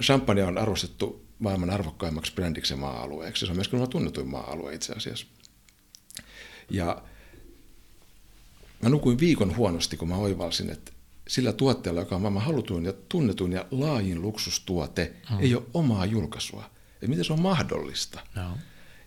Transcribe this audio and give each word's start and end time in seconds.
champagne 0.00 0.44
on 0.44 0.58
arvostettu 0.58 1.26
maailman 1.38 1.70
arvokkaimmaksi 1.70 2.34
brändiksi 2.34 2.74
maa-alueeksi. 2.74 3.46
Se 3.46 3.52
on 3.52 3.56
myöskin 3.56 3.90
tunnetuin 3.90 4.28
maa-alue 4.28 4.74
itse 4.74 4.92
asiassa. 4.92 5.26
Ja 6.70 7.02
mä 8.82 8.88
nukuin 8.88 9.20
viikon 9.20 9.56
huonosti, 9.56 9.96
kun 9.96 10.08
mä 10.08 10.16
oivalsin, 10.16 10.70
että 10.70 10.92
sillä 11.28 11.52
tuotteella, 11.52 12.00
joka 12.00 12.14
on 12.14 12.22
maailman 12.22 12.42
halutuin 12.42 12.84
ja 12.84 12.92
tunnetuin 13.08 13.52
ja 13.52 13.66
laajin 13.70 14.22
luksustuote, 14.22 15.14
hmm. 15.30 15.40
ei 15.40 15.54
ole 15.54 15.64
omaa 15.74 16.06
julkaisua. 16.06 16.70
Ja 17.02 17.08
miten 17.08 17.24
se 17.24 17.32
on 17.32 17.40
mahdollista? 17.40 18.20
No. 18.34 18.58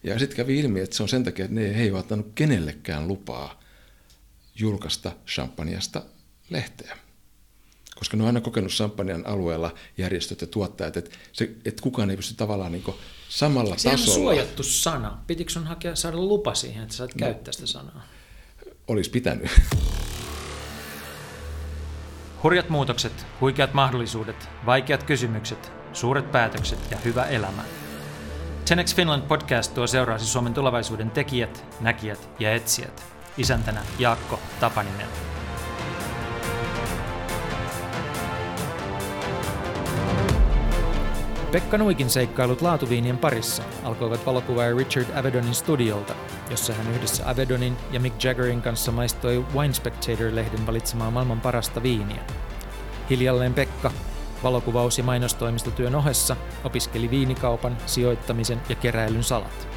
Ja 0.03 0.19
sitten 0.19 0.37
kävi 0.37 0.59
ilmi, 0.59 0.79
että 0.79 0.95
se 0.95 1.03
on 1.03 1.09
sen 1.09 1.23
takia, 1.23 1.45
että 1.45 1.55
ne 1.55 1.65
ei 1.65 1.91
ole 1.91 2.03
kenellekään 2.35 3.07
lupaa 3.07 3.61
julkaista 4.55 5.11
champagneasta 5.27 6.03
lehteä. 6.49 6.97
Koska 7.95 8.17
ne 8.17 8.23
on 8.23 8.27
aina 8.27 8.41
kokenut 8.41 8.71
champagnen 8.71 9.27
alueella 9.27 9.73
järjestöt 9.97 10.41
ja 10.41 10.47
tuottajat, 10.47 10.97
että, 10.97 11.17
se, 11.33 11.51
että 11.65 11.81
kukaan 11.81 12.09
ei 12.09 12.17
pysty 12.17 12.33
tavallaan 12.33 12.71
niin 12.71 12.83
samalla 13.29 13.77
Sehän 13.77 13.99
tasolla. 13.99 14.13
Se 14.15 14.19
on 14.19 14.25
suojattu 14.25 14.63
sana. 14.63 15.17
Pitikö 15.27 15.51
sun 15.51 15.67
hakea, 15.67 15.95
saada 15.95 16.17
lupa 16.17 16.55
siihen, 16.55 16.83
että 16.83 16.95
saat 16.95 17.15
no, 17.15 17.19
käyttää 17.19 17.51
sitä 17.51 17.67
sanaa? 17.67 18.03
Olisi 18.87 19.09
pitänyt. 19.09 19.51
Hurjat 22.43 22.69
muutokset, 22.69 23.25
huikeat 23.41 23.73
mahdollisuudet, 23.73 24.49
vaikeat 24.65 25.03
kysymykset, 25.03 25.71
suuret 25.93 26.31
päätökset 26.31 26.79
ja 26.91 26.97
hyvä 26.97 27.23
elämä. 27.23 27.63
Tenex 28.65 28.95
Finland 28.95 29.21
podcast 29.21 29.73
tuo 29.73 29.87
seuraasi 29.87 30.25
Suomen 30.25 30.53
tulevaisuuden 30.53 31.11
tekijät, 31.11 31.65
näkijät 31.79 32.29
ja 32.39 32.53
etsijät. 32.53 33.03
Isäntänä 33.37 33.81
Jaakko 33.99 34.39
Tapaninen. 34.59 35.07
Pekka 41.51 41.77
Nuikin 41.77 42.09
seikkailut 42.09 42.61
laatuviinien 42.61 43.17
parissa 43.17 43.63
alkoivat 43.83 44.25
valokuvaaja 44.25 44.75
Richard 44.77 45.17
Avedonin 45.17 45.55
studiolta, 45.55 46.13
jossa 46.49 46.73
hän 46.73 46.95
yhdessä 46.95 47.29
Avedonin 47.29 47.77
ja 47.91 47.99
Mick 47.99 48.23
Jaggerin 48.23 48.61
kanssa 48.61 48.91
maistoi 48.91 49.45
Wine 49.55 49.73
Spectator-lehden 49.73 50.67
valitsemaa 50.67 51.11
maailman 51.11 51.41
parasta 51.41 51.83
viiniä. 51.83 52.21
Hiljalleen 53.09 53.53
Pekka, 53.53 53.91
valokuvaus- 54.43 54.97
ja 54.97 55.03
mainostoimistotyön 55.03 55.95
ohessa, 55.95 56.35
opiskeli 56.63 57.09
viinikaupan, 57.09 57.77
sijoittamisen 57.85 58.61
ja 58.69 58.75
keräilyn 58.75 59.23
salat. 59.23 59.67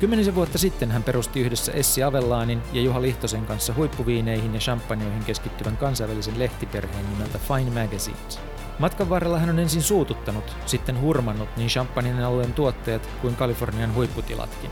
Kymmenisen 0.00 0.34
vuotta 0.34 0.58
sitten 0.58 0.90
hän 0.90 1.02
perusti 1.02 1.40
yhdessä 1.40 1.72
Essi 1.72 2.02
Avellaanin 2.02 2.62
ja 2.72 2.82
Juha 2.82 3.02
Lihtosen 3.02 3.46
kanssa 3.46 3.74
huippuviineihin 3.74 4.54
ja 4.54 4.60
champagnoihin 4.60 5.24
keskittyvän 5.24 5.76
kansainvälisen 5.76 6.38
lehtiperheen 6.38 7.10
nimeltä 7.10 7.38
Fine 7.38 7.82
Magazines– 7.82 8.40
Matkan 8.78 9.10
varrella 9.10 9.38
hän 9.38 9.50
on 9.50 9.58
ensin 9.58 9.82
suututtanut, 9.82 10.56
sitten 10.66 11.00
hurmannut 11.00 11.56
niin 11.56 11.68
Champagnen 11.68 12.24
alueen 12.24 12.52
tuotteet 12.52 13.08
kuin 13.20 13.36
Kalifornian 13.36 13.94
huipputilatkin. 13.94 14.70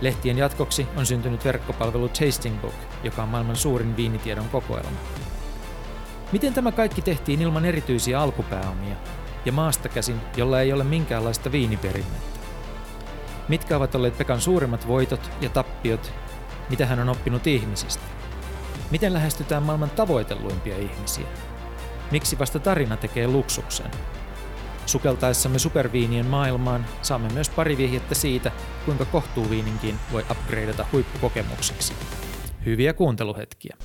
Lehtien 0.00 0.38
jatkoksi 0.38 0.86
on 0.96 1.06
syntynyt 1.06 1.44
verkkopalvelu 1.44 2.08
Tasting 2.08 2.60
Book, 2.60 2.74
joka 3.04 3.22
on 3.22 3.28
maailman 3.28 3.56
suurin 3.56 3.96
viinitiedon 3.96 4.48
kokoelma. 4.48 4.98
Miten 6.32 6.54
tämä 6.54 6.72
kaikki 6.72 7.02
tehtiin 7.02 7.42
ilman 7.42 7.64
erityisiä 7.64 8.20
alkupääomia 8.20 8.96
ja 9.44 9.52
maasta 9.52 9.88
käsin, 9.88 10.20
jolla 10.36 10.60
ei 10.60 10.72
ole 10.72 10.84
minkäänlaista 10.84 11.52
viiniperinnettä? 11.52 12.40
Mitkä 13.48 13.76
ovat 13.76 13.94
olleet 13.94 14.18
Pekan 14.18 14.40
suurimmat 14.40 14.88
voitot 14.88 15.30
ja 15.40 15.48
tappiot? 15.48 16.12
Mitä 16.70 16.86
hän 16.86 17.00
on 17.00 17.08
oppinut 17.08 17.46
ihmisistä? 17.46 18.04
Miten 18.90 19.12
lähestytään 19.12 19.62
maailman 19.62 19.90
tavoitelluimpia 19.90 20.76
ihmisiä? 20.76 21.26
Miksi 22.10 22.38
vasta 22.38 22.58
tarina 22.58 22.96
tekee 22.96 23.26
luksuksen? 23.26 23.90
Sukeltaessamme 24.86 25.58
superviinien 25.58 26.26
maailmaan 26.26 26.86
saamme 27.02 27.28
myös 27.28 27.50
pari 27.50 27.76
vihjettä 27.76 28.14
siitä, 28.14 28.52
kuinka 28.84 29.04
kohtuuviininkin 29.04 29.98
voi 30.12 30.26
upgradeata 30.30 30.86
huippukokemukseksi. 30.92 31.94
Hyviä 32.64 32.92
kuunteluhetkiä. 32.92 33.76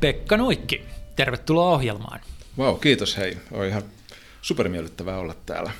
Pekka 0.00 0.36
Nuikki, 0.36 0.84
tervetuloa 1.16 1.70
ohjelmaan. 1.70 2.20
Vau, 2.58 2.74
kiitos 2.74 3.16
hei. 3.16 3.38
On 3.52 3.66
ihan 3.66 3.82
supermiellyttävää 4.42 5.18
olla 5.18 5.34
täällä. 5.46 5.70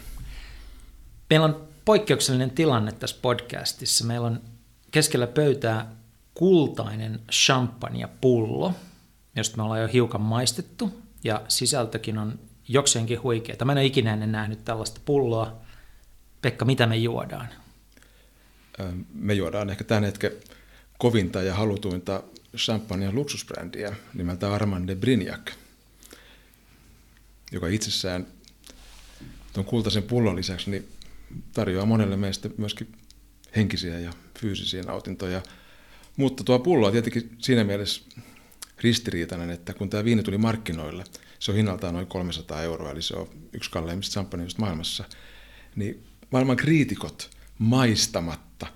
Meillä 1.31 1.45
on 1.45 1.66
poikkeuksellinen 1.87 2.51
tilanne 2.51 2.93
tässä 2.93 3.17
podcastissa. 3.23 4.05
Meillä 4.05 4.27
on 4.27 4.41
keskellä 4.91 5.27
pöytää 5.27 5.93
kultainen 6.35 7.21
champagne-pullo, 7.33 8.73
josta 9.37 9.57
me 9.57 9.63
ollaan 9.63 9.81
jo 9.81 9.89
hiukan 9.89 10.21
maistettu, 10.21 11.01
ja 11.25 11.43
sisältökin 11.49 12.19
on 12.19 12.39
jokseenkin 12.69 13.23
huikea. 13.23 13.57
Mä 13.65 13.73
en 13.73 13.79
ole 13.79 13.85
ikinä 13.85 14.13
ennen 14.13 14.33
nähnyt 14.33 14.65
tällaista 14.65 15.01
pulloa. 15.05 15.61
Pekka, 16.43 16.65
mitä 16.65 16.87
me 16.87 16.97
juodaan? 16.97 17.49
Me 19.15 19.35
juodaan 19.35 19.71
ehkä 19.71 19.85
tämän 19.85 20.05
hetken 20.05 20.33
kovinta 20.99 21.43
ja 21.43 21.55
halutuinta 21.55 22.23
champagne 22.57 23.13
luksusbrändiä 23.13 23.97
nimeltä 24.15 24.55
Armand 24.55 24.89
de 24.89 24.95
Brignac, 24.95 25.53
joka 27.53 27.69
itsessään 27.69 28.27
tuon 29.53 29.67
kultaisen 29.67 30.03
pullon 30.03 30.37
lisäksi 30.37 30.71
niin 30.71 30.89
tarjoaa 31.53 31.87
monelle 31.87 32.17
meistä 32.17 32.51
myöskin 32.57 32.93
henkisiä 33.57 33.99
ja 33.99 34.13
fyysisiä 34.41 34.83
nautintoja. 34.83 35.43
Mutta 36.17 36.45
tuo 36.45 36.59
pullo 36.59 36.87
on 36.87 36.93
tietenkin 36.93 37.37
siinä 37.39 37.65
mielessä 37.65 38.03
ristiriitainen, 38.81 39.51
että 39.51 39.75
kun 39.75 39.91
tämä 39.91 40.05
viini 40.05 40.23
tuli 40.23 40.39
markkinoille, 40.39 41.05
se 41.39 41.51
on 41.51 41.57
hinnaltaan 41.57 41.95
noin 41.95 42.07
300 42.07 42.63
euroa, 42.63 42.91
eli 42.91 43.03
se 43.03 43.17
on 43.17 43.29
yksi 43.53 43.71
kalleimmista 43.71 44.13
champagneista 44.13 44.61
maailmassa, 44.61 45.05
niin 45.77 46.05
maailman 46.31 46.57
kriitikot 46.57 47.31
maistamatta 47.59 48.67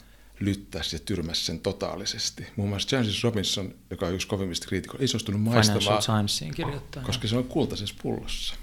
lyttäisi 0.41 0.97
ja 0.97 1.01
tyrmäsi 1.01 1.45
sen 1.45 1.61
totaalisesti. 1.61 2.47
Muun 2.57 2.69
muassa 2.69 2.97
Jancis 2.97 3.25
Robinson, 3.25 3.75
joka 3.91 4.07
on 4.07 4.15
yksi 4.15 4.27
kovimmista 4.27 4.67
kriitikoista, 4.67 5.03
ei 5.03 5.09
suostunut 5.09 5.43
maistamaan, 5.43 6.03
koska 7.03 7.29
se 7.29 7.37
on 7.37 7.45
kultaisessa 7.45 7.95
pullossa. 8.03 8.55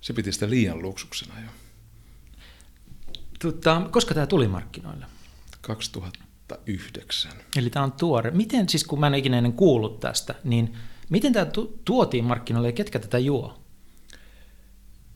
Se 0.00 0.12
piti 0.12 0.32
sitä 0.32 0.50
liian 0.50 0.82
luksuksena 0.82 1.40
jo. 1.40 1.48
Tota, 3.42 3.82
koska 3.90 4.14
tämä 4.14 4.26
tuli 4.26 4.48
markkinoille? 4.48 5.06
2009. 5.60 7.32
Eli 7.56 7.70
tämä 7.70 7.84
on 7.84 7.92
tuore. 7.92 8.30
Miten, 8.30 8.68
siis 8.68 8.84
kun 8.84 9.00
mä 9.00 9.06
en 9.06 9.14
ikinä 9.14 9.38
ennen 9.38 9.52
kuullut 9.52 10.00
tästä, 10.00 10.34
niin 10.44 10.76
miten 11.10 11.32
tämä 11.32 11.46
tuotiin 11.84 12.24
markkinoille 12.24 12.68
ja 12.68 12.72
ketkä 12.72 12.98
tätä 12.98 13.18
juo? 13.18 13.62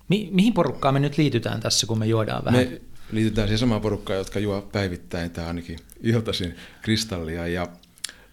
Mi- 0.08 0.28
mihin 0.32 0.52
porukkaan 0.52 0.94
me 0.94 1.00
nyt 1.00 1.18
liitytään 1.18 1.60
tässä, 1.60 1.86
kun 1.86 1.98
me 1.98 2.06
juodaan 2.06 2.44
vähän? 2.44 2.60
Me 2.60 2.80
liitytään 3.12 3.48
siihen 3.48 3.58
samaan 3.58 3.80
porukkaan, 3.80 4.18
jotka 4.18 4.38
juo 4.38 4.62
päivittäin 4.72 5.30
tai 5.30 5.44
ainakin 5.44 5.78
iltaisin 6.02 6.54
kristallia 6.82 7.46
ja 7.46 7.66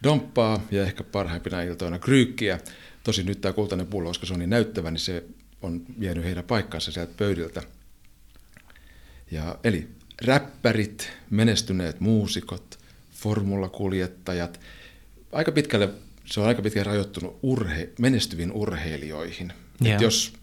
domppaa 0.03 0.62
ja 0.72 0.84
ehkä 0.84 1.03
parhaimpina 1.03 1.62
iltoina 1.62 2.00
kryykkiä. 2.00 2.59
Tosi 3.03 3.24
nyt 3.24 3.42
tämä 3.42 3.53
kultainen 3.53 3.88
pullo, 3.88 4.09
koska 4.09 4.26
se 4.26 4.34
on 4.34 4.40
niin 4.40 4.50
näyttävä, 4.50 4.92
niin 4.92 5.00
se 5.00 5.24
on 5.62 5.82
vienyt 6.00 6.24
heidän 6.24 6.44
paikkansa 6.44 6.92
sieltä 6.92 7.14
pöydiltä. 7.18 7.62
Ja, 9.34 9.58
eli 9.64 9.90
räppärit, 10.22 11.12
menestyneet 11.30 12.00
muusikot, 12.00 12.80
formulakuljettajat, 13.12 14.60
aika 15.32 15.52
pitkälle, 15.52 15.90
se 16.26 16.40
on 16.40 16.48
aika 16.48 16.62
pitkälle 16.62 16.88
rajoittunut 16.88 17.40
urhe, 17.44 17.90
menestyviin 18.00 18.52
urheilijoihin. 18.52 19.54
Yeah. 19.86 19.96
Et 19.96 20.02
jos 20.02 20.34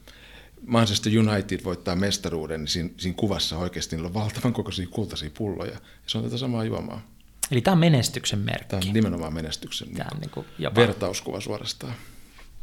Manchester 0.67 1.13
United 1.19 1.65
voittaa 1.65 1.97
mestaruuden, 1.97 2.61
niin 2.61 2.69
siinä, 2.69 2.91
siinä 2.97 3.15
kuvassa 3.17 3.59
oikeasti 3.59 3.97
on 3.97 4.15
valtavan 4.15 4.53
kokoisia 4.53 4.87
kultaisia 4.87 5.31
pulloja. 5.39 5.73
Ja 5.73 5.79
se 6.07 6.19
on 6.19 6.25
tätä 6.25 6.37
samaa 6.37 6.65
juomaa. 6.65 7.07
Eli 7.51 7.61
tämä 7.61 7.73
on 7.73 7.79
menestyksen 7.79 8.39
merkki. 8.39 8.69
Tämä 8.69 8.83
on 8.87 8.93
nimenomaan 8.93 9.35
menestyksen 9.35 9.89
tämä 9.89 10.09
niin 10.11 10.21
niin 10.21 10.31
kuin 10.31 10.47
jopa... 10.59 10.81
vertauskuva 10.81 11.41
suorastaan. 11.41 11.95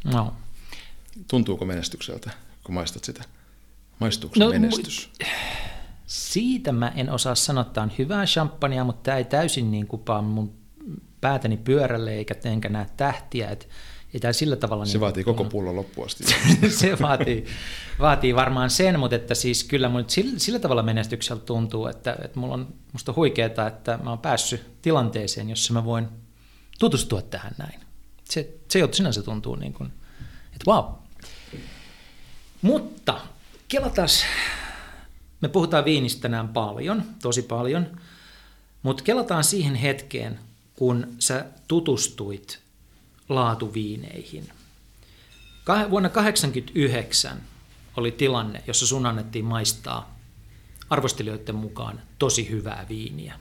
No. 0.04 0.34
Tuntuuko 1.30 1.64
menestykseltä, 1.64 2.30
kun 2.64 2.74
maistat 2.74 3.04
sitä? 3.04 3.24
Maistuuko 3.98 4.34
no, 4.38 4.50
menestys? 4.50 5.10
Mu- 5.22 5.26
siitä 6.08 6.72
mä 6.72 6.92
en 6.96 7.10
osaa 7.10 7.34
sanoa, 7.34 7.62
että 7.62 7.82
on 7.82 7.92
hyvää 7.98 8.24
champagnea, 8.24 8.84
mutta 8.84 9.02
tämä 9.02 9.16
ei 9.16 9.24
täysin 9.24 9.70
niin 9.70 9.86
kuin 9.86 10.02
mun 10.22 10.54
päätäni 11.20 11.56
pyörälle 11.56 12.14
eikä 12.14 12.34
enkä 12.44 12.68
näe 12.68 12.86
tähtiä. 12.96 13.50
Että 13.50 13.66
ei 14.14 14.20
tämä 14.20 14.32
sillä 14.32 14.56
tavalla... 14.56 14.84
Se 14.84 14.92
niin, 14.92 15.00
vaatii 15.00 15.24
koko 15.24 15.44
pullon 15.44 15.76
loppuun 15.76 16.06
asti. 16.06 16.24
se 16.80 16.96
vaatii, 17.00 17.44
vaatii 17.98 18.34
varmaan 18.34 18.70
sen, 18.70 19.00
mutta 19.00 19.16
että 19.16 19.34
siis 19.34 19.64
kyllä 19.64 19.88
mun 19.88 20.04
sillä, 20.06 20.38
sillä 20.38 20.58
tavalla 20.58 20.82
menestykseltä 20.82 21.44
tuntuu, 21.44 21.86
että, 21.86 22.16
että 22.24 22.40
mulla 22.40 22.54
on, 22.54 22.74
musta 22.92 23.12
on 23.12 23.16
huikeaa, 23.16 23.66
että 23.66 23.98
mä 24.02 24.10
oon 24.10 24.18
päässyt 24.18 24.82
tilanteeseen, 24.82 25.50
jossa 25.50 25.72
mä 25.72 25.84
voin 25.84 26.08
tutustua 26.78 27.22
tähän 27.22 27.52
näin. 27.58 27.80
Se, 28.24 28.54
se 28.68 28.78
jo 28.78 28.88
sinänsä 28.92 29.22
tuntuu 29.22 29.54
niin 29.54 29.72
kuin, 29.72 29.92
että 30.52 30.70
wow. 30.70 30.84
Mutta 32.62 33.20
kelataan 33.68 34.08
me 35.40 35.48
puhutaan 35.48 35.84
viinistä 35.84 36.22
tänään 36.22 36.48
paljon, 36.48 37.02
tosi 37.22 37.42
paljon, 37.42 38.00
mutta 38.82 39.02
kelataan 39.02 39.44
siihen 39.44 39.74
hetkeen, 39.74 40.38
kun 40.74 41.06
sä 41.18 41.44
tutustuit 41.68 42.60
laatuviineihin. 43.28 44.48
Vuonna 45.90 46.08
1989 46.08 47.42
oli 47.96 48.12
tilanne, 48.12 48.62
jossa 48.66 48.86
sun 48.86 49.06
annettiin 49.06 49.44
maistaa 49.44 50.18
arvostelijoiden 50.90 51.54
mukaan 51.54 52.00
tosi 52.18 52.50
hyvää 52.50 52.86
viiniä. 52.88 53.34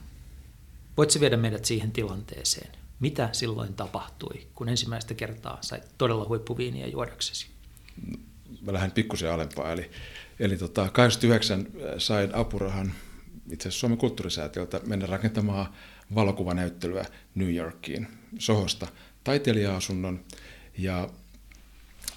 Voitko 0.97 1.19
viedä 1.19 1.37
meidät 1.37 1.65
siihen 1.65 1.91
tilanteeseen? 1.91 2.71
Mitä 2.99 3.29
silloin 3.31 3.73
tapahtui, 3.73 4.47
kun 4.55 4.69
ensimmäistä 4.69 5.13
kertaa 5.13 5.57
sait 5.61 5.83
todella 5.97 6.25
huippuviiniä 6.27 6.87
juodaksesi? 6.87 7.47
Mä 8.61 8.73
lähden 8.73 8.91
pikkusen 8.91 9.33
alempaa, 9.33 9.71
eli, 9.71 9.91
eli 10.39 10.57
tota, 10.57 10.89
89 10.89 11.67
sain 11.97 12.35
apurahan 12.35 12.91
itse 13.51 13.69
asiassa 13.69 13.79
Suomen 13.79 13.97
kulttuurisäätiöltä 13.97 14.81
mennä 14.85 15.05
rakentamaan 15.05 15.73
valokuvanäyttelyä 16.15 17.05
New 17.35 17.55
Yorkiin 17.55 18.07
Sohosta 18.39 18.87
taiteilija-asunnon 19.23 20.19
ja 20.77 21.09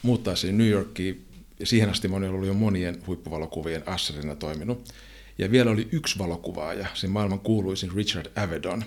muuttaa 0.02 0.36
siihen 0.36 0.58
New 0.58 0.68
Yorkiin. 0.68 1.26
Siihen 1.64 1.90
asti 1.90 2.08
moni 2.08 2.28
on 2.28 2.34
ollut 2.34 2.46
jo 2.46 2.54
monien 2.54 3.02
huippuvalokuvien 3.06 3.82
asserina 3.88 4.36
toiminut. 4.36 4.88
Ja 5.38 5.50
vielä 5.50 5.70
oli 5.70 5.88
yksi 5.92 6.18
valokuvaaja, 6.18 6.86
se 6.94 7.06
maailman 7.06 7.40
kuuluisin 7.40 7.92
Richard 7.94 8.26
Avedon, 8.36 8.84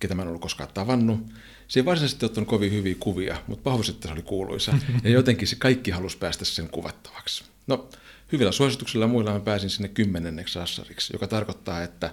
ketä 0.00 0.14
mä 0.14 0.22
en 0.22 0.28
ollut 0.28 0.40
koskaan 0.40 0.70
tavannut. 0.74 1.20
Se 1.68 1.80
ei 1.80 1.84
varsinaisesti 1.84 2.26
ottanut 2.26 2.48
kovin 2.48 2.72
hyviä 2.72 2.94
kuvia, 3.00 3.36
mutta 3.46 3.62
pahoin, 3.62 3.90
että 3.90 4.08
se 4.08 4.14
oli 4.14 4.22
kuuluisa. 4.22 4.74
Ja 5.04 5.10
jotenkin 5.10 5.48
se 5.48 5.56
kaikki 5.56 5.90
halusi 5.90 6.18
päästä 6.18 6.44
sen 6.44 6.68
kuvattavaksi. 6.68 7.44
No, 7.66 7.88
hyvillä 8.32 8.52
suosituksilla 8.52 9.04
ja 9.04 9.08
muilla 9.08 9.32
mä 9.32 9.40
pääsin 9.40 9.70
sinne 9.70 9.88
kymmenenneksi 9.88 10.58
assariksi, 10.58 11.12
joka 11.12 11.26
tarkoittaa, 11.26 11.82
että 11.82 12.10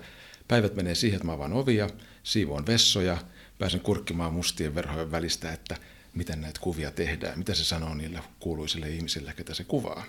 päivät 0.48 0.76
menee 0.76 0.96
siihen, 0.96 1.16
että 1.16 1.26
mä 1.26 1.34
avaan 1.34 1.54
ovia, 1.54 1.90
siivoon 2.24 2.66
vessoja, 2.66 3.18
pääsen 3.60 3.80
kurkkimaan 3.80 4.34
mustien 4.34 4.76
verhojen 4.76 5.12
välistä, 5.12 5.52
että 5.52 5.76
miten 6.14 6.42
näitä 6.42 6.60
kuvia 6.60 6.92
tehdään, 6.92 7.38
mitä 7.38 7.54
se 7.54 7.64
sanoo 7.64 7.94
niille 7.94 8.20
kuuluisille 8.40 8.90
ihmisille, 8.90 9.34
ketä 9.34 9.54
se 9.54 9.64
kuvaa. 9.64 10.06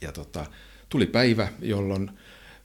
Ja 0.00 0.12
tota, 0.12 0.46
tuli 0.88 1.06
päivä, 1.06 1.48
jolloin 1.62 2.10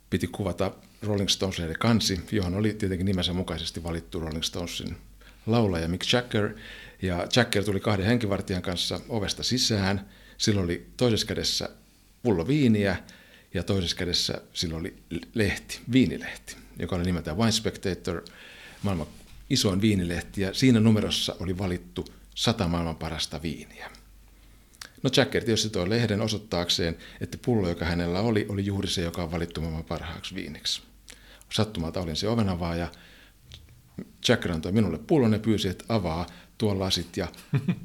piti 0.09 0.27
kuvata 0.27 0.71
Rolling 1.01 1.29
Stonesin 1.29 1.75
kansi, 1.79 2.21
johon 2.31 2.55
oli 2.55 2.73
tietenkin 2.73 3.05
nimensä 3.05 3.33
mukaisesti 3.33 3.83
valittu 3.83 4.19
Rolling 4.19 4.43
Stonesin 4.43 4.97
laulaja 5.45 5.87
Mick 5.87 6.13
Jagger. 6.13 6.55
Ja 7.01 7.27
Jagger 7.35 7.63
tuli 7.63 7.79
kahden 7.79 8.05
henkivartijan 8.05 8.61
kanssa 8.61 8.99
ovesta 9.09 9.43
sisään. 9.43 10.09
Silloin 10.37 10.65
oli 10.65 10.87
toisessa 10.97 11.27
kädessä 11.27 11.69
pullo 12.27 12.47
viiniä 12.47 12.97
ja 13.53 13.63
toisessa 13.63 13.95
kädessä 13.95 14.41
silloin 14.53 14.79
oli 14.79 14.95
lehti, 15.33 15.79
viinilehti, 15.91 16.55
joka 16.79 16.95
oli 16.95 17.03
nimeltään 17.03 17.37
Wine 17.37 17.51
Spectator, 17.51 18.23
maailman 18.83 19.07
isoin 19.49 19.81
viinilehti. 19.81 20.41
Ja 20.41 20.53
siinä 20.53 20.79
numerossa 20.79 21.35
oli 21.39 21.57
valittu 21.57 22.05
sata 22.35 22.67
maailman 22.67 22.95
parasta 22.95 23.41
viiniä. 23.41 23.91
No 25.03 25.09
Jacker 25.17 25.43
tietysti 25.43 25.69
toi 25.69 25.89
lehden 25.89 26.21
osoittaakseen, 26.21 26.97
että 27.21 27.37
pullo, 27.45 27.69
joka 27.69 27.85
hänellä 27.85 28.19
oli, 28.19 28.45
oli 28.49 28.65
juuri 28.65 28.87
se, 28.87 29.01
joka 29.01 29.23
on 29.23 29.31
valittu 29.31 29.61
maailman 29.61 29.83
parhaaksi 29.83 30.35
viiniksi. 30.35 30.81
Sattumalta 31.53 32.01
olin 32.01 32.15
se 32.15 32.27
ovenavaaja. 32.27 32.91
Jacker 34.27 34.51
antoi 34.51 34.71
minulle 34.71 34.97
pullon 34.97 35.33
ja 35.33 35.39
pyysi, 35.39 35.67
että 35.67 35.85
avaa 35.89 36.27
tuon 36.57 36.79
lasit 36.79 37.17
ja 37.17 37.27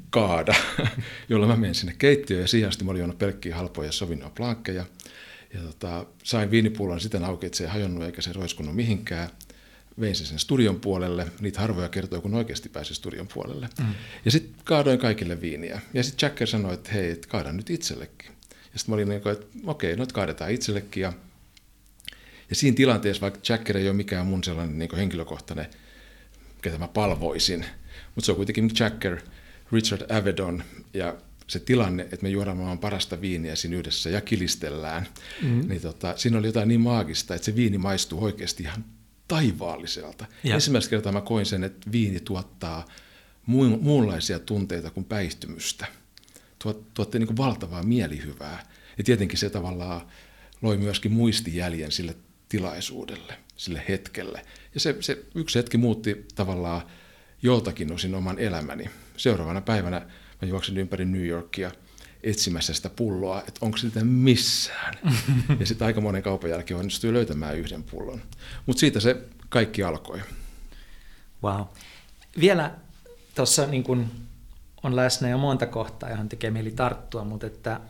kaada, 0.09 0.55
jolla 1.29 1.47
mä 1.47 1.55
menin 1.55 1.75
sinne 1.75 1.95
keittiöön 1.97 2.41
ja 2.41 2.47
siihen 2.47 2.69
asti 2.69 2.83
mä 2.83 2.91
olin 2.91 2.99
juonut 2.99 3.17
pelkkiä 3.17 3.55
halpoja 3.55 3.91
Sauvignon 3.91 4.31
Blanckeja. 4.31 4.85
Ja 5.53 5.59
tota, 5.61 6.05
sain 6.23 6.51
viinipullon 6.51 6.99
sitten 6.99 7.23
auki, 7.23 7.45
että 7.45 7.57
se 7.57 7.63
ei 7.63 7.69
hajonnut 7.69 8.03
eikä 8.03 8.21
se 8.21 8.33
roiskunut 8.33 8.75
mihinkään 8.75 9.29
vein 9.99 10.15
sen 10.15 10.39
studion 10.39 10.79
puolelle, 10.79 11.27
niitä 11.41 11.61
harvoja 11.61 11.89
kertoja, 11.89 12.21
kun 12.21 12.33
oikeasti 12.33 12.69
pääsi 12.69 12.95
studion 12.95 13.27
puolelle. 13.33 13.69
Mm. 13.79 13.93
Ja 14.25 14.31
sitten 14.31 14.55
kaadoin 14.63 14.99
kaikille 14.99 15.41
viiniä. 15.41 15.81
Ja 15.93 16.03
sitten 16.03 16.27
Jacker 16.27 16.47
sanoi, 16.47 16.73
että 16.73 16.91
hei, 16.91 17.11
et 17.11 17.25
kaadan 17.25 17.57
nyt 17.57 17.69
itsellekin. 17.69 18.31
Ja 18.73 18.79
sitten 18.79 18.91
mä 18.91 18.93
olin 18.93 19.09
niin 19.09 19.21
kuin, 19.21 19.33
että 19.33 19.45
okei, 19.65 19.95
no 19.95 20.05
kaadetaan 20.13 20.51
itsellekin. 20.51 21.01
Ja, 21.01 21.13
ja 22.49 22.55
siinä 22.55 22.75
tilanteessa, 22.75 23.21
vaikka 23.21 23.39
Jacker 23.49 23.77
ei 23.77 23.87
ole 23.87 23.93
mikään 23.93 24.27
mun 24.27 24.43
sellainen 24.43 24.79
niin 24.79 24.95
henkilökohtainen, 24.95 25.67
ketä 26.61 26.77
mä 26.77 26.87
palvoisin, 26.87 27.65
mutta 28.15 28.25
se 28.25 28.31
on 28.31 28.35
kuitenkin 28.35 28.71
Jacker, 28.79 29.21
Richard 29.71 30.11
Avedon 30.11 30.63
ja 30.93 31.15
se 31.47 31.59
tilanne, 31.59 32.03
että 32.03 32.17
me 32.21 32.29
juodaan 32.29 32.57
maailman 32.57 32.79
parasta 32.79 33.21
viiniä 33.21 33.55
siinä 33.55 33.77
yhdessä 33.77 34.09
ja 34.09 34.21
kilistellään, 34.21 35.07
mm-hmm. 35.41 35.67
niin 35.67 35.81
tota, 35.81 36.13
siinä 36.17 36.37
oli 36.37 36.47
jotain 36.47 36.67
niin 36.67 36.81
maagista, 36.81 37.35
että 37.35 37.45
se 37.45 37.55
viini 37.55 37.77
maistuu 37.77 38.23
oikeasti 38.23 38.63
ihan 38.63 38.85
taivaalliselta. 39.27 40.25
Ja. 40.43 40.55
Ensimmäistä 40.55 40.89
kertaa 40.89 41.11
mä 41.11 41.21
koin 41.21 41.45
sen, 41.45 41.63
että 41.63 41.91
viini 41.91 42.19
tuottaa 42.19 42.85
muunlaisia 43.81 44.39
tunteita 44.39 44.89
kuin 44.89 45.05
päihtymystä. 45.05 45.85
Tuot, 46.59 46.93
tuotti 46.93 47.19
niin 47.19 47.37
valtavaa 47.37 47.83
mielihyvää. 47.83 48.67
Ja 48.97 49.03
tietenkin 49.03 49.39
se 49.39 49.49
tavallaan 49.49 50.01
loi 50.61 50.77
myöskin 50.77 51.11
muistijäljen 51.11 51.91
sille 51.91 52.15
tilaisuudelle, 52.49 53.37
sille 53.55 53.83
hetkelle. 53.89 54.45
Ja 54.73 54.79
se, 54.79 54.95
se 54.99 55.25
yksi 55.35 55.59
hetki 55.59 55.77
muutti 55.77 56.25
tavallaan 56.35 56.81
joltakin 57.43 57.93
osin 57.93 58.15
oman 58.15 58.39
elämäni. 58.39 58.89
Seuraavana 59.17 59.61
päivänä 59.61 59.99
mä 60.41 60.47
juoksin 60.47 60.77
ympäri 60.77 61.05
New 61.05 61.25
Yorkia 61.25 61.71
etsimässä 62.23 62.73
sitä 62.73 62.89
pulloa, 62.89 63.39
että 63.39 63.59
onko 63.61 63.77
sitä 63.77 64.03
missään. 64.03 64.93
ja 65.59 65.65
sitten 65.65 65.85
aika 65.85 66.01
monen 66.01 66.23
kaupan 66.23 66.49
jälkeen 66.49 66.79
onnistui 66.79 67.13
löytämään 67.13 67.57
yhden 67.57 67.83
pullon. 67.83 68.21
Mutta 68.65 68.79
siitä 68.79 68.99
se 68.99 69.23
kaikki 69.49 69.83
alkoi. 69.83 70.21
Wow. 71.43 71.61
Vielä 72.39 72.71
tuossa 73.35 73.65
niin 73.65 73.83
kun 73.83 74.07
on 74.83 74.95
läsnä 74.95 75.29
jo 75.29 75.37
monta 75.37 75.65
kohtaa, 75.65 76.09
johon 76.09 76.29
tekee 76.29 76.51
mieli 76.51 76.71
tarttua, 76.71 77.23
mutta 77.23 77.47
että 77.47 77.81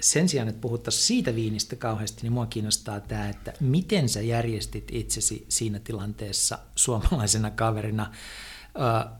sen 0.00 0.28
sijaan, 0.28 0.48
että 0.48 0.60
puhuttaisiin 0.60 1.06
siitä 1.06 1.34
viinistä 1.34 1.76
kauheasti, 1.76 2.22
niin 2.22 2.32
mua 2.32 2.46
kiinnostaa 2.46 3.00
tämä, 3.00 3.28
että 3.28 3.52
miten 3.60 4.08
sä 4.08 4.20
järjestit 4.20 4.88
itsesi 4.92 5.46
siinä 5.48 5.78
tilanteessa 5.78 6.58
suomalaisena 6.74 7.50
kaverina 7.50 8.12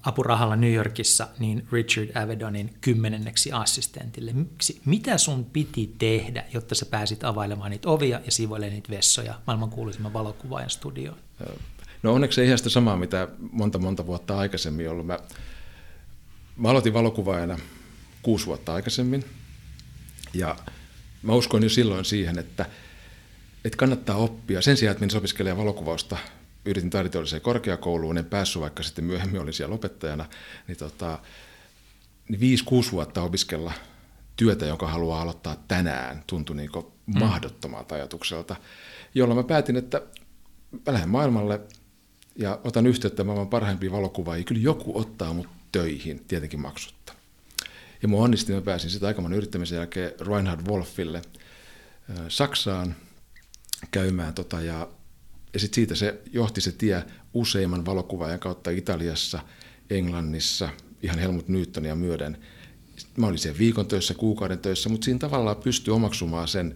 apurahalla 0.02 0.56
New 0.56 0.72
Yorkissa 0.72 1.28
niin 1.38 1.68
Richard 1.72 2.22
Avedonin 2.22 2.74
kymmenenneksi 2.80 3.52
assistentille. 3.52 4.32
Miksi, 4.32 4.80
mitä 4.84 5.18
sun 5.18 5.44
piti 5.44 5.94
tehdä, 5.98 6.44
jotta 6.54 6.74
sä 6.74 6.86
pääsit 6.86 7.24
availemaan 7.24 7.70
niitä 7.70 7.90
ovia 7.90 8.20
ja 8.24 8.32
siivoilemaan 8.32 8.74
niitä 8.74 8.90
vessoja 8.90 9.34
maailman 9.46 9.70
kuuluisimman 9.70 10.12
valokuvaajan 10.12 10.70
studioon? 10.70 11.18
No 12.02 12.12
onneksi 12.12 12.40
ei 12.40 12.46
ihan 12.46 12.58
sitä 12.58 12.70
samaa, 12.70 12.96
mitä 12.96 13.28
monta 13.52 13.78
monta 13.78 14.06
vuotta 14.06 14.38
aikaisemmin 14.38 14.90
ollut. 14.90 15.06
Mä, 15.06 15.18
mä 16.56 16.68
aloitin 16.68 16.94
valokuvaajana 16.94 17.58
kuusi 18.22 18.46
vuotta 18.46 18.74
aikaisemmin 18.74 19.24
ja 20.34 20.56
mä 21.22 21.32
uskoin 21.32 21.62
jo 21.62 21.68
silloin 21.68 22.04
siihen, 22.04 22.38
että, 22.38 22.66
että 23.64 23.76
kannattaa 23.76 24.16
oppia. 24.16 24.62
Sen 24.62 24.76
sijaan, 24.76 24.92
että 24.92 25.06
minä 25.06 25.18
opiskelen 25.18 25.56
valokuvausta 25.56 26.16
yritin 26.64 26.90
taiditeolliseen 26.90 27.42
korkeakouluun, 27.42 28.18
en 28.18 28.24
päässyt, 28.24 28.62
vaikka 28.62 28.82
sitten 28.82 29.04
myöhemmin 29.04 29.40
olin 29.40 29.52
siellä 29.52 29.74
opettajana, 29.74 30.26
niin, 30.68 30.78
tota, 30.78 31.18
niin 32.28 32.58
5-6 32.88 32.92
vuotta 32.92 33.22
opiskella 33.22 33.72
työtä, 34.36 34.66
jonka 34.66 34.88
haluaa 34.88 35.22
aloittaa 35.22 35.64
tänään, 35.68 36.24
tuntui 36.26 36.56
niin 36.56 36.70
mm. 36.74 37.18
mahdottomalta 37.18 37.94
ajatukselta, 37.94 38.56
jolloin 39.14 39.38
mä 39.38 39.44
päätin, 39.44 39.76
että 39.76 40.02
mä 40.86 40.92
lähden 40.92 41.08
maailmalle 41.08 41.60
ja 42.36 42.60
otan 42.64 42.86
yhteyttä 42.86 43.24
maailman 43.24 43.48
parhaimpia 43.48 43.92
valokuvaajia. 43.92 44.44
Kyllä 44.44 44.60
joku 44.60 44.98
ottaa 44.98 45.32
mut 45.32 45.48
töihin, 45.72 46.24
tietenkin 46.28 46.60
maksutta. 46.60 47.12
Ja 48.02 48.08
mun 48.08 48.24
onnistin, 48.24 48.54
mä 48.54 48.62
pääsin 48.62 48.90
sitten 48.90 49.06
aikaman 49.06 49.32
yrittämisen 49.32 49.76
jälkeen 49.76 50.12
Reinhard 50.20 50.66
Wolfille 50.66 51.22
Saksaan 52.28 52.96
käymään 53.90 54.34
tota, 54.34 54.60
ja 54.60 54.88
ja 55.52 55.60
sitten 55.60 55.74
siitä 55.74 55.94
se 55.94 56.20
johti 56.32 56.60
se 56.60 56.72
tie 56.72 57.04
useimman 57.34 57.86
valokuvaajan 57.86 58.40
kautta 58.40 58.70
Italiassa, 58.70 59.40
Englannissa, 59.90 60.68
ihan 61.02 61.18
Helmut 61.18 61.48
Newtonia 61.48 61.94
myöden. 61.94 62.38
Mä 63.16 63.26
olin 63.26 63.38
siellä 63.38 63.58
viikon 63.58 63.86
töissä, 63.86 64.14
kuukauden 64.14 64.58
töissä, 64.58 64.88
mutta 64.88 65.04
siinä 65.04 65.18
tavallaan 65.18 65.56
pystyi 65.56 65.94
omaksumaan 65.94 66.48
sen, 66.48 66.74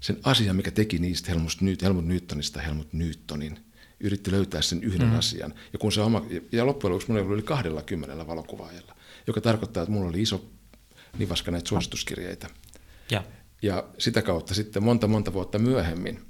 sen 0.00 0.18
asian, 0.22 0.56
mikä 0.56 0.70
teki 0.70 0.98
niistä 0.98 1.30
Helmut, 1.30 1.60
Newt, 1.60 1.82
Helmut 1.82 2.06
Newtonista 2.06 2.60
Helmut 2.60 2.92
Newtonin. 2.92 3.58
Yritti 4.00 4.30
löytää 4.30 4.62
sen 4.62 4.84
yhden 4.84 5.08
mm. 5.08 5.18
asian. 5.18 5.54
Ja, 5.72 5.78
kun 5.78 5.92
se 5.92 6.00
oma, 6.00 6.26
ja 6.52 6.66
loppujen 6.66 6.92
lopuksi 6.92 7.12
mulla 7.12 7.34
oli 7.34 7.42
kahdella 7.42 7.82
kymmenellä 7.82 8.26
valokuvaajalla, 8.26 8.96
joka 9.26 9.40
tarkoittaa, 9.40 9.82
että 9.82 9.92
mulla 9.92 10.08
oli 10.08 10.22
iso 10.22 10.50
nivaska 11.18 11.50
näitä 11.50 11.68
suosituskirjeitä. 11.68 12.46
Ja. 13.10 13.24
ja 13.62 13.84
sitä 13.98 14.22
kautta 14.22 14.54
sitten 14.54 14.82
monta 14.82 15.06
monta 15.06 15.32
vuotta 15.32 15.58
myöhemmin– 15.58 16.20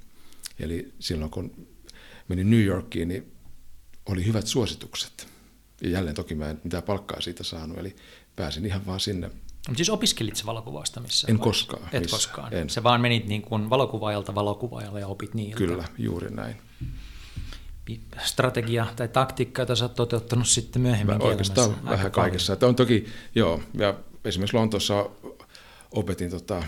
Eli 0.60 0.92
silloin 0.98 1.30
kun 1.30 1.66
menin 2.28 2.50
New 2.50 2.64
Yorkiin, 2.64 3.08
niin 3.08 3.32
oli 4.06 4.26
hyvät 4.26 4.46
suositukset. 4.46 5.28
Ja 5.82 5.90
jälleen 5.90 6.16
toki 6.16 6.34
mä 6.34 6.50
en 6.50 6.60
mitään 6.64 6.82
palkkaa 6.82 7.20
siitä 7.20 7.44
saanut, 7.44 7.78
eli 7.78 7.96
pääsin 8.36 8.66
ihan 8.66 8.86
vaan 8.86 9.00
sinne. 9.00 9.30
Mutta 9.68 9.76
siis 9.76 9.90
opiskelit 9.90 10.36
se 10.36 10.46
valokuvausta 10.46 11.00
missä? 11.00 11.26
En 11.30 11.38
koskaan. 11.38 11.88
Et 11.92 12.02
missä, 12.02 12.16
koskaan. 12.16 12.54
En. 12.54 12.70
Se 12.70 12.82
vaan 12.82 13.00
menit 13.00 13.26
niin 13.26 13.42
kuin 13.42 13.70
valokuvaajalta 13.70 14.34
valokuvaajalle 14.34 15.00
ja 15.00 15.06
opit 15.06 15.34
niiltä. 15.34 15.56
Kyllä, 15.56 15.84
juuri 15.98 16.30
näin. 16.30 16.56
strategia 18.24 18.86
tai 18.96 19.08
taktiikka, 19.08 19.62
jota 19.62 19.76
sä 19.76 19.84
oot 19.84 19.94
toteuttanut 19.94 20.48
sitten 20.48 20.82
myöhemmin 20.82 21.18
Mä 21.18 21.24
Oikeastaan 21.24 21.84
vähän 21.84 22.10
kaikessa. 22.10 22.52
Että 22.52 22.66
on 22.66 22.76
toki, 22.76 23.06
joo, 23.34 23.62
ja 23.74 23.94
esimerkiksi 24.24 24.56
Lontoossa 24.56 25.10
opetin 25.90 26.30
tota 26.30 26.62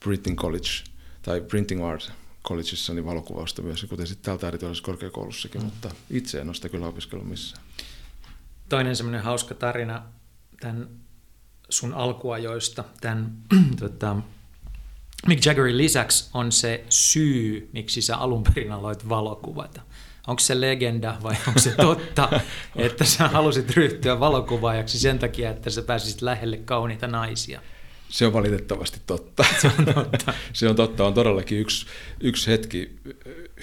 Printing 0.00 0.38
College 0.38 0.68
tai 1.26 1.40
Printing 1.40 1.84
Art 1.84 2.12
Collegeissa 2.44 2.94
niin 2.94 3.06
valokuvausta 3.06 3.62
myös, 3.62 3.86
kuten 3.88 4.06
sitten 4.06 4.24
täältä 4.24 4.46
ääritilaisessa 4.46 4.84
korkeakoulussakin, 4.84 5.60
mm. 5.60 5.64
mutta 5.64 5.90
itse 6.10 6.40
en 6.40 6.48
ole 6.48 6.54
sitä 6.54 6.68
kyllä 6.68 6.86
opiskellut 6.86 7.28
missään. 7.28 7.64
Toinen 8.68 8.96
semmoinen 8.96 9.22
hauska 9.22 9.54
tarina 9.54 10.02
tämän 10.60 10.88
sun 11.68 11.94
alkuajoista, 11.94 12.84
tämän 13.00 13.36
tota, 13.80 14.16
Mick 15.26 15.46
Jaggerin 15.46 15.78
lisäksi 15.78 16.30
on 16.34 16.52
se 16.52 16.84
syy, 16.88 17.70
miksi 17.72 18.02
sä 18.02 18.16
alun 18.16 18.42
perin 18.42 18.72
aloit 18.72 19.08
valokuvata. 19.08 19.82
Onko 20.26 20.40
se 20.40 20.60
legenda 20.60 21.16
vai 21.22 21.36
onko 21.48 21.60
se 21.60 21.70
totta, 21.70 22.40
että 22.76 23.04
sä 23.04 23.28
halusit 23.28 23.70
ryhtyä 23.70 24.20
valokuvaajaksi 24.20 24.98
sen 24.98 25.18
takia, 25.18 25.50
että 25.50 25.70
sä 25.70 25.82
pääsisit 25.82 26.22
lähelle 26.22 26.56
kauniita 26.56 27.06
naisia? 27.06 27.60
Se 28.08 28.26
on 28.26 28.32
valitettavasti 28.32 29.00
totta. 29.06 29.44
Se 29.62 29.70
on 29.78 29.84
totta. 29.94 30.34
se 30.52 30.68
on 30.68 30.76
totta. 30.76 31.06
On 31.06 31.14
todellakin 31.14 31.58
yksi, 31.58 31.86
yksi 32.20 32.50
hetki 32.50 32.96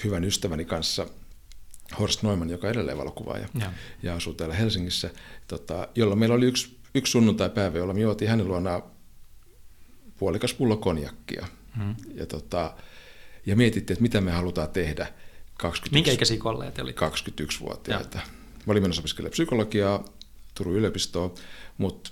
hyvän 0.04 0.24
ystäväni 0.24 0.64
kanssa, 0.64 1.06
Horst 1.98 2.22
Neumann, 2.22 2.50
joka 2.50 2.70
edelleen 2.70 2.98
valokuvaaja 2.98 3.48
ja, 3.60 3.72
ja 4.02 4.14
asuu 4.14 4.34
täällä 4.34 4.54
Helsingissä, 4.54 5.10
tota, 5.48 5.88
jolloin 5.94 6.18
meillä 6.18 6.34
oli 6.34 6.46
yksi, 6.46 6.76
yksi 6.94 7.10
sunnuntai-päivä, 7.10 7.78
jolla 7.78 7.94
me 7.94 8.00
juotiin 8.00 8.30
hänen 8.30 8.48
luonaan 8.48 8.82
puolikas 10.18 10.54
pullo 10.54 10.76
konjakkia. 10.76 11.46
Hmm. 11.76 11.94
Ja, 12.14 12.26
tota, 12.26 12.74
ja 13.46 13.56
mietittiin, 13.56 13.94
että 13.94 14.02
mitä 14.02 14.20
me 14.20 14.30
halutaan 14.30 14.68
tehdä. 14.68 15.06
21, 15.58 15.92
Minkä 15.92 16.12
ikäisiä 16.12 16.38
kollegat 16.38 16.78
oli? 16.78 16.92
21-vuotiaita. 16.92 18.18
Mä 18.66 18.70
olin 18.70 18.82
menossa 18.82 19.00
opiskelemaan 19.02 19.30
psykologiaa 19.30 20.04
Turun 20.54 20.76
yliopistoon, 20.76 21.34
mutta 21.78 22.10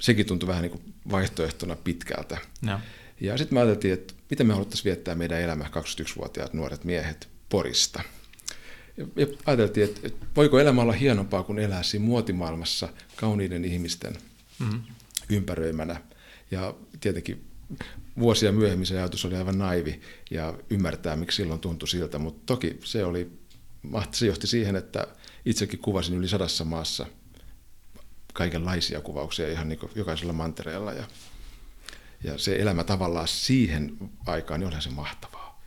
sekin 0.00 0.26
tuntui 0.26 0.46
vähän 0.46 0.62
niin 0.62 0.70
kuin 0.70 0.94
vaihtoehtona 1.10 1.76
pitkältä. 1.76 2.38
Ja, 2.66 2.80
ja 3.20 3.38
sitten 3.38 3.56
me 3.56 3.60
ajateltiin, 3.60 3.94
että 3.94 4.14
miten 4.30 4.46
me 4.46 4.52
haluttaisiin 4.52 4.84
viettää 4.84 5.14
meidän 5.14 5.40
elämä 5.40 5.64
21-vuotiaat 5.64 6.54
nuoret 6.54 6.84
miehet 6.84 7.28
Porista. 7.48 8.02
Ja, 8.96 9.06
ja 9.16 9.26
ajateltiin, 9.46 9.84
että, 9.84 10.00
että 10.04 10.26
voiko 10.36 10.60
elämä 10.60 10.82
olla 10.82 10.92
hienompaa 10.92 11.42
kuin 11.42 11.58
elää 11.58 11.82
siinä 11.82 12.06
muotimaailmassa 12.06 12.88
kauniiden 13.16 13.64
ihmisten 13.64 14.12
mm-hmm. 14.58 14.80
ympäröimänä. 15.30 16.00
Ja 16.50 16.74
tietenkin 17.00 17.44
vuosia 18.18 18.52
myöhemmin 18.52 18.86
se 18.86 18.98
ajatus 18.98 19.24
oli 19.24 19.36
aivan 19.36 19.58
naivi 19.58 20.00
ja 20.30 20.54
ymmärtää, 20.70 21.16
miksi 21.16 21.36
silloin 21.36 21.60
tuntui 21.60 21.88
siltä, 21.88 22.18
mutta 22.18 22.42
toki 22.46 22.80
se, 22.84 23.04
oli, 23.04 23.30
se 24.12 24.26
johti 24.26 24.46
siihen, 24.46 24.76
että 24.76 25.06
itsekin 25.44 25.78
kuvasin 25.78 26.16
yli 26.16 26.28
sadassa 26.28 26.64
maassa 26.64 27.06
kaikenlaisia 28.32 29.00
kuvauksia 29.00 29.50
ihan 29.50 29.68
niin 29.68 29.78
jokaisella 29.94 30.32
mantereella 30.32 30.92
ja, 30.92 31.04
ja 32.24 32.38
se 32.38 32.56
elämä 32.56 32.84
tavallaan 32.84 33.28
siihen 33.28 33.96
aikaan, 34.26 34.60
niin 34.60 34.66
olihan 34.66 34.82
se 34.82 34.90
mahtavaa. 34.90 35.62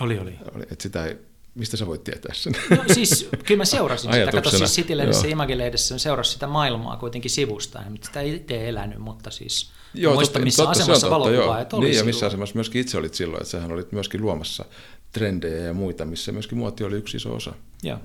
Oli, 0.00 0.18
oli. 0.18 0.38
oli 0.54 0.62
että 0.62 0.82
sitä 0.82 1.06
ei, 1.06 1.16
mistä 1.54 1.76
sä 1.76 1.86
voit 1.86 2.04
tietää 2.04 2.34
sen? 2.34 2.52
No 2.70 2.84
siis, 2.94 3.28
kyllä 3.46 3.58
mä 3.58 3.64
seurasin 3.64 4.12
sitä. 4.12 4.32
Kato 4.32 4.50
siis 4.50 4.74
City-lehdessä 4.74 5.26
ja 5.26 5.30
Image-lehdessä 5.30 5.98
seurasin 5.98 6.32
sitä 6.32 6.46
maailmaa 6.46 6.96
kuitenkin 6.96 7.30
sivusta. 7.30 7.82
En 7.82 7.98
sitä 8.02 8.20
itse 8.20 8.68
elänyt, 8.68 8.98
mutta 8.98 9.30
siis 9.30 9.70
Joo, 9.94 10.14
muista, 10.14 10.32
totta, 10.32 10.44
missä 10.44 10.62
totta, 10.62 10.82
asemassa 10.82 11.10
valokuvaajat 11.10 11.72
oli 11.72 11.84
Niin, 11.84 11.94
silloin. 11.94 12.06
ja 12.08 12.12
missä 12.14 12.26
asemassa 12.26 12.54
myöskin 12.54 12.80
itse 12.80 12.98
olit 12.98 13.14
silloin, 13.14 13.42
että 13.42 13.50
sähän 13.50 13.72
olit 13.72 13.92
myöskin 13.92 14.22
luomassa 14.22 14.64
trendejä 15.12 15.58
ja 15.58 15.72
muita, 15.72 16.04
missä 16.04 16.32
myöskin 16.32 16.58
muoti 16.58 16.84
oli 16.84 16.96
yksi 16.96 17.16
iso 17.16 17.34
osa. 17.34 17.52
Joo. 17.82 17.98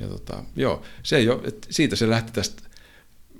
Ja 0.00 0.08
tota, 0.08 0.44
joo, 0.56 0.82
se 1.02 1.20
jo, 1.20 1.42
että 1.44 1.68
siitä 1.70 1.96
se 1.96 2.10
lähti 2.10 2.32
tästä, 2.32 2.62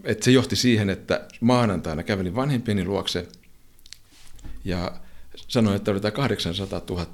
että 0.04 0.25
se 0.25 0.30
johti 0.30 0.56
siihen, 0.56 0.90
että 0.90 1.28
maanantaina 1.40 2.02
kävelin 2.02 2.35
vanhempieni 2.35 2.85
luokse 2.85 3.28
ja 4.64 5.00
sanoin, 5.49 5.76
että 5.76 5.90
oli 5.90 6.00
800 6.12 6.82
000 6.90 7.06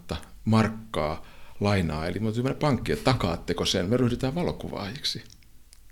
markkaa 0.45 1.27
lainaa, 1.61 2.07
eli 2.07 2.19
mä 2.19 2.33
tulin 2.33 2.55
pankki, 2.55 2.93
että 2.93 3.05
takaatteko 3.05 3.65
sen, 3.65 3.89
me 3.89 3.97
ryhdytään 3.97 4.35
valokuvaajiksi 4.35 5.25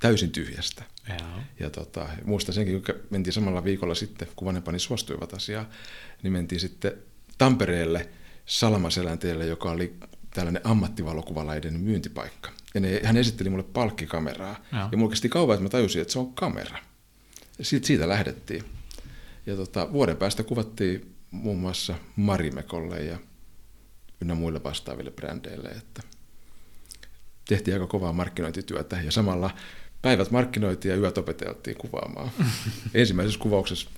täysin 0.01 0.31
tyhjästä. 0.31 0.85
Jaa. 1.09 1.45
Ja 1.61 1.71
tota, 1.71 2.09
muistan 2.25 2.55
senkin, 2.55 2.83
kun 2.83 2.95
mentiin 3.11 3.33
samalla 3.33 3.65
viikolla 3.65 3.95
sitten, 3.95 4.29
kun 4.37 4.47
vanhempani 4.47 4.79
suostuivat 4.79 5.35
asiaan, 5.35 5.69
niin 6.23 6.33
mentiin 6.33 6.61
sitten 6.61 6.93
Tampereelle 7.39 8.09
Salmaselänteelle, 8.47 9.47
joka 9.47 9.71
oli 9.71 9.95
tällainen 10.37 10.67
ammattivalokuvalaiden 10.67 11.81
myyntipaikka. 11.81 12.51
Ja 12.75 12.81
ne, 12.81 13.01
hän 13.05 13.17
esitteli 13.17 13.51
mulle 13.51 13.63
palkkikameraa. 13.63 14.65
Jaa. 14.73 14.89
Ja 14.93 14.99
mulla 14.99 15.11
kesti 15.11 15.29
kauan, 15.29 15.55
että 15.55 15.63
mä 15.63 15.69
tajusin, 15.69 16.03
että 16.03 16.13
se 16.13 16.19
on 16.19 16.35
kamera. 16.35 16.79
Siitä, 17.61 17.87
siitä 17.87 18.09
lähdettiin. 18.09 18.65
Ja 19.47 19.57
tota, 19.57 19.93
vuoden 19.93 20.17
päästä 20.17 20.43
kuvattiin 20.43 21.15
muun 21.31 21.59
muassa 21.59 21.95
Marimekolle 22.17 23.03
ja 23.03 23.19
ynnä 24.21 24.35
muille 24.35 24.65
vastaaville 24.65 25.11
brändeille, 25.11 25.69
että 25.69 26.03
tehtiin 27.49 27.75
aika 27.75 27.87
kovaa 27.87 28.13
markkinointityötä 28.13 29.01
ja 29.05 29.13
samalla 29.13 29.51
päivät 30.03 30.31
markkinoitiin 30.31 30.93
ja 30.93 31.01
yöt 31.01 31.19
opeteltiin 31.19 31.77
kuvaamaan. 31.77 32.31
Ensimmäisessä 32.95 33.41
kuvauksessa 33.41 33.91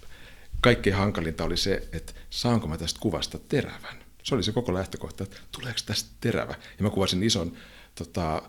kaikkein 0.60 0.96
hankalinta 0.96 1.44
oli 1.44 1.56
se, 1.56 1.88
että 1.92 2.12
saanko 2.30 2.66
mä 2.66 2.78
tästä 2.78 3.00
kuvasta 3.00 3.38
terävän. 3.48 4.07
Se 4.22 4.34
oli 4.34 4.42
se 4.42 4.52
koko 4.52 4.74
lähtökohta, 4.74 5.24
että 5.24 5.36
tuleeko 5.52 5.78
tästä 5.86 6.10
terävä. 6.20 6.54
Ja 6.78 6.82
mä 6.82 6.90
kuvasin 6.90 7.22
ison 7.22 7.52
tota, 7.94 8.42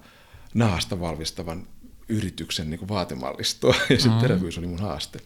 nahasta 0.54 1.00
valmistavan 1.00 1.68
yrityksen 2.10 2.70
niin 2.70 2.80
kuin 2.80 2.90
vaatemallistoa, 2.90 3.76
ja 3.90 4.00
se 4.00 4.10
mm. 4.10 4.20
terävyys 4.20 4.58
oli 4.58 4.68
mun 4.68 4.80
haaste. 4.80 5.20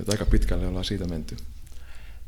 Että 0.00 0.12
aika 0.12 0.26
pitkälle 0.26 0.66
ollaan 0.66 0.84
siitä 0.84 1.04
menty. 1.04 1.36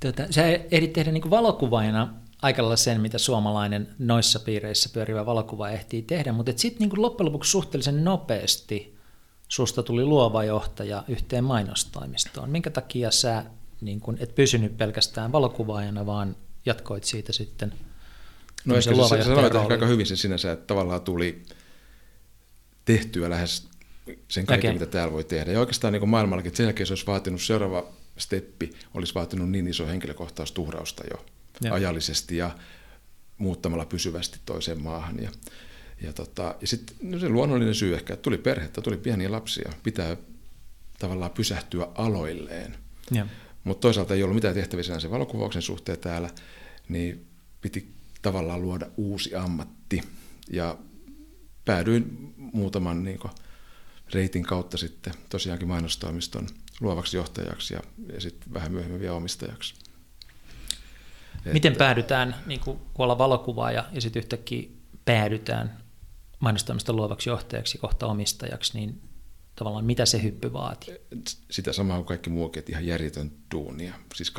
Tota, 0.01 0.23
sä 0.31 0.47
ehdit 0.71 0.93
tehdä 0.93 1.13
niin 1.13 1.31
valokuvaajana 1.31 2.15
aika 2.43 2.63
lailla 2.63 2.77
sen, 2.77 3.01
mitä 3.01 3.19
suomalainen 3.19 3.89
noissa 3.99 4.41
piireissä 4.41 4.89
pyörivä 4.93 5.27
valokuva 5.27 5.71
ehtii 5.71 6.03
tehdä, 6.03 6.33
mutta 6.33 6.53
sitten 6.57 6.89
niin 6.89 7.03
loppujen 7.03 7.27
lopuksi 7.27 7.51
suhteellisen 7.51 8.05
nopeasti 8.05 8.99
susta 9.49 9.83
tuli 9.83 10.05
luova 10.05 10.45
johtaja 10.45 11.05
yhteen 11.09 11.45
mainostoimistoon. 11.45 12.51
Minkä 12.51 12.71
takia 12.71 13.11
sä 13.11 13.45
niin 13.83 14.01
kun, 14.01 14.17
et 14.21 14.35
pysynyt 14.35 14.77
pelkästään 14.77 15.33
valokuvaajana, 15.33 16.07
vaan 16.07 16.37
jatkoit 16.67 17.05
siitä 17.05 17.33
sitten 17.33 17.73
No 18.65 18.75
ehkä 18.75 18.95
se, 18.95 19.23
se 19.23 19.25
sanoit 19.25 19.55
aika 19.55 19.87
hyvin 19.87 20.07
sen 20.07 20.17
sinänsä, 20.17 20.53
että 20.53 20.67
tavallaan 20.67 21.01
tuli 21.01 21.43
tehtyä 22.85 23.31
lähes 23.31 23.69
sen 24.29 24.47
kaiken, 24.47 24.71
okay. 24.71 24.79
mitä 24.79 24.93
täällä 24.93 25.13
voi 25.13 25.25
tehdä. 25.25 25.53
Ja 25.53 25.61
oikeastaan 25.61 25.93
niin 25.93 26.09
maailmallakin, 26.09 26.49
että 26.49 26.57
sen 26.57 26.65
jälkeen 26.65 26.87
se 26.87 26.93
olisi 26.93 27.07
vaatinut 27.07 27.43
seuraava 27.43 27.93
steppi, 28.19 28.71
olisi 28.95 29.15
vaatinut 29.15 29.51
niin 29.51 29.69
iso 29.69 29.87
henkilökohtaustuhrausta 29.87 31.03
jo 31.11 31.25
ja. 31.61 31.75
ajallisesti 31.75 32.37
ja 32.37 32.51
muuttamalla 33.39 33.85
pysyvästi 33.85 34.39
toiseen 34.47 34.83
maahan. 34.83 35.23
Ja, 35.23 35.31
ja, 36.03 36.13
tota, 36.13 36.55
ja 36.61 36.67
sitten 36.67 36.97
no 37.03 37.19
se 37.19 37.29
luonnollinen 37.29 37.75
syy 37.75 37.95
ehkä, 37.95 38.15
että 38.15 38.23
tuli 38.23 38.39
perhettä, 38.39 38.81
tuli 38.81 38.97
pieniä 38.97 39.33
lapsia, 39.33 39.73
pitää 39.83 40.17
tavallaan 40.99 41.31
pysähtyä 41.31 41.87
aloilleen. 41.95 42.77
Mutta 43.65 43.81
toisaalta 43.81 44.15
ei 44.15 44.23
ollut 44.23 44.35
mitään 44.35 44.55
tehtävissä 44.55 45.01
sen 45.01 45.11
valokuvauksen 45.11 45.63
suhteen 45.63 45.99
täällä, 45.99 46.31
niin 46.89 47.27
piti 47.61 47.95
tavallaan 48.23 48.63
luoda 48.63 48.87
uusi 48.97 49.35
ammatti. 49.35 50.03
Ja 50.51 50.79
päädyin 51.65 52.35
muutaman 52.37 53.05
niin 53.05 53.19
kuin, 53.19 53.33
reitin 54.15 54.43
kautta 54.43 54.77
sitten 54.77 55.15
tosiaankin 55.29 55.69
mainostoimiston 55.69 56.47
luovaksi 56.81 57.17
johtajaksi 57.17 57.75
ja, 57.75 57.81
ja 58.13 58.21
sitten 58.21 58.55
vähän 58.55 58.73
myöhemmin 58.73 59.01
vielä 59.01 59.15
omistajaksi. 59.15 59.75
Miten 61.53 61.77
päädytään, 61.77 62.35
niin 62.47 62.61
kuin, 62.61 62.79
kun 62.79 63.05
ollaan 63.05 63.19
valokuvaaja 63.19 63.85
ja 63.93 64.01
sitten 64.01 64.21
yhtäkkiä 64.21 64.69
päädytään 65.05 65.79
mainostoimista 66.41 66.93
luovaksi 66.93 67.31
johtajaksi, 67.31 67.79
kohta 67.79 68.07
omistajaksi, 68.07 68.79
niin 68.79 69.01
tavallaan 69.57 69.85
mitä 69.85 70.07
se 70.07 70.23
hyppy 70.23 70.53
vaatii? 70.53 70.95
Sitä 71.51 71.73
samaa 71.73 71.97
kuin 71.97 72.07
kaikki 72.07 72.31
muukin, 72.31 72.61
että 72.61 72.73
ihan 72.73 72.87
järjetön 72.87 73.33
duunia. 73.55 73.95
Siis 74.15 74.33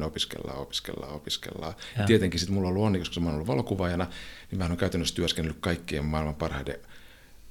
24-7 0.00 0.02
opiskellaan, 0.02 0.58
opiskellaan, 0.58 1.12
opiskellaan. 1.12 1.74
Ja. 1.98 2.04
Tietenkin 2.04 2.40
sitten 2.40 2.54
mulla 2.54 2.68
on 2.68 2.74
ollut 2.74 2.86
onni, 2.86 2.98
koska 2.98 3.20
mä 3.20 3.26
olen 3.26 3.34
ollut 3.34 3.48
valokuvaajana, 3.48 4.06
niin 4.50 4.58
mä 4.58 4.64
olen 4.64 4.76
käytännössä 4.76 5.14
työskennellyt 5.14 5.60
kaikkien 5.60 6.04
maailman 6.04 6.34
parhaiden 6.34 6.78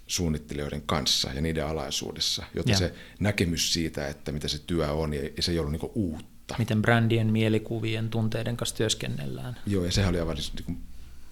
suunnittelijoiden 0.07 0.81
kanssa 0.81 1.29
ja 1.33 1.41
niiden 1.41 1.65
alaisuudessa, 1.65 2.43
jotta 2.53 2.71
ja. 2.71 2.77
se 2.77 2.93
näkemys 3.19 3.73
siitä, 3.73 4.07
että 4.07 4.31
mitä 4.31 4.47
se 4.47 4.59
työ 4.67 4.91
on, 4.91 5.13
ja 5.13 5.21
se 5.39 5.51
ei 5.51 5.59
ollut 5.59 5.71
niin 5.71 5.91
uutta. 5.95 6.55
Miten 6.57 6.81
brändien, 6.81 7.27
mielikuvien, 7.27 8.09
tunteiden 8.09 8.57
kanssa 8.57 8.75
työskennellään. 8.75 9.57
Joo, 9.65 9.85
ja 9.85 9.91
sehän 9.91 10.09
oli 10.09 10.19
aivan 10.19 10.37
siis 10.37 10.53
niin 10.53 10.65
kuin 10.65 10.77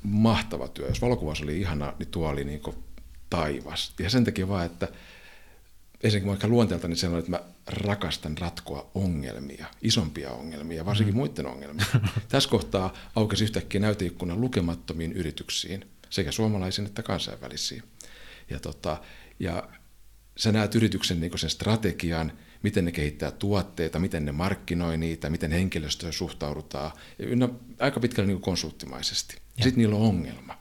mahtava 0.03 0.67
työ. 0.67 0.87
Jos 0.87 1.01
valokuvaus 1.01 1.41
oli 1.41 1.59
ihana, 1.59 1.93
niin 1.99 2.09
tuo 2.09 2.29
oli 2.29 2.43
niin 2.43 2.59
kuin 2.59 2.75
taivas. 3.29 3.93
Ja 3.99 4.09
sen 4.09 4.25
takia 4.25 4.47
vaan, 4.47 4.65
että 4.65 4.87
ensinnäkin 6.05 6.29
vaikka 6.29 6.47
luonteelta 6.47 6.88
niin 6.88 6.97
sanoin, 6.97 7.19
että 7.19 7.31
mä 7.31 7.39
rakastan 7.67 8.38
ratkoa 8.38 8.91
ongelmia, 8.95 9.65
isompia 9.81 10.31
ongelmia, 10.31 10.85
varsinkin 10.85 11.15
mm. 11.15 11.17
muiden 11.17 11.47
ongelmia. 11.47 11.85
Tässä 12.29 12.50
kohtaa 12.50 12.93
aukesi 13.15 13.43
yhtäkkiä 13.43 13.81
näyteikkunan 13.81 14.41
lukemattomiin 14.41 15.13
yrityksiin, 15.13 15.85
sekä 16.09 16.31
suomalaisiin 16.31 16.85
että 16.85 17.03
kansainvälisiin. 17.03 17.83
Ja, 18.50 18.59
tota, 18.59 19.01
ja 19.39 19.69
sä 20.38 20.51
näet 20.51 20.75
yrityksen 20.75 21.19
niin 21.19 21.39
sen 21.39 21.50
strategian, 21.50 22.31
miten 22.63 22.85
ne 22.85 22.91
kehittää 22.91 23.31
tuotteita, 23.31 24.00
miten 24.00 24.25
ne 24.25 24.31
markkinoi 24.31 24.97
niitä, 24.97 25.29
miten 25.29 25.51
henkilöstöön 25.51 26.13
suhtaudutaan, 26.13 26.91
ja 27.19 27.50
aika 27.79 28.00
pitkälle 28.00 28.27
niin 28.27 28.41
konsulttimaisesti. 28.41 29.38
Sitten 29.55 29.77
niillä 29.77 29.95
on 29.95 30.01
ongelma. 30.01 30.57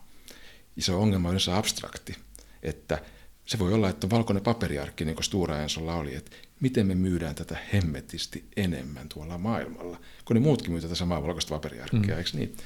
Ja 0.76 0.82
se 0.82 0.92
ongelma 0.92 1.28
on 1.28 1.32
yleensä 1.32 1.56
abstrakti, 1.56 2.16
että 2.62 3.02
se 3.46 3.58
voi 3.58 3.72
olla, 3.72 3.88
että 3.88 4.06
on 4.06 4.10
valkoinen 4.10 4.42
paperiarkki, 4.42 5.04
niin 5.04 5.14
kuin 5.14 5.24
Stura 5.24 5.62
Ensolla 5.62 5.94
oli, 5.94 6.14
että 6.14 6.30
miten 6.60 6.86
me 6.86 6.94
myydään 6.94 7.34
tätä 7.34 7.56
hemmetisti 7.72 8.44
enemmän 8.56 9.08
tuolla 9.08 9.38
maailmalla, 9.38 10.00
kun 10.24 10.36
ne 10.36 10.40
muutkin 10.40 10.72
myy 10.72 10.80
tätä 10.80 10.94
samaa 10.94 11.22
valkoista 11.22 11.54
paperiarkkia, 11.54 12.14
mm. 12.14 12.18
eikö 12.18 12.30
niin? 12.32 12.56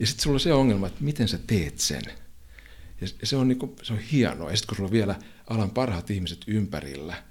Ja 0.00 0.06
sitten 0.06 0.22
sulla 0.22 0.36
on 0.36 0.40
se 0.40 0.52
ongelma, 0.52 0.86
että 0.86 1.04
miten 1.04 1.28
sä 1.28 1.38
teet 1.46 1.78
sen. 1.78 2.02
Ja 3.00 3.26
se 3.26 3.36
on, 3.36 3.48
niinku, 3.48 3.76
se 3.82 3.92
on 3.92 3.98
hienoa. 3.98 4.50
Ja 4.50 4.56
sitten 4.56 4.68
kun 4.68 4.76
sulla 4.76 4.88
on 4.88 4.92
vielä 4.92 5.14
alan 5.50 5.70
parhaat 5.70 6.10
ihmiset 6.10 6.38
ympärillä, 6.46 7.22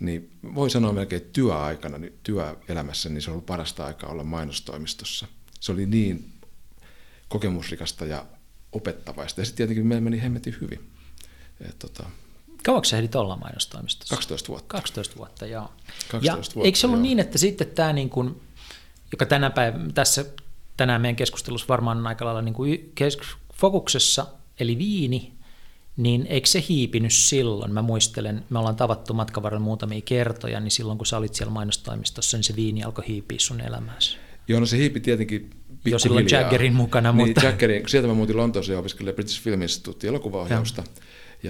niin 0.00 0.30
voi 0.54 0.70
sanoa 0.70 0.92
melkein 0.92 1.22
että 1.22 1.32
työaikana, 1.32 1.98
niin 1.98 2.12
työelämässä, 2.22 3.08
niin 3.08 3.22
se 3.22 3.30
on 3.30 3.32
ollut 3.32 3.46
parasta 3.46 3.86
aikaa 3.86 4.10
olla 4.10 4.24
mainostoimistossa. 4.24 5.26
Se 5.60 5.72
oli 5.72 5.86
niin 5.86 6.32
kokemusrikasta 7.28 8.04
ja 8.04 8.26
opettavaista. 8.72 9.40
Ja 9.40 9.44
sitten 9.44 9.56
tietenkin 9.56 9.86
meillä 9.86 10.04
meni 10.04 10.22
hemmetin 10.22 10.56
hyvin. 10.60 10.90
Et, 11.60 11.78
tota, 11.78 12.10
Kauanko 12.64 12.84
sä 12.84 12.96
ehdit 12.96 13.14
olla 13.14 13.36
mainostoimistossa? 13.36 14.14
12 14.14 14.48
vuotta. 14.48 14.68
12 14.68 15.16
vuotta, 15.16 15.46
joo. 15.46 15.72
12 16.08 16.26
ja 16.26 16.34
vuotta, 16.34 16.60
eikö 16.64 16.78
se 16.78 16.86
ollut 16.86 16.98
joo. 16.98 17.02
niin, 17.02 17.18
että 17.18 17.38
sitten 17.38 17.66
tämä, 17.66 17.92
niin 17.92 18.10
kuin, 18.10 18.40
joka 19.12 19.26
tänä 19.26 19.50
päivä, 19.50 19.78
tässä 19.94 20.24
tänään 20.76 21.00
meidän 21.00 21.16
keskustelussa 21.16 21.68
varmaan 21.68 21.98
on 21.98 22.06
aika 22.06 22.24
lailla 22.24 22.42
niin 22.42 22.54
kuin 22.54 22.92
kes- 22.94 23.18
fokuksessa, 23.54 24.26
eli 24.60 24.78
viini, 24.78 25.32
niin 25.96 26.26
eikö 26.26 26.48
se 26.48 26.64
hiipinyt 26.68 27.12
silloin? 27.12 27.72
Mä 27.72 27.82
muistelen, 27.82 28.44
me 28.50 28.58
ollaan 28.58 28.76
tavattu 28.76 29.14
matkan 29.14 29.42
varrella 29.42 29.64
muutamia 29.64 30.00
kertoja, 30.00 30.60
niin 30.60 30.70
silloin 30.70 30.98
kun 30.98 31.06
sä 31.06 31.16
olit 31.16 31.34
siellä 31.34 31.52
mainostoimistossa, 31.52 32.36
niin 32.36 32.44
se 32.44 32.56
viini 32.56 32.82
alkoi 32.82 33.04
hiipiä 33.08 33.38
sun 33.38 33.60
elämässä. 33.60 34.18
Joo, 34.48 34.60
no 34.60 34.66
se 34.66 34.76
hiipi 34.78 35.00
tietenkin 35.00 35.50
Jo 35.84 35.98
silloin 35.98 36.26
Jaggerin 36.30 36.74
mukana, 36.74 37.12
niin, 37.12 37.28
mutta... 37.28 37.46
Jaggerin, 37.46 37.88
sieltä 37.88 38.08
mä 38.08 38.14
muutin 38.14 38.36
Lontooseen 38.36 38.74
ja 38.74 38.80
opiskelin 38.80 39.14
British 39.14 39.42
Film 39.42 39.62
Institute 39.62 40.08
elokuvaohjausta. 40.08 40.82
Ja, 40.82 41.02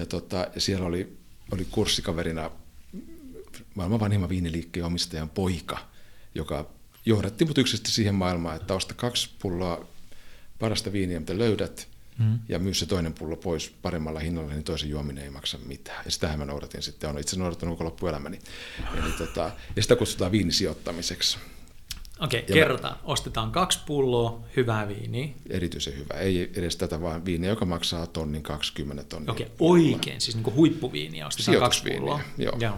tota, 0.09 0.47
ja 0.55 0.61
siellä 0.61 0.85
oli, 0.85 1.17
oli 1.51 1.67
kurssikaverina 1.71 2.51
maailman 3.75 3.99
vanhimman 3.99 4.29
viiniliikkeen 4.29 4.85
omistajan 4.85 5.29
poika, 5.29 5.77
joka 6.35 6.69
johdatti 7.05 7.45
mut 7.45 7.57
yksisesti 7.57 7.91
siihen 7.91 8.15
maailmaan, 8.15 8.55
että 8.55 8.73
osta 8.73 8.93
kaksi 8.93 9.29
pulloa 9.41 9.87
parasta 10.59 10.91
viiniä, 10.91 11.19
mitä 11.19 11.37
löydät, 11.37 11.87
mm. 12.19 12.39
ja 12.49 12.59
myy 12.59 12.73
se 12.73 12.85
toinen 12.85 13.13
pullo 13.13 13.35
pois 13.35 13.73
paremmalla 13.81 14.19
hinnalla, 14.19 14.51
niin 14.51 14.63
toisen 14.63 14.89
juominen 14.89 15.23
ei 15.23 15.29
maksa 15.29 15.57
mitään. 15.65 16.01
Ja 16.05 16.11
sitähän 16.11 16.39
mä 16.39 16.45
noudatin 16.45 16.81
sitten, 16.81 17.09
olen 17.09 17.21
itse 17.21 17.35
noudattanut 17.35 17.77
koko 17.77 17.85
loppuelämäni. 17.85 18.39
Eli 18.93 19.11
tota, 19.11 19.51
ja 19.75 19.81
sitä 19.81 19.95
kutsutaan 19.95 20.31
viinisijoittamiseksi. 20.31 21.37
Okei, 22.21 22.39
okay, 22.39 22.53
kerrotaan. 22.53 22.97
Ostetaan 23.03 23.51
kaksi 23.51 23.79
pulloa 23.85 24.39
hyvää 24.55 24.87
viiniä. 24.87 25.27
Erityisen 25.49 25.97
hyvä. 25.97 26.13
Ei 26.13 26.51
edes 26.55 26.75
tätä 26.75 27.01
vaan 27.01 27.25
viiniä, 27.25 27.49
joka 27.49 27.65
maksaa 27.65 28.07
tonnin 28.07 28.43
20 28.43 29.03
tonnia. 29.03 29.31
Okei, 29.31 29.45
okay, 29.45 29.55
oikein. 29.59 30.21
Siis 30.21 30.35
niin 30.35 30.43
kuin 30.43 30.55
huippuviiniä 30.55 31.27
ostetaan 31.27 31.59
kaksi 31.59 31.83
pulloa. 31.83 32.19
Joo. 32.37 32.57
Joo. 32.59 32.77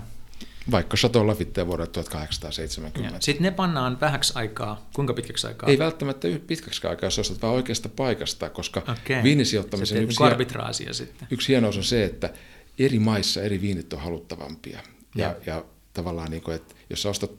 Vaikka 0.72 0.98
Chateau 0.98 1.28
Lafitteen 1.28 1.68
vuodelta 1.68 1.92
1870. 1.92 3.18
Sitten 3.22 3.44
ne 3.44 3.52
pannaan 3.52 3.98
vähäksi 4.02 4.34
aikaa. 4.36 4.90
Kuinka 4.94 5.14
pitkäksi 5.14 5.48
aikaa? 5.48 5.70
Ei 5.70 5.80
välttämättä 5.80 6.28
pitkäksi 6.48 6.88
aikaa, 6.88 7.08
jos 7.08 7.20
ostat 7.20 7.42
vaan 7.42 7.54
oikeasta 7.54 7.90
paikasta, 7.90 8.50
koska 8.50 8.80
okay. 8.80 9.24
viinisijoittamisen 9.24 10.04
yksi, 10.04 10.24
arbitraasia 10.24 10.94
sitten. 10.94 11.28
yksi 11.32 11.48
hienous 11.48 11.78
on 11.78 11.84
se, 11.84 12.04
että 12.04 12.34
eri 12.80 13.00
maissa 13.00 13.42
eri 13.42 13.62
viinit 13.62 13.94
on 13.94 14.00
haluttavampia. 14.00 14.80
Ja, 15.16 15.26
ja, 15.26 15.36
ja 15.46 15.66
tavallaan, 15.94 16.32
niin 16.32 16.44
kuin, 16.44 16.56
että 16.56 16.76
jos 16.90 17.02
sä 17.02 17.10
ostat 17.10 17.32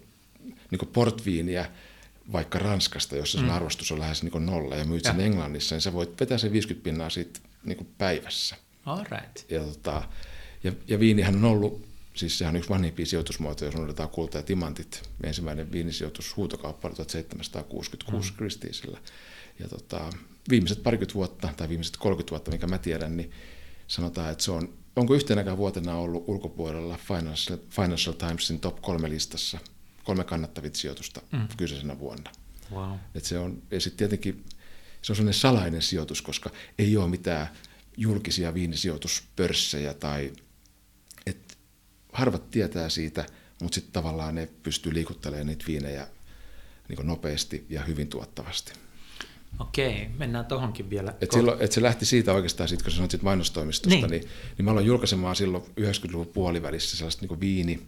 niin 0.70 0.88
portviiniä, 0.92 1.70
vaikka 2.32 2.58
Ranskasta, 2.58 3.16
jossa 3.16 3.38
sen 3.38 3.48
mm. 3.48 3.54
arvostus 3.54 3.92
on 3.92 3.98
lähes 3.98 4.22
niin 4.22 4.46
nolla, 4.46 4.76
ja 4.76 4.84
myyt 4.84 5.04
sen 5.04 5.18
ja. 5.18 5.24
Englannissa, 5.24 5.74
niin 5.74 5.80
sä 5.80 5.92
voit 5.92 6.20
vetää 6.20 6.38
sen 6.38 6.52
50 6.52 6.84
pinnaa 6.84 7.10
siitä 7.10 7.40
niin 7.64 7.88
päivässä. 7.98 8.56
All 8.86 9.04
right. 9.04 9.50
Ja, 9.50 9.60
tota, 9.60 10.02
ja, 10.64 10.72
ja 10.88 11.00
viinihän 11.00 11.34
on 11.34 11.44
ollut, 11.44 11.86
siis 12.14 12.38
sehän 12.38 12.54
on 12.54 12.56
yksi 12.56 12.70
vanhimpia 12.70 13.06
sijoitusmuotoja, 13.06 13.70
jos 13.70 13.80
otetaan 13.80 14.08
kulta 14.08 14.38
ja 14.38 14.42
timantit. 14.42 15.02
Ensimmäinen 15.24 15.72
viinisijoitus 15.72 16.36
huutokauppa 16.36 16.88
oli 16.88 16.96
1766 16.96 18.32
mm. 18.32 18.36
Kristiisillä. 18.36 18.98
Ja 19.58 19.68
tota, 19.68 20.10
viimeiset 20.50 20.82
parikymmentä 20.82 21.14
vuotta, 21.14 21.48
tai 21.56 21.68
viimeiset 21.68 21.96
30 21.96 22.30
vuotta, 22.30 22.50
mikä 22.50 22.66
mä 22.66 22.78
tiedän, 22.78 23.16
niin 23.16 23.30
sanotaan, 23.86 24.32
että 24.32 24.44
se 24.44 24.50
on, 24.50 24.68
onko 24.96 25.14
yhtenäkään 25.14 25.56
vuotena 25.56 25.96
ollut 25.96 26.24
ulkopuolella 26.26 26.98
Financial, 27.08 27.58
Financial 27.70 28.14
Timesin 28.14 28.60
top 28.60 28.82
kolme 28.82 29.10
listassa– 29.10 29.58
kolme 30.04 30.24
kannattavit 30.24 30.74
sijoitusta 30.74 31.22
mm. 31.32 31.48
kyseisenä 31.56 31.98
vuonna. 31.98 32.30
Wow. 32.72 32.92
Et 33.14 33.24
se 33.24 33.38
on, 33.38 33.62
ja 33.70 33.80
sitten 33.80 33.98
tietenkin 33.98 34.44
se 35.02 35.12
on 35.12 35.16
sellainen 35.16 35.40
salainen 35.40 35.82
sijoitus, 35.82 36.22
koska 36.22 36.50
ei 36.78 36.96
ole 36.96 37.08
mitään 37.08 37.48
julkisia 37.96 38.54
viinisijoituspörssejä 38.54 39.94
tai 39.94 40.32
et 41.26 41.58
harvat 42.12 42.50
tietää 42.50 42.88
siitä, 42.88 43.26
mutta 43.62 43.74
sitten 43.74 43.92
tavallaan 43.92 44.34
ne 44.34 44.48
pystyy 44.62 44.94
liikuttelemaan 44.94 45.46
niitä 45.46 45.64
viinejä 45.68 46.08
niin 46.88 47.06
nopeasti 47.06 47.66
ja 47.68 47.82
hyvin 47.82 48.08
tuottavasti. 48.08 48.72
Okei, 49.58 50.08
mennään 50.18 50.46
tuohonkin 50.46 50.90
vielä. 50.90 51.14
Et 51.20 51.32
silloin, 51.32 51.60
et 51.60 51.72
se 51.72 51.82
lähti 51.82 52.06
siitä 52.06 52.32
oikeastaan, 52.32 52.68
sit, 52.68 52.82
kun 52.82 52.92
sanoit 52.92 53.10
siitä 53.10 53.24
mainostoimistosta, 53.24 53.88
niin. 54.06 54.10
Niin, 54.10 54.28
niin 54.58 54.64
mä 54.64 54.70
aloin 54.70 54.86
julkaisemaan 54.86 55.36
silloin 55.36 55.64
90-luvun 55.80 56.26
puolivälissä 56.26 56.96
sellaista 56.96 57.26
niin 57.26 57.40
viini, 57.40 57.86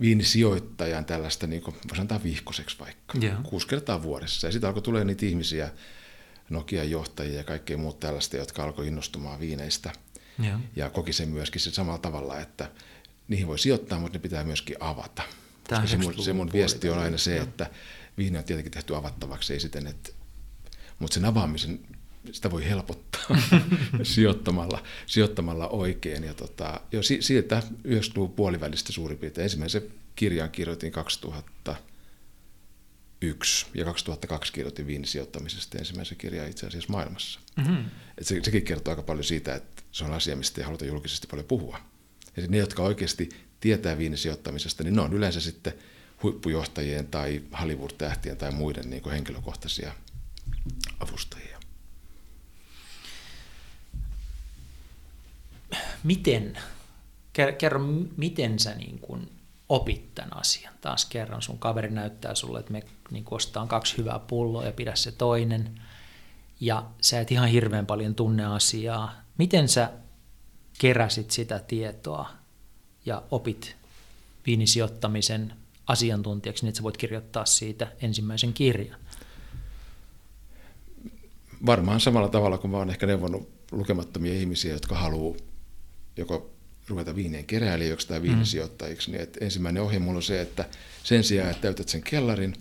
viinisijoittajan 0.00 1.04
tällaista, 1.04 1.46
niin 1.46 1.62
kuin, 1.62 1.76
voisi 1.88 2.00
antaa 2.00 2.22
vihkoseksi 2.22 2.78
vaikka, 2.78 3.18
yeah. 3.22 3.42
kuusi 3.42 3.66
kertaa 3.66 4.02
vuodessa. 4.02 4.46
Ja 4.46 4.52
sitten 4.52 4.68
alkoi 4.68 4.82
tulee 4.82 5.04
niitä 5.04 5.26
ihmisiä, 5.26 5.70
Nokian 6.50 6.90
johtajia 6.90 7.36
ja 7.36 7.44
kaikkea 7.44 7.78
muut 7.78 8.00
tällaista, 8.00 8.36
jotka 8.36 8.64
alkoi 8.64 8.88
innostumaan 8.88 9.40
viineistä. 9.40 9.92
Yeah. 10.44 10.60
Ja 10.76 10.90
koki 10.90 11.12
sen 11.12 11.28
myöskin 11.28 11.60
sen 11.60 11.72
samalla 11.72 11.98
tavalla, 11.98 12.40
että 12.40 12.70
niihin 13.28 13.46
voi 13.46 13.58
sijoittaa, 13.58 13.98
mutta 13.98 14.18
ne 14.18 14.22
pitää 14.22 14.44
myöskin 14.44 14.76
avata. 14.80 15.22
Koska 15.68 15.86
se 15.86 15.96
mun, 15.96 16.22
se 16.22 16.32
mun 16.32 16.52
viesti 16.52 16.90
on 16.90 16.98
aina 16.98 17.18
se, 17.18 17.38
että 17.38 17.70
viini 18.18 18.38
on 18.38 18.44
tietenkin 18.44 18.72
tehty 18.72 18.96
avattavaksi, 18.96 19.52
ei 19.52 19.60
siten, 19.60 19.86
että, 19.86 20.10
mutta 20.98 21.14
sen 21.14 21.24
avaamisen 21.24 21.80
sitä 22.32 22.50
voi 22.50 22.68
helpottaa 22.68 23.36
sijoittamalla, 24.02 24.82
sijoittamalla 25.06 25.68
oikein. 25.68 26.24
Ja 26.24 26.34
tota, 26.34 26.80
jo 26.92 27.02
siitä 27.02 27.62
90-luvun 27.88 28.32
puolivälistä 28.32 28.92
suurin 28.92 29.18
piirtein. 29.18 29.42
Ensimmäisen 29.42 29.82
kirjan 30.16 30.50
kirjoitin 30.50 30.92
2001 30.92 33.66
ja 33.74 33.84
2002 33.84 34.52
kirjoitin 34.52 34.86
viinisijoittamisesta 34.86 35.78
ensimmäisen 35.78 36.18
kirjan 36.18 36.48
itse 36.48 36.66
asiassa 36.66 36.92
maailmassa. 36.92 37.40
Mm-hmm. 37.56 37.84
Et 38.18 38.26
se, 38.26 38.40
sekin 38.42 38.62
kertoo 38.62 38.92
aika 38.92 39.02
paljon 39.02 39.24
siitä, 39.24 39.54
että 39.54 39.82
se 39.92 40.04
on 40.04 40.12
asia, 40.12 40.36
mistä 40.36 40.60
ei 40.60 40.64
haluta 40.64 40.84
julkisesti 40.84 41.26
paljon 41.26 41.46
puhua. 41.46 41.80
Ja 42.36 42.42
ne, 42.48 42.56
jotka 42.56 42.82
oikeasti 42.82 43.28
tietää 43.60 43.98
viinisijoittamisesta, 43.98 44.84
niin 44.84 44.96
ne 44.96 45.02
on 45.02 45.12
yleensä 45.12 45.40
sitten 45.40 45.72
huippujohtajien 46.22 47.06
tai 47.06 47.42
Hollywood-tähtien 47.60 48.36
tai 48.36 48.50
muiden 48.50 48.90
niin 48.90 49.10
henkilökohtaisia 49.10 49.92
avustajia. 51.00 51.57
Miten, 56.04 56.58
kerro, 57.58 57.80
miten 58.16 58.58
sä 58.58 58.74
niin 58.74 58.98
kuin 58.98 59.30
opit 59.68 60.14
tämän 60.14 60.36
asian. 60.36 60.74
Taas 60.80 61.04
kerran 61.04 61.42
sun 61.42 61.58
kaveri 61.58 61.90
näyttää 61.90 62.34
sulle, 62.34 62.60
että 62.60 62.72
me 62.72 62.82
niin 63.10 63.24
ostaa 63.30 63.66
kaksi 63.66 63.96
hyvää 63.96 64.18
pulloa 64.18 64.64
ja 64.64 64.72
pidä 64.72 64.94
se 64.94 65.12
toinen. 65.12 65.80
Ja 66.60 66.86
sä 67.00 67.20
et 67.20 67.32
ihan 67.32 67.48
hirveän 67.48 67.86
paljon 67.86 68.14
tunne 68.14 68.44
asiaa. 68.44 69.22
Miten 69.38 69.68
sä 69.68 69.90
keräsit 70.78 71.30
sitä 71.30 71.58
tietoa 71.58 72.30
ja 73.06 73.22
opit 73.30 73.76
viinisijoittamisen 74.46 75.52
asiantuntijaksi, 75.86 76.62
niin 76.62 76.68
että 76.68 76.76
sä 76.76 76.82
voit 76.82 76.96
kirjoittaa 76.96 77.44
siitä 77.44 77.92
ensimmäisen 78.00 78.52
kirjan? 78.52 79.00
Varmaan 81.66 82.00
samalla 82.00 82.28
tavalla 82.28 82.58
kuin 82.58 82.70
mä 82.70 82.76
oon 82.76 82.90
ehkä 82.90 83.06
neuvonut 83.06 83.48
lukemattomia 83.72 84.34
ihmisiä, 84.34 84.72
jotka 84.72 84.94
haluaa 84.94 85.36
joko 86.18 86.50
ruveta 86.88 87.16
viinien 87.16 87.44
keräilijöiksi 87.44 88.08
tai 88.08 88.22
viinisijoittajiksi, 88.22 89.10
niin 89.10 89.22
että 89.22 89.44
ensimmäinen 89.44 89.82
ohje 89.82 89.98
mulla 89.98 90.16
on 90.16 90.22
se, 90.22 90.40
että 90.40 90.64
sen 91.02 91.24
sijaan, 91.24 91.50
että 91.50 91.62
täytät 91.62 91.88
sen 91.88 92.02
kellarin, 92.02 92.54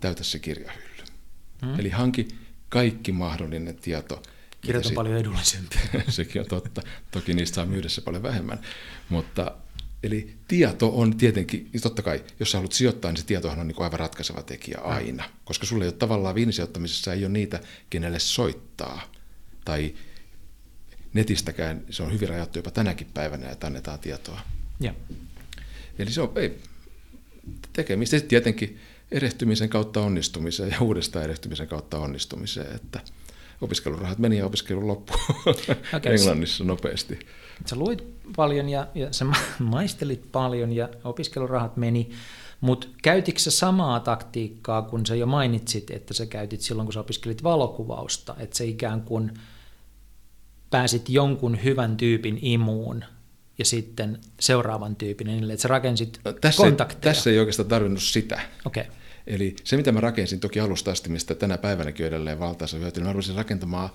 täytä 0.00 0.24
se 0.24 0.38
kirjahylly. 0.38 1.04
Hmm. 1.62 1.80
Eli 1.80 1.90
hanki 1.90 2.28
kaikki 2.68 3.12
mahdollinen 3.12 3.76
tieto. 3.76 4.22
Kirjat 4.60 4.84
on 4.84 4.88
sit... 4.88 4.94
paljon 4.94 5.18
edullisempi. 5.18 5.76
Sekin 6.08 6.42
on 6.42 6.48
totta. 6.48 6.82
Toki 7.10 7.34
niistä 7.34 7.54
saa 7.54 7.66
myydä 7.66 7.88
se 7.88 8.00
paljon 8.00 8.22
vähemmän. 8.22 8.60
Mutta 9.08 9.52
eli 10.02 10.34
tieto 10.48 10.98
on 10.98 11.16
tietenkin, 11.16 11.70
totta 11.82 12.02
kai, 12.02 12.24
jos 12.40 12.50
sä 12.50 12.58
haluat 12.58 12.72
sijoittaa, 12.72 13.10
niin 13.10 13.20
se 13.20 13.26
tietohan 13.26 13.58
on 13.58 13.68
niin 13.68 13.82
aivan 13.82 14.00
ratkaiseva 14.00 14.42
tekijä 14.42 14.78
aina. 14.78 15.24
Koska 15.44 15.66
sulle 15.66 15.84
ei 15.84 15.88
ole 15.88 15.94
tavallaan 15.94 16.34
viinisijoittamisessa 16.34 17.12
ei 17.12 17.24
ole 17.24 17.32
niitä, 17.32 17.60
kenelle 17.90 18.18
soittaa. 18.18 19.02
Tai 19.64 19.94
netistäkään, 21.14 21.82
se 21.90 22.02
on 22.02 22.12
hyvin 22.12 22.28
rajattu 22.28 22.58
jopa 22.58 22.70
tänäkin 22.70 23.06
päivänä, 23.14 23.50
että 23.50 23.66
annetaan 23.66 23.98
tietoa. 23.98 24.40
Ja. 24.80 24.94
Eli 25.98 26.10
se 26.10 26.20
on 26.20 26.32
ei, 26.36 26.58
tekemistä 27.72 28.16
sitten 28.16 28.28
tietenkin 28.28 28.78
erehtymisen 29.10 29.68
kautta 29.68 30.00
onnistumiseen 30.00 30.70
ja 30.70 30.80
uudestaan 30.80 31.24
erehtymisen 31.24 31.68
kautta 31.68 31.98
onnistumiseen, 31.98 32.76
että 32.76 33.00
opiskelurahat 33.60 34.18
meni 34.18 34.38
ja 34.38 34.46
opiskelu 34.46 34.88
loppui 34.88 35.16
okay, 35.46 36.12
Englannissa 36.14 36.64
nopeasti. 36.64 37.18
Sä 37.66 37.76
luit 37.76 38.04
paljon 38.36 38.68
ja, 38.68 38.86
ja 38.94 39.12
sä 39.12 39.26
maistelit 39.58 40.32
paljon 40.32 40.72
ja 40.72 40.88
opiskelurahat 41.04 41.76
meni, 41.76 42.10
mutta 42.60 42.86
käytitkö 43.02 43.40
sä 43.40 43.50
samaa 43.50 44.00
taktiikkaa, 44.00 44.82
kun 44.82 45.06
sä 45.06 45.14
jo 45.14 45.26
mainitsit, 45.26 45.90
että 45.90 46.14
sä 46.14 46.26
käytit 46.26 46.60
silloin, 46.60 46.86
kun 46.86 46.92
sä 46.92 47.00
opiskelit 47.00 47.42
valokuvausta, 47.42 48.36
että 48.38 48.56
sä 48.56 48.64
ikään 48.64 49.02
kuin 49.02 49.32
pääsit 50.74 51.08
jonkun 51.08 51.64
hyvän 51.64 51.96
tyypin 51.96 52.38
imuun 52.42 53.04
ja 53.58 53.64
sitten 53.64 54.18
seuraavan 54.40 54.96
tyypin, 54.96 55.26
niin 55.26 55.50
että 55.50 55.62
sä 55.62 55.68
rakensit 55.68 56.20
no, 56.24 56.32
tässä 56.32 56.62
kontakteja? 56.62 56.98
Ei, 56.98 57.14
tässä 57.14 57.30
ei 57.30 57.38
oikeastaan 57.38 57.68
tarvinnut 57.68 58.02
sitä. 58.02 58.40
Okay. 58.64 58.84
Eli 59.26 59.56
se, 59.64 59.76
mitä 59.76 59.92
mä 59.92 60.00
rakensin 60.00 60.40
toki 60.40 60.60
alusta 60.60 60.90
asti, 60.90 61.10
mistä 61.10 61.34
tänä 61.34 61.58
päivänäkin 61.58 62.06
edelleen 62.06 62.38
valtaisa 62.38 62.76
hyöty, 62.76 63.00
niin 63.00 63.06
mä 63.06 63.12
rupesin 63.12 63.34
rakentamaan 63.34 63.90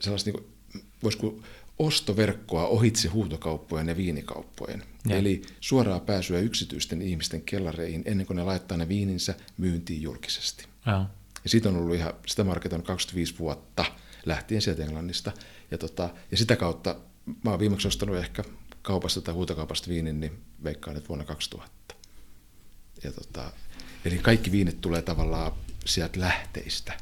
sellaista, 0.00 0.30
niin 0.30 0.42
kuin, 0.42 0.82
voisiko 1.02 1.40
ostoverkkoa 1.78 2.66
ohitse 2.66 3.08
huutokauppojen 3.08 3.88
ja 3.88 3.96
viinikauppojen. 3.96 4.82
Ja. 5.08 5.16
Eli 5.16 5.42
suoraa 5.60 6.00
pääsyä 6.00 6.38
yksityisten 6.38 7.02
ihmisten 7.02 7.42
kellareihin 7.42 8.02
ennen 8.04 8.26
kuin 8.26 8.36
ne 8.36 8.42
laittaa 8.42 8.78
ne 8.78 8.88
viininsä 8.88 9.34
myyntiin 9.58 10.02
julkisesti. 10.02 10.66
Ja, 10.86 11.06
ja 11.44 11.50
siitä 11.50 11.68
on 11.68 11.76
ollut 11.76 11.96
ihan, 11.96 12.12
sitä 12.26 12.44
marketan 12.44 12.82
25 12.82 13.38
vuotta 13.38 13.84
lähtien 14.26 14.62
sieltä 14.62 14.84
Englannista. 14.84 15.32
Ja, 15.70 15.78
tota, 15.78 16.10
ja 16.30 16.36
sitä 16.36 16.56
kautta 16.56 16.96
mä 17.44 17.50
oon 17.50 17.58
viimeksi 17.58 17.88
ostanut 17.88 18.16
ehkä 18.16 18.44
kaupasta 18.82 19.20
tai 19.20 19.34
huutokaupasta 19.34 19.88
viinin, 19.88 20.20
niin 20.20 20.42
veikkaan, 20.64 20.96
että 20.96 21.08
vuonna 21.08 21.24
2000. 21.24 21.94
Ja 23.04 23.12
tota, 23.12 23.52
eli 24.04 24.18
kaikki 24.18 24.52
viinit 24.52 24.80
tulee 24.80 25.02
tavallaan 25.02 25.52
sieltä 25.84 26.20
lähteistä. 26.20 27.00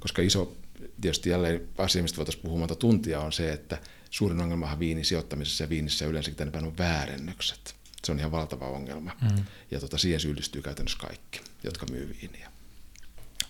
Koska 0.00 0.22
iso, 0.22 0.56
tietysti 1.00 1.30
jälleen 1.30 1.68
asia, 1.78 2.02
mistä 2.02 2.16
voitaisiin 2.16 2.42
puhua 2.42 2.58
monta 2.58 2.74
tuntia, 2.74 3.20
on 3.20 3.32
se, 3.32 3.52
että 3.52 3.78
suurin 4.10 4.40
ongelmahan 4.40 4.78
viinin 4.78 5.04
sijoittamisessa 5.04 5.64
ja 5.64 5.68
viinissä 5.68 6.06
yleensäkin 6.06 6.36
tänne 6.36 6.52
päin 6.52 6.64
on 6.64 6.78
väärennökset. 6.78 7.74
Se 8.04 8.12
on 8.12 8.18
ihan 8.18 8.32
valtava 8.32 8.68
ongelma. 8.68 9.16
Mm. 9.22 9.44
Ja 9.70 9.80
tota, 9.80 9.98
siihen 9.98 10.20
syyllistyy 10.20 10.62
käytännössä 10.62 10.98
kaikki, 10.98 11.40
jotka 11.64 11.86
myy 11.90 12.16
viiniä. 12.22 12.52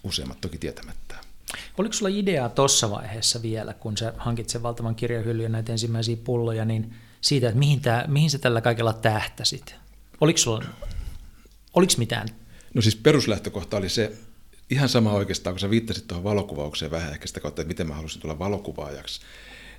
Useimmat 0.04 0.40
toki 0.40 0.58
tietämättä. 0.58 1.29
Oliko 1.78 1.92
sulla 1.92 2.16
ideaa 2.16 2.48
tuossa 2.48 2.90
vaiheessa 2.90 3.42
vielä, 3.42 3.74
kun 3.74 3.96
sä 3.96 4.12
hankit 4.16 4.48
sen 4.48 4.62
valtavan 4.62 4.94
kirjahyllyn 4.94 5.52
näitä 5.52 5.72
ensimmäisiä 5.72 6.16
pulloja, 6.24 6.64
niin 6.64 6.94
siitä, 7.20 7.48
että 7.48 7.58
mihin, 7.58 7.80
tää, 7.80 8.04
mihin 8.08 8.30
sä 8.30 8.38
tällä 8.38 8.60
kaikella 8.60 8.92
tähtäsit? 8.92 9.74
Oliko 10.20 10.38
sulla 10.38 10.64
oliko 11.74 11.92
mitään? 11.98 12.28
No 12.74 12.82
siis 12.82 12.96
peruslähtökohta 12.96 13.76
oli 13.76 13.88
se, 13.88 14.12
ihan 14.70 14.88
sama 14.88 15.12
oikeastaan, 15.12 15.54
kun 15.54 15.60
sä 15.60 15.70
viittasit 15.70 16.06
tuohon 16.06 16.24
valokuvaukseen 16.24 16.90
vähän 16.90 17.12
ehkä 17.12 17.26
sitä 17.26 17.40
kautta, 17.40 17.62
että 17.62 17.68
miten 17.68 17.88
mä 17.88 17.94
halusin 17.94 18.20
tulla 18.20 18.38
valokuvaajaksi, 18.38 19.20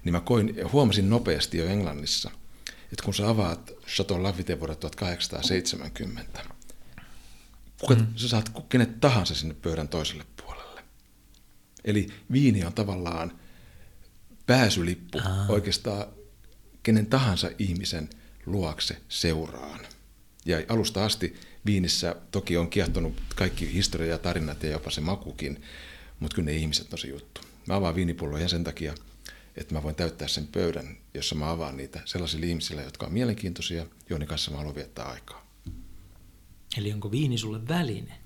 niin 0.04 0.14
mä 0.14 0.20
koin, 0.20 0.56
huomasin 0.72 1.10
nopeasti 1.10 1.58
jo 1.58 1.66
Englannissa, 1.66 2.32
että 2.92 3.04
kun 3.06 3.14
sä 3.14 3.30
avaat 3.30 3.72
Chateau 3.88 4.24
Lafite 4.24 4.60
vuodelta 4.60 4.80
1870, 4.80 6.46
kuka, 7.80 7.96
mm. 7.96 8.08
sä 8.16 8.28
saat 8.28 8.52
kenet 8.70 9.00
tahansa 9.00 9.36
sinne 9.36 9.56
pöydän 9.62 9.88
toiselle 9.88 10.26
puolelle. 10.36 10.51
Eli 11.86 12.08
viini 12.32 12.66
on 12.66 12.74
tavallaan 12.74 13.40
pääsylippu 14.46 15.20
Aa. 15.20 15.46
oikeastaan 15.50 16.06
kenen 16.84 17.06
tahansa 17.06 17.50
ihmisen 17.60 18.10
luokse 18.46 18.98
seuraan. 19.10 19.80
Ja 20.46 20.58
alusta 20.70 21.06
asti 21.06 21.36
Viinissä 21.66 22.16
toki 22.32 22.58
on 22.58 22.70
kiehtonut 22.70 23.22
kaikki 23.36 23.74
historia 23.74 24.08
ja 24.08 24.18
tarinat 24.18 24.64
ja 24.64 24.70
jopa 24.70 24.92
se 24.92 25.02
makukin, 25.02 25.62
mutta 26.20 26.36
kyllä 26.36 26.46
ne 26.46 26.54
ihmiset 26.54 26.94
on 26.94 27.00
se 27.00 27.08
juttu. 27.08 27.42
Mä 27.68 27.76
avaan 27.76 27.96
viinipulloja 27.96 28.48
sen 28.48 28.64
takia, 28.64 28.96
että 29.56 29.74
mä 29.74 29.84
voin 29.84 29.96
täyttää 29.96 30.28
sen 30.28 30.48
pöydän, 30.48 30.98
jossa 31.14 31.36
mä 31.36 31.52
avaan 31.52 31.78
niitä 31.78 32.02
sellaisille 32.06 32.46
ihmisille, 32.46 32.84
jotka 32.84 33.06
on 33.06 33.14
mielenkiintoisia, 33.14 33.86
joiden 34.10 34.28
kanssa 34.28 34.52
mä 34.52 34.58
haluan 34.58 34.76
viettää 34.76 35.06
aikaa. 35.06 35.48
Eli 36.78 36.94
onko 36.94 37.12
viini 37.12 37.38
sulle 37.38 37.68
väline? 37.68 38.18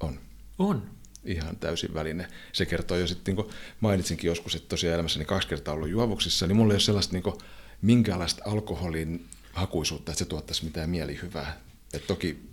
On. 0.00 0.20
On? 0.58 0.90
Ihan 1.24 1.56
täysin 1.56 1.94
väline. 1.94 2.28
Se 2.52 2.66
kertoo 2.66 2.96
jo 2.96 3.06
sitten, 3.06 3.34
niin 3.34 3.44
kuin 3.44 3.54
mainitsinkin 3.80 4.28
joskus, 4.28 4.54
että 4.54 4.68
tosiaan 4.68 4.94
elämässäni 4.94 5.24
kaksi 5.24 5.48
kertaa 5.48 5.74
ollut 5.74 5.88
juovuksissa, 5.88 6.46
niin 6.46 6.56
mulla 6.56 6.72
ei 6.72 6.76
ole 6.76 6.80
sellaista 6.80 7.12
niin 7.12 7.22
kuin, 7.22 7.36
minkäänlaista 7.82 8.42
alkoholin 8.46 9.26
hakuisuutta, 9.52 10.12
että 10.12 10.18
se 10.18 10.24
tuottaisi 10.24 10.64
mitään 10.64 10.90
mielihyvää. 10.90 11.60
Et 11.94 12.06
toki 12.06 12.50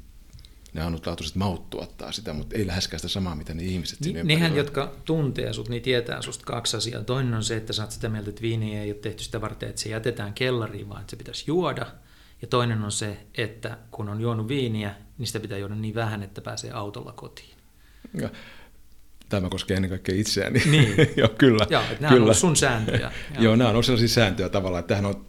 ne 0.74 0.84
ainutlaatuiset 0.84 1.36
maut 1.36 1.70
tuottaa 1.70 2.12
sitä, 2.12 2.34
mutta 2.34 2.56
ei 2.56 2.68
läheskään 2.68 3.00
sitä 3.00 3.10
samaa, 3.10 3.36
mitä 3.36 3.54
ne 3.54 3.64
ihmiset 3.64 4.00
Ni, 4.00 4.24
Nehän, 4.24 4.56
jotka 4.56 4.96
tuntee 5.06 5.54
sut, 5.54 5.70
niin 5.70 5.82
tietää 5.82 6.22
susta 6.22 6.46
kaksi 6.46 6.78
asiaa. 6.78 7.04
Toinen 7.04 7.34
on 7.34 7.44
se, 7.44 7.58
että 7.58 7.74
sä 7.74 7.84
oot 7.84 7.92
sitä 7.92 8.10
mieltä, 8.10 8.30
että 8.30 8.42
viini 8.42 8.78
ei 8.78 8.92
ole 8.92 9.00
tehty 9.00 9.24
sitä 9.24 9.42
varten, 9.42 9.70
että 9.70 9.82
se 9.82 9.90
jätetään 9.90 10.34
kellariin, 10.34 10.90
vaan 10.90 11.02
että 11.02 11.12
se 11.12 11.18
pitäisi 11.18 11.44
juoda. 11.48 11.86
Ja 12.42 12.48
toinen 12.48 12.84
on 12.84 12.92
se, 12.92 13.18
että 13.36 13.78
kun 13.92 14.10
on 14.10 14.22
juonut 14.22 14.48
viiniä, 14.48 14.96
niin 15.18 15.28
sitä 15.28 15.40
pitää 15.40 15.58
juoda 15.58 15.76
niin 15.76 15.96
vähän, 15.96 16.24
että 16.24 16.42
pääsee 16.42 16.72
autolla 16.72 17.12
kotiin. 17.12 17.58
Ja, 18.14 18.30
tämä 19.30 19.50
koskee 19.50 19.76
ennen 19.76 19.90
kaikkea 19.90 20.16
itseäni. 20.16 20.62
Niin. 20.66 20.96
Joo, 21.18 21.30
kyllä. 21.38 21.68
Joo, 21.70 21.82
että 21.82 22.02
nämä 22.02 22.14
kyllä. 22.14 22.30
on 22.30 22.36
sun 22.36 22.56
sääntöjä. 22.56 23.12
Joo, 23.40 23.56
nämä 23.56 23.70
on 23.70 23.84
sellaisia 23.84 24.08
sääntöjä 24.08 24.50
tavallaan, 24.50 24.80
että 24.80 24.96
tämähän 24.96 25.16
on, 25.16 25.26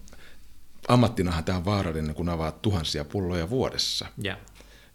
ammattinahan 0.87 1.43
tämä 1.43 1.57
on 1.57 1.65
vaarallinen, 1.65 2.15
kun 2.15 2.29
avaat 2.29 2.61
tuhansia 2.61 3.05
pulloja 3.05 3.49
vuodessa. 3.49 4.07
Ja. 4.23 4.37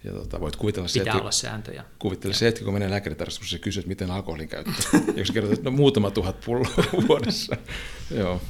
Ja 0.04 0.12
tota, 0.12 0.40
voit 0.40 0.56
kuvitella 0.56 0.88
se, 0.88 0.98
Pitää 0.98 1.20
olla 1.20 1.30
sääntöjä. 1.30 1.84
Kuvittele 1.98 2.34
se 2.34 2.46
hetki, 2.46 2.64
kun 2.64 2.72
menee 2.72 2.90
lääkäritarkastuksessa 2.90 3.56
ja 3.56 3.60
kysyy, 3.60 3.80
että 3.80 3.88
miten 3.88 4.10
alkoholin 4.10 4.48
käyttö. 4.48 4.72
Eikö 5.16 5.32
kerrot, 5.32 5.52
että 5.52 5.64
no 5.64 5.70
muutama 5.70 6.10
tuhat 6.10 6.40
pulloa 6.40 6.84
vuodessa. 7.08 7.56
Joo. 8.10 8.40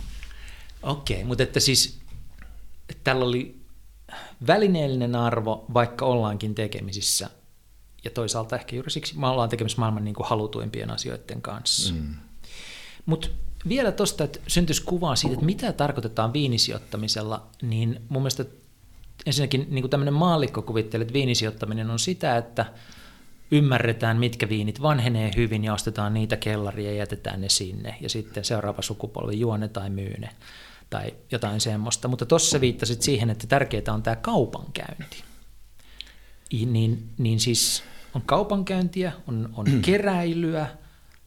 Okei, 0.83 1.17
okay, 1.17 1.27
mutta 1.27 1.43
että 1.43 1.61
siis 1.61 2.05
että 2.89 3.01
tällä 3.05 3.25
oli 3.25 3.57
välineellinen 4.47 5.15
arvo, 5.15 5.65
vaikka 5.75 6.05
ollaankin 6.05 6.55
tekemisissä. 6.55 7.31
Ja 8.05 8.11
toisaalta 8.11 8.57
ehkä 8.57 8.77
juuri 8.77 8.91
siksi 8.91 9.19
me 9.19 9.27
ollaan 9.27 9.49
tekemisissä 9.49 9.81
maailman 9.81 10.05
niin 10.05 10.15
kuin 10.15 10.29
halutuimpien 10.29 10.91
asioiden 10.91 11.43
kanssa. 11.43 11.95
Mm. 11.95 12.15
Mutta 13.07 13.29
vielä 13.69 13.93
tuosta, 13.93 14.25
että 14.25 14.41
syntyisi 14.47 14.83
kuvaa 14.83 15.17
siitä, 15.17 15.35
että 15.35 15.47
mitä 15.47 15.73
tarkoitetaan 15.73 16.33
viinisijoittamisella, 16.33 17.47
niin 17.63 18.01
mun 18.09 18.23
mielestä 18.23 18.45
ensinnäkin 19.27 19.67
niin 19.71 19.83
kuin 19.83 19.91
tämmöinen 19.91 20.15
maallikko 20.15 20.63
kuvittelee, 20.63 21.03
että 21.03 21.15
viinisijoittaminen 21.15 21.91
on 21.91 21.99
sitä, 21.99 22.37
että 22.37 22.67
ymmärretään, 23.51 24.17
mitkä 24.17 24.49
viinit 24.49 24.83
vanhenee 24.83 25.31
hyvin 25.37 25.65
ja 25.65 25.75
ostetaan 25.75 26.15
niitä 26.15 26.37
kellaria 26.37 26.91
ja 26.91 26.97
jätetään 26.97 27.41
ne 27.41 27.49
sinne. 27.49 27.97
Ja 28.01 28.09
sitten 28.09 28.45
seuraava 28.45 28.83
sukupolvi 28.83 29.41
juo 29.41 29.57
ne 29.57 29.69
tai 29.69 29.91
myy 29.91 30.15
ne 30.19 30.31
tai 30.91 31.15
jotain 31.33 31.61
semmoista. 31.61 32.09
Mutta 32.09 32.27
tuossa 32.27 32.61
viittasit 32.61 33.03
siihen, 33.03 33.31
että 33.31 33.47
tärkeää 33.47 33.95
on 33.95 34.03
tämä 34.03 34.17
kaupankäynti. 34.17 35.25
Niin, 36.67 37.09
niin 37.19 37.41
siis 37.41 37.83
on 38.15 38.23
kaupankäyntiä, 38.27 39.13
on, 39.27 39.51
on 39.57 39.67
keräilyä, 39.83 40.67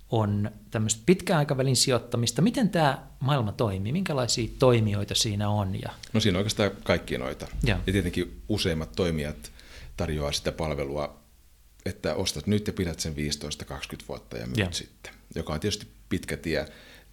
on 0.10 0.52
tämmöistä 0.72 1.02
pitkän 1.06 1.38
aikavälin 1.38 1.76
sijoittamista. 1.76 2.42
Miten 2.42 2.70
tämä 2.70 3.08
maailma 3.20 3.52
toimii? 3.52 3.92
Minkälaisia 3.92 4.50
toimijoita 4.60 5.16
siinä 5.16 5.50
on? 5.50 5.82
Ja... 5.82 5.90
No 6.14 6.20
siinä 6.20 6.38
on 6.38 6.40
oikeastaan 6.40 6.72
kaikki 6.84 7.18
noita. 7.18 7.48
Ja, 7.64 7.80
ja 7.88 7.94
tietenkin 7.94 8.42
useimmat 8.50 8.92
toimijat 8.92 9.52
tarjoaa 9.98 10.32
sitä 10.32 10.52
palvelua, 10.52 11.20
että 11.86 12.16
ostat 12.16 12.48
nyt 12.48 12.68
ja 12.68 12.74
pidät 12.74 13.00
sen 13.00 13.14
15-20 13.14 13.18
vuotta 14.08 14.38
ja 14.38 14.46
myyt 14.46 14.58
ja. 14.58 14.72
sitten, 14.72 15.14
joka 15.36 15.54
on 15.54 15.60
tietysti 15.60 15.88
pitkä 16.10 16.38
tie. 16.38 16.66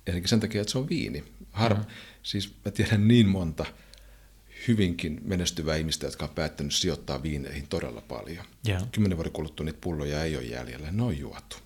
Eli 0.06 0.22
sen 0.28 0.40
takia, 0.40 0.60
että 0.60 0.72
se 0.72 0.78
on 0.78 0.88
viini. 0.88 1.24
Har... 1.52 1.74
Mm-hmm. 1.74 1.90
Siis 2.22 2.54
mä 2.64 2.70
tiedän 2.70 3.08
niin 3.08 3.28
monta 3.28 3.66
hyvinkin 4.68 5.20
menestyvää 5.24 5.76
ihmistä, 5.76 6.06
jotka 6.06 6.24
on 6.24 6.34
päättänyt 6.34 6.74
sijoittaa 6.74 7.22
viineihin 7.22 7.66
todella 7.68 8.00
paljon. 8.00 8.44
Ja. 8.66 8.80
Kymmenen 8.92 9.18
vuoden 9.18 9.32
kuluttua 9.32 9.66
niitä 9.66 9.78
pulloja 9.80 10.24
ei 10.24 10.36
ole 10.36 10.44
jäljellä, 10.44 10.92
ne 10.92 11.02
on 11.02 11.18
juotu. 11.18 11.56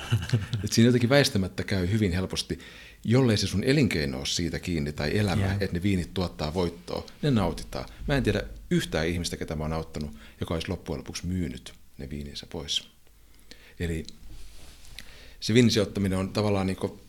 Et 0.64 0.72
siinä 0.72 0.88
jotenkin 0.88 1.10
väistämättä 1.10 1.64
käy 1.64 1.90
hyvin 1.90 2.12
helposti, 2.12 2.58
jollei 3.04 3.36
se 3.36 3.46
sun 3.46 3.64
elinkeino 3.64 4.18
ole 4.18 4.26
siitä 4.26 4.58
kiinni 4.58 4.92
tai 4.92 5.18
elämä, 5.18 5.44
yeah. 5.44 5.56
että 5.60 5.76
ne 5.76 5.82
viinit 5.82 6.14
tuottaa 6.14 6.54
voittoa, 6.54 7.06
ne 7.22 7.30
nautitaan. 7.30 7.88
Mä 8.08 8.16
en 8.16 8.22
tiedä 8.22 8.42
yhtään 8.70 9.06
ihmistä, 9.06 9.36
ketä 9.36 9.56
mä 9.56 9.64
oon 9.64 9.72
auttanut, 9.72 10.16
joka 10.40 10.54
olisi 10.54 10.68
loppujen 10.68 10.98
lopuksi 10.98 11.26
myynyt 11.26 11.74
ne 11.98 12.10
viininsä 12.10 12.46
pois. 12.46 12.88
Eli 13.80 14.06
se 15.40 15.54
viinisijoittaminen 15.54 16.18
on 16.18 16.32
tavallaan 16.32 16.66
niin 16.66 16.76
kuin, 16.76 17.00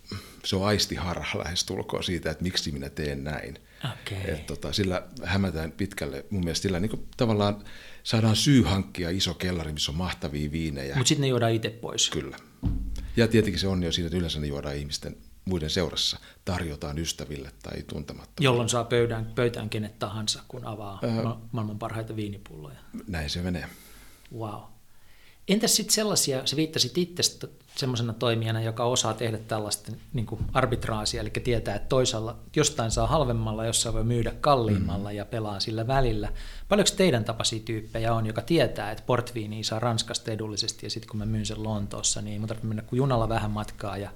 se 0.45 0.56
on 0.56 0.65
aistiharha 0.65 1.39
lähestulkoon 1.39 2.04
siitä, 2.04 2.32
että 2.32 2.43
miksi 2.43 2.71
minä 2.71 2.89
teen 2.89 3.23
näin. 3.23 3.60
Okay. 4.02 4.34
Et 4.34 4.45
tota, 4.45 4.73
sillä 4.73 5.04
hämätään 5.23 5.71
pitkälle. 5.71 6.26
Mun 6.30 6.43
mielestä 6.43 6.62
sillä 6.62 6.80
niin 6.80 6.89
kuin, 6.89 7.08
tavallaan 7.17 7.63
saadaan 8.04 8.36
syy 8.36 8.63
hankkia 8.63 9.10
iso 9.10 9.34
kellari, 9.34 9.73
missä 9.73 9.91
on 9.91 9.97
mahtavia 9.97 10.52
viinejä. 10.52 10.95
Mutta 10.95 11.08
sitten 11.08 11.21
ne 11.21 11.28
juodaan 11.28 11.52
itse 11.52 11.69
pois. 11.69 12.10
Kyllä. 12.10 12.38
Ja 13.17 13.28
tietenkin 13.28 13.60
se 13.60 13.67
on 13.67 13.84
jo 13.84 13.91
siinä, 13.91 14.08
että 14.08 14.17
yleensä 14.17 14.39
ne 14.39 14.47
juodaan 14.47 14.76
ihmisten 14.76 15.17
muiden 15.45 15.69
seurassa 15.69 16.19
tarjotaan 16.45 17.00
ystäville 17.00 17.52
tai 17.63 17.84
tuntemattomille. 17.84 18.45
Jolloin 18.45 18.69
saa 18.69 18.84
pöydään, 18.84 19.32
pöytään 19.36 19.69
kenet 19.69 20.00
tahansa, 20.00 20.43
kun 20.47 20.65
avaa 20.65 21.00
öö, 21.04 21.23
maailman 21.52 21.80
parhaita 21.80 22.15
viinipulloja. 22.15 22.80
Näin 23.08 23.30
se 23.30 23.41
menee. 23.41 23.69
Wow. 24.38 24.62
Entäs 25.47 25.76
sitten 25.76 25.93
sellaisia, 25.93 26.47
se 26.47 26.56
viittasit 26.56 26.97
itse 26.97 27.23
semmoisena 27.78 28.13
toimijana, 28.13 28.62
joka 28.62 28.84
osaa 28.84 29.13
tehdä 29.13 29.38
tällaista 29.38 29.92
niin 30.13 30.26
kuin 30.26 30.42
arbitraasia, 30.54 31.22
eli 31.22 31.30
tietää, 31.30 31.76
että 31.76 31.88
toisaalla 31.88 32.38
jostain 32.56 32.92
saa 32.92 33.08
halvemmalla, 33.08 33.66
jossain 33.66 33.96
voi 33.96 34.04
myydä 34.04 34.32
kalliimmalla 34.42 35.10
mm. 35.10 35.16
ja 35.16 35.26
pelaa 35.26 35.60
sillä 35.60 35.88
välillä. 35.88 36.30
Paljonko 36.70 36.92
teidän 36.98 37.26
tapaisia 37.26 37.60
tyyppejä 37.60 38.13
on, 38.13 38.26
joka 38.26 38.42
tietää, 38.42 38.92
että 38.92 39.04
portviiniä 39.06 39.63
saa 39.63 39.80
Ranskasta 39.80 40.32
edullisesti 40.32 40.86
ja 40.86 40.90
sitten 40.90 41.10
kun 41.10 41.18
mä 41.18 41.26
myyn 41.26 41.46
sen 41.46 41.63
Lontoossa, 41.63 42.22
niin 42.22 42.42
mun 42.42 42.48
tarvitse 42.48 42.68
mennä 42.68 42.84
kuin 42.84 42.98
junalla 42.98 43.30
vähän 43.30 43.52
matkaa 43.52 43.98
ja 43.98 44.10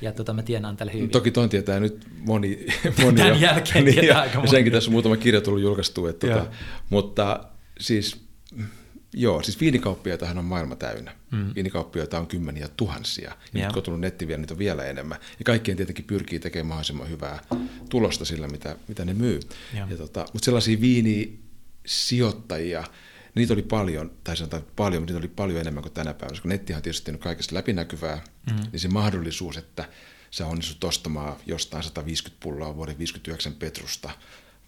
ja 0.00 0.12
tota, 0.12 0.32
mä 0.32 0.42
tienaan 0.42 0.76
tälle 0.76 0.92
hyvin. 0.92 1.10
Toki 1.10 1.30
ton 1.30 1.48
tietää 1.48 1.80
nyt 1.80 2.06
moni. 2.18 2.66
moni 3.02 3.16
Tämän 3.16 3.28
jo. 3.28 3.34
jälkeen 3.34 3.84
niin, 3.84 4.00
tietää 4.00 4.20
aika 4.20 4.38
moni. 4.38 4.50
Senkin 4.50 4.72
tässä 4.72 4.90
on 4.90 4.92
muutama 4.92 5.16
kirja 5.16 5.40
tullut 5.40 5.62
julkaistu. 5.62 6.06
Että 6.06 6.26
tota, 6.26 6.46
mutta 6.90 7.44
siis 7.80 8.24
Joo, 9.16 9.42
siis 9.42 9.60
viinikauppiaitahan 9.60 10.38
on 10.38 10.44
maailma 10.44 10.76
täynnä. 10.76 11.16
Mm. 11.30 11.54
Viinikauppiaita 11.54 12.18
on 12.18 12.26
kymmeniä 12.26 12.68
tuhansia. 12.76 13.30
Ja 13.30 13.36
yeah. 13.54 13.54
nyt 13.54 13.66
kun 13.72 13.80
on 13.80 13.82
tullut 13.82 14.00
netti 14.00 14.28
vielä, 14.28 14.40
niitä 14.40 14.54
on 14.54 14.58
vielä 14.58 14.84
enemmän. 14.84 15.18
Ja 15.38 15.44
kaikkien 15.44 15.76
tietenkin 15.76 16.04
pyrkii 16.04 16.38
tekemään 16.38 16.66
mahdollisimman 16.66 17.10
hyvää 17.10 17.38
tulosta 17.90 18.24
sillä, 18.24 18.48
mitä, 18.48 18.76
mitä 18.88 19.04
ne 19.04 19.14
myy. 19.14 19.40
Yeah. 19.74 19.90
Ja 19.90 19.96
tota, 19.96 20.26
mutta 20.32 20.44
sellaisia 20.44 20.80
viinisijoittajia, 20.80 22.84
niitä 23.34 23.52
oli 23.52 23.62
paljon, 23.62 24.12
tai 24.24 24.36
sanotaan 24.36 24.62
paljon, 24.76 25.02
mutta 25.02 25.12
niitä 25.12 25.26
oli 25.26 25.32
paljon 25.36 25.60
enemmän 25.60 25.82
kuin 25.82 25.92
tänä 25.92 26.14
päivänä. 26.14 26.30
Koska 26.30 26.48
nettihan 26.48 26.78
on 26.78 26.82
tietysti 26.82 27.10
on 27.10 27.18
kaikesta 27.18 27.54
läpinäkyvää, 27.54 28.24
mm. 28.50 28.56
niin 28.72 28.80
se 28.80 28.88
mahdollisuus, 28.88 29.56
että 29.56 29.88
sä 30.30 30.46
onnistut 30.46 30.84
ostamaan 30.84 31.36
jostain 31.46 31.82
150 31.82 32.42
pulloa 32.42 32.76
vuoden 32.76 32.98
59 32.98 33.52
Petrusta 33.52 34.10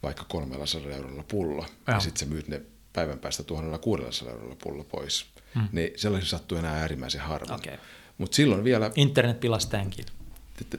vaikka 0.02 0.24
300 0.28 0.92
eurolla 0.92 1.24
pullo, 1.28 1.66
ja, 1.86 1.92
ja 1.92 2.00
sitten 2.00 2.20
sä 2.20 2.26
myyt 2.34 2.48
ne 2.48 2.62
päivän 2.96 3.18
päästä 3.18 3.42
1600 3.42 4.34
eurolla 4.34 4.56
pullo 4.62 4.84
pois. 4.84 5.26
Hmm. 5.54 5.68
Niin 5.72 5.90
sellaisia 5.96 6.28
sattuu 6.28 6.58
enää 6.58 6.80
äärimmäisen 6.80 7.20
harvoin. 7.20 7.60
Okay. 7.60 7.78
Mutta 8.18 8.34
silloin 8.34 8.64
vielä... 8.64 8.90
Internet 8.94 9.40
pilasi 9.40 9.70
tämänkin. 9.70 10.04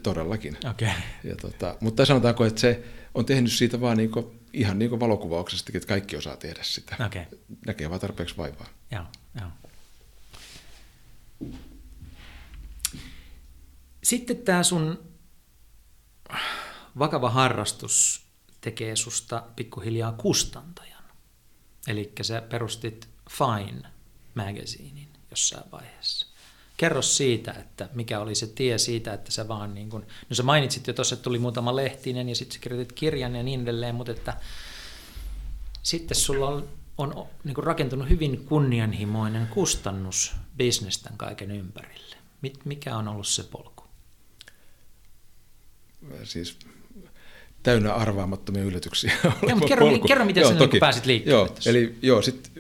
Todellakin. 0.04 0.58
Okay. 0.70 0.90
Ja 1.24 1.36
tota, 1.36 1.76
mutta 1.82 2.06
sanotaanko, 2.06 2.46
että 2.46 2.62
se 2.62 2.84
on 3.16 3.26
tehnyt 3.26 3.52
siitä 3.52 3.82
vaan 3.82 3.98
niinku, 3.98 4.36
ihan 4.54 4.80
niin 4.80 4.90
kuin 4.90 5.00
valokuvauksesta, 5.00 5.72
että 5.76 5.88
kaikki 5.88 6.16
osaa 6.16 6.38
tehdä 6.38 6.60
sitä. 6.64 6.96
Okay. 7.06 7.26
Näkee 7.66 7.90
vaan 7.90 8.02
tarpeeksi 8.02 8.38
vaivaa. 8.38 8.68
Joo, 8.92 9.04
joo. 9.40 9.50
Sitten 14.04 14.38
tämä 14.38 14.64
sun 14.64 15.04
vakava 17.00 17.30
harrastus 17.30 18.26
tekee 18.62 18.96
susta 18.96 19.44
pikkuhiljaa 19.56 20.12
kustantaja. 20.12 20.97
Eli 21.88 22.12
sä 22.22 22.42
perustit 22.42 23.10
Fine 23.30 23.90
magazinein 24.36 25.08
jossain 25.30 25.72
vaiheessa. 25.72 26.28
Kerro 26.78 27.02
siitä, 27.02 27.52
että 27.52 27.90
mikä 27.94 28.20
oli 28.20 28.36
se 28.36 28.48
tie 28.48 28.78
siitä, 28.78 29.14
että 29.14 29.32
sä 29.32 29.48
vaan 29.48 29.76
niin 29.76 29.90
kuin, 29.90 30.04
no 30.30 30.36
sä 30.36 30.44
mainitsit 30.44 30.88
jo 30.88 30.94
tuossa, 30.94 31.14
että 31.16 31.24
tuli 31.24 31.40
muutama 31.40 31.76
lehtinen 31.76 32.30
ja 32.30 32.36
sitten 32.36 32.54
sä 32.54 32.60
kirjoitit 32.60 32.92
kirjan 32.92 33.36
ja 33.36 33.44
niin 33.44 33.62
edelleen, 33.62 33.96
mutta 33.96 34.12
että 34.12 34.38
sitten 35.84 36.18
sulla 36.18 36.48
on, 36.48 36.70
on 36.98 37.28
niin 37.44 37.58
rakentunut 37.58 38.10
hyvin 38.10 38.46
kunnianhimoinen 38.46 39.48
kustannusbisnes 39.48 40.98
tämän 40.98 41.18
kaiken 41.18 41.52
ympärille. 41.52 42.16
Mikä 42.66 42.98
on 42.98 43.08
ollut 43.08 43.28
se 43.28 43.44
polku? 43.44 43.84
Siis 46.24 46.58
täynnä 47.68 47.94
arvaamattomia 47.94 48.64
yllätyksiä. 48.64 49.12
Ja, 49.24 49.56
mutta 49.56 49.68
kerro, 49.68 49.86
kerro, 50.08 50.26
miten 50.26 50.42
joo, 50.42 50.52
sinne 50.52 50.66
niin 50.66 50.80
pääsit 50.80 51.06
liikkeelle. 51.06 51.40
Joo, 51.40 51.56
eli 51.66 51.96
joo, 52.02 52.22
sit, 52.22 52.52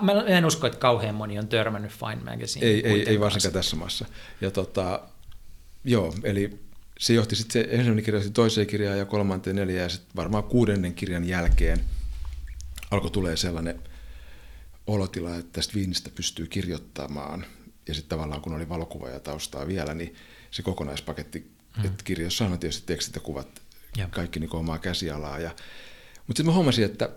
Mä 0.00 0.12
en 0.12 0.44
usko, 0.44 0.66
että 0.66 0.78
kauhean 0.78 1.14
moni 1.14 1.38
on 1.38 1.48
törmännyt 1.48 1.92
Fine 1.92 2.30
Magazine. 2.30 2.66
Ei, 2.66 2.88
ei, 2.88 3.08
ei 3.08 3.20
varsinkaan 3.20 3.52
tässä 3.52 3.76
maassa. 3.76 4.06
Ja 4.40 4.50
tota, 4.50 5.00
joo, 5.84 6.14
eli 6.22 6.58
se 6.98 7.14
johti 7.14 7.36
sitten 7.36 7.52
se 7.52 7.68
ensimmäinen 7.70 8.04
kirja 8.04 8.20
toiseen 8.32 8.66
kirjaan 8.66 8.98
ja 8.98 9.04
kolmanteen 9.04 9.56
neljään 9.56 9.82
ja 9.82 9.88
sitten 9.88 10.16
varmaan 10.16 10.44
kuudennen 10.44 10.94
kirjan 10.94 11.28
jälkeen 11.28 11.80
alkoi 12.90 13.10
tulee 13.10 13.36
sellainen 13.36 13.80
olotila, 14.86 15.36
että 15.36 15.52
tästä 15.52 15.74
viinistä 15.74 16.10
pystyy 16.14 16.46
kirjoittamaan. 16.46 17.46
Ja 17.88 17.94
sitten 17.94 18.18
tavallaan 18.18 18.40
kun 18.40 18.54
oli 18.54 18.68
valokuva 18.68 19.08
ja 19.08 19.20
taustaa 19.20 19.66
vielä, 19.66 19.94
niin 19.94 20.14
se 20.50 20.62
kokonaispaketti, 20.62 21.50
hmm. 21.76 21.84
että 21.84 22.04
kirjassa 22.04 22.44
on 22.44 22.58
tietysti 22.58 22.86
tekstit 22.86 23.14
ja 23.14 23.20
kuvat 23.20 23.61
ja. 23.96 24.08
kaikki 24.08 24.40
niin 24.40 24.56
omaa 24.56 24.78
käsialaa. 24.78 25.38
Ja, 25.38 25.50
mutta 26.26 26.38
sitten 26.38 26.46
mä 26.46 26.52
huomasin, 26.52 26.84
että 26.84 27.10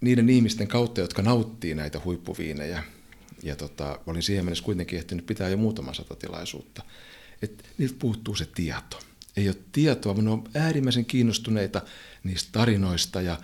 niiden 0.00 0.28
ihmisten 0.28 0.68
kautta, 0.68 1.00
jotka 1.00 1.22
nauttii 1.22 1.74
näitä 1.74 2.00
huippuviinejä, 2.04 2.82
ja 3.42 3.56
tota, 3.56 3.98
olin 4.06 4.22
siihen 4.22 4.44
mennessä 4.44 4.64
kuitenkin 4.64 4.98
ehtinyt 4.98 5.26
pitää 5.26 5.48
jo 5.48 5.56
muutama 5.56 5.94
sata 5.94 6.16
tilaisuutta, 6.16 6.82
että 7.42 7.64
niiltä 7.78 7.96
puuttuu 7.98 8.34
se 8.36 8.46
tieto. 8.54 9.00
Ei 9.36 9.48
ole 9.48 9.56
tietoa, 9.72 10.14
mutta 10.14 10.24
ne 10.24 10.30
on 10.30 10.44
äärimmäisen 10.54 11.04
kiinnostuneita 11.04 11.82
niistä 12.24 12.48
tarinoista 12.52 13.20
ja 13.20 13.38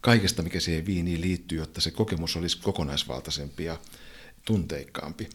kaikesta, 0.00 0.42
mikä 0.42 0.60
siihen 0.60 0.86
viiniin 0.86 1.20
liittyy, 1.20 1.58
jotta 1.58 1.80
se 1.80 1.90
kokemus 1.90 2.36
olisi 2.36 2.58
kokonaisvaltaisempi 2.60 3.64
ja 3.64 3.78
tunteikkaampi. 4.44 5.30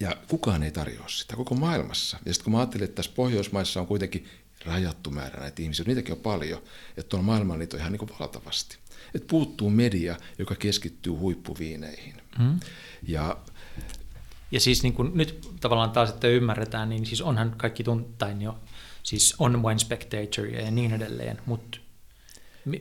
Ja 0.00 0.16
kukaan 0.28 0.62
ei 0.62 0.70
tarjoa 0.70 1.08
sitä 1.08 1.36
koko 1.36 1.54
maailmassa. 1.54 2.18
Ja 2.24 2.34
sitten 2.34 2.44
kun 2.44 2.52
mä 2.52 2.58
ajattelin, 2.58 2.84
että 2.84 2.94
tässä 2.94 3.12
Pohjoismaissa 3.14 3.80
on 3.80 3.86
kuitenkin 3.86 4.26
rajattu 4.68 5.10
määrä 5.10 5.40
näitä 5.40 5.62
ihmisiä, 5.62 5.84
niitäkin 5.88 6.14
on 6.14 6.20
paljon, 6.20 6.62
että 6.96 7.08
tuolla 7.08 7.26
maailmalla 7.26 7.58
niitä 7.58 7.76
on 7.76 7.80
ihan 7.80 7.92
niin 7.92 7.98
kuin 7.98 8.10
valtavasti. 8.20 8.78
Et 9.14 9.26
puuttuu 9.26 9.70
media, 9.70 10.16
joka 10.38 10.54
keskittyy 10.54 11.12
huippuviineihin. 11.12 12.14
Mm. 12.38 12.60
Ja, 13.02 13.36
ja 14.50 14.60
siis 14.60 14.82
niin 14.82 14.92
kuin 14.92 15.10
nyt 15.14 15.48
tavallaan 15.60 15.90
taas, 15.90 16.10
että 16.10 16.28
ymmärretään, 16.28 16.88
niin 16.88 17.06
siis 17.06 17.22
onhan 17.22 17.54
kaikki 17.56 17.84
tuntain 17.84 18.42
jo, 18.42 18.58
siis 19.02 19.34
on 19.38 19.62
Wine 19.62 19.78
Spectator 19.78 20.46
ja 20.46 20.70
niin 20.70 20.92
edelleen, 20.94 21.38
mutta 21.46 21.78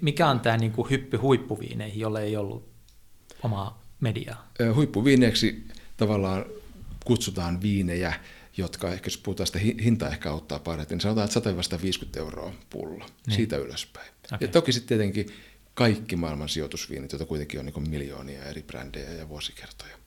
mikä 0.02 0.28
on 0.30 0.40
tämä 0.40 0.58
niin 0.58 0.72
kuin 0.72 0.90
hyppy 0.90 1.18
huippuviineihin, 1.18 2.00
jolle 2.00 2.24
ei 2.24 2.38
ollut 2.38 2.70
omaa 3.44 3.84
mediaa? 4.00 4.52
Huippuviineeksi 4.76 5.68
tavallaan 5.98 6.46
kutsutaan 7.06 7.62
viinejä, 7.62 8.14
jotka 8.58 8.94
ehkä, 8.94 9.08
jos 9.08 9.18
puhutaan 9.18 9.48
sitä 9.48 9.60
hintaa 9.60 10.10
ehkä 10.10 10.32
auttaa 10.32 10.60
parhaiten, 10.60 10.96
niin 10.96 11.02
sanotaan, 11.02 11.26
että 11.26 11.34
150 11.34 12.20
euroa 12.20 12.54
pullo, 12.70 13.06
niin. 13.28 13.36
siitä 13.36 13.58
ylöspäin. 13.58 14.12
Okay. 14.26 14.38
Ja 14.42 14.48
toki 14.48 14.72
sitten 14.72 14.88
tietenkin 14.88 15.28
kaikki 15.74 16.16
maailman 16.16 16.50
sijoitusviinit, 16.50 17.12
joita 17.12 17.26
kuitenkin 17.26 17.60
on 17.60 17.66
niin 17.66 17.90
miljoonia 17.90 18.44
eri 18.44 18.64
brändejä 18.64 19.12
ja 19.12 19.30
vuosikertoja. 19.30 19.98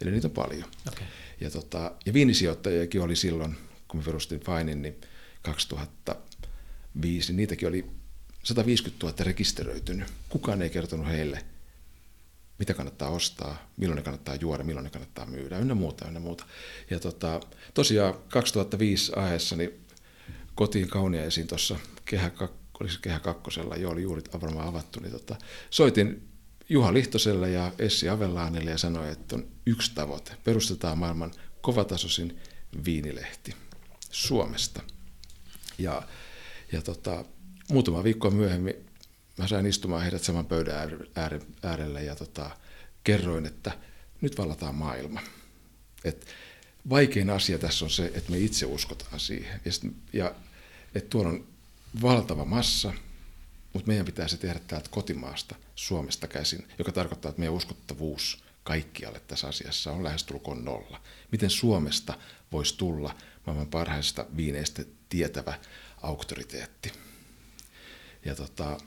Eli 0.00 0.10
niitä 0.10 0.26
on 0.26 0.32
paljon. 0.32 0.68
Okay. 0.88 1.06
Ja, 1.40 1.50
tota, 1.50 1.92
ja 2.06 2.12
viinisijoittajiakin 2.12 3.00
oli 3.00 3.16
silloin, 3.16 3.56
kun 3.88 4.00
me 4.00 4.04
perustin 4.04 4.40
Finein, 4.40 4.82
niin 4.82 5.00
2005, 5.42 7.32
niin 7.32 7.36
niitäkin 7.36 7.68
oli 7.68 7.84
150 8.42 9.06
000 9.06 9.24
rekisteröitynyt. 9.24 10.08
Kukaan 10.28 10.62
ei 10.62 10.70
kertonut 10.70 11.06
heille, 11.08 11.44
mitä 12.58 12.74
kannattaa 12.74 13.10
ostaa, 13.10 13.70
milloin 13.76 13.96
ne 13.96 14.02
kannattaa 14.02 14.34
juoda, 14.34 14.64
milloin 14.64 14.84
ne 14.84 14.90
kannattaa 14.90 15.26
myydä, 15.26 15.58
ynnä 15.58 15.74
muuta, 15.74 16.08
ynnä 16.08 16.20
muuta. 16.20 16.46
Ja 16.90 17.00
tota, 17.00 17.40
tosiaan 17.74 18.14
2005 18.28 19.12
aheessa 19.16 19.56
niin 19.56 19.84
kotiin 20.54 20.88
kauniaisiin 20.88 21.46
tuossa 21.46 21.76
kehä, 22.04 22.30
se 22.86 22.98
kehä 23.02 23.20
kakkosella, 23.20 23.76
jo 23.76 23.90
oli 23.90 24.02
juuri 24.02 24.22
varmaan 24.42 24.68
avattu, 24.68 25.00
niin 25.00 25.12
tota, 25.12 25.36
soitin 25.70 26.28
Juha 26.68 26.94
Lihtoselle 26.94 27.50
ja 27.50 27.72
Essi 27.78 28.08
Avellaanille 28.08 28.70
ja 28.70 28.78
sanoin, 28.78 29.10
että 29.10 29.36
on 29.36 29.48
yksi 29.66 29.94
tavoite. 29.94 30.32
Perustetaan 30.44 30.98
maailman 30.98 31.30
kovatasoisin 31.60 32.38
viinilehti 32.84 33.54
Suomesta. 34.10 34.82
Ja, 35.78 36.02
ja 36.72 36.82
tota, 36.82 37.24
muutama 37.70 38.04
viikko 38.04 38.30
myöhemmin 38.30 38.87
mä 39.38 39.48
sain 39.48 39.66
istumaan 39.66 40.02
heidät 40.02 40.22
saman 40.22 40.46
pöydän 40.46 40.98
äärelle 41.62 42.04
ja 42.04 42.16
tota, 42.16 42.50
kerroin, 43.04 43.46
että 43.46 43.72
nyt 44.20 44.38
vallataan 44.38 44.74
maailma. 44.74 45.20
Et 46.04 46.26
vaikein 46.90 47.30
asia 47.30 47.58
tässä 47.58 47.84
on 47.84 47.90
se, 47.90 48.12
että 48.14 48.30
me 48.30 48.38
itse 48.38 48.66
uskotaan 48.66 49.20
siihen. 49.20 49.60
Ja, 49.64 49.72
ja 50.12 50.34
että 50.94 51.10
tuolla 51.10 51.30
on 51.30 51.46
valtava 52.02 52.44
massa, 52.44 52.92
mutta 53.72 53.88
meidän 53.88 54.06
pitää 54.06 54.28
se 54.28 54.36
tehdä 54.36 54.60
täältä 54.66 54.88
kotimaasta, 54.90 55.54
Suomesta 55.74 56.28
käsin, 56.28 56.68
joka 56.78 56.92
tarkoittaa, 56.92 57.28
että 57.28 57.40
meidän 57.40 57.54
uskottavuus 57.54 58.44
kaikkialle 58.64 59.20
tässä 59.20 59.48
asiassa 59.48 59.92
on 59.92 60.04
lähestulkoon 60.04 60.64
nolla. 60.64 61.00
Miten 61.32 61.50
Suomesta 61.50 62.14
voisi 62.52 62.78
tulla 62.78 63.14
maailman 63.46 63.66
parhaista 63.68 64.26
viineistä 64.36 64.84
tietävä 65.08 65.58
auktoriteetti? 66.02 66.92
Ja 68.24 68.34
tota, 68.34 68.78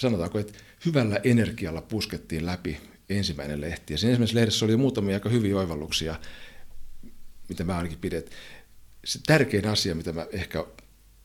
sanotaanko, 0.00 0.38
että 0.38 0.58
hyvällä 0.84 1.20
energialla 1.24 1.82
puskettiin 1.82 2.46
läpi 2.46 2.80
ensimmäinen 3.08 3.60
lehti. 3.60 3.94
Ja 3.94 3.98
siinä 3.98 4.10
ensimmäisessä 4.10 4.38
lehdessä 4.40 4.64
oli 4.64 4.76
muutamia 4.76 5.16
aika 5.16 5.28
hyviä 5.28 5.58
oivalluksia, 5.58 6.16
mitä 7.48 7.64
mä 7.64 7.76
ainakin 7.76 7.98
pidin. 7.98 8.24
se 9.04 9.18
tärkein 9.26 9.66
asia, 9.66 9.94
mitä 9.94 10.12
mä 10.12 10.26
ehkä 10.32 10.64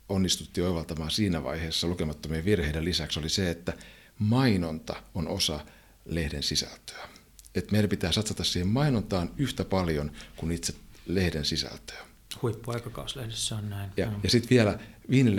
onnistuttiin 0.09 0.67
oivaltamaan 0.67 1.11
siinä 1.11 1.43
vaiheessa 1.43 1.87
lukemattomien 1.87 2.45
virheiden 2.45 2.85
lisäksi, 2.85 3.19
oli 3.19 3.29
se, 3.29 3.49
että 3.49 3.73
mainonta 4.19 4.95
on 5.13 5.27
osa 5.27 5.59
lehden 6.05 6.43
sisältöä. 6.43 7.07
Että 7.55 7.71
meidän 7.71 7.89
pitää 7.89 8.11
satsata 8.11 8.43
siihen 8.43 8.67
mainontaan 8.67 9.31
yhtä 9.37 9.65
paljon 9.65 10.11
kuin 10.35 10.51
itse 10.51 10.73
lehden 11.05 11.45
sisältöä. 11.45 12.05
Huippuaikakauslehdessä 12.41 13.55
on 13.55 13.69
näin. 13.69 13.91
Ja, 13.97 14.11
ja 14.23 14.29
sitten 14.29 14.49
vielä 14.49 14.79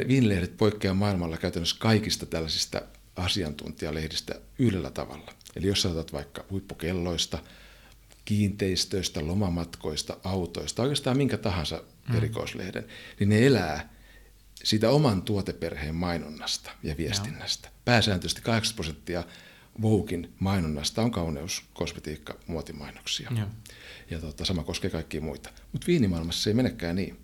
viinilehdet 0.09 0.57
poikkeaa 0.57 0.95
maailmalla 0.95 1.37
käytännössä 1.37 1.77
kaikista 1.79 2.27
tällaisista 2.27 2.83
asiantuntijalehdistä 3.17 4.41
yhdellä 4.59 4.91
tavalla. 4.91 5.33
Eli 5.57 5.67
jos 5.67 5.83
saatat 5.83 6.13
vaikka 6.13 6.45
huippukelloista, 6.51 7.39
kiinteistöistä, 8.25 9.27
lomamatkoista, 9.27 10.17
autoista, 10.25 10.83
oikeastaan 10.83 11.17
minkä 11.17 11.37
tahansa 11.37 11.83
mm. 12.09 12.17
erikoislehden, 12.17 12.87
niin 13.21 13.29
ne 13.29 13.47
elää 13.47 13.97
siitä 14.65 14.91
oman 14.91 15.23
tuoteperheen 15.23 15.95
mainonnasta 15.95 16.71
ja 16.83 16.97
viestinnästä. 16.97 17.69
Joo. 17.69 17.77
Pääsääntöisesti 17.85 18.43
80 18.43 18.77
prosenttia 18.77 19.25
Voukin 19.83 20.35
mainonnasta 20.39 21.03
on 21.03 21.11
kauneus, 21.11 21.63
kosmetiikka, 21.75 22.39
muotimainoksia. 22.47 23.33
Joo. 23.39 23.49
Ja 24.11 24.21
tota, 24.21 24.45
sama 24.45 24.65
koskee 24.65 24.91
kaikkia 24.91 25.21
muita. 25.21 25.51
Mutta 25.73 25.87
viinimaailmassa 25.87 26.43
se 26.43 26.51
ei 26.51 26.55
menekään 26.55 26.97
niin. 26.97 27.17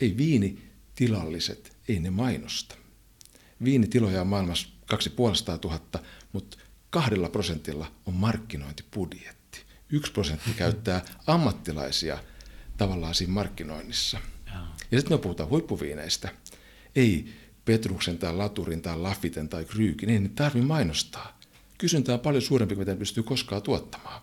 Ei 0.00 0.16
viinitilalliset, 0.16 1.76
ei 1.88 2.00
ne 2.00 2.10
mainosta. 2.10 2.74
Viinitiloja 3.64 4.20
on 4.20 4.26
maailmassa 4.26 4.68
2500 4.88 5.58
000, 5.64 5.80
mutta 6.32 6.58
kahdella 6.90 7.28
prosentilla 7.28 7.92
on 8.06 8.14
markkinointibudjetti. 8.14 9.64
Yksi 9.90 10.12
prosentti 10.12 10.50
käyttää 10.56 11.04
ammattilaisia 11.26 12.18
tavallaan 12.76 13.14
siinä 13.14 13.32
markkinoinnissa. 13.32 14.20
Ja 14.90 14.98
sitten 14.98 15.18
me 15.18 15.22
puhutaan 15.22 15.48
huippuviineistä. 15.48 16.28
Ei 16.96 17.34
Petruksen 17.64 18.18
tai 18.18 18.34
Laturin 18.34 18.82
tai 18.82 18.98
Lafiten 18.98 19.48
tai 19.48 19.64
Kryykin, 19.64 20.10
ei 20.10 20.20
ne 20.20 20.28
tarvitse 20.28 20.66
mainostaa. 20.66 21.38
Kysyntä 21.78 22.14
on 22.14 22.20
paljon 22.20 22.42
suurempi 22.42 22.74
kuin 22.74 22.82
mitä 22.82 22.92
ne 22.92 22.98
pystyy 22.98 23.22
koskaan 23.22 23.62
tuottamaan. 23.62 24.22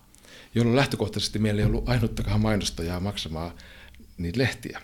Jolloin 0.55 0.75
lähtökohtaisesti 0.75 1.39
meillä 1.39 1.61
ei 1.61 1.65
ollut 1.65 1.89
ainuttakaan 1.89 2.41
mainostajaa 2.41 2.99
maksamaan 2.99 3.51
niitä 4.17 4.39
lehtiä. 4.39 4.81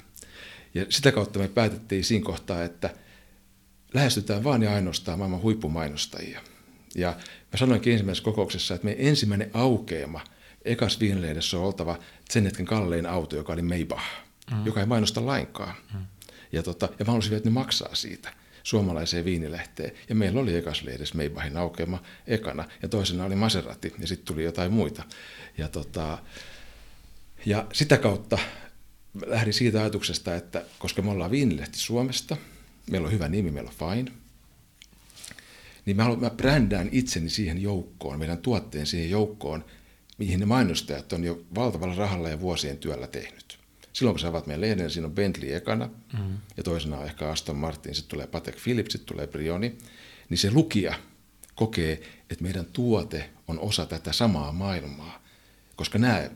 Ja 0.74 0.86
sitä 0.90 1.12
kautta 1.12 1.40
me 1.40 1.48
päätettiin 1.48 2.04
siinä 2.04 2.26
kohtaa, 2.26 2.64
että 2.64 2.96
lähestytään 3.94 4.44
vain 4.44 4.62
ja 4.64 4.74
ainoastaan 4.74 5.18
maailman 5.20 5.42
huippumainostajia. 5.42 6.42
Ja 6.96 7.16
mä 7.52 7.58
sanoinkin 7.58 7.94
ensimmäisessä 7.94 8.26
kokouksessa, 8.26 8.76
että 8.76 8.86
meidän 8.86 9.06
ensimmäinen 9.06 9.52
aukeama 9.54 10.22
ekas 10.66 11.00
viinilehdessä 11.00 11.58
on 11.58 11.64
oltava 11.64 12.00
sen 12.30 12.44
hetken 12.44 12.66
kallein 12.66 13.06
auto, 13.06 13.36
joka 13.36 13.54
oli 13.54 13.62
Maybach, 13.62 14.04
mm. 14.52 14.66
joka 14.66 14.80
ei 14.80 14.86
mainosta 14.86 15.26
lainkaan. 15.26 15.76
Mm. 15.94 16.00
Ja, 16.52 16.64
tota, 16.64 16.90
ja 17.00 17.06
mä 17.06 17.12
halusin, 17.12 17.38
että 17.38 17.50
ne 17.50 17.54
maksaa 17.54 17.96
siitä 17.96 18.34
suomalaiseen 18.64 19.26
viinilehteen. 19.26 19.92
Ja 20.10 20.16
meillä 20.16 20.42
oli 20.42 20.56
ekas 20.56 20.84
lehdessä 20.84 21.16
Maybachin 21.16 21.58
aukeama 21.58 22.04
ekana, 22.28 22.66
ja 22.82 22.88
toisena 22.88 23.26
oli 23.26 23.36
Maserati, 23.36 23.94
ja 24.00 24.08
sitten 24.08 24.26
tuli 24.26 24.44
jotain 24.44 24.74
muita. 24.74 25.04
Ja, 25.58 25.68
tota, 25.68 26.18
ja 27.46 27.68
sitä 27.74 27.98
kautta 27.98 28.38
lähdin 29.26 29.54
siitä 29.54 29.80
ajatuksesta, 29.80 30.36
että 30.36 30.66
koska 30.80 31.02
me 31.02 31.12
ollaan 31.12 31.32
viinilehti 31.32 31.78
Suomesta, 31.78 32.38
meillä 32.92 33.06
on 33.06 33.14
hyvä 33.14 33.30
nimi, 33.30 33.52
meillä 33.52 33.70
on 33.70 33.96
Fine, 33.96 34.12
niin 35.86 35.98
mä, 35.98 36.04
haluan, 36.04 36.22
mä 36.22 36.30
brändään 36.30 36.90
itseni 36.92 37.30
siihen 37.30 37.62
joukkoon, 37.62 38.20
meidän 38.20 38.38
tuotteen 38.38 38.86
siihen 38.86 39.10
joukkoon, 39.10 39.66
mihin 40.18 40.40
ne 40.40 40.46
mainostajat 40.46 41.14
on 41.14 41.24
jo 41.24 41.42
valtavalla 41.56 41.96
rahalla 41.96 42.30
ja 42.30 42.40
vuosien 42.40 42.78
työllä 42.78 43.08
tehnyt. 43.08 43.60
Silloin 43.94 44.14
kun 44.14 44.20
sä 44.20 44.28
avaat 44.28 44.48
meidän 44.48 44.62
lehden, 44.62 44.90
siinä 44.90 45.08
on 45.08 45.16
Bentley 45.16 45.56
ekana, 45.56 45.90
mm. 46.14 46.38
ja 46.58 46.64
toisena 46.64 46.98
on 46.98 47.06
ehkä 47.06 47.30
Aston 47.30 47.56
Martin, 47.56 47.96
sitten 47.96 48.10
tulee 48.10 48.28
Patek 48.28 48.58
Philippe, 48.64 48.92
sitten 48.92 49.16
tulee 49.16 49.28
Brioni, 49.28 49.78
niin 50.30 50.38
se 50.38 50.52
lukija 50.52 50.94
kokee, 51.56 52.02
että 52.30 52.44
meidän 52.44 52.66
tuote 52.66 53.30
on 53.48 53.60
osa 53.60 53.86
tätä 53.86 54.12
samaa 54.14 54.52
maailmaa, 54.52 55.24
koska 55.76 56.00
nämä 56.00 56.30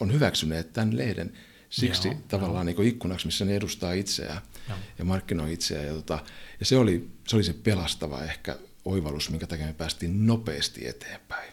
on 0.00 0.12
hyväksyneet 0.12 0.72
tämän 0.72 0.96
lehden 0.96 1.32
siksi 1.70 2.08
Joo, 2.08 2.16
tavallaan 2.28 2.66
niin 2.66 2.82
ikkunaksi, 2.82 3.26
missä 3.26 3.44
ne 3.44 3.56
edustaa 3.56 3.92
itseään 3.92 4.42
Ja 4.98 5.04
markkinoi 5.04 5.52
itseään. 5.52 5.86
Ja, 5.86 5.92
tota, 5.92 6.24
ja 6.60 6.66
se, 6.66 6.76
oli, 6.76 7.10
se 7.28 7.36
oli 7.36 7.44
se 7.44 7.52
pelastava 7.52 8.24
ehkä 8.24 8.56
oivallus, 8.84 9.30
minkä 9.30 9.46
takia 9.46 9.66
me 9.66 9.72
päästiin 9.72 10.26
nopeasti 10.26 10.88
eteenpäin. 10.88 11.52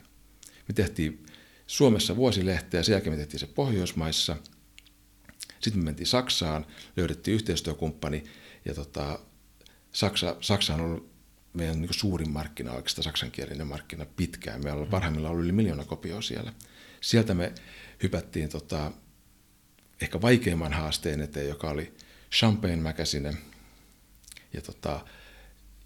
Me 0.68 0.74
tehtiin 0.74 1.26
Suomessa 1.68 2.16
vuosilehteä, 2.16 2.84
sen 2.84 2.94
jälkeen 2.94 3.14
me 3.14 3.18
tehtiin 3.18 3.40
se 3.40 3.48
Pohjoismaissa. 3.48 4.38
Sitten 5.60 5.82
me 5.82 5.86
mentiin 5.86 6.08
Saksaan, 6.08 6.66
löydettiin 6.98 7.36
yhteistyökumppani 7.36 8.24
ja 8.66 8.74
tota, 8.74 9.20
Saksa, 9.92 10.36
Saksa 10.42 10.74
on 10.74 10.82
ollut 10.82 11.16
meidän 11.54 11.82
niin 11.82 11.94
suurin 11.94 12.32
markkina, 12.32 12.72
oikeastaan 12.72 13.04
saksankielinen 13.04 13.68
markkina 13.68 14.06
pitkään. 14.06 14.64
Meillä 14.64 14.82
on 14.82 14.88
parhaimmillaan 14.88 15.32
ollut 15.32 15.44
yli 15.44 15.52
miljoona 15.52 15.86
kopioa 15.86 16.22
siellä. 16.22 16.54
Sieltä 17.02 17.34
me 17.34 17.54
hypättiin 18.04 18.50
tota, 18.50 18.92
ehkä 20.02 20.22
vaikeimman 20.22 20.74
haasteen 20.74 21.22
eteen, 21.22 21.48
joka 21.48 21.70
oli 21.70 21.94
Champagne 22.40 22.76
Magazine, 22.76 23.38
ja 24.54 24.62
tota, 24.62 25.06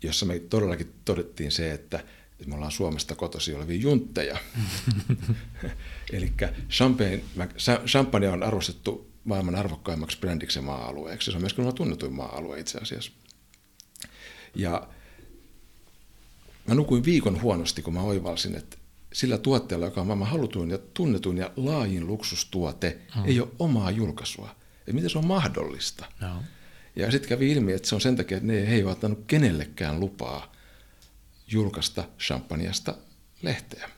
jossa 0.04 0.26
me 0.26 0.40
todellakin 0.40 0.94
todettiin 1.06 1.52
se, 1.52 1.72
että 1.72 2.04
me 2.46 2.56
ollaan 2.56 2.72
Suomesta 2.72 3.16
kotosi 3.16 3.54
olevia 3.54 3.82
juntteja. 3.82 4.38
Eli 6.14 6.34
champagne, 6.70 7.24
champagne 7.86 8.30
on 8.30 8.44
arvostettu 8.44 9.12
maailman 9.24 9.56
arvokkaimmaksi 9.56 10.20
brändiksi 10.20 10.62
maa-alueeksi. 10.62 11.32
Se 11.32 11.38
on 11.38 11.42
myöskin 11.42 11.76
tunnetuin 11.76 12.14
maa-alue 12.14 12.60
itse 12.60 12.78
asiassa. 12.78 13.12
Ja 14.56 14.88
mä 16.68 16.76
nukuin 16.76 17.06
viikon 17.06 17.42
huonosti, 17.42 17.82
kun 17.82 17.94
mä 17.94 18.02
oivalsin, 18.02 18.56
että 18.56 18.78
sillä 19.14 19.38
tuotteella, 19.38 19.86
joka 19.86 20.02
on 20.02 20.08
maailman 20.08 20.28
halutuin 20.28 20.70
ja 20.70 20.78
tunnetuin 20.94 21.38
ja 21.38 21.52
laajin 21.56 22.08
luksustuote, 22.08 23.00
hmm. 23.16 23.26
ei 23.26 23.40
ole 23.40 23.50
omaa 23.60 23.92
julkaisua. 23.92 24.59
Että 24.90 24.96
miten 24.96 25.10
se 25.10 25.18
on 25.18 25.28
mahdollista? 25.28 26.06
No. 26.22 26.44
Ja 26.96 27.12
sitten 27.12 27.30
kävi 27.30 27.52
ilmi, 27.52 27.74
että 27.74 27.88
se 27.88 27.96
on 27.96 28.02
sen 28.02 28.16
takia, 28.16 28.38
että 28.38 28.48
ne 28.48 28.60
ei 28.60 28.84
ole 28.84 28.92
ottanut 28.92 29.24
kenellekään 29.28 30.00
lupaa 30.00 30.52
julkaista 31.48 32.04
champagneasta 32.20 32.96
lehteä. 33.42 33.90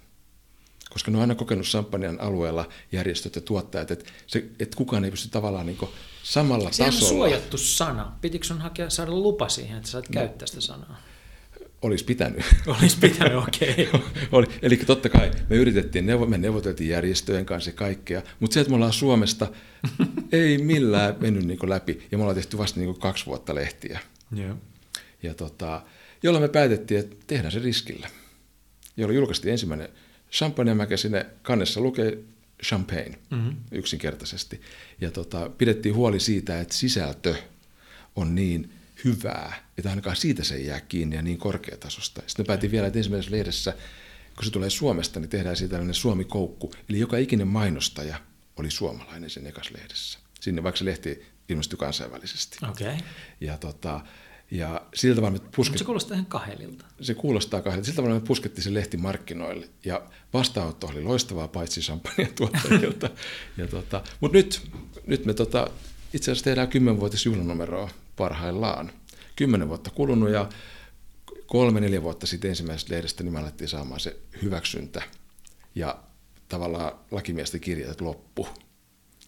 Koska 0.89 1.12
ne 1.12 1.17
on 1.17 1.21
aina 1.21 1.36
kokenut 1.36 1.65
champagnean 1.65 2.21
alueella 2.21 2.69
järjestöt 2.91 3.36
ja 3.36 3.41
tuottajat, 3.41 3.91
että, 3.91 4.12
se, 4.27 4.45
että 4.60 4.77
kukaan 4.77 5.06
ei 5.06 5.12
pysty 5.12 5.30
tavallaan 5.30 5.65
niin 5.65 5.77
samalla 6.23 6.71
Sehän 6.71 6.93
tasolla. 6.93 7.10
Se 7.10 7.13
on 7.13 7.19
suojattu 7.19 7.58
sana. 7.58 8.17
Pitikö 8.21 8.45
sun 8.45 8.62
hakea, 8.62 8.89
saada 8.89 9.12
lupa 9.12 9.49
siihen, 9.49 9.77
että 9.77 9.89
saat 9.89 10.10
no, 10.10 10.13
käyttää 10.13 10.47
sitä 10.47 10.62
sanaa? 10.62 11.01
Olisi 11.82 12.06
pitänyt. 12.06 12.46
Olisi 12.82 12.98
pitänyt, 13.00 13.38
okei. 13.48 13.89
Okay. 14.32 14.54
Eli 14.62 14.78
totta 14.78 15.10
kai 15.10 15.32
me 15.50 15.56
yritettiin, 15.56 16.06
me 16.28 16.38
neuvoteltiin 16.38 16.89
järjestöjen 16.89 17.46
kanssa 17.46 17.70
ja 17.70 17.76
kaikkea, 17.76 18.22
mutta 18.39 18.54
se, 18.54 18.60
että 18.60 18.70
me 18.70 18.76
ollaan 18.76 18.94
Suomesta, 18.94 19.52
ei 20.32 20.58
millään 20.58 21.15
mennyt 21.20 21.46
niin 21.46 21.70
läpi. 21.70 22.08
Ja 22.12 22.17
me 22.17 22.22
ollaan 22.24 22.36
tehty 22.36 22.58
vasta 22.58 22.80
niin 22.80 23.00
kaksi 23.00 23.26
vuotta 23.26 23.56
lehtiä. 23.56 24.00
Yeah. 24.38 24.58
Ja 25.24 25.34
tota, 25.34 25.82
jolloin 26.24 26.44
me 26.44 26.50
päätettiin, 26.50 27.00
että 27.00 27.15
tehdään 27.28 27.52
se 27.52 27.60
riskillä. 27.60 28.10
Jolloin 28.98 29.15
julkaistiin 29.15 29.52
ensimmäinen 29.52 29.89
Champagne 30.32 30.74
Magazine, 30.74 31.26
kannessa 31.41 31.82
lukee 31.82 32.17
Champagne 32.63 33.20
mm-hmm. 33.30 33.56
yksinkertaisesti. 33.72 34.62
Ja 35.02 35.12
tota, 35.12 35.50
pidettiin 35.58 35.96
huoli 35.96 36.20
siitä, 36.20 36.62
että 36.62 36.74
sisältö 36.74 37.36
on 38.15 38.36
niin 38.36 38.74
hyvää, 39.04 39.70
että 39.78 39.90
ainakaan 39.90 40.16
siitä 40.16 40.44
se 40.44 40.56
ei 40.56 40.66
jää 40.66 40.82
kiinni 40.82 41.16
ja 41.16 41.22
niin 41.22 41.38
korkeatasosta. 41.38 42.22
Sitten 42.28 42.46
päätin 42.46 42.72
vielä, 42.72 42.88
että 42.88 43.00
ensimmäisessä 43.00 43.36
lehdessä, 43.36 43.74
kun 44.36 44.46
se 44.46 44.52
tulee 44.52 44.70
Suomesta, 44.70 45.20
niin 45.20 45.30
tehdään 45.30 45.56
siitä 45.56 45.72
tällainen 45.72 45.94
Suomi-koukku. 45.94 46.74
Eli 46.90 47.00
joka 47.00 47.18
ikinen 47.18 47.48
mainostaja 47.48 48.18
oli 48.58 48.72
suomalainen 48.72 49.30
sen 49.30 49.48
ekas 49.48 49.72
lehdessä. 49.72 50.20
Sinne 50.40 50.64
vaikka 50.64 50.80
se 50.80 50.86
lehti 50.86 51.25
ilmestyi 51.50 51.78
kansainvälisesti. 51.78 52.58
Okay. 52.69 52.98
Ja, 53.42 53.58
tota, 53.58 54.02
ja 54.52 54.82
sillä 54.94 55.15
tavalla 55.15 55.40
me 55.40 55.50
pusket... 55.56 55.78
se 55.78 55.84
kuulostaa 55.84 56.15
ihan 56.15 56.25
kahelilta. 56.25 56.86
Se 57.02 57.13
kuulostaa 57.13 57.62
kahelilta. 57.62 57.86
Sillä 57.86 57.96
tavalla 57.96 58.15
me 58.15 58.28
puskettiin 58.28 58.63
sen 58.63 58.73
lehti 58.73 58.98
markkinoille. 58.98 59.69
Ja 59.86 60.02
vastaanotto 60.34 60.88
oli 60.88 61.04
loistavaa 61.04 61.48
paitsi 61.48 61.82
champagne 61.82 62.32
tuottajilta. 62.36 63.10
ja 63.58 63.67
tota, 63.67 64.04
Mutta 64.19 64.38
nyt, 64.38 64.62
nyt 65.08 65.25
me 65.25 65.34
tota, 65.34 65.67
itse 66.13 66.32
asiassa 66.32 66.44
tehdään 66.44 66.67
kymmenvuotis 66.67 67.25
juhlanumeroa 67.25 67.90
parhaillaan. 68.15 68.92
Kymmenen 69.42 69.69
vuotta 69.69 69.89
kulunut 69.89 70.29
ja 70.29 70.50
kolme, 71.46 71.79
neljä 71.79 72.04
vuotta 72.04 72.27
sitten 72.27 72.50
ensimmäisestä 72.50 72.94
lehdestä 72.94 73.23
niin 73.23 73.33
me 73.33 73.39
alettiin 73.39 73.67
saamaan 73.67 74.00
se 74.00 74.17
hyväksyntä 74.42 75.02
ja 75.75 76.04
tavallaan 76.50 76.92
lakimiesten 77.12 77.62
kirjat 77.62 78.02
loppu. 78.02 78.48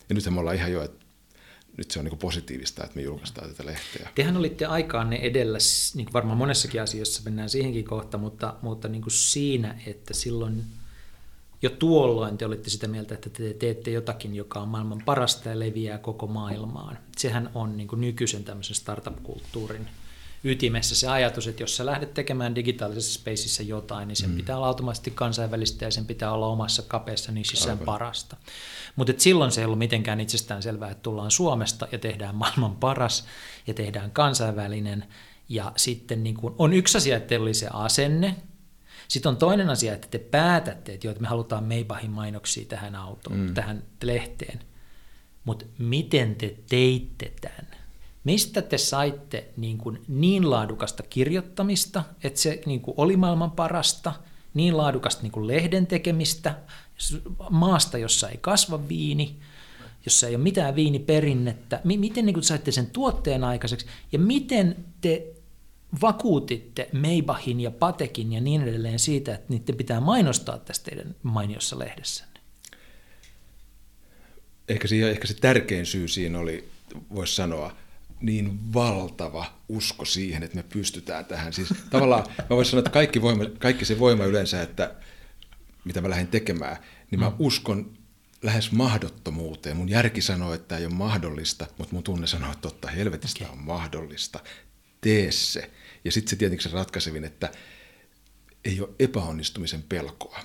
Ja 0.10 0.16
nythän 0.16 0.34
me 0.34 0.40
ollaan 0.40 0.56
ihan 0.56 0.72
jo, 0.72 0.84
että 0.84 1.06
nyt 1.78 1.92
se 1.92 2.00
on 2.00 2.06
niin 2.06 2.18
positiivista, 2.18 2.84
että 2.84 2.96
me 2.96 3.02
julkaistaan 3.02 3.50
tätä 3.50 3.66
lehteä. 3.66 4.10
Tehän 4.16 4.38
olitte 4.38 4.66
aikaanne 4.66 5.16
edellä, 5.16 5.58
niin 5.96 6.14
varmaan 6.14 6.38
monessakin 6.38 6.82
asiassa 6.82 7.22
mennään 7.26 7.50
siihenkin 7.50 7.86
kohta, 7.86 8.18
mutta, 8.18 8.56
mutta 8.62 8.88
niin 8.88 9.02
kuin 9.02 9.14
siinä, 9.14 9.82
että 9.88 10.14
silloin 10.14 10.64
jo 11.62 11.70
tuolloin 11.70 12.38
te 12.38 12.46
olitte 12.46 12.70
sitä 12.70 12.88
mieltä, 12.88 13.16
että 13.16 13.30
te 13.30 13.54
teette 13.54 13.92
jotakin, 13.92 14.36
joka 14.36 14.60
on 14.60 14.70
maailman 14.70 15.02
parasta 15.06 15.50
ja 15.50 15.60
leviää 15.60 15.98
koko 15.98 16.28
maailmaan. 16.28 16.98
Sehän 17.18 17.50
on 17.54 17.78
niin 17.78 17.88
kuin 17.88 18.02
nykyisen 18.02 18.44
tämmöisen 18.44 18.76
startup-kulttuurin 18.76 19.88
ytimessä 20.44 20.96
se 20.96 21.08
ajatus, 21.08 21.48
että 21.48 21.64
jos 21.64 21.78
sä 21.78 21.86
lähdet 21.86 22.14
tekemään 22.14 22.56
digitaalisessa 22.56 23.20
spaceissa 23.20 23.64
jotain, 23.64 24.08
niin 24.08 24.16
sen 24.16 24.30
mm. 24.30 24.36
pitää 24.36 24.58
olla 24.58 24.68
automaattisesti 24.68 25.12
kansainvälistä 25.12 25.86
ja 25.86 25.92
sen 25.92 26.06
pitää 26.06 26.34
olla 26.34 26.48
omassa 26.48 26.82
kapeassa 26.82 27.32
niissä 27.32 27.78
parasta. 27.86 28.38
Mutta 28.96 29.14
silloin 29.18 29.52
se 29.52 29.62
ei 29.62 29.66
ollut 29.66 29.80
mitenkään 29.80 30.20
itsestään 30.20 30.64
selvää, 30.64 30.92
että 30.92 31.04
tullaan 31.04 31.32
Suomesta 31.32 31.88
ja 31.92 32.00
tehdään 32.00 32.36
maailman 32.36 32.76
paras 32.76 33.26
ja 33.68 33.74
tehdään 33.74 34.12
kansainvälinen. 34.12 35.06
Ja 35.50 35.72
sitten 35.76 36.24
niin 36.24 36.36
kun, 36.36 36.56
on 36.58 36.74
yksi 36.74 36.98
asia, 36.98 37.18
että 37.18 37.36
oli 37.36 37.54
se 37.54 37.68
asenne, 37.74 38.36
sitten 39.08 39.30
on 39.30 39.38
toinen 39.38 39.70
asia, 39.70 39.94
että 39.94 40.08
te 40.08 40.20
päätätte, 40.20 40.94
että, 40.94 41.08
jo, 41.08 41.12
että 41.12 41.22
me 41.22 41.28
halutaan 41.28 41.64
Maybachin 41.64 42.12
mainoksia 42.12 42.66
tähän 42.66 42.96
autoon, 42.96 43.40
mm. 43.40 43.54
tähän 43.54 43.84
lehteen. 44.04 44.60
Mutta 45.46 45.66
miten 45.78 46.36
te 46.36 46.56
teitte 46.70 47.34
tämän? 47.42 47.73
Mistä 48.24 48.62
te 48.62 48.78
saitte 48.78 49.46
niin, 49.58 49.78
kuin 49.78 50.02
niin 50.08 50.50
laadukasta 50.50 51.04
kirjoittamista, 51.04 52.04
että 52.24 52.40
se 52.40 52.62
niin 52.66 52.82
kuin 52.82 52.96
oli 52.98 53.18
maailman 53.18 53.52
parasta, 53.52 54.14
niin 54.54 54.78
laadukasta 54.78 55.22
niin 55.22 55.32
kuin 55.32 55.48
lehden 55.48 55.88
tekemistä, 55.88 56.56
maasta, 57.50 57.98
jossa 57.98 58.30
ei 58.30 58.38
kasva 58.42 58.88
viini, 58.88 59.40
jossa 60.06 60.28
ei 60.28 60.36
ole 60.36 60.44
mitään 60.44 60.76
viiniperinnettä. 60.76 61.82
Miten 61.84 62.26
niin 62.26 62.34
kuin 62.34 62.44
saitte 62.44 62.72
sen 62.72 62.88
tuotteen 62.88 63.44
aikaiseksi 63.44 63.86
ja 64.12 64.20
miten 64.20 64.86
te 65.02 65.28
vakuutitte 66.02 66.90
Maybachin 66.94 67.60
ja 67.60 67.72
Patekin 67.72 68.34
ja 68.34 68.42
niin 68.42 68.62
edelleen 68.62 69.00
siitä, 69.00 69.36
että 69.36 69.46
niiden 69.50 69.76
pitää 69.76 70.00
mainostaa 70.00 70.58
tästä 70.58 70.86
teidän 70.86 71.16
mainiossa 71.24 71.80
lehdessänne? 71.80 72.40
Ehkä, 74.68 74.88
siihen, 74.88 75.10
ehkä 75.10 75.28
se 75.28 75.34
tärkein 75.34 75.86
syy 75.86 76.08
siinä 76.08 76.40
oli, 76.40 76.70
voisi 77.16 77.36
sanoa, 77.36 77.76
niin 78.24 78.74
valtava 78.74 79.46
usko 79.70 80.06
siihen, 80.06 80.44
että 80.44 80.56
me 80.56 80.64
pystytään 80.64 81.26
tähän. 81.26 81.54
Siis 81.54 81.74
tavallaan 81.90 82.26
mä 82.38 82.56
voisin 82.56 82.72
sanoa, 82.72 82.80
että 82.80 82.90
kaikki, 82.90 83.22
voima, 83.22 83.44
kaikki 83.60 83.86
se 83.86 84.00
voima 84.00 84.26
yleensä, 84.26 84.62
että 84.62 84.96
mitä 85.86 86.02
mä 86.02 86.10
lähdin 86.10 86.28
tekemään, 86.28 86.78
niin 87.12 87.20
mä 87.20 87.30
mm. 87.30 87.36
uskon 87.40 87.98
lähes 88.42 88.72
mahdottomuuteen. 88.72 89.78
Mun 89.78 89.90
järki 89.90 90.22
sanoo, 90.22 90.54
että 90.54 90.78
ei 90.78 90.86
ole 90.86 90.94
mahdollista, 90.94 91.68
mutta 91.78 91.94
mun 91.94 92.04
tunne 92.04 92.28
sanoo, 92.28 92.52
että 92.52 92.62
totta 92.62 92.88
helvetistä 92.88 93.44
okay. 93.44 93.58
on 93.58 93.64
mahdollista. 93.64 94.40
Tee 95.02 95.32
se. 95.32 95.72
Ja 96.06 96.12
sitten 96.12 96.30
se 96.30 96.36
tietenkin 96.36 96.64
se 96.64 96.76
ratkaisevin, 96.76 97.24
että 97.24 97.52
ei 98.66 98.82
ole 98.82 98.90
epäonnistumisen 99.00 99.84
pelkoa. 99.84 100.40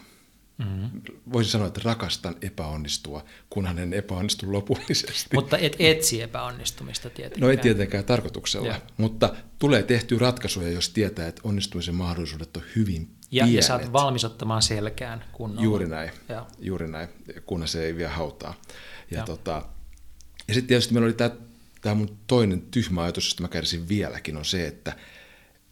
Mm-hmm. 0.59 1.03
Voisin 1.33 1.53
sanoa, 1.53 1.67
että 1.67 1.81
rakastan 1.85 2.37
epäonnistua, 2.43 3.25
kunhan 3.51 3.79
en 3.79 3.93
epäonnistu 3.93 4.53
lopullisesti. 4.53 5.29
Mutta 5.35 5.59
et 5.59 5.77
etsi 5.79 6.23
epäonnistumista 6.23 7.11
tietenkään. 7.11 7.41
No 7.41 7.51
ei 7.51 7.57
tietenkään 7.57 8.05
tarkoituksella, 8.05 8.69
ja. 8.69 8.81
mutta 8.97 9.35
tulee 9.59 9.83
tehty 9.83 10.19
ratkaisuja, 10.19 10.71
jos 10.71 10.89
tietää, 10.89 11.29
että 11.29 11.43
onnistumisen 11.45 11.95
mahdollisuudet 11.95 12.57
on 12.57 12.63
hyvin 12.77 13.15
ja, 13.31 13.45
pienet. 13.45 13.57
Ja 13.57 13.63
sä 13.63 13.75
oot 13.75 13.93
valmis 13.93 14.25
ottamaan 14.25 14.63
selkään 14.63 15.25
kunnolla. 15.33 15.63
Juuri 15.63 15.89
näin, 15.89 16.11
ja. 16.29 16.47
juuri 16.59 16.89
näin, 16.89 17.09
kunhan 17.47 17.69
se 17.69 17.85
ei 17.85 17.97
vie 17.97 18.07
hautaa. 18.07 18.55
Ja, 19.11 19.19
ja. 19.19 19.25
Tota, 19.25 19.63
ja 20.49 20.55
sitten 20.55 20.69
tietysti 20.69 20.95
meillä 20.95 21.07
oli 21.07 21.13
tämä, 21.13 21.31
tämä 21.81 21.95
mun 21.95 22.19
toinen 22.27 22.63
tyhmä 22.63 23.03
ajatus, 23.03 23.25
josta 23.25 23.43
mä 23.43 23.49
kärsin 23.49 23.89
vieläkin, 23.89 24.37
on 24.37 24.45
se, 24.45 24.67
että 24.67 24.97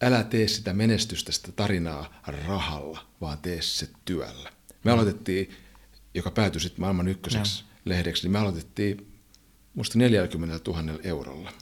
älä 0.02 0.24
tee 0.24 0.48
sitä 0.48 0.72
menestystä, 0.72 1.32
sitä 1.32 1.52
tarinaa 1.52 2.20
rahalla, 2.46 3.06
vaan 3.20 3.38
tee 3.38 3.62
se 3.62 3.88
työllä. 4.04 4.55
Me 4.86 4.92
aloitettiin, 4.92 5.50
joka 6.14 6.30
päätyi 6.30 6.60
sitten 6.60 6.80
maailman 6.80 7.08
ykköseksi 7.08 7.62
no. 7.62 7.68
lehdeksi, 7.84 8.22
niin 8.22 8.32
me 8.32 8.38
aloitettiin 8.38 9.12
musta 9.74 9.98
40 9.98 10.70
000 10.70 10.98
eurolla. 11.02 11.52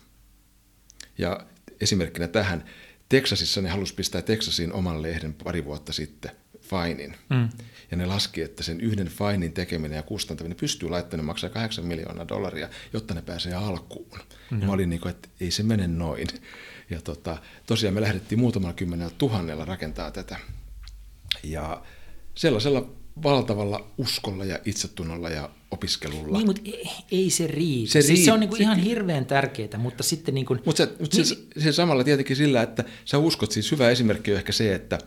Ja 1.19 1.47
esimerkkinä 1.81 2.29
tähän, 2.29 2.65
Teksasissa 3.09 3.63
ne 3.63 3.69
halusi 3.69 3.95
pistää 3.95 4.23
Teksasiin 4.23 4.73
oman 4.73 5.03
lehden 5.03 5.35
pari 5.35 5.65
vuotta 5.65 5.93
sitten, 5.93 6.31
Fainin. 6.61 7.17
Mm. 7.31 7.49
Ja 7.91 7.97
ne 7.97 8.07
laski, 8.07 8.43
että 8.43 8.63
sen 8.63 8.81
yhden 8.81 9.07
Fainin 9.07 9.53
tekeminen 9.53 9.97
ja 9.97 10.03
kustantaminen 10.03 10.57
pystyy 10.57 10.89
laittamaan 10.89 11.27
maksaa 11.27 11.51
8 11.51 11.85
miljoonaa 11.85 12.29
dollaria, 12.29 12.69
jotta 12.93 13.15
ne 13.15 13.23
pääsee 13.23 13.55
alkuun. 13.55 14.19
Mm. 14.51 14.61
Ja 14.61 14.67
mä 14.67 14.73
olin 14.73 14.91
niin 14.91 15.01
kuin, 15.01 15.11
että 15.11 15.29
ei 15.41 15.51
se 15.51 15.63
mene 15.63 15.89
noin. 15.89 16.29
Ja 16.91 17.01
tota, 17.01 17.39
tosiaan 17.67 17.95
me 17.95 18.01
lähdettiin 18.01 18.39
muutamalla 18.39 18.75
kymmenellä 18.75 19.15
tuhannella 19.19 19.65
rakentaa 19.65 20.11
tätä. 20.11 20.37
Ja 21.43 21.83
sellaisella 22.35 22.93
valtavalla 23.23 23.91
uskolla 23.99 24.45
ja 24.45 24.59
itsetunnolla 24.65 25.31
ja 25.31 25.51
opiskelulla. 25.71 26.39
Niin, 26.39 26.47
mutta 26.47 26.63
ei, 26.65 26.89
ei 27.11 27.31
se 27.31 27.47
riitä. 27.47 27.93
Se, 27.93 28.03
siis 28.03 28.25
se 28.25 28.33
on 28.33 28.41
niinku 28.41 28.57
ihan 28.57 28.79
hirveän 28.79 29.27
tärkeää, 29.27 29.79
mutta 29.79 30.03
sitten... 30.03 30.35
Niinku, 30.35 30.57
mutta 30.67 30.87
se, 30.87 30.93
mut 31.01 31.15
niin, 31.15 31.27
se, 31.27 31.37
se 31.59 31.73
samalla 31.73 32.05
tietenkin 32.05 32.37
sillä, 32.37 32.63
että 32.63 32.85
sä 33.05 33.19
uskot, 33.19 33.53
siis 33.53 33.73
hyvä 33.73 33.91
esimerkki 33.91 34.31
on 34.31 34.37
ehkä 34.37 34.53
se, 34.53 34.75
että 34.75 34.99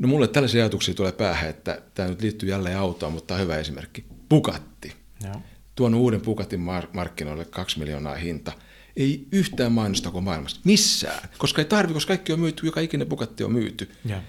no 0.00 0.08
mulle 0.08 0.28
tällaisia 0.28 0.62
ajatuksia 0.62 0.94
tulee 0.94 1.12
päähän, 1.12 1.50
että 1.50 1.82
tämä 1.94 2.08
nyt 2.08 2.22
liittyy 2.22 2.48
jälleen 2.48 2.78
autoon, 2.78 3.12
mutta 3.12 3.26
tämä 3.26 3.36
on 3.36 3.42
hyvä 3.42 3.58
esimerkki. 3.58 4.04
Pukatti. 4.28 4.92
Tuon 5.20 5.42
Tuonut 5.74 6.00
uuden 6.00 6.20
Pukatin 6.20 6.60
markkinoille 6.92 7.44
kaksi 7.44 7.78
miljoonaa 7.78 8.14
hinta. 8.14 8.52
Ei 8.96 9.26
yhtään 9.32 9.72
mainosta 9.72 10.10
kuin 10.10 10.24
maailmassa. 10.24 10.60
Missään. 10.64 11.28
Koska 11.38 11.62
ei 11.62 11.64
tarvi, 11.64 11.94
koska 11.94 12.08
kaikki 12.08 12.32
on 12.32 12.40
myyty, 12.40 12.66
joka 12.66 12.80
ikinen 12.80 13.06
Pukatti 13.06 13.44
on 13.44 13.52
myyty. 13.52 13.90
Ja, 14.04 14.22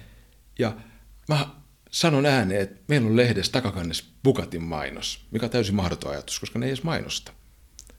ja 0.59 0.75
mä 1.27 1.47
sanon 1.91 2.25
ääneen, 2.25 2.61
että 2.61 2.79
meillä 2.87 3.07
on 3.07 3.17
lehdessä 3.17 3.51
takakannessa 3.51 4.03
Bukatin 4.23 4.63
mainos, 4.63 5.25
mikä 5.31 5.45
on 5.45 5.49
täysin 5.49 5.75
mahdoton 5.75 6.11
ajatus, 6.11 6.39
koska 6.39 6.59
ne 6.59 6.65
ei 6.65 6.69
edes 6.69 6.83
mainosta. 6.83 7.31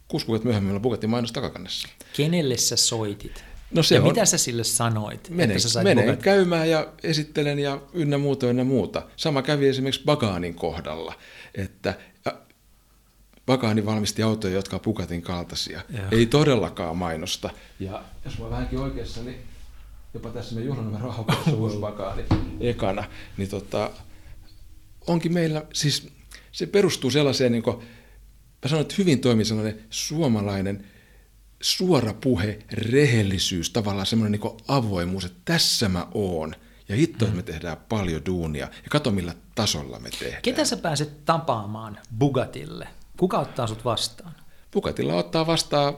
Kuusi 0.09 0.27
kuukautta 0.27 0.47
myöhemmin 0.47 0.67
meillä 0.67 0.79
on 0.79 0.83
Bukatin 0.83 1.11
mainos 1.11 1.33
takakannessa. 1.33 1.89
Kenelle 2.17 2.57
sä 2.57 2.77
soitit? 2.77 3.45
No 3.75 3.83
se 3.83 3.95
ja 3.95 4.01
on, 4.01 4.09
mitä 4.09 4.25
sä 4.25 4.39
sille 4.39 4.65
sanoit? 4.65 5.31
Menen, 5.31 5.57
että 5.57 5.69
sä 5.69 5.83
menen 5.83 6.19
käymään 6.19 6.71
ja 6.71 6.93
esittelen 7.03 7.59
ja 7.59 7.81
ynnä 7.93 8.19
muuta 8.19 8.47
ynnä 8.47 8.65
muuta. 8.65 9.03
Sama 9.17 9.43
kävi 9.43 9.69
esimerkiksi 9.69 10.03
Bagaanin 10.05 10.55
kohdalla, 10.55 11.15
että 11.55 11.95
Bagaani 13.47 13.87
valmisti 13.87 14.23
autoja, 14.23 14.55
jotka 14.55 14.77
on 14.77 14.81
Bukatin 14.81 15.23
kaltaisia. 15.23 15.81
Joo. 15.97 16.07
Ei 16.11 16.27
todellakaan 16.27 16.97
mainosta. 16.97 17.51
Ja 17.81 18.03
jos 18.25 18.39
mä 18.39 18.51
vähänkin 18.51 18.79
oikeassa, 18.79 19.23
niin 19.23 19.37
jopa 20.15 20.31
tässä 20.31 20.55
me 20.55 20.61
juhlanumero 20.61 21.13
haukossa 21.13 21.51
uusvakaali 21.53 22.25
ekana, 22.61 23.05
niin 23.37 23.49
tota, 23.49 23.91
onkin 25.07 25.33
meillä, 25.33 25.63
siis 25.73 26.09
se 26.53 26.67
perustuu 26.67 27.11
sellaiseen, 27.11 27.53
niin 27.53 27.63
kuin, 27.63 27.77
mä 28.63 28.69
sanon, 28.69 28.83
että 28.83 28.95
hyvin 28.99 29.21
toimii 29.21 29.45
sellainen 29.45 29.85
suomalainen 29.91 30.85
suora 31.61 32.15
puhe, 32.15 32.59
rehellisyys, 32.73 33.71
tavallaan 33.71 34.07
semmoinen 34.07 34.41
niin 34.41 34.57
avoimuus, 34.69 35.25
että 35.25 35.41
tässä 35.45 35.89
mä 35.89 36.07
oon. 36.15 36.55
Ja 36.89 36.97
hitto, 36.97 37.25
että 37.25 37.37
me 37.37 37.43
tehdään 37.43 37.77
paljon 37.89 38.27
duunia. 38.27 38.65
Ja 38.67 38.91
kato, 38.91 39.11
millä 39.11 39.35
tasolla 39.55 39.99
me 39.99 40.11
tehdään. 40.11 40.43
Ketä 40.43 40.65
sä 40.65 40.77
pääset 40.77 41.25
tapaamaan 41.25 41.99
Bugatille? 42.19 42.89
Kuka 43.17 43.39
ottaa 43.39 43.67
sut 43.67 43.85
vastaan? 43.85 44.35
Bugatilla 44.73 45.15
ottaa 45.15 45.47
vastaan 45.47 45.97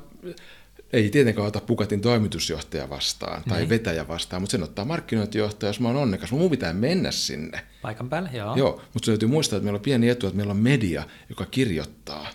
ei 0.92 1.10
tietenkään 1.10 1.46
ota 1.46 1.60
Pukatin 1.60 2.00
toimitusjohtaja 2.00 2.90
vastaan 2.90 3.42
tai 3.48 3.58
niin. 3.58 3.68
vetäjä 3.68 4.08
vastaan, 4.08 4.42
mutta 4.42 4.50
sen 4.50 4.62
ottaa 4.62 4.84
markkinointijohtaja, 4.84 5.68
jos 5.68 5.80
mä 5.80 5.88
oon 5.88 5.96
onnekas. 5.96 6.32
Mun 6.32 6.50
pitää 6.50 6.72
mennä 6.72 7.10
sinne. 7.10 7.60
Paikan 7.82 8.08
päälle, 8.08 8.30
joo. 8.32 8.56
Joo, 8.56 8.82
mutta 8.94 9.06
se 9.06 9.12
täytyy 9.12 9.28
muistaa, 9.28 9.56
että 9.56 9.64
meillä 9.64 9.76
on 9.76 9.82
pieni 9.82 10.08
etu, 10.08 10.26
että 10.26 10.36
meillä 10.36 10.50
on 10.50 10.56
media, 10.56 11.04
joka 11.28 11.46
kirjoittaa. 11.46 12.30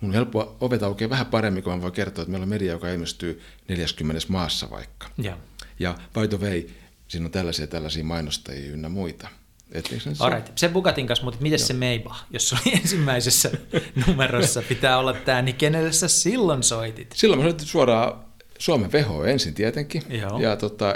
Mun 0.00 0.10
on 0.10 0.14
helppo 0.14 0.56
ovet 0.60 0.82
aukeaa 0.82 1.10
vähän 1.10 1.26
paremmin, 1.26 1.62
kun 1.62 1.72
mä 1.72 1.82
voin 1.82 1.92
kertoa, 1.92 2.22
että 2.22 2.30
meillä 2.30 2.44
on 2.44 2.48
media, 2.48 2.72
joka 2.72 2.88
ilmestyy 2.88 3.42
40 3.68 4.26
maassa 4.28 4.70
vaikka. 4.70 5.06
Ja, 5.18 5.38
ja 5.78 5.94
by 6.12 6.28
the 6.28 6.46
way, 6.46 6.62
siinä 7.08 7.26
on 7.26 7.32
tällaisia 7.32 7.66
tällaisia 7.66 8.04
mainostajia 8.04 8.72
ynnä 8.72 8.88
muita. 8.88 9.28
Alright. 10.18 10.52
Se 10.58 10.68
Bugatin 10.68 11.06
kanssa, 11.06 11.24
mutta 11.24 11.42
miten 11.42 11.58
se 11.58 11.72
Maybach, 11.74 12.24
jos 12.30 12.52
oli 12.52 12.74
ensimmäisessä 12.82 13.50
numerossa, 14.06 14.62
pitää 14.62 14.98
olla 14.98 15.12
tämä, 15.12 15.42
niin 15.42 15.56
kenelle 15.56 15.92
sä 15.92 16.08
silloin 16.08 16.62
soitit? 16.62 17.12
Silloin 17.14 17.40
mä 17.40 17.44
soitin 17.44 17.66
suoraan 17.66 18.24
Suomen 18.58 18.92
veho 18.92 19.24
ensin 19.24 19.54
tietenkin. 19.54 20.02
Joo. 20.08 20.40
Ja 20.40 20.56
tota, 20.56 20.94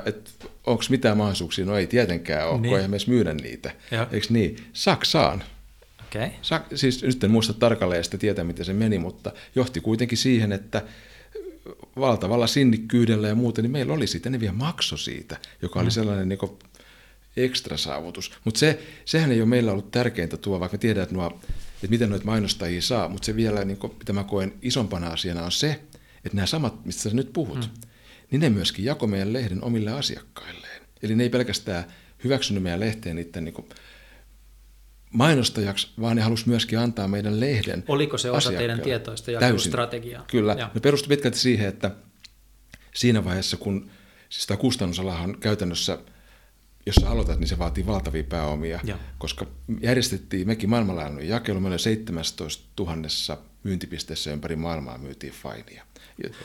onko 0.66 0.84
mitään 0.90 1.16
mahdollisuuksia? 1.16 1.64
No 1.64 1.76
ei 1.76 1.86
tietenkään 1.86 2.48
ole, 2.48 2.60
niin. 2.60 2.70
kun 2.70 2.78
ei 2.78 2.84
edes 2.84 3.06
myydä 3.06 3.34
niitä. 3.34 3.70
Eikö 4.12 4.26
niin? 4.30 4.56
Saksaan. 4.72 5.44
Okay. 6.06 6.28
Sa- 6.42 6.64
siis 6.74 7.02
nyt 7.02 7.24
en 7.24 7.30
muista 7.30 7.52
tarkalleen 7.52 8.04
sitä 8.04 8.18
tietää, 8.18 8.44
miten 8.44 8.64
se 8.64 8.72
meni, 8.72 8.98
mutta 8.98 9.32
johti 9.54 9.80
kuitenkin 9.80 10.18
siihen, 10.18 10.52
että 10.52 10.82
valtavalla 11.96 12.46
sinnikkyydellä 12.46 13.28
ja 13.28 13.34
muuten, 13.34 13.62
niin 13.62 13.72
meillä 13.72 13.92
oli 13.92 14.06
sitten, 14.06 14.32
ne 14.32 14.40
vielä 14.40 14.54
makso 14.54 14.96
siitä, 14.96 15.36
joka 15.62 15.80
oli 15.80 15.88
mm. 15.88 15.90
sellainen 15.90 16.28
niin 16.28 16.38
ekstra 17.44 17.76
saavutus. 17.76 18.32
Mutta 18.44 18.60
se, 18.60 18.80
sehän 19.04 19.32
ei 19.32 19.40
ole 19.40 19.48
meillä 19.48 19.72
ollut 19.72 19.90
tärkeintä 19.90 20.36
tuo, 20.36 20.60
vaikka 20.60 20.78
tiedän, 20.78 21.02
että, 21.02 21.14
nuo, 21.14 21.40
että 21.74 21.86
miten 21.88 22.10
noita 22.10 22.24
mainostajia 22.24 22.82
saa, 22.82 23.08
mutta 23.08 23.26
se 23.26 23.36
vielä, 23.36 23.64
niin 23.64 23.78
kuin, 23.78 23.92
mitä 23.98 24.12
mä 24.12 24.24
koen 24.24 24.52
isompana 24.62 25.06
asiana, 25.06 25.44
on 25.44 25.52
se, 25.52 25.80
että 26.24 26.36
nämä 26.36 26.46
samat, 26.46 26.84
mistä 26.84 27.02
sä 27.02 27.10
nyt 27.16 27.32
puhut, 27.32 27.58
mm. 27.60 27.88
niin 28.30 28.40
ne 28.40 28.50
myöskin 28.50 28.84
jako 28.84 29.06
meidän 29.06 29.32
lehden 29.32 29.64
omille 29.64 29.92
asiakkailleen. 29.92 30.82
Eli 31.02 31.14
ne 31.14 31.22
ei 31.22 31.30
pelkästään 31.30 31.84
hyväksynyt 32.24 32.62
meidän 32.62 32.80
lehteen 32.80 33.16
niiden 33.16 33.44
niin 33.44 33.54
kuin, 33.54 33.68
mainostajaksi, 35.12 35.88
vaan 36.00 36.16
ne 36.16 36.22
halusi 36.22 36.48
myöskin 36.48 36.78
antaa 36.78 37.08
meidän 37.08 37.40
lehden 37.40 37.84
Oliko 37.88 38.18
se 38.18 38.30
osa 38.30 38.52
teidän 38.52 38.80
tietoista 38.80 39.30
jakelustrategiaa? 39.30 40.24
Kyllä. 40.30 40.56
Ja. 40.58 40.70
Ne 40.74 40.80
perustui 40.80 41.08
pitkälti 41.08 41.38
siihen, 41.38 41.68
että 41.68 41.90
siinä 42.94 43.24
vaiheessa, 43.24 43.56
kun 43.56 43.90
siis 44.28 44.46
tämä 44.46 44.58
kustannusalahan 44.58 45.36
käytännössä, 45.40 45.98
jos 46.88 46.94
sä 46.94 47.10
aloitat, 47.10 47.38
niin 47.38 47.48
se 47.48 47.58
vaatii 47.58 47.86
valtavia 47.86 48.24
pääomia, 48.24 48.80
ja. 48.84 48.98
koska 49.18 49.46
järjestettiin, 49.80 50.46
mekin 50.46 50.70
maailmanlaajuinen 50.70 51.28
jakelu, 51.28 51.60
meillä 51.60 51.74
oli 51.74 51.78
17 51.78 52.64
000 52.78 53.42
myyntipisteessä 53.62 54.32
ympäri 54.32 54.56
maailmaa 54.56 54.98
myytiin 54.98 55.32
fainia. 55.32 55.84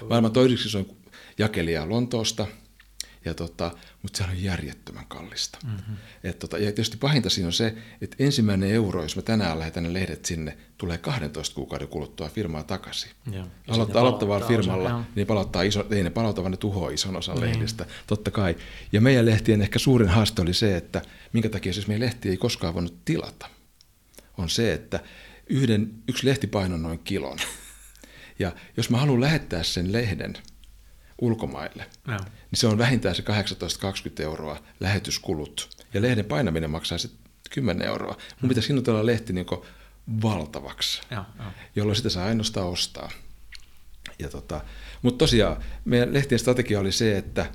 Maailman 0.10 0.32
toiseksi 0.32 0.68
isoin 0.68 0.98
jakelija 1.38 1.90
Lontoosta, 1.90 2.48
ja 3.26 3.34
tota, 3.34 3.72
mutta 4.02 4.18
se 4.18 4.24
on 4.24 4.44
järjettömän 4.44 5.06
kallista. 5.08 5.58
Mm-hmm. 5.64 5.98
Et 6.24 6.40
tota, 6.40 6.58
ja 6.58 6.66
tietysti 6.66 6.98
pahinta 6.98 7.30
siinä 7.30 7.48
on 7.48 7.54
se, 7.54 7.76
että 8.02 8.16
ensimmäinen 8.20 8.72
euro, 8.72 9.04
jos 9.04 9.16
me 9.16 9.22
tänään 9.22 9.60
lähetän 9.60 9.84
ne 9.84 9.94
lehdet 9.94 10.26
sinne, 10.26 10.58
tulee 10.78 10.98
12 10.98 11.56
kuukauden 11.56 11.88
kuluttua 11.88 12.30
firmaa 12.30 12.64
takaisin. 12.64 13.12
Aloitta, 13.68 14.00
aloittavalla 14.00 14.48
firmalla, 14.48 14.96
osa, 14.96 15.06
niin 15.16 15.28
palauttaa 15.28 15.62
iso, 15.62 15.86
ei 15.90 16.04
ne 16.04 16.10
palauta, 16.10 16.42
vaan 16.42 16.52
ne 16.52 16.58
tuhoaa 16.58 16.92
ison 16.92 17.16
osan 17.16 17.36
niin. 17.36 17.50
lehdistä, 17.50 17.86
totta 18.08 18.32
kai. 18.32 18.56
Ja 18.92 19.02
meidän 19.02 19.26
lehtien 19.26 19.62
ehkä 19.62 19.80
suurin 19.80 20.10
haaste 20.10 20.42
oli 20.42 20.54
se, 20.54 20.78
että 20.78 21.02
minkä 21.34 21.50
takia 21.50 21.74
siis 21.74 21.88
meidän 21.88 22.06
lehti 22.06 22.30
ei 22.30 22.38
koskaan 22.38 22.74
voinut 22.74 23.06
tilata, 23.06 23.50
on 24.38 24.50
se, 24.50 24.74
että 24.74 25.00
yhden, 25.48 25.92
yksi 26.08 26.28
lehti 26.28 26.48
painoi 26.48 26.80
noin 26.80 27.00
kilon. 27.00 27.38
Ja 28.40 28.52
jos 28.78 28.90
mä 28.90 28.98
haluan 28.98 29.22
lähettää 29.22 29.64
sen 29.64 29.94
lehden 29.94 30.34
ulkomaille, 31.22 31.86
ja. 32.08 32.20
Niin 32.54 32.60
se 32.60 32.68
on 32.68 32.78
vähintään 32.78 33.16
se 33.16 33.24
18-20 34.20 34.22
euroa 34.24 34.64
lähetyskulut. 34.80 35.70
Ja 35.94 36.02
lehden 36.02 36.26
painaminen 36.26 36.70
maksaa 36.70 36.98
sitten 36.98 37.20
10 37.52 37.88
euroa. 37.88 38.18
Mun 38.42 38.50
pitäisi 38.50 38.70
hinnoitella 38.70 39.06
lehti 39.06 39.34
niin 39.34 39.46
valtavaksi, 40.22 41.02
ja, 41.12 41.26
ja. 41.38 41.52
jolloin 41.76 41.96
sitä 41.96 42.10
saa 42.10 42.26
ainoastaan 42.26 42.68
ostaa. 42.68 43.12
Ja 44.20 44.30
tota, 44.30 44.62
mutta 45.02 45.18
tosiaan 45.18 45.64
meidän 45.86 46.14
lehtien 46.14 46.40
strategia 46.40 46.80
oli 46.80 46.92
se, 46.92 47.18
että 47.18 47.46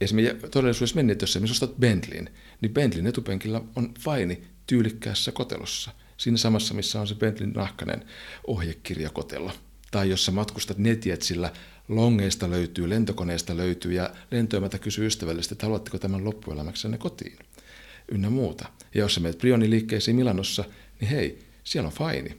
esimerkiksi 0.00 0.48
todellisuudessa 0.48 0.96
meni, 0.96 1.12
että 1.12 1.24
jos 1.40 1.50
ostat 1.50 1.76
Bentleyn, 1.80 2.30
niin 2.60 2.74
Bentleyn 2.74 3.06
etupenkillä 3.06 3.60
on 3.76 3.94
faini 4.00 4.44
tyylikkäässä 4.66 5.32
kotelossa. 5.32 5.90
Siinä 6.16 6.36
samassa, 6.36 6.74
missä 6.74 7.00
on 7.00 7.06
se 7.06 7.14
Bentleyn 7.14 7.52
nahkainen 7.52 8.04
ohjekirjakotelo. 8.46 9.52
Tai 9.90 10.10
jos 10.10 10.24
sä 10.24 10.32
matkustat 10.32 10.78
netjetsillä 10.78 11.52
longeista 11.88 12.50
löytyy, 12.50 12.90
lentokoneesta 12.90 13.56
löytyy 13.56 13.92
ja 13.92 14.10
lentoimätä 14.30 14.78
kysyy 14.78 15.06
ystävällisesti, 15.06 15.54
että 15.54 15.66
haluatteko 15.66 15.98
tämän 15.98 16.24
loppuelämäksenne 16.24 16.98
kotiin 16.98 17.38
ynnä 18.08 18.30
muuta. 18.30 18.68
Ja 18.94 19.00
jos 19.00 19.14
sä 19.14 19.20
menet 19.20 19.38
Brionin 19.38 19.70
liikkeisiin 19.70 20.16
Milanossa, 20.16 20.64
niin 21.00 21.10
hei, 21.10 21.38
siellä 21.64 21.86
on 21.86 21.92
faini. 21.92 22.36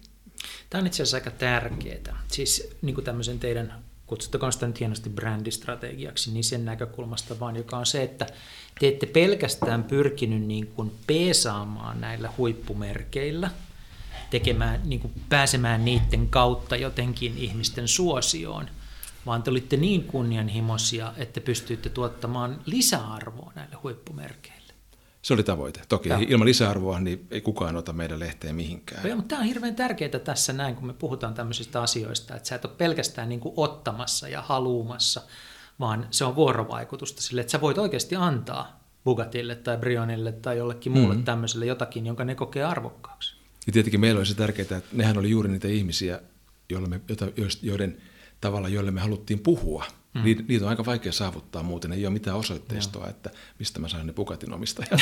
Tämä 0.70 0.80
on 0.80 0.88
itse 0.88 1.04
asiassa 1.04 1.18
aika 1.18 1.32
tärkeää. 1.32 2.24
Siis 2.28 2.70
niin 2.82 2.96
kuin 2.96 3.06
tämmöisen 3.06 3.40
teidän, 3.40 3.84
kutsuttakoon 4.08 4.54
sitä 4.54 4.68
nyt 4.68 4.80
hienosti 4.80 5.10
brändistrategiaksi, 5.10 6.32
niin 6.32 6.44
sen 6.44 6.66
näkökulmasta 6.66 7.40
vaan, 7.40 7.56
joka 7.56 7.78
on 7.78 7.86
se, 7.86 8.04
että 8.04 8.26
te 8.80 8.88
ette 8.88 9.06
pelkästään 9.06 9.84
pyrkinyt 9.84 10.44
niin 10.44 10.68
kuin 10.68 10.92
peesaamaan 11.08 12.02
näillä 12.02 12.34
huippumerkeillä, 12.38 13.52
tekemään, 14.30 14.82
niin 14.86 15.00
kuin 15.00 15.14
pääsemään 15.30 15.86
niiden 15.86 16.30
kautta 16.30 16.76
jotenkin 16.76 17.38
ihmisten 17.38 17.88
suosioon, 17.88 18.70
vaan 19.30 19.44
te 19.44 19.52
olitte 19.52 19.78
niin 19.78 20.04
kunnianhimoisia, 20.04 21.14
että 21.18 21.42
pystyitte 21.42 21.90
tuottamaan 21.90 22.62
lisäarvoa 22.66 23.52
näille 23.56 23.76
huippumerkeille. 23.84 24.74
Se 25.22 25.34
oli 25.34 25.44
tavoite. 25.44 25.82
Toki 25.90 26.10
ja. 26.10 26.18
ilman 26.28 26.48
lisäarvoa 26.48 27.00
niin 27.00 27.28
ei 27.32 27.42
kukaan 27.42 27.76
ota 27.76 27.94
meidän 27.94 28.20
lehteen 28.20 28.56
mihinkään. 28.56 29.10
Ja, 29.10 29.16
mutta 29.16 29.30
tämä 29.30 29.40
on 29.40 29.48
hirveän 29.48 29.76
tärkeää 29.76 30.20
tässä 30.20 30.54
näin, 30.54 30.76
kun 30.76 30.88
me 30.88 30.94
puhutaan 30.94 31.34
tämmöisistä 31.34 31.82
asioista, 31.82 32.36
että 32.36 32.50
sä 32.50 32.56
et 32.56 32.66
ole 32.66 32.74
pelkästään 32.78 33.30
niin 33.30 33.40
kuin 33.40 33.54
ottamassa 33.58 34.28
ja 34.28 34.42
haluumassa, 34.42 35.22
vaan 35.80 36.08
se 36.12 36.26
on 36.26 36.36
vuorovaikutusta 36.36 37.22
sille, 37.22 37.42
että 37.42 37.52
sä 37.52 37.62
voit 37.62 37.78
oikeasti 37.78 38.16
antaa 38.16 38.84
Bugatille 39.04 39.56
tai 39.56 39.78
Brionille 39.78 40.32
tai 40.32 40.58
jollekin 40.58 40.92
muulle 40.92 41.14
mm-hmm. 41.14 41.26
tämmöiselle 41.26 41.66
jotakin, 41.66 42.06
jonka 42.06 42.26
ne 42.26 42.36
kokee 42.36 42.64
arvokkaaksi. 42.64 43.36
Ja 43.68 43.74
tietenkin 43.74 44.00
meillä 44.00 44.20
oli 44.20 44.26
se 44.26 44.36
tärkeää, 44.36 44.78
että 44.78 44.82
nehän 44.92 45.18
oli 45.18 45.30
juuri 45.30 45.50
niitä 45.50 45.68
ihmisiä, 45.68 46.22
joille 46.70 46.88
me, 46.88 47.02
joiden 47.62 47.98
tavalla, 48.42 48.68
joille 48.68 48.92
me 48.92 49.02
haluttiin 49.02 49.40
puhua. 49.40 49.86
Mm. 50.14 50.24
Niitä 50.24 50.66
on 50.66 50.70
aika 50.70 50.86
vaikea 50.86 51.12
saavuttaa 51.12 51.64
muuten, 51.64 51.92
ei 51.92 52.06
ole 52.06 52.14
mitään 52.14 52.38
osoitteistoa, 52.38 53.04
no. 53.04 53.10
että 53.10 53.30
mistä 53.60 53.80
mä 53.80 53.88
sain 53.88 54.08
ne 54.08 54.14
Bugatin 54.14 54.54
omistajat. 54.54 55.02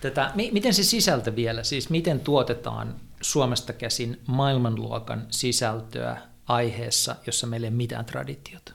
Tätä, 0.00 0.32
miten 0.34 0.74
se 0.74 0.82
sisältö 0.82 1.36
vielä, 1.36 1.62
siis 1.62 1.90
miten 1.90 2.20
tuotetaan 2.20 3.00
Suomesta 3.20 3.72
käsin 3.72 4.20
maailmanluokan 4.26 5.26
sisältöä 5.30 6.22
aiheessa, 6.46 7.16
jossa 7.26 7.46
meillä 7.46 7.64
ei 7.64 7.68
ole 7.68 7.76
mitään 7.76 8.04
traditiota? 8.04 8.72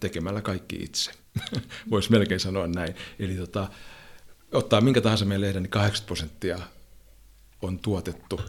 Tekemällä 0.00 0.42
kaikki 0.42 0.76
itse, 0.76 1.10
voisi 1.90 2.10
melkein 2.10 2.40
sanoa 2.40 2.66
näin. 2.66 2.94
Eli 3.18 3.34
tota, 3.34 3.68
ottaa 4.52 4.80
minkä 4.80 5.00
tahansa 5.00 5.24
meidän 5.24 5.40
lehden, 5.40 5.62
niin 5.62 5.70
80 5.70 6.06
prosenttia 6.06 6.58
on 7.62 7.78
tuotettu 7.78 8.40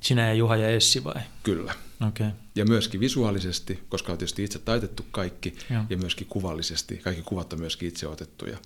sinä 0.00 0.26
ja 0.26 0.34
Juha 0.34 0.56
ja 0.56 0.68
Essi 0.68 1.04
vai? 1.04 1.22
Kyllä. 1.42 1.74
Okay. 2.08 2.30
Ja 2.54 2.64
myöskin 2.64 3.00
visuaalisesti, 3.00 3.84
koska 3.88 4.12
on 4.12 4.18
tietysti 4.18 4.44
itse 4.44 4.58
taitettu 4.58 5.06
kaikki, 5.10 5.56
ja, 5.70 5.84
ja 5.90 5.96
myöskin 5.96 6.26
kuvallisesti. 6.26 6.96
Kaikki 6.96 7.22
kuvat 7.22 7.52
on 7.52 7.60
myöskin 7.60 7.88
itse 7.88 8.06
otettuja. 8.06 8.58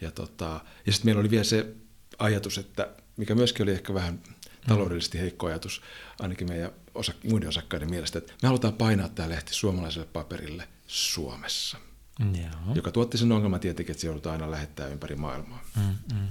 Ja, 0.00 0.10
tota, 0.10 0.60
ja 0.86 0.92
sitten 0.92 1.06
meillä 1.08 1.20
oli 1.20 1.30
vielä 1.30 1.44
se 1.44 1.74
ajatus, 2.18 2.58
että 2.58 2.88
mikä 3.16 3.34
myöskin 3.34 3.62
oli 3.62 3.72
ehkä 3.72 3.94
vähän 3.94 4.20
taloudellisesti 4.68 5.18
heikko 5.18 5.46
ajatus, 5.46 5.82
ainakin 6.20 6.48
meidän 6.48 6.70
osa, 6.94 7.12
muiden 7.30 7.48
osakkaiden 7.48 7.90
mielestä, 7.90 8.18
että 8.18 8.32
me 8.42 8.46
halutaan 8.46 8.74
painaa 8.74 9.08
tämä 9.08 9.28
lehti 9.28 9.54
suomalaiselle 9.54 10.08
paperille 10.12 10.68
Suomessa. 10.86 11.78
Joo. 12.20 12.74
Joka 12.74 12.90
tuotti 12.90 13.18
sen 13.18 13.32
ongelman 13.32 13.60
tietenkin, 13.60 13.92
että 13.92 14.00
se 14.00 14.06
joudutaan 14.06 14.32
aina 14.32 14.50
lähettää 14.50 14.88
ympäri 14.88 15.16
maailmaa. 15.16 15.64
Mm-mm. 15.76 16.28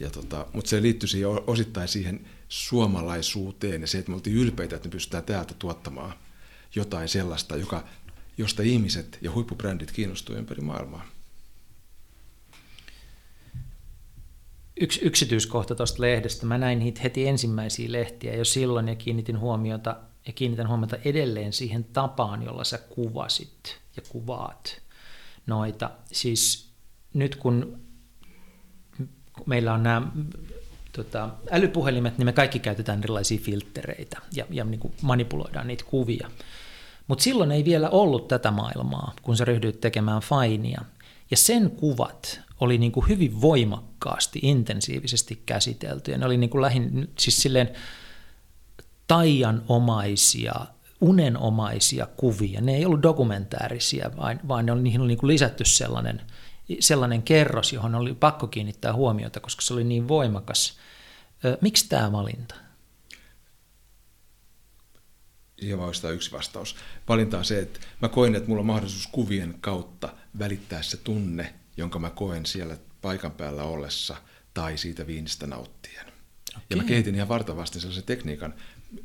Ja 0.00 0.10
tota, 0.10 0.46
mutta 0.52 0.68
se 0.68 0.82
liittyy 0.82 1.08
siihen, 1.08 1.28
osittain 1.46 1.88
siihen 1.88 2.26
suomalaisuuteen 2.48 3.80
ja 3.80 3.86
se, 3.86 3.98
että 3.98 4.10
me 4.10 4.14
oltiin 4.14 4.36
ylpeitä, 4.36 4.76
että 4.76 4.88
me 4.88 4.92
pystytään 4.92 5.24
täältä 5.24 5.54
tuottamaan 5.58 6.14
jotain 6.74 7.08
sellaista, 7.08 7.56
joka, 7.56 7.84
josta 8.38 8.62
ihmiset 8.62 9.18
ja 9.20 9.32
huippubrändit 9.32 9.92
kiinnostuvat 9.92 10.38
ympäri 10.38 10.60
maailmaa. 10.60 11.06
Yksi 14.80 15.00
yksityiskohta 15.02 15.74
tuosta 15.74 16.02
lehdestä. 16.02 16.46
Mä 16.46 16.58
näin 16.58 16.78
niitä 16.78 17.00
heti 17.00 17.28
ensimmäisiä 17.28 17.92
lehtiä 17.92 18.34
jo 18.34 18.44
silloin 18.44 18.88
ja 18.88 18.94
kiinnitin 18.94 19.38
huomiota 19.38 19.96
ja 20.26 20.32
kiinnitän 20.32 20.68
huomiota 20.68 20.96
edelleen 21.04 21.52
siihen 21.52 21.84
tapaan, 21.84 22.42
jolla 22.42 22.64
sä 22.64 22.78
kuvasit 22.78 23.80
ja 23.96 24.02
kuvaat 24.08 24.82
noita. 25.46 25.90
Siis 26.12 26.70
nyt 27.14 27.36
kun 27.36 27.83
meillä 29.46 29.74
on 29.74 29.82
nämä 29.82 30.02
tota, 30.92 31.28
älypuhelimet, 31.50 32.18
niin 32.18 32.26
me 32.26 32.32
kaikki 32.32 32.58
käytetään 32.58 32.98
erilaisia 32.98 33.38
filtreitä 33.38 34.18
ja, 34.36 34.44
ja 34.50 34.64
niin 34.64 34.80
kuin 34.80 34.94
manipuloidaan 35.02 35.66
niitä 35.66 35.84
kuvia. 35.84 36.30
Mutta 37.06 37.24
silloin 37.24 37.52
ei 37.52 37.64
vielä 37.64 37.88
ollut 37.90 38.28
tätä 38.28 38.50
maailmaa, 38.50 39.14
kun 39.22 39.36
sä 39.36 39.44
ryhdyit 39.44 39.80
tekemään 39.80 40.22
fainia. 40.22 40.80
Ja 41.30 41.36
sen 41.36 41.70
kuvat 41.70 42.40
oli 42.60 42.78
niin 42.78 42.92
kuin 42.92 43.08
hyvin 43.08 43.40
voimakkaasti, 43.40 44.38
intensiivisesti 44.42 45.42
käsitelty. 45.46 46.10
Ja 46.10 46.18
ne 46.18 46.26
oli 46.26 46.36
niin 46.36 46.50
kuin 46.50 46.62
lähin, 46.62 47.10
siis 47.18 47.42
silleen 47.42 47.70
taianomaisia, 49.06 50.54
unenomaisia 51.00 52.06
kuvia. 52.16 52.60
Ne 52.60 52.76
ei 52.76 52.86
ollut 52.86 53.02
dokumentaarisia, 53.02 54.10
vaan, 54.16 54.40
vaan 54.48 54.66
ne 54.66 54.72
oli, 54.72 54.82
niihin 54.82 55.00
oli 55.00 55.08
niin 55.08 55.18
kuin 55.18 55.28
lisätty 55.28 55.64
sellainen– 55.64 56.22
sellainen 56.80 57.22
kerros, 57.22 57.72
johon 57.72 57.94
oli 57.94 58.14
pakko 58.14 58.46
kiinnittää 58.46 58.92
huomiota, 58.92 59.40
koska 59.40 59.62
se 59.62 59.74
oli 59.74 59.84
niin 59.84 60.08
voimakas. 60.08 60.78
Miksi 61.60 61.88
tämä 61.88 62.12
valinta? 62.12 62.54
Siihen 65.58 65.78
vaan 65.78 65.92
yksi 66.14 66.32
vastaus. 66.32 66.76
Valinta 67.08 67.38
on 67.38 67.44
se, 67.44 67.58
että 67.58 67.80
mä 68.02 68.08
koen, 68.08 68.34
että 68.34 68.48
mulla 68.48 68.60
on 68.60 68.66
mahdollisuus 68.66 69.06
kuvien 69.06 69.54
kautta 69.60 70.08
välittää 70.38 70.82
se 70.82 70.96
tunne, 70.96 71.54
jonka 71.76 71.98
mä 71.98 72.10
koen 72.10 72.46
siellä 72.46 72.76
paikan 73.02 73.32
päällä 73.32 73.62
ollessa 73.62 74.16
tai 74.54 74.78
siitä 74.78 75.06
viinistä 75.06 75.46
nauttien. 75.46 76.06
Okay. 76.50 76.62
Ja 76.70 76.76
mä 76.76 76.84
kehitin 76.84 77.14
ihan 77.14 77.28
vartavasti 77.28 77.80
sellaisen 77.80 78.04
tekniikan, 78.04 78.54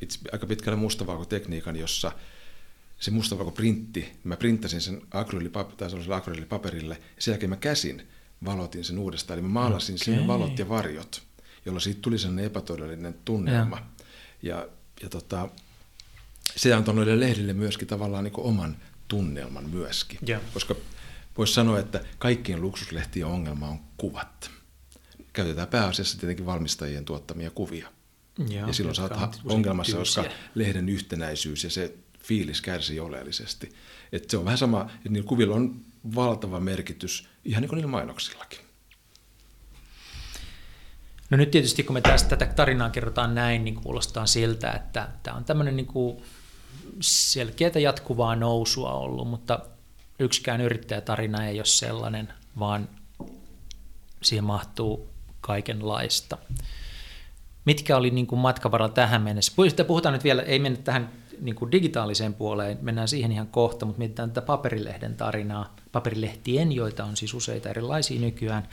itse 0.02 0.20
aika 0.32 0.48
pitkälle 0.48 0.80
mustavalkotekniikan, 0.80 1.76
jossa– 1.76 2.12
se 3.00 3.12
printti, 3.56 4.20
mä 4.24 4.38
printtasin 4.38 4.82
sen 4.82 5.02
akryylipaperille 6.10 6.98
ja 7.16 7.22
sen 7.22 7.32
jälkeen 7.32 7.50
mä 7.50 7.56
käsin 7.56 8.08
valotin 8.46 8.84
sen 8.84 9.00
uudestaan. 9.00 9.40
Eli 9.40 9.48
mä 9.48 9.54
maalasin 9.54 9.96
okay. 9.96 10.06
sinne 10.06 10.28
valot 10.28 10.60
ja 10.60 10.70
varjot, 10.70 11.22
jolloin 11.66 11.82
siitä 11.82 12.02
tuli 12.02 12.18
sellainen 12.20 12.46
epätodellinen 12.46 13.16
tunnelma. 13.26 13.78
Ja, 13.78 13.86
ja, 14.56 14.68
ja 15.02 15.10
tota, 15.10 15.50
se 16.56 16.74
antoi 16.74 16.96
noille 16.96 17.20
lehdille 17.20 17.54
myöskin 17.54 17.88
tavallaan 17.88 18.24
niin 18.24 18.34
oman 18.38 18.78
tunnelman 19.08 19.70
myöskin. 19.70 20.20
Ja. 20.26 20.40
Koska 20.54 20.76
voisi 21.38 21.54
sanoa, 21.54 21.80
että 21.80 22.04
kaikkien 22.18 22.62
luksuslehtien 22.62 23.26
ongelma 23.26 23.68
on 23.68 23.80
kuvat. 23.98 24.52
käytetään 25.34 25.68
pääasiassa 25.68 26.20
tietenkin 26.20 26.46
valmistajien 26.46 27.06
tuottamia 27.06 27.50
kuvia. 27.50 27.92
Joo, 28.50 28.68
ja 28.68 28.74
silloin 28.74 28.96
saat 28.96 29.42
ongelmassa, 29.46 29.98
koska 29.98 30.26
lehden 30.56 30.90
yhtenäisyys 30.90 31.64
ja 31.64 31.70
se 31.70 31.96
fiilis 32.30 32.62
kärsii 32.62 33.00
oleellisesti. 33.00 33.70
Et 34.12 34.30
se 34.30 34.38
on 34.38 34.46
vähän 34.46 34.58
sama, 34.58 34.82
että 34.96 35.10
niillä 35.10 35.28
kuvilla 35.28 35.56
on 35.56 35.82
valtava 36.16 36.60
merkitys, 36.60 37.30
ihan 37.46 37.62
niin 37.62 37.70
kuin 37.70 37.78
niillä 37.78 37.92
mainoksillakin. 37.92 38.60
No 41.30 41.38
nyt 41.38 41.52
tietysti 41.52 41.84
kun 41.84 41.94
me 41.94 42.02
tästä 42.02 42.30
tätä 42.30 42.54
tarinaa 42.54 42.90
kerrotaan 42.90 43.36
näin, 43.36 43.66
niin 43.66 43.76
kuulostaa 43.76 44.26
siltä, 44.26 44.72
että 44.72 45.10
tämä 45.24 45.38
on 45.38 45.44
tämmöinen 45.44 45.76
niin 45.76 45.86
kuin 45.86 46.24
selkeätä 47.02 47.80
jatkuvaa 47.80 48.36
nousua 48.36 48.94
ollut, 48.94 49.28
mutta 49.28 49.60
yksikään 50.20 50.62
yrittäjätarina 50.62 51.46
ei 51.46 51.60
ole 51.60 51.66
sellainen, 51.66 52.34
vaan 52.60 52.90
siihen 54.22 54.44
mahtuu 54.44 55.10
kaikenlaista. 55.42 56.38
Mitkä 57.66 57.98
oli 57.98 58.10
niin 58.10 58.28
kuin 58.28 58.40
matkan 58.40 58.72
varrella 58.72 58.94
tähän 58.94 59.22
mennessä? 59.22 59.54
Puhutaan 59.88 60.14
nyt 60.14 60.24
vielä, 60.24 60.42
ei 60.42 60.60
mennä 60.60 60.80
tähän 60.84 61.10
niin 61.42 61.56
kuin 61.56 61.72
digitaaliseen 61.72 62.34
puoleen, 62.34 62.78
mennään 62.82 63.08
siihen 63.08 63.32
ihan 63.32 63.48
kohta, 63.48 63.86
mutta 63.86 64.00
mietitään 64.00 64.32
tätä 64.32 64.46
paperilehden 64.46 65.16
tarinaa, 65.16 65.76
paperilehtien, 65.92 66.72
joita 66.72 67.06
on 67.06 67.18
siis 67.18 67.34
useita 67.34 67.70
erilaisia 67.70 68.20
nykyään, 68.20 68.68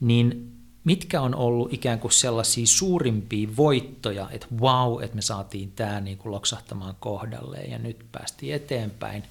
niin 0.00 0.52
mitkä 0.84 1.20
on 1.20 1.34
ollut 1.34 1.72
ikään 1.72 1.98
kuin 1.98 2.12
sellaisia 2.12 2.66
suurimpia 2.66 3.48
voittoja, 3.56 4.28
että 4.30 4.46
vau, 4.60 4.98
että 4.98 5.16
me 5.16 5.22
saatiin 5.22 5.72
tämä 5.72 6.00
niin 6.00 6.18
kuin 6.18 6.32
loksahtamaan 6.32 6.96
kohdalleen 7.00 7.70
ja 7.70 7.78
nyt 7.78 8.06
päästiin 8.12 8.54
eteenpäin, 8.54 9.22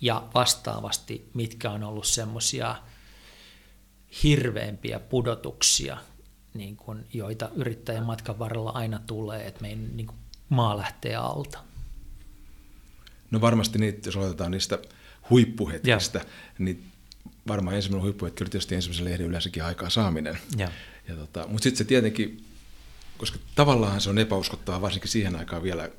ja 0.00 0.22
vastaavasti 0.34 1.30
mitkä 1.34 1.70
on 1.70 1.84
ollut 1.84 2.06
semmoisia 2.06 2.76
hirveämpiä 4.22 5.00
pudotuksia, 5.00 5.96
niin 6.54 6.76
kuin, 6.76 7.06
joita 7.12 7.50
yrittäjän 7.54 8.06
matkan 8.06 8.38
varrella 8.38 8.70
aina 8.70 9.00
tulee, 9.06 9.46
että 9.46 9.60
meidän 9.60 9.96
niin 9.96 10.06
kuin, 10.06 10.16
maa 10.48 10.76
lähtee 10.76 11.16
alta. 11.16 11.58
No 13.30 13.40
varmasti 13.40 13.78
niitä, 13.78 14.08
jos 14.08 14.16
aloitetaan 14.16 14.50
niistä 14.50 14.78
huippuhetkistä, 15.30 16.20
niin 16.58 16.84
varmaan 17.48 17.76
ensimmäinen 17.76 18.02
huippuhetki 18.02 18.44
oli 18.44 18.50
tietysti 18.50 18.74
ensimmäisen 18.74 19.04
lehden 19.04 19.26
yleensäkin 19.26 19.64
aikaa 19.64 19.90
saaminen. 19.90 20.38
Ja. 20.56 20.70
Ja 21.08 21.14
tota, 21.14 21.46
mutta 21.48 21.62
sitten 21.62 21.78
se 21.78 21.84
tietenkin, 21.84 22.44
koska 23.18 23.38
tavallaan 23.54 24.00
se 24.00 24.10
on 24.10 24.18
epäuskottavaa, 24.18 24.80
varsinkin 24.80 25.10
siihen 25.10 25.36
aikaan 25.36 25.62
vielä, 25.62 25.90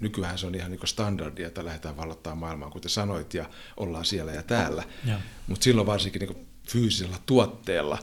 nykyään 0.00 0.38
se 0.38 0.46
on 0.46 0.54
ihan 0.54 0.70
niin 0.70 0.80
standardia, 0.84 1.46
että 1.46 1.64
lähdetään 1.64 1.96
vallottaa 1.96 2.34
maailmaa, 2.34 2.70
kuten 2.70 2.90
sanoit, 2.90 3.34
ja 3.34 3.50
ollaan 3.76 4.04
siellä 4.04 4.32
ja 4.32 4.42
täällä. 4.42 4.84
Ja. 5.04 5.20
Mutta 5.46 5.64
silloin 5.64 5.86
varsinkin 5.86 6.20
niin 6.20 6.46
fyysisellä 6.68 7.16
tuotteella, 7.26 7.98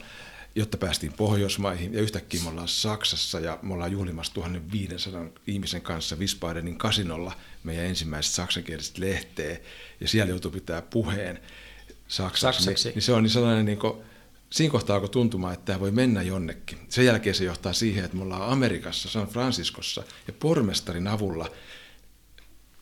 jotta 0.56 0.78
päästiin 0.78 1.14
Pohjoismaihin, 1.14 1.94
ja 1.94 2.02
yhtäkkiä 2.02 2.44
me 2.44 2.50
ollaan 2.50 2.68
Saksassa, 2.68 3.40
ja 3.40 3.60
me 3.62 3.74
ollaan 3.74 3.92
juhlimassa 3.92 4.34
1500 4.34 5.26
ihmisen 5.48 5.82
kanssa 5.82 6.16
Wiesbadenin 6.16 6.78
kasinolla 6.78 7.32
meidän 7.64 7.86
ensimmäiset 7.86 8.34
saksankieliset 8.34 8.98
lehteä, 8.98 9.58
ja 10.02 10.08
siellä 10.08 10.30
joutuu 10.30 10.52
pitää 10.52 10.82
puheen 10.82 11.40
saksaksi, 12.08 12.64
Saksaksi. 12.64 12.90
Niin, 12.90 12.96
niin 12.96 13.04
se 13.04 13.14
on 13.14 13.24
niin 13.24 13.32
sellainen 13.32 13.66
niin 13.66 13.80
kuin, 13.80 13.94
siinä 14.50 14.72
kohtaa 14.72 14.96
alkoi 14.96 15.10
tuntumaan, 15.10 15.54
että 15.54 15.66
tämä 15.66 15.80
voi 15.80 15.92
mennä 15.92 16.22
jonnekin. 16.22 16.78
Sen 16.90 17.06
jälkeen 17.06 17.36
se 17.36 17.44
johtaa 17.44 17.74
siihen, 17.74 18.06
että 18.06 18.18
me 18.18 18.24
ollaan 18.24 18.52
Amerikassa, 18.52 19.10
San 19.10 19.28
Franciscossa, 19.28 20.04
ja 20.28 20.34
pormestarin 20.34 21.08
avulla 21.08 21.52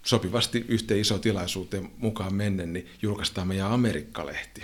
sopivasti 0.04 0.66
yhteen 0.68 1.00
iso 1.00 1.20
tilaisuuteen 1.20 1.92
mukaan 1.98 2.34
mennen, 2.34 2.74
niin 2.74 2.88
julkaistaan 3.02 3.48
meidän 3.48 3.72
Amerikka-lehti. 3.72 4.64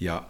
Ja, 0.00 0.28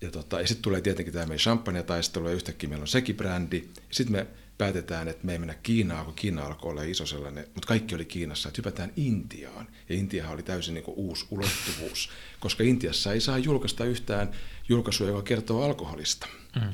ja, 0.00 0.10
tota, 0.10 0.40
ja 0.40 0.46
sitten 0.46 0.62
tulee 0.62 0.80
tietenkin 0.80 1.14
tämä 1.14 1.26
meidän 1.26 1.38
champagne-taistelu, 1.38 2.28
ja 2.28 2.34
yhtäkkiä 2.34 2.68
meillä 2.68 2.82
on 2.82 2.88
sekin 2.88 3.16
brändi. 3.16 3.68
Sitten 3.90 4.12
me 4.12 4.26
päätetään, 4.58 5.08
että 5.08 5.26
me 5.26 5.32
ei 5.32 5.38
mennä 5.38 5.54
Kiinaan, 5.62 6.04
kun 6.04 6.14
Kiina 6.14 6.46
alkoi 6.46 6.70
olla 6.70 6.82
iso 6.82 7.06
sellainen, 7.06 7.44
mutta 7.54 7.68
kaikki 7.68 7.94
oli 7.94 8.04
Kiinassa, 8.04 8.48
että 8.48 8.58
hypätään 8.58 8.92
Intiaan. 8.96 9.68
Ja 9.88 9.94
Intiahan 9.94 10.34
oli 10.34 10.42
täysin 10.42 10.74
niin 10.74 10.84
kuin 10.84 10.96
uusi 10.96 11.26
ulottuvuus, 11.30 12.10
koska 12.40 12.64
Intiassa 12.64 13.12
ei 13.12 13.20
saa 13.20 13.38
julkaista 13.38 13.84
yhtään 13.84 14.30
julkaisua, 14.68 15.06
joka 15.06 15.22
kertoo 15.22 15.64
alkoholista. 15.64 16.26
Mm. 16.56 16.72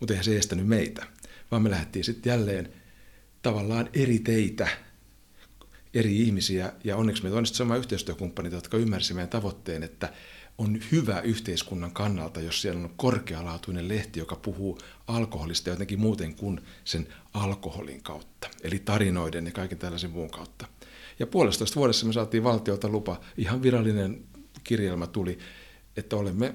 Mutta 0.00 0.12
eihän 0.12 0.24
se 0.24 0.36
estänyt 0.36 0.66
meitä, 0.66 1.06
vaan 1.50 1.62
me 1.62 1.70
lähdettiin 1.70 2.04
sitten 2.04 2.30
jälleen 2.30 2.72
tavallaan 3.42 3.88
eri 3.92 4.18
teitä, 4.18 4.68
eri 5.94 6.22
ihmisiä, 6.22 6.72
ja 6.84 6.96
onneksi 6.96 7.22
meillä 7.22 7.38
on 7.38 7.46
sitten 7.46 7.58
sama 7.58 7.76
yhteistyökumppanit, 7.76 8.52
jotka 8.52 8.76
ymmärsivät 8.76 9.16
meidän 9.16 9.28
tavoitteen, 9.28 9.82
että 9.82 10.12
on 10.60 10.80
hyvä 10.92 11.20
yhteiskunnan 11.20 11.92
kannalta, 11.92 12.40
jos 12.40 12.62
siellä 12.62 12.80
on 12.84 12.94
korkealaatuinen 12.96 13.88
lehti, 13.88 14.18
joka 14.18 14.36
puhuu 14.36 14.78
alkoholista 15.06 15.70
jotenkin 15.70 16.00
muuten 16.00 16.34
kuin 16.34 16.60
sen 16.84 17.08
alkoholin 17.34 18.02
kautta, 18.02 18.48
eli 18.62 18.78
tarinoiden 18.78 19.46
ja 19.46 19.52
kaiken 19.52 19.78
tällaisen 19.78 20.10
muun 20.10 20.30
kautta. 20.30 20.66
Ja 21.18 21.26
puolestoista 21.26 21.76
vuodessa 21.76 22.06
me 22.06 22.12
saatiin 22.12 22.44
valtiolta 22.44 22.88
lupa, 22.88 23.20
ihan 23.36 23.62
virallinen 23.62 24.24
kirjelmä 24.64 25.06
tuli, 25.06 25.38
että 25.96 26.16
olemme, 26.16 26.54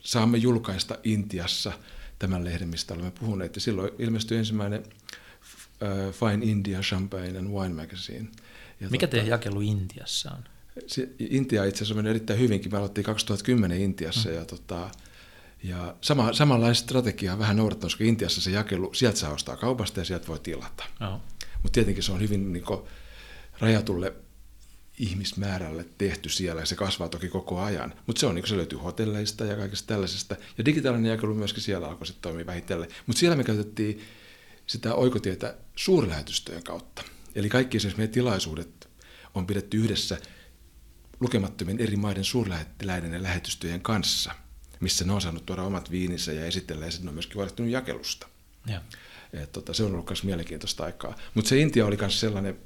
saamme 0.00 0.38
julkaista 0.38 0.98
Intiassa 1.04 1.72
tämän 2.18 2.44
lehden, 2.44 2.68
mistä 2.68 2.94
olemme 2.94 3.12
puhuneet. 3.20 3.54
Ja 3.54 3.60
silloin 3.60 3.90
ilmestyi 3.98 4.38
ensimmäinen 4.38 4.82
uh, 4.82 6.14
Fine 6.14 6.46
India 6.46 6.80
Champagne 6.80 7.38
and 7.38 7.48
Wine 7.48 7.74
Magazine. 7.74 8.28
Ja 8.80 8.90
Mikä 8.90 9.06
teidän 9.06 9.28
jakelu 9.28 9.60
Intiassa 9.60 10.30
on? 10.30 10.44
Se, 10.86 11.08
Intia 11.18 11.64
itse 11.64 11.78
asiassa 11.78 11.94
meni 11.94 12.10
erittäin 12.10 12.38
hyvinkin. 12.38 12.72
Me 12.72 12.78
aloittiin 12.78 13.04
2010 13.04 13.80
Intiassa 13.80 14.28
mm. 14.28 14.34
ja, 14.34 14.44
tota, 14.44 14.90
ja 15.62 15.94
sama, 16.00 16.32
samanlaista 16.32 16.84
strategiaa 16.84 17.38
vähän 17.38 17.56
noudattanut, 17.56 17.92
koska 17.92 18.04
Intiassa 18.04 18.40
se 18.40 18.50
jakelu, 18.50 18.94
sieltä 18.94 19.18
saa 19.18 19.32
ostaa 19.32 19.56
kaupasta 19.56 20.00
ja 20.00 20.04
sieltä 20.04 20.26
voi 20.26 20.38
tilata. 20.38 20.84
No. 21.00 21.20
Mutta 21.62 21.74
tietenkin 21.74 22.02
se 22.02 22.12
on 22.12 22.20
hyvin 22.20 22.52
niin 22.52 22.64
kuin, 22.64 22.80
rajatulle 23.58 24.12
ihmismäärälle 24.98 25.86
tehty 25.98 26.28
siellä 26.28 26.62
ja 26.62 26.66
se 26.66 26.76
kasvaa 26.76 27.08
toki 27.08 27.28
koko 27.28 27.60
ajan. 27.60 27.94
Mutta 28.06 28.20
se 28.20 28.26
on 28.26 28.34
niin 28.34 28.46
se 28.46 28.56
löytyy 28.56 28.78
hotelleista 28.78 29.44
ja 29.44 29.56
kaikesta 29.56 29.86
tällaisesta. 29.86 30.36
Ja 30.58 30.64
digitaalinen 30.64 31.10
jakelu 31.10 31.34
myöskin 31.34 31.62
siellä 31.62 31.88
alkoi 31.88 32.06
sitten 32.06 32.22
toimia 32.22 32.46
vähitellen. 32.46 32.88
Mutta 33.06 33.20
siellä 33.20 33.36
me 33.36 33.44
käytettiin 33.44 34.00
sitä 34.66 34.94
oikotietä 34.94 35.54
suurlähetystöjen 35.76 36.62
kautta. 36.62 37.02
Eli 37.34 37.48
kaikki 37.48 37.76
esimerkiksi 37.76 37.98
meidän 37.98 38.14
tilaisuudet 38.14 38.88
on 39.34 39.46
pidetty 39.46 39.76
yhdessä 39.76 40.18
lukemattomien 41.20 41.80
eri 41.80 41.96
maiden 41.96 42.24
suurlähettiläiden 42.24 43.12
ja 43.12 43.22
lähetystöjen 43.22 43.80
kanssa, 43.80 44.32
missä 44.80 45.04
ne 45.04 45.12
on 45.12 45.20
saanut 45.20 45.46
tuoda 45.46 45.62
omat 45.62 45.90
viininsä 45.90 46.32
ja 46.32 46.46
esitellä, 46.46 46.84
ja 46.84 46.90
sitten 46.90 47.08
on 47.08 47.14
myöskin 47.14 47.34
huolehtinut 47.34 47.72
jakelusta. 47.72 48.26
Ja. 48.66 48.80
Et, 49.32 49.52
tota, 49.52 49.74
se 49.74 49.84
on 49.84 49.92
ollut 49.92 50.08
myös 50.08 50.24
mielenkiintoista 50.24 50.84
aikaa. 50.84 51.16
Mutta 51.34 51.48
se 51.48 51.58
Intia 51.58 51.86
oli 51.86 51.96
myös 51.96 52.20
sellainen, 52.20 52.58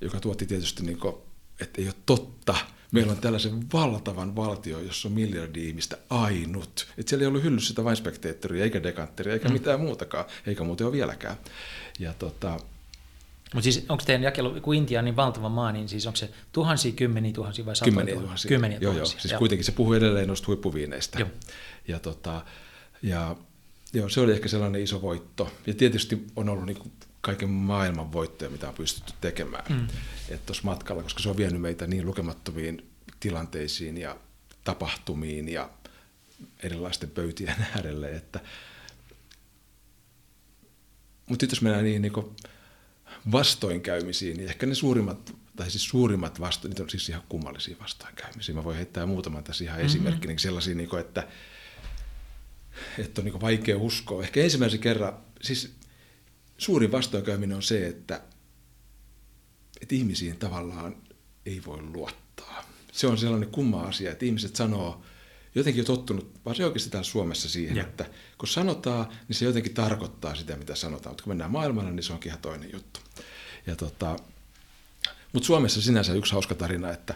joka 0.00 0.20
tuotti 0.20 0.46
tietysti, 0.46 0.82
niin 0.82 0.98
kuin, 0.98 1.14
että 1.60 1.80
ei 1.80 1.86
ole 1.86 1.94
totta. 2.06 2.56
Meillä 2.92 3.12
on 3.12 3.18
tällaisen 3.18 3.72
valtavan 3.72 4.36
valtio, 4.36 4.80
jossa 4.80 5.08
on 5.08 5.14
miljardi 5.14 5.68
ihmistä 5.68 5.98
ainut. 6.10 6.86
Et 6.98 7.08
siellä 7.08 7.22
ei 7.22 7.26
ollut 7.26 7.42
hyllyssä 7.42 7.68
sitä 7.68 7.84
vain 7.84 7.96
spekteettoria, 7.96 8.64
eikä 8.64 8.82
dekantteria, 8.82 9.32
eikä 9.32 9.48
mm. 9.48 9.52
mitään 9.52 9.80
muutakaan, 9.80 10.24
eikä 10.46 10.64
muuten 10.64 10.86
ole 10.86 10.92
vieläkään. 10.92 11.36
Ja 11.98 12.12
tota, 12.12 12.60
mutta 13.54 13.62
siis 13.62 13.84
onko 13.88 14.04
teidän 14.06 14.22
jakelu, 14.22 14.60
kun 14.60 14.74
Intia 14.74 14.98
on 14.98 15.04
niin 15.04 15.16
valtava 15.16 15.48
maa, 15.48 15.72
niin 15.72 15.88
siis 15.88 16.06
onko 16.06 16.16
se 16.16 16.30
tuhansia, 16.52 16.92
kymmeniä 16.92 17.32
tuhansia 17.32 17.66
vai 17.66 17.76
satoja 17.76 17.96
Kymmeniä 17.96 18.20
tuhansia. 18.20 18.48
Kymmeniä 18.48 18.78
joo, 18.80 18.92
tuhansia. 18.92 19.14
Joo, 19.14 19.20
siis 19.20 19.32
joo. 19.32 19.38
kuitenkin 19.38 19.64
se 19.64 19.72
puhuu 19.72 19.92
edelleen 19.92 20.28
noista 20.28 20.46
huippuviineistä. 20.46 21.18
Joo. 21.18 21.28
Ja, 21.88 21.98
tota, 21.98 22.44
ja 23.02 23.36
joo, 23.92 24.08
se 24.08 24.20
oli 24.20 24.32
ehkä 24.32 24.48
sellainen 24.48 24.82
iso 24.82 25.02
voitto. 25.02 25.52
Ja 25.66 25.74
tietysti 25.74 26.26
on 26.36 26.48
ollut 26.48 26.66
niin 26.66 26.92
kaiken 27.20 27.50
maailman 27.50 28.12
voittoja, 28.12 28.50
mitä 28.50 28.68
on 28.68 28.74
pystytty 28.74 29.12
tekemään 29.20 29.64
mm. 29.68 29.86
tuossa 30.46 30.62
matkalla, 30.64 31.02
koska 31.02 31.22
se 31.22 31.28
on 31.28 31.36
vienyt 31.36 31.60
meitä 31.60 31.86
niin 31.86 32.06
lukemattomiin 32.06 32.90
tilanteisiin 33.20 33.98
ja 33.98 34.16
tapahtumiin 34.64 35.48
ja 35.48 35.70
erilaisten 36.62 37.10
pöytien 37.10 37.66
äärelle. 37.74 38.10
Että... 38.10 38.40
Mutta 41.26 41.44
jos 41.44 41.62
mennään 41.62 41.84
niin, 41.84 42.02
niin 42.02 42.12
kuin 42.12 42.26
vastoinkäymisiin, 43.32 44.36
niin 44.36 44.48
ehkä 44.48 44.66
ne 44.66 44.74
suurimmat, 44.74 45.34
tai 45.56 45.70
siis 45.70 45.84
suurimmat 45.84 46.40
vasto, 46.40 46.68
niitä 46.68 46.82
on 46.82 46.90
siis 46.90 47.08
ihan 47.08 47.22
kummallisia 47.28 47.76
vastoinkäymisiä. 47.80 48.54
Mä 48.54 48.64
voin 48.64 48.76
heittää 48.76 49.06
muutaman 49.06 49.44
tässä 49.44 49.64
ihan 49.64 49.76
mm-hmm. 49.76 49.86
esimerkki, 49.86 50.28
niin 50.28 50.38
sellaisia, 50.38 50.74
niin 50.74 50.88
kuin, 50.88 51.00
että, 51.00 51.28
että 52.98 53.20
on 53.20 53.24
niin 53.24 53.40
vaikea 53.40 53.78
uskoa. 53.78 54.22
Ehkä 54.22 54.42
ensimmäisen 54.42 54.80
kerran, 54.80 55.16
siis 55.42 55.74
suurin 56.58 56.92
vastoinkäyminen 56.92 57.56
on 57.56 57.62
se, 57.62 57.86
että, 57.86 58.20
että 59.80 59.94
ihmisiin 59.94 60.36
tavallaan 60.36 60.96
ei 61.46 61.62
voi 61.66 61.82
luottaa. 61.82 62.64
Se 62.92 63.06
on 63.06 63.18
sellainen 63.18 63.50
kumma 63.50 63.82
asia, 63.82 64.12
että 64.12 64.24
ihmiset 64.24 64.56
sanoo, 64.56 65.02
jotenkin 65.54 65.82
on 65.82 65.86
tottunut, 65.86 66.40
vaan 66.44 66.56
se 66.56 66.64
oikeasti 66.64 66.90
täällä 66.90 67.04
Suomessa 67.04 67.48
siihen, 67.48 67.76
ja. 67.76 67.82
että 67.82 68.06
kun 68.38 68.48
sanotaan, 68.48 69.08
niin 69.28 69.36
se 69.36 69.44
jotenkin 69.44 69.74
tarkoittaa 69.74 70.34
sitä, 70.34 70.56
mitä 70.56 70.74
sanotaan, 70.74 71.10
mutta 71.10 71.24
kun 71.24 71.30
mennään 71.30 71.50
maailmalle, 71.50 71.90
niin 71.90 72.02
se 72.02 72.12
onkin 72.12 72.30
ihan 72.30 72.42
toinen 72.42 72.72
juttu. 72.72 73.00
Ja 73.66 73.76
tota, 73.76 74.16
mutta 75.32 75.46
Suomessa 75.46 75.82
sinänsä 75.82 76.12
yksi 76.12 76.32
hauska 76.32 76.54
tarina, 76.54 76.90
että 76.90 77.14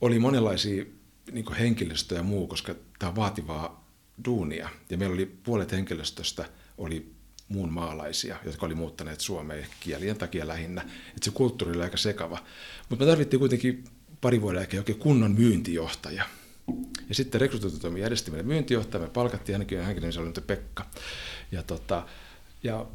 oli 0.00 0.18
monenlaisia 0.18 0.84
niin 1.32 1.52
henkilöstöjä 1.52 2.18
ja 2.18 2.24
muu, 2.24 2.46
koska 2.46 2.74
tämä 2.98 3.10
on 3.10 3.16
vaativaa 3.16 3.88
duunia. 4.24 4.68
Ja 4.90 4.98
meillä 4.98 5.14
oli 5.14 5.26
puolet 5.26 5.72
henkilöstöstä 5.72 6.44
oli 6.78 7.12
muun 7.48 7.72
maalaisia, 7.72 8.36
jotka 8.44 8.66
oli 8.66 8.74
muuttaneet 8.74 9.20
Suomeen 9.20 9.66
kielien 9.80 10.18
takia 10.18 10.48
lähinnä. 10.48 10.80
Että 10.80 11.24
se 11.24 11.30
kulttuuri 11.30 11.74
oli 11.74 11.82
aika 11.82 11.96
sekava. 11.96 12.38
Mutta 12.88 13.04
me 13.04 13.10
tarvittiin 13.10 13.40
kuitenkin 13.40 13.84
pari 14.20 14.40
vuoden 14.40 14.58
jälkeen 14.58 14.80
oikein 14.80 14.98
kunnon 14.98 15.32
myyntijohtaja. 15.32 16.24
Ja 17.08 17.14
sitten 17.14 17.40
rekrytointitoimi 17.40 18.00
järjesti 18.00 18.30
meille 18.30 18.46
myyntijohtaja, 18.46 19.02
me 19.02 19.10
palkattiin 19.10 19.56
ainakin 19.56 19.82
hänkin 19.82 20.00
nimensä 20.00 20.20
oli 20.20 20.32
Pekka. 20.46 20.86
Ja, 21.52 21.62
tota, 21.62 22.06
ja 22.62 22.86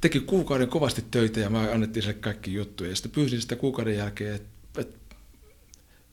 teki 0.00 0.20
kuukauden 0.20 0.68
kovasti 0.68 1.04
töitä 1.10 1.40
ja 1.40 1.50
mä 1.50 1.60
annettiin 1.72 2.02
sille 2.02 2.14
kaikki 2.14 2.54
juttuja. 2.54 2.90
Ja 2.90 2.96
sitten 2.96 3.12
pyysin 3.12 3.40
sitä 3.40 3.56
kuukauden 3.56 3.96
jälkeen, 3.96 4.34
että, 4.34 4.80
että, 4.80 5.16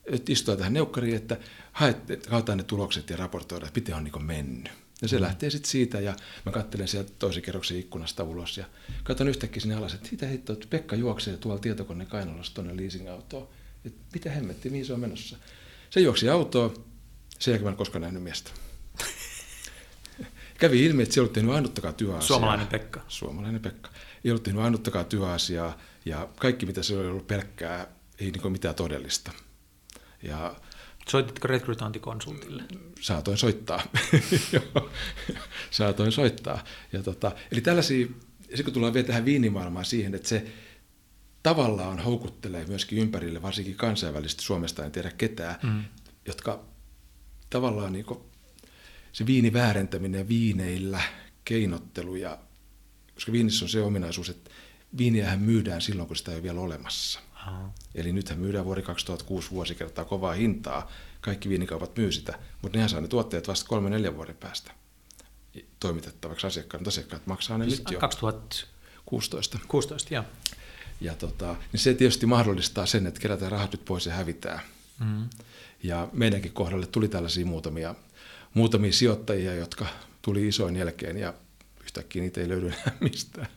että 0.04 0.32
istua 0.32 0.56
tähän 0.56 0.72
neukkariin, 0.72 1.16
että 1.16 1.36
haetaan 2.28 2.58
ne 2.58 2.64
tulokset 2.64 3.10
ja 3.10 3.16
raportoida, 3.16 3.66
että 3.66 3.80
miten 3.80 3.94
on 3.94 4.04
niin 4.04 4.24
mennyt. 4.24 4.72
Ja 5.02 5.08
se 5.08 5.16
mm. 5.16 5.22
lähtee 5.22 5.50
sitten 5.50 5.70
siitä 5.70 6.00
ja 6.00 6.16
mä 6.46 6.52
katselen 6.52 6.88
sieltä 6.88 7.12
toisen 7.18 7.42
kerroksen 7.42 7.78
ikkunasta 7.78 8.24
ulos 8.24 8.58
ja 8.58 8.64
katson 9.04 9.28
yhtäkkiä 9.28 9.60
sinne 9.60 9.74
alas, 9.74 9.94
että 9.94 10.08
mitä 10.10 10.26
hittoa, 10.26 10.54
että 10.54 10.66
Pekka 10.70 10.96
juoksee 10.96 11.36
tuolla 11.36 11.58
tietokone 11.58 12.06
kainalossa 12.06 12.54
tuonne 12.54 12.76
leasing-autoon. 12.76 13.48
Että 13.84 14.00
mitä 14.14 14.30
hemmetti, 14.30 14.70
mihin 14.70 14.86
se 14.86 14.92
on 14.92 15.00
menossa. 15.00 15.36
Se 15.90 16.00
juoksi 16.00 16.28
autoon, 16.28 16.84
sen 17.38 17.52
jälkeen 17.52 17.66
mä 17.66 17.70
en 17.70 17.76
koskaan 17.76 18.02
nähnyt 18.02 18.22
miestä. 18.22 18.50
Kävi 20.58 20.84
ilmi, 20.84 21.02
että 21.02 21.14
se 21.14 21.20
ei 21.20 21.22
ollut 21.22 21.32
tehnyt 21.32 21.54
ainuttakaan 21.54 21.94
työasiaa. 21.94 22.26
Suomalainen 22.26 22.66
Pekka. 22.66 23.00
Suomalainen 23.08 23.60
Pekka. 23.60 23.90
Ei 24.24 24.30
ollut 24.30 24.42
tehnyt 24.42 24.62
ainuttakaan 24.62 25.06
työasiaa 25.06 25.78
ja 26.04 26.28
kaikki 26.36 26.66
mitä 26.66 26.82
se 26.82 26.98
oli 26.98 27.08
ollut 27.08 27.26
pelkkää, 27.26 27.86
ei 28.20 28.30
niin 28.30 28.52
mitään 28.52 28.74
todellista. 28.74 29.32
Ja 30.22 30.56
Soititko 31.08 31.48
rekrytointikonsultille? 31.48 32.62
Saatoin 33.00 33.38
soittaa. 33.38 33.82
Saatoin 35.70 36.12
soittaa. 36.12 36.64
Ja 36.92 37.02
tota, 37.02 37.32
eli 37.52 37.60
tällaisia, 37.60 38.06
ja 38.56 38.64
kun 38.64 38.72
tullaan 38.72 38.94
vielä 38.94 39.06
tähän 39.06 39.24
viinimaailmaan 39.24 39.84
siihen, 39.84 40.14
että 40.14 40.28
se 40.28 40.46
tavallaan 41.42 41.98
houkuttelee 41.98 42.66
myöskin 42.66 42.98
ympärille, 42.98 43.42
varsinkin 43.42 43.74
kansainvälisesti 43.74 44.42
Suomesta 44.42 44.84
en 44.84 44.92
tiedä 44.92 45.10
ketään, 45.10 45.56
mm. 45.62 45.84
jotka 46.26 46.64
tavallaan 47.50 47.92
niin 47.92 48.06
se 49.12 49.26
viiniväärentäminen 49.26 50.18
ja 50.18 50.28
viineillä 50.28 51.00
keinottelu, 51.44 52.16
ja, 52.16 52.38
koska 53.14 53.32
viinissä 53.32 53.64
on 53.64 53.68
se 53.68 53.82
ominaisuus, 53.82 54.28
että 54.28 54.50
viiniähän 54.98 55.40
myydään 55.40 55.80
silloin, 55.80 56.06
kun 56.06 56.16
sitä 56.16 56.30
ei 56.30 56.36
ole 56.36 56.42
vielä 56.42 56.60
olemassa. 56.60 57.20
Aha. 57.34 57.70
Eli 57.94 58.12
nythän 58.12 58.38
myydään 58.38 58.64
vuori 58.64 58.82
2006 58.82 59.50
vuosikertaa 59.50 60.04
kovaa 60.04 60.32
hintaa. 60.32 60.90
Kaikki 61.20 61.48
viinikaupat 61.48 61.96
myy 61.96 62.12
sitä, 62.12 62.38
mutta 62.62 62.78
nehän 62.78 62.88
saa 62.88 63.00
ne 63.00 63.08
tuotteet 63.08 63.48
vasta 63.48 63.68
kolme 63.68 63.90
neljän 63.90 64.16
vuoden 64.16 64.36
päästä 64.36 64.72
toimitettavaksi 65.80 66.46
asiakkaille. 66.46 66.88
Asiakkaat 66.88 67.26
maksaa 67.26 67.58
ne 67.58 67.64
siis 67.64 67.78
nyt 67.78 67.90
jo. 67.90 67.98
2016. 67.98 69.58
16, 69.68 70.14
joo. 70.14 70.24
Ja 71.00 71.14
tota, 71.14 71.56
niin 71.72 71.80
se 71.80 71.94
tietysti 71.94 72.26
mahdollistaa 72.26 72.86
sen, 72.86 73.06
että 73.06 73.20
kerätään 73.20 73.52
rahat 73.52 73.72
nyt 73.72 73.84
pois 73.84 74.06
ja 74.06 74.12
hävitään. 74.12 74.60
Mm. 75.04 75.28
Ja 75.82 76.08
meidänkin 76.12 76.52
kohdalle 76.52 76.86
tuli 76.86 77.08
tällaisia 77.08 77.46
muutamia, 77.46 77.94
muutamia 78.54 78.92
sijoittajia, 78.92 79.54
jotka 79.54 79.86
tuli 80.22 80.48
isoin 80.48 80.76
jälkeen 80.76 81.16
ja 81.16 81.34
yhtäkkiä 81.82 82.22
niitä 82.22 82.40
ei 82.40 82.48
löydy 82.48 82.66
enää 82.66 82.96
mistään. 83.10 83.48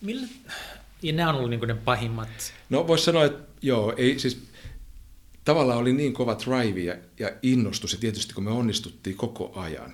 Millä, 0.00 0.26
ja 1.02 1.12
nämä 1.12 1.28
on 1.30 1.34
ollut 1.34 1.50
niin 1.50 1.60
ne 1.60 1.74
pahimmat? 1.74 2.52
No 2.70 2.86
voisi 2.86 3.04
sanoa, 3.04 3.24
että 3.24 3.48
joo, 3.62 3.94
ei 3.96 4.18
siis 4.18 4.42
tavallaan 5.44 5.78
oli 5.78 5.92
niin 5.92 6.12
kova 6.12 6.36
drive 6.44 6.80
ja, 6.80 6.96
ja 7.18 7.30
innostus, 7.42 7.92
ja 7.92 7.98
tietysti 7.98 8.34
kun 8.34 8.44
me 8.44 8.50
onnistuttiin 8.50 9.16
koko 9.16 9.52
ajan. 9.54 9.92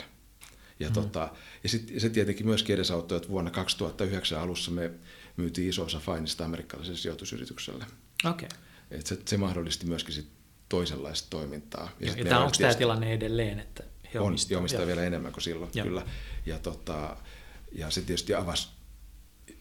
Ja, 0.80 0.88
mm. 0.88 0.94
tota, 0.94 1.28
ja 1.62 1.68
sit, 1.68 1.92
se 1.98 2.10
tietenkin 2.10 2.46
myöskin 2.46 2.74
edesauttoi, 2.74 3.16
että 3.16 3.28
vuonna 3.28 3.50
2009 3.50 4.40
alussa 4.40 4.70
me 4.70 4.90
myytiin 5.36 5.68
iso 5.68 5.84
osa 5.84 5.98
Fainista 5.98 6.44
amerikkalaiselle 6.44 6.98
sijoitusyritykselle. 6.98 7.86
Okay. 8.24 8.48
Et 8.90 9.06
se, 9.06 9.18
se 9.24 9.36
mahdollisti 9.36 9.86
myöskin 9.86 10.14
sit 10.14 10.28
toisenlaista 10.68 11.30
toimintaa. 11.30 11.90
Ja, 12.00 12.12
ja 12.16 12.24
tämä, 12.24 12.40
onko 12.40 12.56
tämä 12.58 12.74
tilanne 12.74 13.12
edelleen? 13.12 13.60
Että 13.60 13.84
he 14.14 14.20
on, 14.20 14.26
omistaa, 14.26 14.58
omistaa 14.58 14.86
vielä 14.86 15.02
enemmän 15.02 15.32
kuin 15.32 15.42
silloin, 15.42 15.70
ja. 15.74 15.84
kyllä. 15.84 16.06
Ja, 16.46 16.58
tota, 16.58 17.16
ja 17.72 17.90
se 17.90 18.00
tietysti 18.00 18.34
avasi 18.34 18.68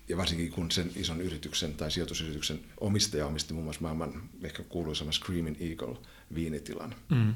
ja 0.09 0.17
varsinkin 0.17 0.51
kun 0.51 0.71
sen 0.71 0.91
ison 0.95 1.21
yrityksen 1.21 1.73
tai 1.73 1.91
sijoitusyrityksen 1.91 2.59
omistaja 2.79 3.25
omisti 3.25 3.53
muun 3.53 3.63
muassa 3.63 3.81
maailman 3.81 4.29
ehkä 4.43 4.63
kuuluisamman 4.63 5.13
Screaming 5.13 5.61
Eagle 5.61 5.97
viinitilan, 6.35 6.95
mm. 7.09 7.33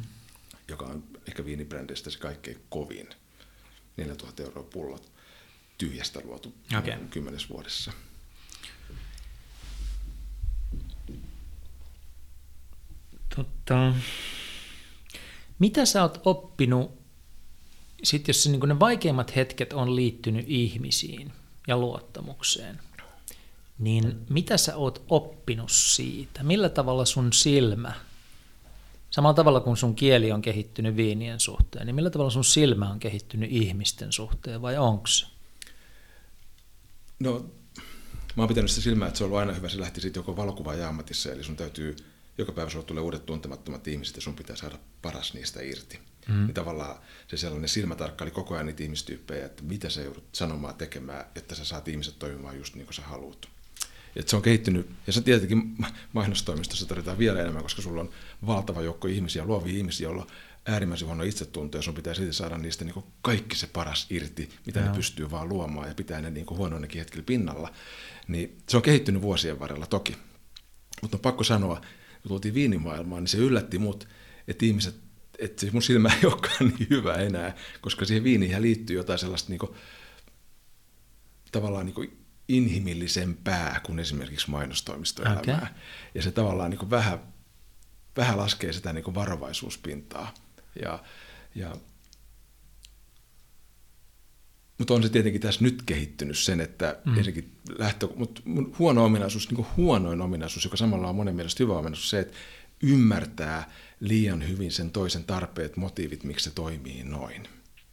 joka 0.68 0.86
on 0.86 1.04
ehkä 1.28 1.46
viinibrändistä 1.46 2.10
se 2.10 2.20
kaikkein 2.20 2.58
kovin. 2.70 3.10
4000 3.98 4.44
euroa 4.44 4.64
pullot 4.64 5.12
tyhjästä 5.78 6.22
luotu 6.24 6.54
okay. 6.78 6.98
kymmenes 7.10 7.50
vuodessa. 7.50 7.92
Totta. 13.38 13.94
Mitä 15.60 15.86
sä 15.86 16.02
oot 16.02 16.22
oppinut, 16.26 16.92
sit 18.04 18.28
jos 18.28 18.48
niin 18.48 18.62
ne 18.66 18.80
vaikeimmat 18.80 19.36
hetket 19.36 19.74
on 19.74 19.96
liittynyt 19.96 20.46
ihmisiin 20.48 21.34
ja 21.68 21.78
luottamukseen, 21.78 22.80
niin 23.80 24.26
mitä 24.30 24.58
sä 24.58 24.76
oot 24.76 25.06
oppinut 25.10 25.72
siitä? 25.72 26.44
Millä 26.44 26.70
tavalla 26.70 27.06
sun 27.06 27.34
silmä, 27.34 27.94
samalla 29.10 29.34
tavalla 29.34 29.60
kuin 29.60 29.78
sun 29.78 29.96
kieli 29.96 30.32
on 30.32 30.42
kehittynyt 30.42 30.96
viinien 30.96 31.40
suhteen, 31.40 31.86
niin 31.86 31.96
millä 31.96 32.10
tavalla 32.10 32.32
sun 32.32 32.46
silmä 32.46 32.90
on 32.90 33.00
kehittynyt 33.00 33.52
ihmisten 33.52 34.12
suhteen 34.12 34.62
vai 34.62 34.78
onko 34.78 35.08
se? 35.08 35.26
No, 37.20 37.46
mä 38.36 38.44
oon 38.44 38.48
pitänyt 38.48 38.72
sitä 38.72 38.84
silmää, 38.84 39.08
että 39.08 39.18
se 39.18 39.24
on 39.24 39.28
ollut 39.28 39.40
aina 39.40 39.54
hyvä. 39.54 39.70
Se 39.70 39.80
lähti 39.80 40.02
sitten 40.02 40.20
joko 40.20 40.38
valokuvaaja 40.38 40.90
ammatissa, 40.90 41.32
eli 41.32 41.44
sun 41.44 41.56
täytyy 41.56 41.96
joka 42.38 42.52
päivä 42.52 42.70
sulle 42.70 42.86
tulee 42.86 43.04
uudet 43.04 43.26
tuntemattomat 43.26 43.88
ihmiset 43.88 44.16
ja 44.16 44.22
sun 44.22 44.36
pitää 44.36 44.56
saada 44.56 44.78
paras 45.02 45.34
niistä 45.34 45.62
irti. 45.62 46.00
Mm. 46.28 46.46
Niin 46.46 46.54
tavallaan 46.54 46.98
se 47.28 47.38
sellainen 47.38 47.70
silmätarkkaili 47.70 48.32
koko 48.32 48.54
ajan 48.54 48.66
niitä 48.66 48.84
ihmistyyppejä, 48.84 49.46
että 49.46 49.64
mitä 49.64 49.90
sä 49.90 50.02
joudut 50.02 50.24
sanomaan, 50.32 50.76
tekemään, 50.76 51.26
että 51.36 51.56
sä 51.56 51.66
saat 51.66 51.88
ihmiset 51.88 52.20
toimimaan 52.20 52.58
just 52.58 52.76
niin 52.76 52.86
kuin 52.86 52.94
sä 52.94 53.02
haluat. 53.02 53.48
Et 54.16 54.28
se 54.28 54.36
on 54.36 54.42
kehittynyt, 54.42 54.90
ja 55.08 55.14
se 55.14 55.22
tietenkin 55.22 55.76
mainostoimistossa 56.14 56.86
tarvitaan 56.86 57.18
vielä 57.18 57.42
enemmän, 57.42 57.64
koska 57.64 57.82
sulla 57.82 58.02
on 58.02 58.10
valtava 58.46 58.82
joukko 58.82 59.08
ihmisiä, 59.08 59.46
luovia 59.46 59.78
ihmisiä, 59.78 60.08
joilla 60.08 60.22
on 60.22 60.28
äärimmäisen 60.66 61.08
huono 61.08 61.24
itsetunto, 61.24 61.78
ja 61.78 61.82
sun 61.82 61.94
pitää 61.94 62.14
silti 62.14 62.34
saada 62.34 62.58
niistä 62.58 62.86
niin 62.86 63.04
kaikki 63.22 63.56
se 63.56 63.68
paras 63.68 64.08
irti, 64.10 64.50
mitä 64.66 64.80
Joo. 64.80 64.90
ne 64.90 64.96
pystyy 64.96 65.32
vaan 65.32 65.50
luomaan, 65.50 65.88
ja 65.88 65.94
pitää 65.94 66.22
ne 66.22 66.30
niin 66.30 66.46
huonoinnekin 66.50 67.00
hetkellä 67.00 67.24
pinnalla. 67.26 67.74
Niin 68.28 68.58
se 68.70 68.78
on 68.78 68.84
kehittynyt 68.84 69.22
vuosien 69.22 69.60
varrella 69.60 69.86
toki. 69.86 70.18
Mutta 71.02 71.18
on 71.18 71.22
pakko 71.22 71.44
sanoa, 71.44 71.82
kun 72.28 72.36
tultiin 72.36 72.54
viinimaailmaan, 72.54 73.24
niin 73.24 73.30
se 73.30 73.38
yllätti 73.38 73.80
mut, 73.80 74.08
että 74.48 74.66
ihmiset, 74.66 74.96
että 75.40 75.68
mun 75.72 75.82
silmä 75.82 76.10
ei 76.10 76.26
olekaan 76.32 76.74
niin 76.78 76.90
hyvä 76.90 77.14
enää, 77.14 77.56
koska 77.82 78.06
siihen 78.06 78.24
viiniin 78.24 78.62
liittyy 78.62 78.96
jotain 78.96 79.20
sellaista 79.20 79.50
niin 79.50 79.60
kuin, 79.60 79.72
tavallaan 81.52 81.86
niin 81.86 81.94
kuin 81.94 82.26
inhimillisempää 82.48 83.82
kuin 83.84 84.00
esimerkiksi 84.00 84.50
mainostoimistoelämää. 84.50 85.42
Okay. 85.42 85.68
Ja 86.16 86.22
se 86.22 86.32
tavallaan 86.32 86.70
niin 86.70 86.80
kuin 86.80 86.90
vähän, 86.90 87.20
vähän 88.18 88.38
laskee 88.38 88.74
sitä 88.74 88.94
niin 88.94 89.04
kuin 89.04 89.16
varovaisuuspintaa. 89.16 90.34
Ja, 90.82 91.04
ja 91.56 91.76
mutta 94.78 94.94
on 94.94 95.04
se 95.04 95.10
tietenkin 95.10 95.42
tässä 95.42 95.64
nyt 95.64 95.84
kehittynyt 95.86 96.38
sen, 96.38 96.62
että 96.62 97.00
mm. 97.06 97.18
ensinnäkin 97.18 97.52
lähtö, 97.78 98.08
mutta 98.16 98.42
huono 98.80 99.06
ominaisuus, 99.06 99.50
niin 99.50 99.56
kuin 99.56 99.68
huonoin 99.78 100.22
ominaisuus, 100.22 100.64
joka 100.64 100.78
samalla 100.78 101.10
on 101.10 101.16
monen 101.16 101.36
mielestä 101.36 101.64
hyvä 101.64 101.78
ominaisuus, 101.78 102.10
se, 102.10 102.20
että 102.20 102.38
ymmärtää 102.84 103.72
liian 104.00 104.48
hyvin 104.48 104.72
sen 104.72 104.92
toisen 104.92 105.24
tarpeet, 105.24 105.78
motiivit, 105.78 106.24
miksi 106.24 106.44
se 106.44 106.52
toimii 106.52 107.04
noin. 107.04 107.48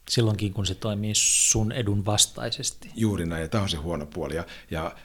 Silloinkin, 0.09 0.53
kun 0.53 0.65
se 0.65 0.75
toimii 0.75 1.11
sun 1.15 1.71
edun 1.71 2.05
vastaisesti. 2.05 2.91
Juuri 2.95 3.25
näin, 3.25 3.41
ja 3.41 3.47
tämä 3.47 3.63
on 3.63 3.69
se 3.69 3.77
huono 3.77 4.05
puoli. 4.05 4.35
Ja, 4.35 4.45
ja 4.71 4.95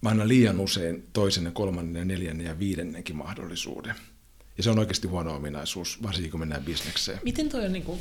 mä 0.00 0.08
annan 0.08 0.28
liian 0.28 0.60
usein 0.60 1.08
toisen 1.12 1.44
ja 1.44 1.50
kolmannen 1.50 2.00
ja 2.00 2.04
neljännen 2.04 2.46
ja 2.46 2.58
viidennenkin 2.58 3.16
mahdollisuuden. 3.16 3.94
Ja 4.56 4.62
se 4.62 4.70
on 4.70 4.78
oikeasti 4.78 5.08
huono 5.08 5.34
ominaisuus, 5.34 6.02
varsinkin 6.02 6.30
kun 6.30 6.40
mennään 6.40 6.64
bisnekseen. 6.64 7.20
Miten 7.24 7.48
toi 7.48 7.66
on 7.66 7.72
niin 7.72 7.84
kuin 7.84 8.00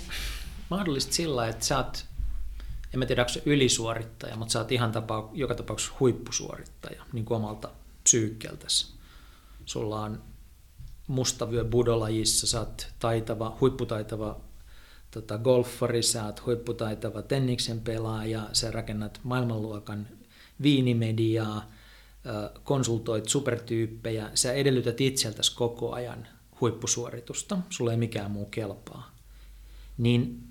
mahdollista 0.69 1.13
sillä, 1.13 1.47
että 1.47 1.65
sä 1.65 1.77
oot 1.77 2.05
en 2.97 2.99
mä 2.99 3.05
tiedä, 3.05 3.21
onko 3.21 3.33
se 3.33 3.41
ylisuorittaja, 3.45 4.35
mutta 4.35 4.51
sä 4.51 4.59
oot 4.59 4.71
ihan 4.71 4.91
tapa, 4.91 5.29
joka 5.33 5.55
tapauksessa 5.55 5.93
huippusuorittaja 5.99 7.03
niin 7.13 7.25
kuin 7.25 7.35
omalta 7.35 7.69
psyykkeltäsi. 8.03 8.93
Sulla 9.65 10.01
on 10.01 10.21
mustavyö 11.07 11.65
budolajissa, 11.65 12.47
sä 12.47 12.59
oot 12.59 12.87
taitava, 12.99 13.57
huipputaitava 13.61 14.39
tota, 15.11 15.37
golfari, 15.37 16.03
sä 16.03 16.25
oot 16.25 16.45
huipputaitava 16.45 17.21
tenniksen 17.21 17.79
pelaaja, 17.81 18.49
sä 18.53 18.71
rakennat 18.71 19.19
maailmanluokan 19.23 20.07
viinimediaa, 20.61 21.71
konsultoit 22.63 23.29
supertyyppejä, 23.29 24.31
sä 24.33 24.53
edellytät 24.53 25.01
itseltäsi 25.01 25.55
koko 25.55 25.91
ajan 25.93 26.27
huippusuoritusta, 26.61 27.57
sulle 27.69 27.91
ei 27.91 27.97
mikään 27.97 28.31
muu 28.31 28.45
kelpaa. 28.45 29.11
Niin 29.97 30.43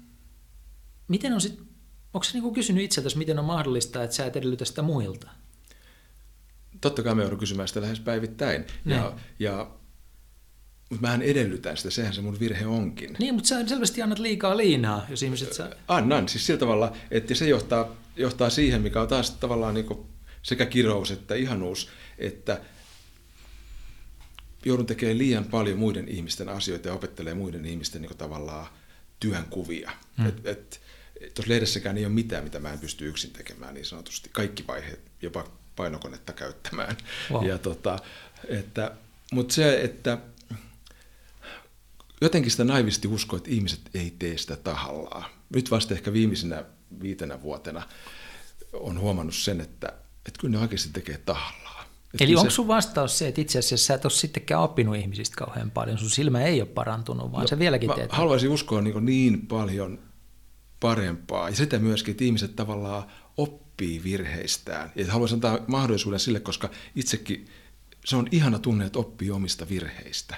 miten 1.08 1.32
on 1.32 1.40
sit, 1.40 1.65
onko 2.16 2.24
se 2.24 2.32
niinku 2.32 2.52
kysynyt 2.52 2.84
itseltäsi, 2.84 3.18
miten 3.18 3.38
on 3.38 3.44
mahdollista, 3.44 4.02
että 4.02 4.16
sä 4.16 4.26
et 4.26 4.36
edellytä 4.36 4.64
sitä 4.64 4.82
muilta? 4.82 5.28
Totta 6.80 7.02
kai 7.02 7.14
me 7.14 7.22
joudun 7.22 7.38
kysymään 7.38 7.68
sitä 7.68 7.80
lähes 7.80 8.00
päivittäin. 8.00 8.64
Ja, 8.84 9.12
ja, 9.38 9.70
mutta 10.90 11.02
mähän 11.02 11.22
edellytän 11.22 11.76
sitä, 11.76 11.90
sehän 11.90 12.14
se 12.14 12.20
mun 12.20 12.40
virhe 12.40 12.66
onkin. 12.66 13.16
Niin, 13.18 13.34
mutta 13.34 13.48
sä 13.48 13.68
selvästi 13.68 14.02
annat 14.02 14.18
liikaa 14.18 14.56
liinaa, 14.56 15.06
jos 15.08 15.22
ihmiset 15.22 15.52
saa... 15.52 15.68
Annan, 15.88 16.28
siis 16.28 16.46
sillä 16.46 16.60
tavalla, 16.60 16.92
että 17.10 17.34
se 17.34 17.48
johtaa, 17.48 17.96
johtaa 18.16 18.50
siihen, 18.50 18.82
mikä 18.82 19.00
on 19.00 19.08
taas 19.08 19.30
tavallaan 19.30 19.74
niin 19.74 20.06
sekä 20.42 20.66
kirous 20.66 21.10
että 21.10 21.34
ihanuus, 21.34 21.88
että 22.18 22.60
joudun 24.64 24.86
tekemään 24.86 25.18
liian 25.18 25.44
paljon 25.44 25.78
muiden 25.78 26.08
ihmisten 26.08 26.48
asioita 26.48 26.88
ja 26.88 26.94
opettelee 26.94 27.34
muiden 27.34 27.64
ihmisten 27.64 28.02
niin 28.02 28.18
tavallaan 28.18 28.66
työnkuvia. 29.20 29.90
Hmm. 30.18 30.26
Et, 30.26 30.46
et, 30.46 30.80
tuossa 31.34 31.52
lehdessäkään 31.52 31.98
ei 31.98 32.04
ole 32.04 32.12
mitään, 32.12 32.44
mitä 32.44 32.58
mä 32.58 32.72
en 32.72 32.78
pysty 32.78 33.08
yksin 33.08 33.30
tekemään 33.30 33.74
niin 33.74 33.86
sanotusti. 33.86 34.30
Kaikki 34.32 34.64
vaiheet, 34.66 35.00
jopa 35.22 35.44
painokonetta 35.76 36.32
käyttämään. 36.32 36.96
Wow. 37.32 37.46
Ja 37.46 37.58
tota, 37.58 37.98
että, 38.48 38.90
mutta 39.32 39.54
se, 39.54 39.80
että 39.80 40.18
jotenkin 42.20 42.50
sitä 42.50 42.64
naivisti 42.64 43.08
uskoo, 43.08 43.36
että 43.36 43.50
ihmiset 43.50 43.80
ei 43.94 44.14
tee 44.18 44.38
sitä 44.38 44.56
tahallaan. 44.56 45.30
Nyt 45.54 45.70
vasta 45.70 45.94
ehkä 45.94 46.12
viimeisenä 46.12 46.64
viitenä 47.02 47.42
vuotena 47.42 47.82
on 48.72 49.00
huomannut 49.00 49.34
sen, 49.34 49.60
että, 49.60 49.88
että 50.26 50.40
kyllä 50.40 50.52
ne 50.52 50.62
oikeasti 50.62 50.90
tekee 50.92 51.18
tahallaan. 51.18 51.86
Että 52.14 52.24
Eli 52.24 52.36
onko 52.36 52.50
sun 52.50 52.68
vastaus 52.68 53.18
se, 53.18 53.28
että 53.28 53.40
itse 53.40 53.58
asiassa 53.58 53.86
sä 53.86 53.94
et 53.94 54.04
ole 54.04 54.12
sittenkään 54.12 54.62
oppinut 54.62 54.96
ihmisistä 54.96 55.36
kauhean 55.36 55.70
paljon, 55.70 55.98
sun 55.98 56.10
silmä 56.10 56.42
ei 56.42 56.60
ole 56.60 56.68
parantunut, 56.68 57.32
vaan 57.32 57.42
no, 57.42 57.48
sä 57.48 57.58
vieläkin 57.58 57.90
teet? 57.94 58.12
haluaisin 58.12 58.50
uskoa 58.50 58.80
niin, 58.80 59.06
niin 59.06 59.46
paljon 59.46 59.98
parempaa, 60.80 61.48
ja 61.48 61.56
sitä 61.56 61.78
myöskin, 61.78 62.12
että 62.12 62.24
ihmiset 62.24 62.56
tavallaan 62.56 63.04
oppii 63.36 64.04
virheistään. 64.04 64.92
Ja 64.96 65.12
haluaisin 65.12 65.36
antaa 65.36 65.58
mahdollisuuden 65.66 66.20
sille, 66.20 66.40
koska 66.40 66.70
itsekin 66.94 67.46
se 68.04 68.16
on 68.16 68.28
ihana 68.30 68.58
tunne, 68.58 68.86
että 68.86 68.98
oppii 68.98 69.30
omista 69.30 69.68
virheistä. 69.68 70.36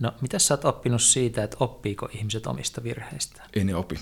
No, 0.00 0.12
mitä 0.20 0.38
sä 0.38 0.54
oot 0.54 0.64
oppinut 0.64 1.02
siitä, 1.02 1.44
että 1.44 1.56
oppiiko 1.60 2.08
ihmiset 2.12 2.46
omista 2.46 2.82
virheistä? 2.82 3.42
Ei 3.54 3.64
ne 3.64 3.74
opi. 3.74 3.98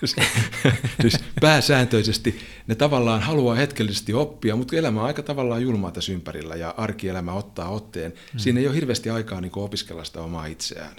siis 1.02 1.18
pääsääntöisesti 1.40 2.40
ne 2.66 2.74
tavallaan 2.74 3.22
haluaa 3.22 3.54
hetkellisesti 3.54 4.14
oppia, 4.14 4.56
mutta 4.56 4.76
elämä 4.76 5.00
on 5.00 5.06
aika 5.06 5.22
tavallaan 5.22 5.62
julmaa 5.62 5.90
tässä 5.90 6.12
ympärillä 6.12 6.56
ja 6.56 6.74
arkielämä 6.76 7.32
ottaa 7.32 7.68
otteen. 7.68 8.12
Hmm. 8.32 8.38
Siinä 8.38 8.60
ei 8.60 8.66
ole 8.66 8.74
hirveästi 8.74 9.10
aikaa 9.10 9.40
niin 9.40 9.52
opiskella 9.54 10.04
sitä 10.04 10.20
omaa 10.20 10.46
itseään. 10.46 10.96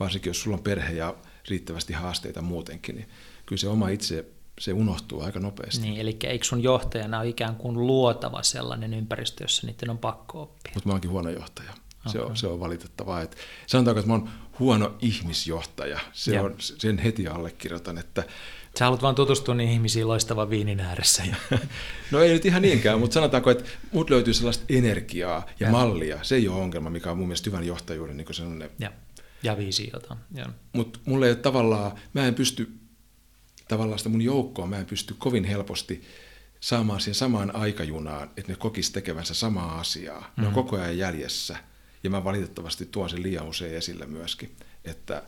Varsinkin 0.00 0.30
jos 0.30 0.42
sulla 0.42 0.56
on 0.56 0.62
perhe 0.62 0.92
ja 0.92 1.14
riittävästi 1.48 1.92
haasteita 1.92 2.42
muutenkin, 2.42 2.96
niin 2.96 3.08
kyllä 3.52 3.60
se 3.60 3.68
oma 3.68 3.88
itse 3.88 4.24
se 4.60 4.72
unohtuu 4.72 5.22
aika 5.22 5.40
nopeasti. 5.40 5.82
Niin, 5.82 6.00
eli 6.00 6.16
eikö 6.24 6.44
sun 6.44 6.62
johtajana 6.62 7.20
ole 7.20 7.28
ikään 7.28 7.56
kuin 7.56 7.86
luotava 7.86 8.42
sellainen 8.42 8.94
ympäristö, 8.94 9.44
jossa 9.44 9.66
niiden 9.66 9.90
on 9.90 9.98
pakko 9.98 10.42
oppia? 10.42 10.72
Mutta 10.74 10.88
mä 10.88 10.92
oonkin 10.92 11.10
huono 11.10 11.30
johtaja. 11.30 11.70
Okay. 11.70 12.12
Se, 12.12 12.20
on, 12.20 12.36
se 12.36 12.46
on 12.46 12.60
valitettavaa. 12.60 13.22
Että 13.22 13.36
sanotaanko, 13.66 14.00
että 14.00 14.08
mä 14.08 14.14
oon 14.14 14.28
huono 14.58 14.94
ihmisjohtaja. 15.00 16.00
Se 16.12 16.40
on, 16.40 16.54
sen 16.58 16.98
heti 16.98 17.28
allekirjoitan, 17.28 17.98
että 17.98 18.24
Sä 18.78 18.84
haluat 18.84 19.02
vaan 19.02 19.14
tutustua 19.14 19.54
niihin 19.54 19.74
ihmisiin 19.74 20.08
loistavan 20.08 20.50
viinin 20.50 20.80
ääressä. 20.80 21.22
Ja... 21.24 21.58
no 22.10 22.20
ei 22.20 22.32
nyt 22.32 22.46
ihan 22.46 22.62
niinkään, 22.62 23.00
mutta 23.00 23.14
sanotaanko, 23.14 23.50
että 23.50 23.64
mut 23.92 24.10
löytyy 24.10 24.34
sellaista 24.34 24.64
energiaa 24.68 25.46
ja, 25.60 25.66
ja. 25.66 25.72
mallia. 25.72 26.18
Se 26.22 26.34
ei 26.34 26.48
ole 26.48 26.60
ongelma, 26.60 26.90
mikä 26.90 27.10
on 27.10 27.18
mun 27.18 27.26
mielestä 27.26 27.50
hyvän 27.50 27.66
johtajuuden 27.66 28.16
niin 28.16 28.34
sellainen... 28.34 28.70
Ja, 28.78 28.92
ja 29.42 29.56
visiota. 29.56 30.16
Mutta 30.72 30.98
mulle 31.04 31.26
ei 31.26 31.32
ole 31.32 31.38
tavallaan, 31.38 31.92
mä 32.12 32.26
en 32.26 32.34
pysty 32.34 32.81
tavallaan 33.72 33.98
sitä 33.98 34.08
mun 34.08 34.22
joukkoa, 34.22 34.66
mä 34.66 34.78
en 34.78 34.86
pysty 34.86 35.14
kovin 35.18 35.44
helposti 35.44 36.04
saamaan 36.60 37.00
siihen 37.00 37.14
samaan 37.14 37.56
aikajunaan, 37.56 38.30
että 38.36 38.52
ne 38.52 38.56
kokis 38.56 38.90
tekevänsä 38.90 39.34
samaa 39.34 39.80
asiaa. 39.80 40.20
Mm-hmm. 40.20 40.42
Ne 40.42 40.48
on 40.48 40.54
koko 40.54 40.76
ajan 40.76 40.98
jäljessä. 40.98 41.56
Ja 42.04 42.10
mä 42.10 42.24
valitettavasti 42.24 42.86
tuon 42.86 43.10
sen 43.10 43.22
liian 43.22 43.48
usein 43.48 43.76
esille 43.76 44.06
myöskin, 44.06 44.56
että, 44.84 45.22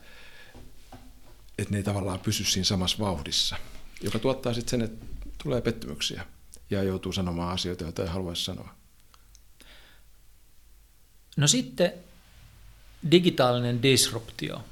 että 1.58 1.70
ne 1.70 1.76
ei 1.76 1.82
tavallaan 1.82 2.20
pysy 2.20 2.44
siinä 2.44 2.64
samassa 2.64 2.98
vauhdissa, 2.98 3.56
joka 4.00 4.18
tuottaa 4.18 4.54
sitten 4.54 4.70
sen, 4.70 4.82
että 4.82 5.06
tulee 5.42 5.60
pettymyksiä 5.60 6.26
ja 6.70 6.82
joutuu 6.82 7.12
sanomaan 7.12 7.52
asioita, 7.52 7.84
joita 7.84 8.02
ei 8.02 8.08
haluaisi 8.08 8.44
sanoa. 8.44 8.74
No 11.36 11.46
sitten 11.46 11.92
digitaalinen 13.10 13.82
disruptio 13.82 14.64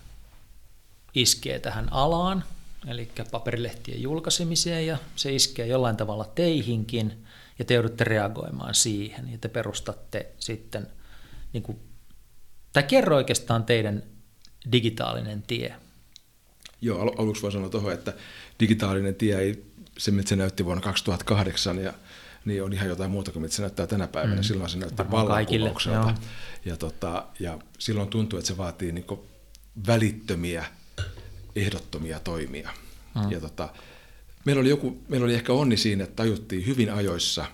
iskee 1.14 1.58
tähän 1.58 1.92
alaan, 1.92 2.44
eli 2.86 3.08
paperilehtien 3.30 4.02
julkaisemiseen, 4.02 4.86
ja 4.86 4.98
se 5.16 5.34
iskee 5.34 5.66
jollain 5.66 5.96
tavalla 5.96 6.24
teihinkin, 6.24 7.24
ja 7.58 7.64
te 7.64 7.74
joudutte 7.74 8.04
reagoimaan 8.04 8.74
siihen, 8.74 9.32
ja 9.32 9.38
te 9.38 9.48
perustatte 9.48 10.26
sitten 10.38 10.86
niin 11.52 11.62
kuin 11.62 11.78
tai 12.72 12.82
kerro 12.82 13.16
oikeastaan 13.16 13.64
teidän 13.64 14.02
digitaalinen 14.72 15.42
tie. 15.42 15.74
Joo, 16.80 17.00
al- 17.00 17.14
aluksi 17.18 17.42
voin 17.42 17.52
sanoa 17.52 17.68
tuohon, 17.68 17.92
että 17.92 18.12
digitaalinen 18.60 19.14
tie 19.14 19.38
ei, 19.38 19.64
se 19.98 20.10
mitä 20.10 20.28
se 20.28 20.36
näytti 20.36 20.64
vuonna 20.64 20.82
2008 20.82 21.78
ja 21.78 21.94
niin 22.44 22.62
on 22.62 22.72
ihan 22.72 22.88
jotain 22.88 23.10
muuta 23.10 23.32
kuin 23.32 23.42
mitä 23.42 23.54
se 23.54 23.62
näyttää 23.62 23.86
tänä 23.86 24.08
päivänä. 24.08 24.36
Mm. 24.36 24.42
Silloin 24.42 24.70
se 24.70 24.78
näytti 24.78 25.10
vallankumoukselta. 25.10 26.14
Ja, 26.64 26.76
tota, 26.76 27.26
ja 27.40 27.58
silloin 27.78 28.08
tuntuu, 28.08 28.38
että 28.38 28.46
se 28.46 28.56
vaatii 28.56 28.92
niin 28.92 29.06
välittömiä, 29.86 30.64
ehdottomia 31.56 32.20
toimia. 32.20 32.70
Mm. 33.14 33.30
Ja 33.30 33.40
tota, 33.40 33.68
meillä, 34.44 34.60
oli 34.60 34.68
joku, 34.68 35.02
meillä 35.08 35.24
oli 35.24 35.34
ehkä 35.34 35.52
onni 35.52 35.76
siinä, 35.76 36.04
että 36.04 36.16
tajuttiin 36.16 36.66
hyvin 36.66 36.92
ajoissa, 36.92 37.44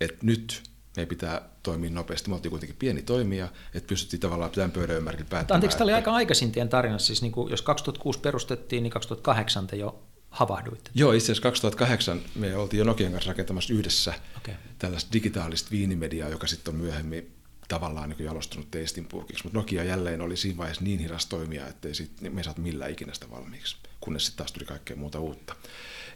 että 0.00 0.18
nyt 0.22 0.62
meidän 0.96 1.08
pitää 1.08 1.48
toimia 1.62 1.90
nopeasti. 1.90 2.28
Me 2.28 2.34
oltiin 2.34 2.50
kuitenkin 2.50 2.76
pieni 2.78 3.02
toimija, 3.02 3.48
että 3.74 3.86
pystyttiin 3.88 4.20
tavallaan 4.20 4.50
tämän 4.50 4.70
pöydän 4.70 4.96
ympärillä 4.96 5.26
päättämään. 5.30 5.56
Anteeksi, 5.56 5.78
tämä 5.78 5.84
oli 5.84 5.92
aika 5.92 6.14
aikaisin 6.14 6.52
teidän 6.52 6.68
tarinassa. 6.68 7.06
Siis 7.06 7.22
niin 7.22 7.32
kuin, 7.32 7.50
jos 7.50 7.62
2006 7.62 8.18
perustettiin, 8.18 8.82
niin 8.82 8.90
2008 8.90 9.66
te 9.66 9.76
jo 9.76 10.02
havahduitte. 10.30 10.90
Joo, 10.94 11.12
itse 11.12 11.24
asiassa 11.24 11.42
2008 11.42 12.20
me 12.34 12.56
oltiin 12.56 12.78
jo 12.78 12.84
Nokian 12.84 13.12
kanssa 13.12 13.30
rakentamassa 13.30 13.74
yhdessä 13.74 14.14
okay. 14.36 14.54
tällaista 14.78 15.12
digitaalista 15.12 15.70
viinimediaa, 15.70 16.28
joka 16.28 16.46
sitten 16.46 16.74
on 16.74 16.80
myöhemmin 16.80 17.32
tavallaan 17.68 18.08
niin 18.10 18.24
jalostunut 18.24 18.70
teistinpurkiksi, 18.70 19.44
mutta 19.44 19.58
Nokia 19.58 19.84
jälleen 19.84 20.20
oli 20.20 20.36
siinä 20.36 20.58
vaiheessa 20.58 20.84
niin 20.84 20.98
hidas 20.98 21.26
toimija, 21.26 21.68
että 21.68 21.94
sit, 21.94 22.20
niin 22.20 22.34
me 22.34 22.40
ei 22.40 22.44
saatu 22.44 22.60
millään 22.60 22.90
ikinä 22.90 23.14
sitä 23.14 23.30
valmiiksi, 23.30 23.76
kunnes 24.00 24.26
sitten 24.26 24.38
taas 24.38 24.52
tuli 24.52 24.64
kaikkea 24.64 24.96
muuta 24.96 25.20
uutta. 25.20 25.56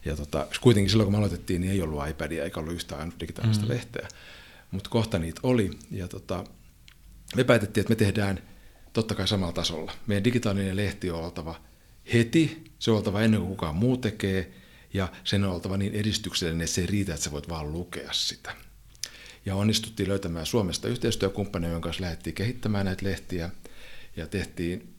Ja 0.05 0.17
tota, 0.17 0.47
kuitenkin 0.61 0.91
silloin 0.91 1.07
kun 1.07 1.13
me 1.15 1.19
aloitettiin, 1.19 1.61
niin 1.61 1.73
ei 1.73 1.83
ollut 1.83 2.09
iPadia 2.09 2.45
eikä 2.45 2.61
ollut 2.61 2.75
yhtään 2.75 3.13
digitaalista 3.21 3.65
mm. 3.65 3.71
lehteä 3.71 4.09
mutta 4.71 4.91
kohta 4.91 5.19
niitä 5.19 5.41
oli. 5.43 5.71
Ja 5.91 6.09
tota, 6.09 6.45
me 7.37 7.45
päätettiin, 7.45 7.83
että 7.83 7.91
me 7.91 7.97
tehdään 7.97 8.43
totta 8.93 9.15
kai 9.15 9.29
samalla 9.29 9.53
tasolla. 9.53 9.93
Meidän 10.07 10.25
digitaalinen 10.25 10.77
lehti 10.77 11.11
on 11.11 11.25
oltava 11.25 11.61
heti, 12.13 12.65
se 12.79 12.91
on 12.91 12.97
oltava 12.97 13.23
ennen 13.23 13.41
kuin 13.41 13.51
kukaan 13.51 13.77
muu 13.77 13.97
tekee, 13.97 14.53
ja 14.95 15.09
sen 15.25 15.45
on 15.45 15.53
oltava 15.53 15.77
niin 15.77 15.95
edistyksellinen, 15.95 16.65
että 16.65 16.75
se 16.75 16.81
ei 16.81 16.87
riitä, 16.87 17.15
että 17.15 17.25
sä 17.25 17.31
voit 17.31 17.49
vaan 17.49 17.73
lukea 17.73 18.13
sitä. 18.13 18.57
Ja 19.47 19.55
onnistuttiin 19.55 20.09
löytämään 20.09 20.47
Suomesta 20.47 20.89
yhteistyökumppaneja, 20.89 21.73
jonka 21.73 21.87
kanssa 21.87 22.03
lähdettiin 22.03 22.35
kehittämään 22.35 22.87
näitä 22.87 23.05
lehtiä, 23.05 23.51
ja 24.17 24.27
tehtiin 24.27 24.95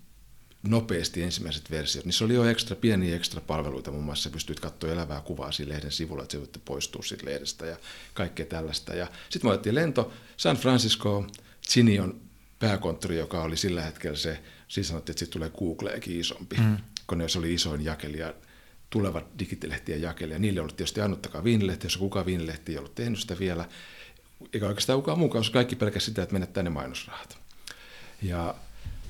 nopeasti 0.64 1.24
ensimmäiset 1.24 1.72
versiot. 1.72 2.06
Niissä 2.06 2.26
oli 2.26 2.34
jo 2.34 2.46
ekstra, 2.46 2.76
pieniä 2.76 3.16
ekstra 3.16 3.42
palveluita, 3.42 3.92
muun 3.92 4.04
muassa 4.04 4.30
pystyt 4.30 4.60
katsoa 4.60 4.92
elävää 4.92 5.22
kuvaa 5.22 5.52
siinä 5.52 5.74
lehden 5.74 5.92
sivulla, 5.92 6.24
että 6.24 6.32
se 6.32 6.40
voitte 6.40 6.60
poistua 6.66 7.02
siitä 7.02 7.26
lehdestä 7.26 7.66
ja 7.66 7.78
kaikkea 8.14 8.46
tällaista. 8.46 8.94
Ja 8.94 9.08
sitten 9.30 9.50
me 9.50 9.54
otettiin 9.54 9.76
lento 9.76 10.14
San 10.38 10.58
Francisco, 10.58 11.28
Chinion 11.68 12.22
pääkonttori, 12.60 13.18
joka 13.18 13.44
oli 13.44 13.58
sillä 13.58 13.82
hetkellä 13.82 14.18
se, 14.18 14.40
siis 14.68 14.88
sanottiin, 14.88 15.14
että 15.14 15.20
sitten 15.20 15.34
tulee 15.34 15.50
Googleekin 15.50 16.20
isompi, 16.20 16.56
mm. 16.56 16.78
kun 17.08 17.24
se 17.28 17.40
oli 17.40 17.54
isoin 17.54 17.86
jakelija, 17.86 18.34
tulevat 18.90 19.26
digitilehtien 19.40 20.02
jakelija. 20.02 20.40
Niille 20.40 20.58
ei 20.58 20.62
ollut 20.62 20.78
tietysti 20.78 21.02
ainuttakaan 21.02 21.44
viinilehti, 21.44 21.86
jos 21.86 21.98
kukaan 21.98 22.26
viinilehti 22.26 22.72
ei 22.72 22.78
ollut 22.78 22.96
tehnyt 22.96 23.20
sitä 23.20 23.40
vielä. 23.40 23.70
Eikä 24.54 24.68
oikeastaan 24.68 25.00
kukaan 25.00 25.20
muukaan, 25.20 25.46
kaikki 25.54 25.76
pelkästään 25.76 26.06
sitä, 26.06 26.24
että 26.24 26.34
menettää 26.34 26.64
ne 26.64 26.70
mainosrahat. 26.70 27.38
Ja 28.22 28.56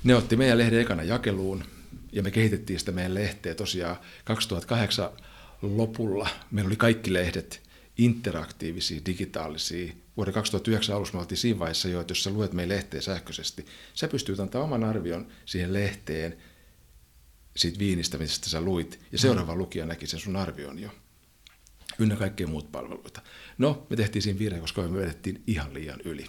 ne 0.04 0.16
otti 0.16 0.36
meidän 0.36 0.58
lehden 0.58 0.80
ekana 0.80 1.04
jakeluun 1.04 1.64
ja 2.12 2.24
me 2.24 2.32
kehitettiin 2.32 2.80
sitä 2.80 2.92
meidän 2.92 3.14
lehteä 3.14 3.56
tosiaan 3.56 3.98
2008 4.24 5.10
lopulla. 5.62 6.30
Meillä 6.52 6.68
oli 6.68 6.76
kaikki 6.76 7.14
lehdet 7.14 7.62
interaktiivisia, 7.98 9.02
digitaalisia. 9.06 9.94
Vuoden 10.18 10.34
2009 10.34 10.96
alussa 10.96 11.14
me 11.14 11.20
oltiin 11.20 11.38
siinä 11.38 11.60
vaiheessa 11.60 11.88
jo, 11.88 12.02
että 12.02 12.12
jos 12.12 12.24
sä 12.24 12.30
luet 12.30 12.54
meidän 12.54 12.76
lehteä 12.76 13.02
sähköisesti, 13.02 13.66
sä 13.94 14.08
pystyt 14.08 14.40
antaa 14.40 14.64
oman 14.64 14.84
arvion 14.84 15.28
siihen 15.46 15.74
lehteen 15.74 16.38
siitä 17.56 17.80
viinistä, 17.80 18.18
mistä 18.18 18.50
sä 18.50 18.62
luit, 18.62 19.00
ja 19.12 19.18
seuraava 19.18 19.56
lukija 19.56 19.86
näki 19.86 20.08
sen 20.08 20.20
sun 20.20 20.36
arvion 20.36 20.80
jo. 20.80 20.90
Ynnä 22.02 22.16
kaikkea 22.16 22.47
muut 22.47 22.72
palveluita. 22.72 23.22
No, 23.58 23.88
me 23.89 23.95
tehtiin 23.95 24.22
siinä 24.22 24.39
virhe, 24.39 24.60
koska 24.60 24.82
me 24.82 24.99
vedettiin 24.99 25.43
ihan 25.47 25.74
liian 25.74 26.02
yli. 26.06 26.26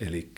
Eli 0.00 0.32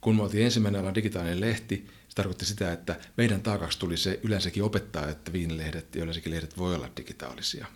kun 0.00 0.16
me 0.16 0.22
oltiin 0.22 0.44
ensimmäinen 0.44 0.80
ala 0.80 0.94
digitaalinen 0.94 1.40
lehti, 1.40 1.86
Se 2.08 2.14
tarkoitti 2.14 2.44
sitä, 2.44 2.72
että 2.72 3.00
meidän 3.16 3.42
taakaksi 3.42 3.78
tuli 3.78 3.96
se 3.96 4.20
yleensäkin 4.22 4.62
opettaa, 4.62 5.08
että 5.08 5.32
viinilehdet 5.32 5.94
ja 5.94 6.02
yleensäkin 6.02 6.32
lehdet 6.32 6.58
voi 6.58 6.74
olla 6.74 6.90
digitaalisia. 6.96 7.66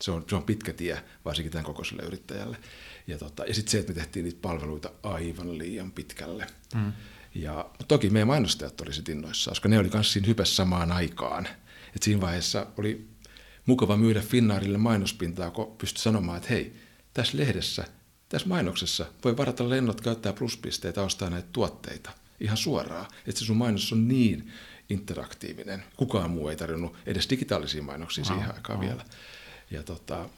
Se 0.00 0.10
on, 0.10 0.24
se 0.28 0.36
on 0.36 0.42
pitkä 0.42 0.72
tie, 0.72 1.02
varsinkin 1.24 1.52
tämän 1.52 1.64
kokoiselle 1.64 2.02
yrittäjälle. 2.02 2.56
Ja, 3.06 3.18
tota, 3.18 3.44
ja 3.44 3.54
sitten 3.54 3.70
se, 3.70 3.78
että 3.78 3.92
me 3.92 3.98
tehtiin 3.98 4.24
niitä 4.24 4.38
palveluita 4.42 4.90
aivan 5.02 5.58
liian 5.58 5.92
pitkälle. 5.92 6.46
Mm. 6.74 6.92
Ja 7.34 7.70
toki 7.88 8.10
meidän 8.10 8.28
mainostajat 8.28 8.80
oli 8.80 8.92
sitten 8.92 9.16
innoissaan, 9.16 9.52
koska 9.52 9.68
ne 9.68 9.78
oli 9.78 9.90
myös 9.94 10.12
siinä 10.12 10.28
hypässä 10.28 10.54
samaan 10.54 10.92
aikaan. 10.92 11.48
Et 11.96 12.02
siinä 12.02 12.20
vaiheessa 12.20 12.66
oli 12.76 13.11
mukava 13.66 13.96
myydä 13.96 14.20
Finnaarille 14.20 14.78
mainospintaa, 14.78 15.50
kun 15.50 15.76
pystyi 15.78 16.02
sanomaan, 16.02 16.36
että 16.36 16.48
hei, 16.48 16.76
tässä 17.14 17.38
lehdessä, 17.38 17.84
tässä 18.28 18.48
mainoksessa 18.48 19.06
voi 19.24 19.36
varata 19.36 19.70
lennot, 19.70 20.00
käyttää 20.00 20.32
pluspisteitä, 20.32 21.02
ostaa 21.02 21.30
näitä 21.30 21.48
tuotteita 21.52 22.10
ihan 22.40 22.56
suoraan. 22.56 23.06
Että 23.26 23.38
se 23.38 23.44
sun 23.44 23.56
mainos 23.56 23.92
on 23.92 24.08
niin 24.08 24.52
interaktiivinen. 24.90 25.84
Kukaan 25.96 26.30
muu 26.30 26.48
ei 26.48 26.56
tarjonnut 26.56 26.96
edes 27.06 27.30
digitaalisia 27.30 27.82
mainoksia 27.82 28.24
wow, 28.24 28.34
siihen 28.34 28.54
aikaan 28.54 28.78
wow. 28.78 28.88
vielä. 28.88 29.04
Ja 29.70 29.82
tota, 29.82 30.28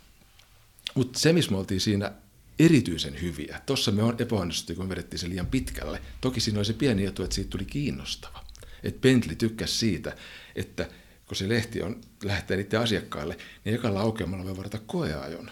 mutta 0.95 1.19
se, 1.19 1.33
missä 1.33 1.51
me 1.51 1.57
oltiin 1.57 1.81
siinä 1.81 2.13
erityisen 2.59 3.23
hyviä, 3.23 3.61
tuossa 3.67 3.91
me 3.91 4.03
on 4.03 4.17
epäonnistuttu, 4.19 4.75
kun 4.75 4.85
me 4.85 4.89
vedettiin 4.89 5.21
se 5.21 5.29
liian 5.29 5.47
pitkälle. 5.47 6.03
Toki 6.21 6.41
siinä 6.41 6.59
oli 6.59 6.65
se 6.65 6.73
pieni 6.73 7.07
etu, 7.07 7.23
että 7.23 7.35
siitä 7.35 7.51
tuli 7.51 7.65
kiinnostava. 7.65 8.45
Että 8.83 9.01
Bentley 9.01 9.37
tykkäsi 9.37 9.75
siitä, 9.75 10.17
että 10.57 10.89
kun 11.27 11.37
se 11.37 11.49
lehti 11.49 11.83
on, 11.83 12.01
lähtee 12.25 12.57
niiden 12.57 12.81
asiakkaille, 12.81 13.37
niin 13.65 13.75
ekalla 13.75 14.01
aukeamalla 14.01 14.45
voi 14.45 14.57
varata 14.57 14.79
koeajon. 14.87 15.51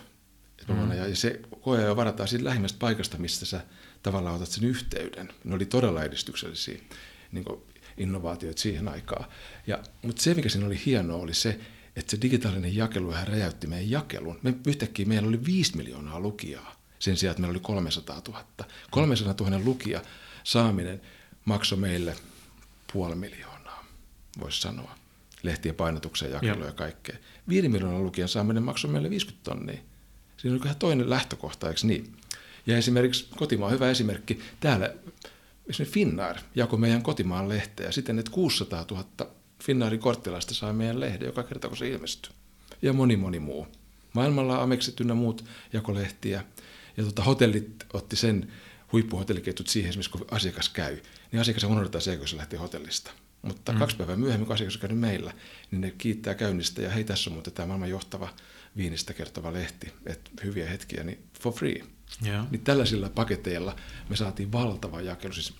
Mm. 0.69 0.93
Ja 0.93 1.17
se 1.17 1.41
koeajo 1.61 1.97
varataan 1.97 2.29
siitä 2.29 2.45
lähimmästä 2.45 2.79
paikasta, 2.79 3.19
mistä 3.19 3.47
sä 3.47 3.65
tavallaan 4.03 4.35
otat 4.35 4.49
sen 4.49 4.65
yhteyden. 4.65 5.33
Ne 5.45 5.55
oli 5.55 5.67
todella 5.67 6.05
edistyksellisiä 6.05 6.79
niin 7.33 7.45
innovaatioita 7.97 8.61
siihen 8.61 8.89
aikaan. 8.89 9.25
Ja, 9.67 9.83
mutta 10.03 10.23
se, 10.23 10.35
mikä 10.35 10.49
siinä 10.49 10.67
oli 10.67 10.81
hienoa, 10.87 11.23
oli 11.23 11.35
se, 11.35 11.61
että 11.97 12.11
se 12.11 12.23
digitaalinen 12.23 12.77
jakelu 12.77 13.15
räjäytti 13.25 13.67
meidän 13.67 13.91
jakelun. 13.91 14.39
Me 14.43 14.55
yhtäkkiä 14.67 15.07
meillä 15.07 15.29
oli 15.29 15.45
5 15.45 15.77
miljoonaa 15.77 16.21
lukijaa 16.21 16.77
sen 16.99 17.17
sijaan, 17.17 17.31
että 17.31 17.41
meillä 17.41 17.53
oli 17.53 17.61
300 17.61 18.23
000. 18.29 18.45
300 18.91 19.35
000 19.41 19.65
lukija 19.65 20.03
saaminen 20.45 21.01
maksoi 21.45 21.79
meille 21.79 22.17
puoli 22.93 23.15
miljoonaa, 23.15 23.85
voisi 24.41 24.61
sanoa. 24.61 25.02
Lehtien 25.43 25.75
painotukseen, 25.75 26.33
jakelua 26.33 26.67
ja 26.67 26.73
kaikkea. 26.73 27.17
5 27.49 27.69
miljoonan 27.69 28.05
lukijan 28.05 28.29
saaminen 28.29 28.63
maksoi 28.63 28.91
meille 28.91 29.11
50 29.11 29.51
tonnia. 29.51 29.79
Siinä 30.37 30.57
on 30.57 30.63
ihan 30.65 30.77
toinen 30.77 31.11
lähtökohta, 31.11 31.69
eikö 31.69 31.81
niin? 31.83 32.17
Ja 32.67 32.77
esimerkiksi 32.77 33.27
kotimaa 33.37 33.67
on 33.67 33.75
hyvä 33.75 33.91
esimerkki. 33.91 34.41
Täällä 34.61 34.95
esimerkiksi 35.67 35.95
Finnair 35.95 36.37
jakoi 36.55 36.79
meidän 36.79 37.03
kotimaan 37.03 37.49
lehteä 37.49 37.93
siten, 37.93 38.19
että 38.19 38.31
600 38.31 38.87
000 38.91 39.05
Finnairin 39.63 40.01
korttilaista 40.01 40.55
sai 40.55 40.73
meidän 40.73 41.01
lehden 41.01 41.27
joka 41.27 41.43
kerta, 41.43 41.69
kun 41.69 41.77
se 41.77 41.89
ilmestyi. 41.89 42.33
Ja 42.83 42.93
moni 42.93 43.17
moni 43.17 43.39
muu. 43.39 43.67
Maailmalla 44.13 44.63
Amexit 44.63 45.01
ynnä 45.01 45.15
muut 45.15 45.45
jakolehtiä. 45.73 46.45
Ja 46.97 47.05
tota, 47.05 47.23
hotellit 47.23 47.87
otti 47.93 48.17
sen 48.17 48.53
huippuhotelliketjut 48.93 49.69
siihen, 49.69 49.89
esimerkiksi 49.89 50.19
kun 50.19 50.27
asiakas 50.31 50.69
käy, 50.69 50.99
niin 51.33 51.41
asiakas 51.41 51.65
unohdetaan 51.65 52.03
se, 52.03 52.17
kun 52.17 52.29
se 52.29 52.37
lähtee 52.37 52.59
hotellista. 52.59 53.11
Mutta 53.43 53.73
mm. 53.73 53.79
kaksi 53.79 53.97
päivää 53.97 54.17
myöhemmin, 54.17 54.47
kun 54.47 54.55
asiakas 54.55 54.75
on 54.75 54.81
käynyt 54.81 54.99
meillä, 54.99 55.33
niin 55.71 55.81
ne 55.81 55.91
kiittää 55.91 56.35
käynnistä 56.35 56.83
ja 56.83 56.91
hei, 56.91 57.05
tässä 57.05 57.31
on 57.31 57.35
muuten 57.35 57.53
tämä 57.53 57.67
maailman 57.67 57.91
johtava 57.91 58.29
viinistä 58.77 59.13
kertova 59.13 59.53
lehti, 59.53 59.93
että 60.07 60.31
hyviä 60.45 60.69
hetkiä, 60.69 61.05
niin 61.05 61.19
for 61.41 61.53
free. 61.53 61.83
Yeah. 62.27 62.47
Niin 62.51 62.61
tällaisilla 62.61 63.09
paketeilla 63.09 63.77
me 64.09 64.17
saatiin 64.17 64.53
valtava 64.53 65.01
jakelu. 65.01 65.33
Siis 65.33 65.55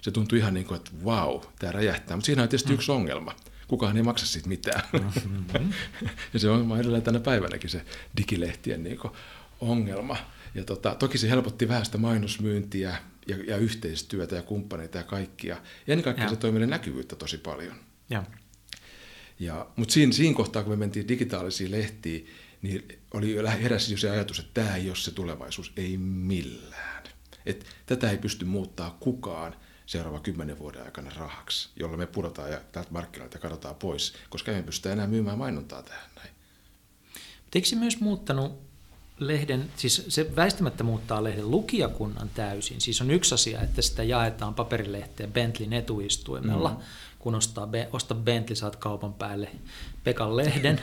se 0.00 0.10
tuntui 0.10 0.38
ihan 0.38 0.54
niin 0.54 0.66
kuin, 0.66 0.76
että 0.76 0.90
wow, 1.04 1.40
tämä 1.58 1.72
räjähtää. 1.72 2.16
Mutta 2.16 2.26
siinä 2.26 2.42
on 2.42 2.48
tietysti 2.48 2.68
mm. 2.68 2.74
yksi 2.74 2.92
ongelma. 2.92 3.36
Kukaan 3.68 3.96
ei 3.96 4.02
maksa 4.02 4.26
siitä 4.26 4.48
mitään. 4.48 4.82
Mm-hmm. 4.92 5.72
ja 6.32 6.38
se 6.38 6.50
on 6.50 6.80
edelleen 6.80 7.02
tänä 7.02 7.20
päivänäkin 7.20 7.70
se 7.70 7.84
digilehtien 8.16 8.82
niin 8.82 8.98
ongelma. 9.60 10.16
Ja 10.54 10.64
tota, 10.64 10.94
toki 10.94 11.18
se 11.18 11.30
helpotti 11.30 11.68
vähän 11.68 11.84
sitä 11.84 11.98
mainosmyyntiä 11.98 12.96
ja, 13.30 13.36
ja 13.46 13.56
yhteistyötä 13.56 14.36
ja 14.36 14.42
kumppaneita 14.42 14.98
ja 14.98 15.04
kaikkia. 15.04 15.54
Ja 15.86 15.92
ennen 15.92 16.04
kaikkea 16.04 16.24
ja. 16.24 16.30
se 16.30 16.36
toi 16.36 16.52
meille 16.52 16.66
näkyvyyttä 16.66 17.16
tosi 17.16 17.38
paljon. 17.38 17.74
Ja. 18.10 18.24
Ja, 19.38 19.66
mutta 19.76 19.92
siinä, 19.92 20.12
siinä 20.12 20.36
kohtaa, 20.36 20.62
kun 20.62 20.72
me 20.72 20.76
mentiin 20.76 21.08
digitaalisiin 21.08 21.70
lehtiin, 21.70 22.26
niin 22.62 22.88
oli 23.14 23.34
jo 23.34 23.46
heräsi 23.46 23.92
jo 23.92 23.98
se 23.98 24.10
ajatus, 24.10 24.38
että 24.38 24.60
tämä 24.62 24.76
ei 24.76 24.88
ole 24.88 24.96
se 24.96 25.10
tulevaisuus, 25.10 25.72
ei 25.76 25.96
millään. 25.98 27.04
Et 27.46 27.66
tätä 27.86 28.10
ei 28.10 28.18
pysty 28.18 28.44
muuttaa 28.44 28.96
kukaan 29.00 29.56
seuraava 29.86 30.20
kymmenen 30.20 30.58
vuoden 30.58 30.82
aikana 30.82 31.10
rahaksi, 31.16 31.68
jolla 31.76 31.96
me 31.96 32.06
pudotaan 32.06 32.50
ja 32.50 32.60
tältä 32.72 32.90
markkinoilta 32.90 33.38
katsotaan 33.38 33.76
pois, 33.76 34.14
koska 34.28 34.52
emme 34.52 34.62
pysty 34.62 34.90
enää 34.90 35.06
myymään 35.06 35.38
mainontaa 35.38 35.82
tähän 35.82 36.10
näin. 36.16 36.30
Eikö 37.54 37.68
se 37.68 37.76
myös 37.76 38.00
muuttanut 38.00 38.69
lehden, 39.20 39.70
siis 39.76 40.04
se 40.08 40.36
väistämättä 40.36 40.84
muuttaa 40.84 41.24
lehden 41.24 41.50
lukijakunnan 41.50 42.28
täysin. 42.28 42.80
Siis 42.80 43.00
on 43.00 43.10
yksi 43.10 43.34
asia, 43.34 43.60
että 43.60 43.82
sitä 43.82 44.02
jaetaan 44.02 44.54
paperilehteen 44.54 45.32
Bentleyn 45.32 45.72
etuistuimella. 45.72 46.70
Mm. 46.70 46.76
Kun 47.18 47.34
ostaa, 47.34 47.68
osta 47.92 48.14
Bentley, 48.14 48.56
saat 48.56 48.76
kaupan 48.76 49.14
päälle 49.14 49.48
Pekan 50.04 50.36
lehden. 50.36 50.80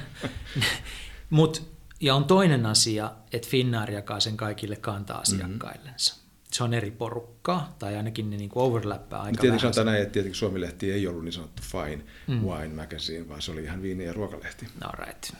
Mut, 1.29 1.63
ja 1.99 2.15
on 2.15 2.25
toinen 2.25 2.65
asia, 2.65 3.11
että 3.31 3.47
Finnair 3.47 3.91
jakaa 3.91 4.19
sen 4.19 4.38
kaikille 4.38 4.75
kanta-asiakkaillensa. 4.75 6.13
Mm-hmm. 6.13 6.27
Se 6.51 6.63
on 6.63 6.73
eri 6.73 6.91
porukkaa, 6.91 7.75
tai 7.79 7.95
ainakin 7.95 8.29
ne 8.29 8.38
niin 8.38 8.49
overlappaa 8.55 9.21
aika 9.21 9.41
Tietenkin 9.41 9.61
sanotaan 9.61 9.85
näin, 9.85 10.01
että 10.01 10.13
tietenkin 10.13 10.39
Suomi-lehti 10.39 10.91
ei 10.91 11.07
ollut 11.07 11.23
niin 11.23 11.33
sanottu 11.33 11.63
fine 11.63 12.03
mm. 12.27 12.41
wine 12.41 12.73
magazine, 12.73 13.29
vaan 13.29 13.41
se 13.41 13.51
oli 13.51 13.63
ihan 13.63 13.81
viini- 13.81 14.05
ja 14.05 14.13
ruokalehti. 14.13 14.67
No 14.83 14.89
right. 15.05 15.33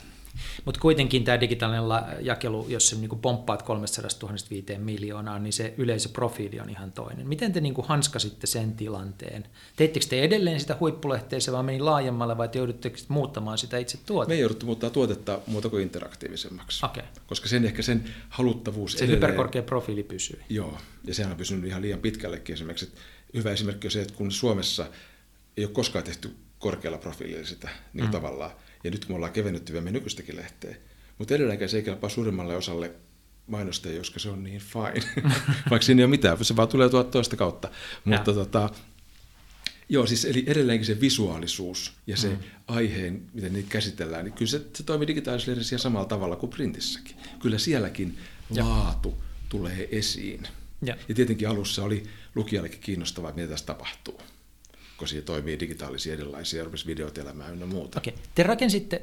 Mutta 0.64 0.80
kuitenkin 0.80 1.24
tämä 1.24 1.40
digitaalinen 1.40 1.84
jakelu, 2.20 2.66
jos 2.68 2.88
se 2.88 2.96
niin 2.96 3.08
kuin 3.08 3.20
pomppaat 3.20 3.62
300 3.62 4.10
000 4.22 4.34
5 4.50 4.78
miljoonaa, 4.78 5.38
niin 5.38 5.52
se 5.52 5.74
yleisöprofiili 5.76 6.60
on 6.60 6.70
ihan 6.70 6.92
toinen. 6.92 7.28
Miten 7.28 7.52
te 7.52 7.60
niin 7.60 7.74
kuin 7.74 7.86
hanskasitte 7.86 8.46
sen 8.46 8.72
tilanteen? 8.72 9.46
Teittekö 9.76 10.06
te 10.06 10.22
edelleen 10.22 10.60
sitä 10.60 10.76
huippulehteä, 10.80 11.40
se 11.40 11.52
vaan 11.52 11.64
meni 11.64 11.80
laajemmalle 11.80 12.38
vai 12.38 12.48
te 12.48 12.58
joudutte 12.58 12.92
muuttamaan 13.08 13.58
sitä 13.58 13.78
itse 13.78 13.98
tuotetta? 14.06 14.28
Me 14.28 14.34
ei 14.34 14.40
jouduttu 14.40 14.66
muuttaa 14.66 14.90
tuotetta 14.90 15.40
muuta 15.46 15.68
kuin 15.68 15.82
interaktiivisemmaksi. 15.82 16.86
Okay. 16.86 17.04
Koska 17.26 17.48
sen 17.48 17.64
ehkä 17.64 17.82
sen 17.82 18.04
haluttavuus 18.28 18.92
Se 18.92 18.98
edelleen... 18.98 19.16
hyperkorkea 19.16 19.62
profiili 19.62 20.02
pysyy. 20.02 20.42
Joo, 20.48 20.78
ja 21.04 21.14
sehän 21.14 21.32
on 21.32 21.38
pysynyt 21.38 21.64
ihan 21.64 21.82
liian 21.82 22.00
pitkällekin 22.00 22.52
esimerkiksi. 22.52 22.92
Hyvä 23.34 23.50
esimerkki 23.50 23.86
on 23.86 23.90
se, 23.90 24.02
että 24.02 24.14
kun 24.14 24.32
Suomessa 24.32 24.86
ei 25.56 25.64
ole 25.64 25.72
koskaan 25.72 26.04
tehty 26.04 26.36
korkealla 26.58 26.98
profiililla 26.98 27.46
sitä 27.46 27.68
niin 27.92 28.04
mm. 28.04 28.10
tavallaan, 28.10 28.50
ja 28.84 28.90
nyt 28.90 29.04
kun 29.04 29.14
me 29.14 29.16
ollaan 29.16 29.32
kevennetty 29.32 29.72
vielä 29.72 29.90
nykyistäkin 29.90 30.36
lehteä, 30.36 30.76
mutta 31.18 31.34
edelleenkään 31.34 31.68
se 31.68 31.76
ei 31.76 31.82
kelpaa 31.82 32.10
suurimmalle 32.10 32.56
osalle 32.56 32.90
mainostajia, 33.46 33.98
koska 33.98 34.18
se 34.18 34.30
on 34.30 34.44
niin 34.44 34.60
fine. 34.60 35.24
Vaikka 35.70 35.86
siinä 35.86 36.00
ei 36.00 36.04
ole 36.04 36.10
mitään, 36.10 36.44
se 36.44 36.56
vaan 36.56 36.68
tulee 36.68 36.88
tuolta 36.88 37.10
toista 37.10 37.36
kautta. 37.36 37.70
Mutta 38.04 38.32
tota, 38.32 38.70
joo, 39.88 40.06
siis 40.06 40.24
eli 40.24 40.44
edelleenkin 40.46 40.86
se 40.86 41.00
visuaalisuus 41.00 41.92
ja 42.06 42.16
se 42.16 42.28
mm. 42.28 42.38
aiheen, 42.66 43.22
miten 43.32 43.52
niitä 43.52 43.68
käsitellään, 43.70 44.24
niin 44.24 44.32
kyllä 44.32 44.50
se, 44.50 44.62
se 44.74 44.82
toimii 44.82 45.06
digitaalisessa 45.06 45.50
lehdessä 45.50 45.78
samalla 45.78 46.06
tavalla 46.06 46.36
kuin 46.36 46.50
printissäkin. 46.50 47.16
Kyllä 47.38 47.58
sielläkin 47.58 48.18
ja. 48.50 48.68
laatu 48.68 49.18
tulee 49.48 49.88
esiin. 49.90 50.42
Ja. 50.82 50.96
ja 51.08 51.14
tietenkin 51.14 51.48
alussa 51.48 51.84
oli 51.84 52.02
lukijallekin 52.34 52.80
kiinnostavaa, 52.80 53.32
mitä 53.32 53.48
tässä 53.48 53.66
tapahtuu 53.66 54.20
kun 54.98 55.08
toimii 55.24 55.60
digitaalisia 55.60 56.12
erilaisia, 56.12 56.64
rupesi 56.64 56.86
videot 56.86 57.18
elämään 57.18 57.52
ynnä 57.52 57.66
muuta. 57.66 57.98
Okay. 57.98 58.12
Te 58.34 58.42
rakensitte 58.42 59.02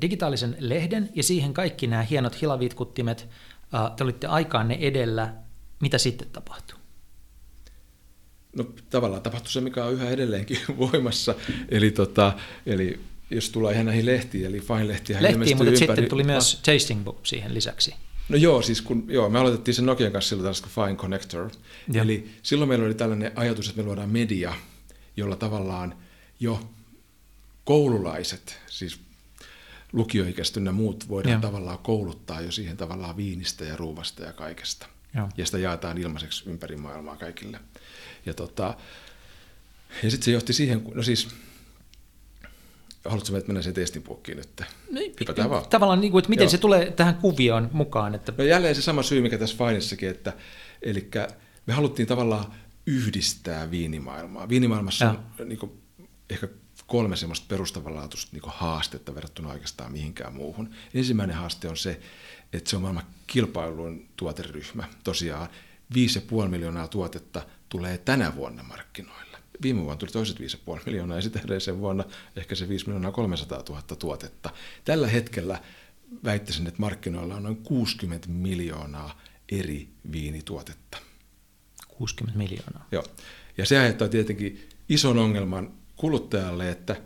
digitaalisen 0.00 0.56
lehden 0.58 1.10
ja 1.14 1.22
siihen 1.22 1.54
kaikki 1.54 1.86
nämä 1.86 2.02
hienot 2.02 2.40
hilaviitkuttimet. 2.40 3.28
Te 3.96 4.04
olitte 4.04 4.26
aikaanne 4.26 4.78
edellä. 4.80 5.34
Mitä 5.80 5.98
sitten 5.98 6.28
tapahtui? 6.32 6.78
No 8.56 8.66
tavallaan 8.90 9.22
tapahtui 9.22 9.52
se, 9.52 9.60
mikä 9.60 9.84
on 9.84 9.92
yhä 9.92 10.10
edelleenkin 10.10 10.58
voimassa. 10.78 11.34
Eli, 11.68 11.90
tota, 11.90 12.32
eli 12.66 13.00
jos 13.30 13.50
tullaan 13.50 13.74
ihan 13.74 13.86
näihin 13.86 14.06
lehtiin, 14.06 14.46
eli 14.46 14.60
Fine-lehtiä 14.60 15.22
Lehtiin, 15.22 15.56
mutta 15.56 15.70
ympäri... 15.70 15.76
sitten 15.76 16.08
tuli 16.08 16.24
myös 16.24 16.60
tasting 16.66 17.04
book 17.04 17.26
siihen 17.26 17.54
lisäksi. 17.54 17.94
No 18.28 18.36
joo, 18.36 18.62
siis 18.62 18.82
kun, 18.82 19.04
joo, 19.08 19.28
me 19.28 19.38
aloitettiin 19.38 19.74
sen 19.74 19.86
Nokian 19.86 20.12
kanssa 20.12 20.28
silloin 20.28 20.44
tällaista 20.44 20.82
Fine 20.82 20.96
Connector. 20.96 21.50
Ja. 21.92 22.02
Eli 22.02 22.30
silloin 22.42 22.68
meillä 22.68 22.84
oli 22.84 22.94
tällainen 22.94 23.32
ajatus, 23.36 23.68
että 23.68 23.80
me 23.80 23.86
luodaan 23.86 24.10
media, 24.10 24.54
jolla 25.16 25.36
tavallaan 25.36 25.96
jo 26.40 26.60
koululaiset, 27.64 28.58
siis 28.66 29.00
lukioikäiset 29.92 30.56
ja 30.64 30.72
muut 30.72 31.08
voidaan 31.08 31.32
ja. 31.32 31.40
tavallaan 31.40 31.78
kouluttaa 31.78 32.40
jo 32.40 32.52
siihen 32.52 32.76
tavallaan 32.76 33.16
viinistä 33.16 33.64
ja 33.64 33.76
ruuvasta 33.76 34.22
ja 34.22 34.32
kaikesta. 34.32 34.86
Ja, 35.14 35.28
ja 35.36 35.46
sitä 35.46 35.58
jaetaan 35.58 35.98
ilmaiseksi 35.98 36.50
ympäri 36.50 36.76
maailmaa 36.76 37.16
kaikille. 37.16 37.60
Ja, 38.26 38.34
tota, 38.34 38.74
ja 40.02 40.10
sitten 40.10 40.24
se 40.24 40.30
johti 40.30 40.52
siihen, 40.52 40.82
no 40.94 41.02
siis, 41.02 41.28
haluatko 43.04 43.36
että 43.36 43.48
mennä 43.48 43.62
sen 43.62 43.74
testin 43.74 44.02
puokkiin 44.02 44.38
nyt? 44.38 44.62
No, 44.90 45.00
Hypätään 45.20 45.50
vaan. 45.50 45.68
Tavallaan, 45.68 46.00
niin 46.00 46.10
kuin, 46.10 46.20
että 46.20 46.30
miten 46.30 46.44
Joo. 46.44 46.50
se 46.50 46.58
tulee 46.58 46.90
tähän 46.90 47.14
kuvioon 47.14 47.70
mukaan? 47.72 48.14
Että... 48.14 48.32
No 48.38 48.44
jälleen 48.44 48.74
se 48.74 48.82
sama 48.82 49.02
syy, 49.02 49.22
mikä 49.22 49.38
tässä 49.38 49.56
Finessakin, 49.66 50.10
että 50.10 50.32
eli 50.82 51.10
me 51.66 51.72
haluttiin 51.74 52.08
tavallaan 52.08 52.54
yhdistää 52.86 53.70
viinimaailmaa. 53.70 54.48
Viinimaailmassa 54.48 55.10
on 55.10 55.48
niin 55.48 55.58
kuin, 55.58 55.72
ehkä 56.30 56.48
kolme 56.86 57.16
semmoista 57.16 57.46
perustavanlaatuista 57.48 58.30
niin 58.32 58.42
haastetta 58.46 59.14
verrattuna 59.14 59.48
oikeastaan 59.48 59.92
mihinkään 59.92 60.34
muuhun. 60.34 60.70
Ensimmäinen 60.94 61.36
haaste 61.36 61.68
on 61.68 61.76
se, 61.76 62.00
että 62.52 62.70
se 62.70 62.76
on 62.76 62.82
maailman 62.82 63.06
kilpailun 63.26 64.08
tuoteryhmä. 64.16 64.88
Tosiaan 65.04 65.48
5,5 65.94 66.48
miljoonaa 66.48 66.88
tuotetta 66.88 67.46
tulee 67.68 67.98
tänä 67.98 68.34
vuonna 68.36 68.62
markkinoille. 68.62 69.38
Viime 69.62 69.80
vuonna 69.80 69.96
tuli 69.96 70.10
toiset 70.10 70.40
5,5 70.40 70.46
miljoonaa 70.86 71.18
ja 71.18 71.22
sitten 71.22 71.42
edellisen 71.44 71.78
vuonna 71.78 72.04
ehkä 72.36 72.54
se 72.54 72.68
5 72.68 72.86
miljoonaa 72.86 73.12
300 73.12 73.62
000 73.68 73.82
tuotetta. 73.82 74.50
Tällä 74.84 75.08
hetkellä 75.08 75.62
väittäisin, 76.24 76.66
että 76.66 76.80
markkinoilla 76.80 77.34
on 77.34 77.42
noin 77.42 77.56
60 77.56 78.28
miljoonaa 78.28 79.20
eri 79.48 79.88
viinituotetta. 80.12 80.98
60 81.98 82.38
miljoonaa. 82.38 82.86
Joo. 82.92 83.04
Ja 83.58 83.66
se 83.66 83.78
aiheuttaa 83.78 84.08
tietenkin 84.08 84.68
ison 84.88 85.18
ongelman 85.18 85.72
kuluttajalle, 85.96 86.70
että 86.70 86.96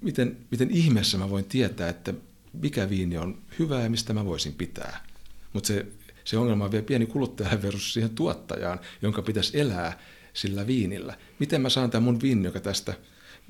miten, 0.00 0.36
miten 0.50 0.70
ihmeessä 0.70 1.18
mä 1.18 1.30
voin 1.30 1.44
tietää, 1.44 1.88
että 1.88 2.14
mikä 2.52 2.90
viini 2.90 3.18
on 3.18 3.42
hyvä 3.58 3.80
ja 3.80 3.90
mistä 3.90 4.12
mä 4.12 4.24
voisin 4.24 4.54
pitää. 4.54 5.04
Mutta 5.52 5.66
se, 5.66 5.86
se 6.24 6.38
ongelma 6.38 6.64
on 6.64 6.72
vielä 6.72 6.84
pieni 6.84 7.06
kuluttaja 7.06 7.62
versus 7.62 7.92
siihen 7.92 8.10
tuottajaan, 8.10 8.80
jonka 9.02 9.22
pitäisi 9.22 9.60
elää 9.60 9.98
sillä 10.32 10.66
viinillä. 10.66 11.18
Miten 11.38 11.60
mä 11.60 11.68
saan 11.68 11.90
tämän 11.90 12.02
mun 12.02 12.20
viini, 12.20 12.44
joka 12.44 12.60
tästä 12.60 12.94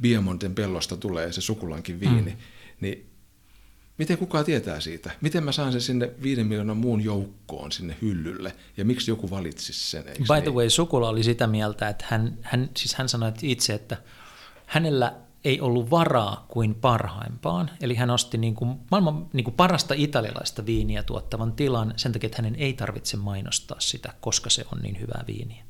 Biomonten 0.00 0.54
pellosta 0.54 0.96
tulee, 0.96 1.32
se 1.32 1.40
sukulankin 1.40 2.00
viini, 2.00 2.30
mm. 2.30 2.36
niin 2.80 3.07
Miten 3.98 4.18
kukaan 4.18 4.44
tietää 4.44 4.80
siitä? 4.80 5.10
Miten 5.20 5.44
mä 5.44 5.52
saan 5.52 5.72
sen 5.72 5.80
sinne 5.80 6.10
viiden 6.22 6.46
miljoonan 6.46 6.76
muun 6.76 7.04
joukkoon 7.04 7.72
sinne 7.72 7.96
hyllylle? 8.02 8.52
Ja 8.76 8.84
miksi 8.84 9.10
joku 9.10 9.30
valitsisi 9.30 9.90
sen? 9.90 10.04
By 10.04 10.24
the 10.24 10.40
niin? 10.40 10.54
way, 10.54 10.70
Sukula 10.70 11.08
oli 11.08 11.22
sitä 11.22 11.46
mieltä, 11.46 11.88
että 11.88 12.04
hän, 12.08 12.38
hän, 12.42 12.70
siis 12.76 12.94
hän 12.94 13.08
sanoi 13.08 13.32
itse, 13.42 13.74
että 13.74 13.96
hänellä 14.66 15.14
ei 15.44 15.60
ollut 15.60 15.90
varaa 15.90 16.44
kuin 16.48 16.74
parhaimpaan. 16.74 17.70
Eli 17.80 17.94
hän 17.94 18.10
osti 18.10 18.38
niin 18.38 18.54
kuin 18.54 18.78
maailman 18.90 19.26
niin 19.32 19.44
kuin 19.44 19.54
parasta 19.54 19.94
italialaista 19.94 20.66
viiniä 20.66 21.02
tuottavan 21.02 21.52
tilan 21.52 21.94
sen 21.96 22.12
takia, 22.12 22.26
että 22.26 22.42
hänen 22.42 22.54
ei 22.54 22.72
tarvitse 22.72 23.16
mainostaa 23.16 23.80
sitä, 23.80 24.12
koska 24.20 24.50
se 24.50 24.64
on 24.72 24.78
niin 24.78 25.00
hyvää 25.00 25.24
viiniä. 25.26 25.64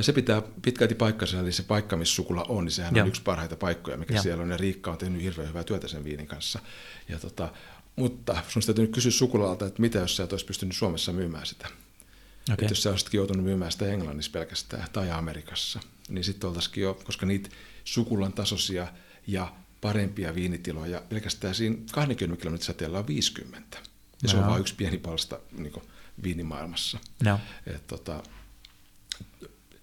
Se 0.00 0.12
pitää 0.12 0.42
pitkälti 0.62 0.94
paikkansa, 0.94 1.40
eli 1.40 1.52
se 1.52 1.62
paikka, 1.62 1.96
missä 1.96 2.14
sukula 2.14 2.44
on, 2.48 2.64
niin 2.64 2.72
sehän 2.72 2.96
Joo. 2.96 3.02
on 3.02 3.08
yksi 3.08 3.22
parhaita 3.22 3.56
paikkoja, 3.56 3.96
mikä 3.96 4.14
Joo. 4.14 4.22
siellä 4.22 4.42
on, 4.42 4.50
ja 4.50 4.56
Riikka 4.56 4.90
on 4.90 4.98
tehnyt 4.98 5.22
hirveän 5.22 5.48
hyvää 5.48 5.64
työtä 5.64 5.88
sen 5.88 6.04
viinin 6.04 6.26
kanssa. 6.26 6.58
Ja 7.08 7.18
tota, 7.18 7.52
mutta 7.96 8.36
sun 8.48 8.62
täytyy 8.62 8.84
nyt 8.84 8.94
kysyä 8.94 9.10
sukulalta, 9.10 9.66
että 9.66 9.82
mitä 9.82 9.98
jos 9.98 10.16
sä 10.16 10.24
et 10.24 10.32
olisi 10.32 10.46
pystynyt 10.46 10.76
Suomessa 10.76 11.12
myymään 11.12 11.46
sitä. 11.46 11.66
Okay. 11.66 12.56
Että 12.64 12.72
jos 12.72 12.82
sä 12.82 12.90
olisitkin 12.90 13.18
joutunut 13.18 13.44
myymään 13.44 13.72
sitä 13.72 13.86
Englannissa 13.86 14.30
pelkästään 14.30 14.86
tai 14.92 15.10
Amerikassa, 15.10 15.80
niin 16.08 16.24
sitten 16.24 16.48
oltaisikin 16.48 16.82
jo, 16.82 17.00
koska 17.04 17.26
niitä 17.26 17.48
sukulan 17.84 18.32
tasoisia 18.32 18.88
ja 19.26 19.52
parempia 19.80 20.34
viinitiloja 20.34 21.02
pelkästään 21.08 21.54
siinä 21.54 21.76
20 21.92 22.42
kilometrin 22.42 22.66
säteellä 22.66 22.98
on 22.98 23.06
50. 23.06 23.78
Ja 24.22 24.28
se 24.28 24.36
on 24.36 24.46
vain 24.46 24.60
yksi 24.60 24.74
pieni 24.74 24.98
palsta 24.98 25.38
niin 25.52 25.72
viinimaailmassa. 26.22 26.98
No. 27.24 27.40
Et, 27.66 27.86
tota, 27.86 28.22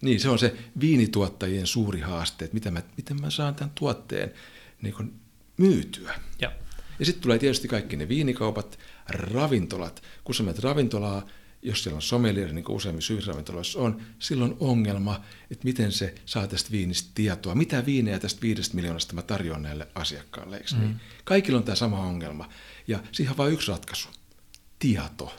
niin, 0.01 0.19
se 0.19 0.29
on 0.29 0.39
se 0.39 0.55
viinituottajien 0.79 1.67
suuri 1.67 1.99
haaste, 1.99 2.45
että 2.45 2.55
miten 2.55 2.73
mä, 2.73 2.81
miten 2.97 3.21
mä 3.21 3.29
saan 3.29 3.55
tämän 3.55 3.71
tuotteen 3.75 4.33
niin 4.81 4.93
kuin 4.93 5.13
myytyä. 5.57 6.19
Ja, 6.41 6.51
ja 6.99 7.05
sitten 7.05 7.21
tulee 7.21 7.39
tietysti 7.39 7.67
kaikki 7.67 7.97
ne 7.97 8.07
viinikaupat, 8.07 8.79
ravintolat. 9.09 10.03
Kun 10.23 10.35
sä 10.35 10.43
menet 10.43 10.59
ravintolaa, 10.59 11.27
jos 11.61 11.83
siellä 11.83 11.95
on 11.95 12.01
sommelier, 12.01 12.53
niin 12.53 12.63
kuin 12.63 12.75
useimmissa 12.75 13.13
ravintoloissa 13.27 13.79
on, 13.79 14.01
silloin 14.19 14.55
ongelma, 14.59 15.21
että 15.51 15.65
miten 15.65 15.91
se 15.91 16.15
saa 16.25 16.47
tästä 16.47 16.71
viinistä 16.71 17.11
tietoa. 17.15 17.55
Mitä 17.55 17.85
viinejä 17.85 18.19
tästä 18.19 18.41
viidestä 18.41 18.75
miljoonasta 18.75 19.15
mä 19.15 19.21
tarjoan 19.21 19.61
näille 19.61 19.87
asiakkaille, 19.95 20.57
eikö 20.57 20.69
niin? 20.71 20.81
mm. 20.81 20.87
niin? 20.87 20.99
Kaikilla 21.23 21.57
on 21.57 21.63
tämä 21.63 21.75
sama 21.75 21.99
ongelma. 21.99 22.49
Ja 22.87 22.99
siihen 23.11 23.31
on 23.31 23.37
vain 23.37 23.53
yksi 23.53 23.71
ratkaisu. 23.71 24.09
Tieto. 24.79 25.35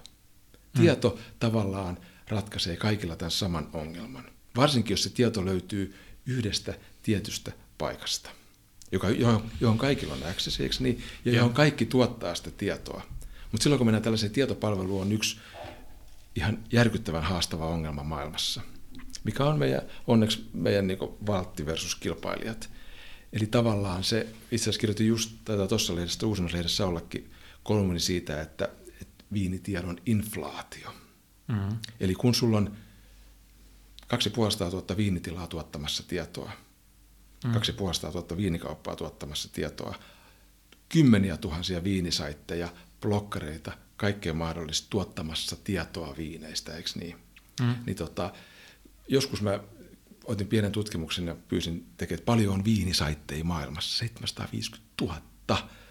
Tieto 0.76 1.08
mm. 1.08 1.22
tavallaan 1.38 1.98
ratkaisee 2.28 2.76
kaikilla 2.76 3.16
tämän 3.16 3.30
saman 3.30 3.68
ongelman. 3.72 4.32
Varsinkin, 4.57 4.92
jos 4.92 5.03
se 5.03 5.11
tieto 5.11 5.44
löytyy 5.44 5.94
yhdestä 6.26 6.74
tietystä 7.03 7.53
paikasta, 7.78 8.30
joka, 8.92 9.11
johon, 9.11 9.50
johon 9.61 9.78
kaikilla 9.78 10.14
on 10.14 10.30
access, 10.30 10.61
eikö 10.61 10.74
niin? 10.80 11.03
Ja 11.24 11.32
johon 11.32 11.55
kaikki 11.55 11.86
tuottaa 11.86 12.34
sitä 12.34 12.50
tietoa. 12.50 13.03
Mutta 13.53 13.62
silloin, 13.62 13.78
kun 13.78 13.86
mennään 13.86 14.03
tällaiseen 14.03 14.32
tietopalveluun, 14.32 15.03
on 15.03 15.12
yksi 15.12 15.36
ihan 16.36 16.59
järkyttävän 16.72 17.22
haastava 17.22 17.66
ongelma 17.66 18.03
maailmassa, 18.03 18.61
mikä 19.24 19.44
on 19.44 19.59
meidän, 19.59 19.82
onneksi 20.07 20.48
meidän 20.53 20.86
niin 20.86 20.98
valtti 21.26 21.66
versus 21.66 21.94
kilpailijat. 21.94 22.70
Eli 23.32 23.46
tavallaan 23.46 24.05
se, 24.05 24.26
itse 24.50 24.64
asiassa 24.64 24.80
kirjoitin 24.80 25.07
just 25.07 25.30
tätä 25.44 25.66
tuossa 25.66 25.94
lehdessä, 25.94 26.26
uusimmassa 26.26 26.57
lehdessä 26.57 26.76
Saullekin 26.76 27.30
kolmuni 27.62 28.00
siitä, 28.00 28.40
että, 28.40 28.68
että 29.00 29.24
viinitiedon 29.32 29.98
inflaatio. 30.07 30.94
Mm-hmm. 31.48 31.78
Eli 32.00 32.14
kun 32.14 32.34
sulla 32.34 32.57
on 32.57 32.76
kaksi 34.12 34.30
puolestaan 34.30 34.70
tuhatta 34.70 34.96
viinitilaa 34.96 35.46
tuottamassa 35.46 36.02
tietoa, 36.08 36.52
mm. 37.44 37.52
kaksi 37.52 37.72
puolestaan 37.72 38.12
tuhatta 38.12 38.36
viinikauppaa 38.36 38.96
tuottamassa 38.96 39.48
tietoa, 39.52 39.94
kymmeniä 40.88 41.36
tuhansia 41.36 41.84
viinisaitteja, 41.84 42.68
blokkareita, 43.00 43.72
kaikkea 43.96 44.34
mahdollista 44.34 44.86
tuottamassa 44.90 45.56
tietoa 45.64 46.14
viineistä, 46.16 46.76
eikö 46.76 46.90
niin? 46.94 47.16
Mm. 47.60 47.74
niin 47.86 47.96
tota, 47.96 48.32
joskus 49.08 49.42
mä 49.42 49.60
otin 50.24 50.46
pienen 50.46 50.72
tutkimuksen 50.72 51.26
ja 51.26 51.36
pyysin 51.48 51.86
tekemään, 51.96 52.24
paljon 52.24 52.54
on 52.54 52.64
viinisaitteja 52.64 53.44
maailmassa, 53.44 53.98
750 53.98 54.88
000. 55.00 55.22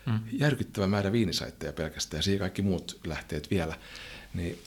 Mm. 0.06 0.20
Järkyttävä 0.32 0.88
määrä 0.88 1.12
viinisaitteja 1.12 1.74
pelkästään 1.74 2.20
ja 2.20 2.24
siihen 2.24 2.40
kaikki 2.40 2.62
muut 2.62 3.00
lähteet 3.06 3.52
vielä. 3.52 3.78
Niin 4.34 4.60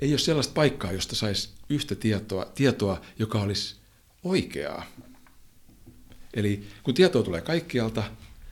ei 0.00 0.12
ole 0.12 0.18
sellaista 0.18 0.54
paikkaa, 0.54 0.92
josta 0.92 1.16
saisi 1.16 1.50
yhtä 1.68 1.94
tietoa, 1.94 2.44
tietoa, 2.54 3.00
joka 3.18 3.40
olisi 3.40 3.76
oikeaa. 4.24 4.86
Eli 6.34 6.68
kun 6.82 6.94
tietoa 6.94 7.22
tulee 7.22 7.40
kaikkialta, 7.40 8.02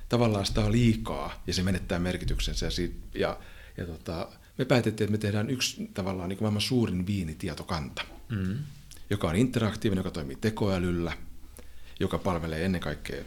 tavallaan 0.08 0.46
sitä 0.46 0.60
on 0.60 0.72
liikaa 0.72 1.42
ja 1.46 1.54
se 1.54 1.62
menettää 1.62 1.98
merkityksensä. 1.98 2.66
Ja, 3.14 3.38
ja 3.76 3.86
tota, 3.86 4.28
me 4.58 4.64
päätettiin, 4.64 5.04
että 5.04 5.12
me 5.12 5.18
tehdään 5.18 5.50
yksi 5.50 5.90
tavallaan 5.94 6.28
niin 6.28 6.36
kuin 6.36 6.44
maailman 6.44 6.60
suurin 6.62 7.06
viinitietokanta, 7.06 8.02
mm. 8.28 8.58
joka 9.10 9.28
on 9.28 9.36
interaktiivinen, 9.36 10.00
joka 10.00 10.10
toimii 10.10 10.36
tekoälyllä, 10.40 11.12
joka 12.00 12.18
palvelee 12.18 12.64
ennen 12.64 12.80
kaikkea 12.80 13.24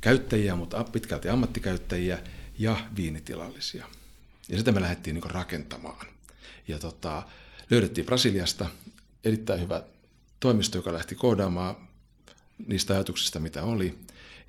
käyttäjiä, 0.00 0.56
mutta 0.56 0.84
pitkälti 0.84 1.28
ammattikäyttäjiä 1.28 2.18
ja 2.58 2.76
viinitilallisia. 2.96 3.86
Ja 4.48 4.58
sitä 4.58 4.72
me 4.72 4.80
lähdettiin 4.80 5.14
niin 5.14 5.30
rakentamaan. 5.30 6.06
Ja 6.68 6.78
tota, 6.78 7.22
löydettiin 7.72 8.06
Brasiliasta 8.06 8.66
erittäin 9.24 9.60
hyvä 9.60 9.82
toimisto, 10.40 10.78
joka 10.78 10.92
lähti 10.92 11.14
koodaamaan 11.14 11.76
niistä 12.66 12.94
ajatuksista, 12.94 13.40
mitä 13.40 13.62
oli. 13.62 13.98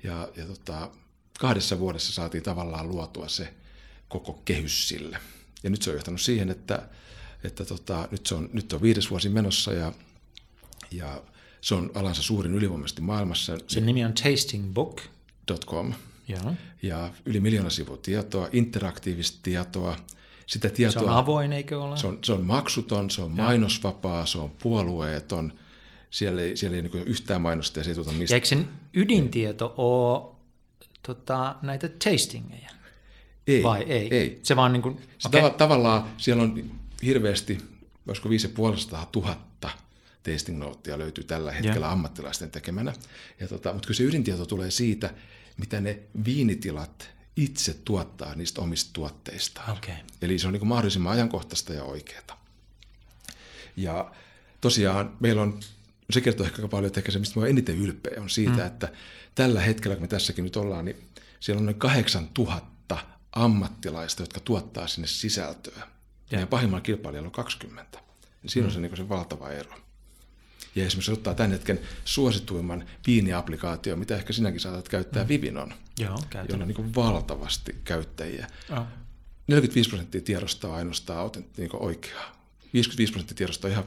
Ja, 0.02 0.28
ja 0.36 0.46
tota, 0.46 0.90
kahdessa 1.38 1.78
vuodessa 1.78 2.12
saatiin 2.12 2.42
tavallaan 2.42 2.88
luotua 2.88 3.28
se 3.28 3.54
koko 4.08 4.42
kehys 4.44 4.88
sille. 4.88 5.18
Ja 5.62 5.70
nyt 5.70 5.82
se 5.82 5.90
on 5.90 5.96
johtanut 5.96 6.20
siihen, 6.20 6.50
että, 6.50 6.88
että 7.44 7.64
tota, 7.64 8.08
nyt, 8.10 8.26
se 8.26 8.34
on, 8.34 8.50
nyt 8.52 8.72
on 8.72 8.82
viides 8.82 9.10
vuosi 9.10 9.28
menossa 9.28 9.72
ja, 9.72 9.92
ja 10.90 11.22
se 11.60 11.74
on 11.74 11.90
alansa 11.94 12.22
suurin 12.22 12.54
ylivoimaisesti 12.54 13.02
maailmassa. 13.02 13.58
Sen 13.66 13.86
nimi 13.86 14.04
on 14.04 14.12
Tasting 14.12 14.74
.com. 15.66 15.92
Ja. 16.28 16.54
ja 16.82 17.10
yli 17.24 17.40
miljoona 17.40 17.70
sivua 17.70 17.96
tietoa, 17.96 18.48
interaktiivista 18.52 19.38
tietoa, 19.42 19.96
sitä 20.46 20.68
tietoa, 20.70 21.02
se 21.02 21.08
on 21.08 21.16
avoin, 21.16 21.52
eikö 21.52 21.82
ole? 21.82 21.96
Se 21.96 22.06
on, 22.06 22.18
se 22.24 22.32
on 22.32 22.44
maksuton, 22.44 23.10
se 23.10 23.22
on 23.22 23.36
ja. 23.36 23.42
mainosvapaa, 23.42 24.26
se 24.26 24.38
on 24.38 24.50
puolueeton. 24.50 25.52
Siellä 26.10 26.42
ei, 26.42 26.56
siellä 26.56 26.76
ei 26.76 26.82
niin 26.82 27.04
yhtään 27.06 27.42
mainosta 27.42 27.80
ja 27.80 27.84
se 27.84 27.90
ei 27.90 27.94
tuota 27.94 28.12
mistä. 28.12 28.34
Ja 28.34 28.36
eikö 28.36 28.46
sen 28.46 28.68
ydintieto 28.94 29.74
ole 29.76 30.34
tota, 31.06 31.56
näitä 31.62 31.88
tastingeja? 31.88 32.70
Ei, 33.46 33.62
Vai 33.62 33.82
ei? 33.82 34.08
ei. 34.10 34.40
Se 34.42 34.56
vaan 34.56 34.72
niin 34.72 34.82
kuin, 34.82 35.00
se 35.18 35.28
okay. 35.28 35.40
tav- 35.40 35.54
tavallaan 35.54 36.04
siellä 36.16 36.42
on 36.42 36.70
hirveästi, 37.02 37.58
olisiko 38.08 38.28
5500 38.28 39.06
tuhatta 39.12 39.70
tasting 40.22 40.58
notea 40.58 40.98
löytyy 40.98 41.24
tällä 41.24 41.52
hetkellä 41.52 41.86
ja. 41.86 41.92
ammattilaisten 41.92 42.50
tekemänä. 42.50 42.92
Ja 43.40 43.48
tota, 43.48 43.72
mutta 43.72 43.86
kyllä 43.86 43.96
se 43.96 44.04
ydintieto 44.04 44.46
tulee 44.46 44.70
siitä, 44.70 45.10
mitä 45.56 45.80
ne 45.80 45.98
viinitilat 46.24 47.13
itse 47.36 47.74
tuottaa 47.74 48.34
niistä 48.34 48.60
omista 48.60 48.90
tuotteistaan. 48.92 49.76
Okay. 49.76 49.94
Eli 50.22 50.38
se 50.38 50.46
on 50.46 50.52
niin 50.52 50.66
mahdollisimman 50.66 51.12
ajankohtaista 51.12 51.72
ja 51.72 51.84
oikeaa. 51.84 52.44
Ja 53.76 54.12
tosiaan 54.60 55.16
meillä 55.20 55.42
on, 55.42 55.60
se 56.10 56.20
kertoo 56.20 56.46
ehkä 56.46 56.68
paljon, 56.68 56.86
että 56.86 57.00
ehkä 57.00 57.12
se, 57.12 57.18
mistä 57.18 57.38
mä 57.38 57.40
olen 57.40 57.50
eniten 57.50 57.78
ylpeä, 57.78 58.22
on 58.22 58.30
siitä, 58.30 58.56
mm. 58.56 58.66
että 58.66 58.92
tällä 59.34 59.60
hetkellä, 59.60 59.96
kun 59.96 60.02
me 60.04 60.08
tässäkin 60.08 60.44
nyt 60.44 60.56
ollaan, 60.56 60.84
niin 60.84 61.08
siellä 61.40 61.58
on 61.58 61.66
noin 61.66 61.78
8000 61.78 62.98
ammattilaista, 63.32 64.22
jotka 64.22 64.40
tuottaa 64.40 64.86
sinne 64.86 65.08
sisältöä. 65.08 65.88
Ja, 66.30 66.40
ja 66.40 66.46
pahimmalla 66.46 66.80
kilpailijalla 66.80 67.28
on 67.28 67.32
20. 67.32 67.98
Ja 68.42 68.50
siinä 68.50 68.64
mm. 68.64 68.68
on 68.68 68.74
se, 68.74 68.80
niin 68.80 68.96
se 68.96 69.08
valtava 69.08 69.50
ero. 69.50 69.83
Ja 70.74 70.86
esimerkiksi 70.86 71.12
ottaa 71.12 71.34
tämän 71.34 71.52
hetken 71.52 71.80
suosituimman 72.04 72.86
viiniaplikaatio, 73.06 73.96
mitä 73.96 74.16
ehkä 74.16 74.32
sinäkin 74.32 74.60
saatat 74.60 74.88
käyttää, 74.88 75.22
mm. 75.22 75.28
Vivinon, 75.28 75.74
Joo, 75.98 76.18
jolla 76.48 76.64
on 76.64 76.68
niin 76.68 76.94
valtavasti 76.94 77.76
käyttäjiä. 77.84 78.46
Oh. 78.70 78.84
45 79.46 79.90
prosenttia 79.90 80.20
tiedosta 80.20 80.68
on 80.68 80.74
ainoastaan 80.74 81.30
niin 81.56 81.70
oikeaa. 81.72 82.44
55 82.72 83.12
prosenttia 83.12 83.36
tiedosta 83.36 83.68
on 83.68 83.72
ihan 83.72 83.84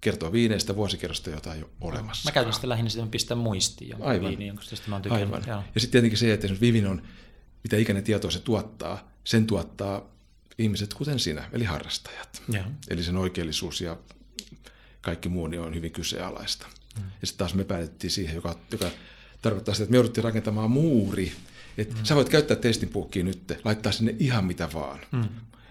kertoo 0.00 0.32
viineistä 0.32 0.76
vuosikerrosta, 0.76 1.30
jota 1.30 1.54
ei 1.54 1.62
ole 1.62 1.70
olemassa. 1.80 2.28
Mä 2.28 2.32
käytän 2.32 2.52
sitä 2.52 2.68
lähinnä 2.68 2.90
sitä, 2.90 3.06
pistan 3.06 3.38
muistiin 3.38 3.90
jonkun 3.90 4.08
Aivan. 4.08 4.28
viini, 4.28 4.46
jonka 4.46 4.62
mä 4.86 4.96
oon 4.96 5.12
Aivan. 5.12 5.42
Joo. 5.46 5.62
Ja 5.74 5.80
sitten 5.80 5.92
tietenkin 5.92 6.18
se, 6.18 6.32
että 6.32 6.46
esimerkiksi 6.46 6.66
Vivin 6.66 6.86
on, 6.86 7.02
mitä 7.64 7.76
ikäinen 7.76 8.04
tietoa 8.04 8.30
se 8.30 8.40
tuottaa, 8.40 9.10
sen 9.24 9.46
tuottaa 9.46 10.02
ihmiset 10.58 10.94
kuten 10.94 11.18
sinä, 11.18 11.48
eli 11.52 11.64
harrastajat. 11.64 12.42
Ja. 12.52 12.64
Eli 12.88 13.02
sen 13.02 13.16
oikeellisuus 13.16 13.80
ja 13.80 13.96
kaikki 15.00 15.28
muu 15.28 15.46
niin 15.46 15.60
on 15.60 15.74
hyvin 15.74 15.92
kyseenalaista. 15.92 16.66
Mm. 16.96 17.04
Ja 17.20 17.26
sitten 17.26 17.38
taas 17.38 17.54
me 17.54 17.64
päätettiin 17.64 18.10
siihen, 18.10 18.34
joka, 18.34 18.56
joka 18.72 18.86
tarkoittaa 19.42 19.74
sitä, 19.74 19.84
että 19.84 19.90
me 19.90 19.96
jouduttiin 19.96 20.24
rakentamaan 20.24 20.70
muuri, 20.70 21.32
että 21.78 21.94
mm. 21.94 22.04
sä 22.04 22.14
voit 22.14 22.28
käyttää 22.28 22.56
testinpuukkiin 22.56 23.26
nyt, 23.26 23.60
laittaa 23.64 23.92
sinne 23.92 24.14
ihan 24.18 24.44
mitä 24.44 24.68
vaan. 24.74 24.98
Mm. 25.12 25.28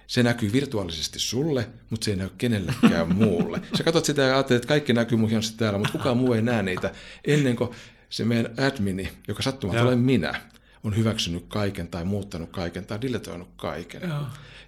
Se 0.07 0.23
näkyy 0.23 0.53
virtuaalisesti 0.53 1.19
sulle, 1.19 1.69
mutta 1.89 2.05
se 2.05 2.11
ei 2.11 2.17
näy 2.17 2.29
kenellekään 2.37 3.15
muulle. 3.23 3.61
Sä 3.77 3.83
katsot 3.83 4.05
sitä 4.05 4.21
ja 4.21 4.33
ajattelet, 4.33 4.57
että 4.57 4.67
kaikki 4.67 4.93
näkyy 4.93 5.17
mun 5.17 5.29
täällä, 5.57 5.79
mutta 5.79 5.97
kukaan 5.97 6.17
muu 6.17 6.33
ei 6.33 6.41
näe 6.41 6.63
niitä 6.63 6.91
ennen 7.25 7.55
kuin 7.55 7.69
se 8.09 8.25
meidän 8.25 8.53
admini, 8.59 9.09
joka 9.27 9.43
sattumalta 9.43 9.81
olen 9.83 9.99
minä, 9.99 10.41
on 10.83 10.95
hyväksynyt 10.95 11.45
kaiken 11.47 11.87
tai 11.87 12.05
muuttanut 12.05 12.49
kaiken 12.49 12.85
tai 12.85 13.01
diletoinut 13.01 13.49
kaiken. 13.55 14.01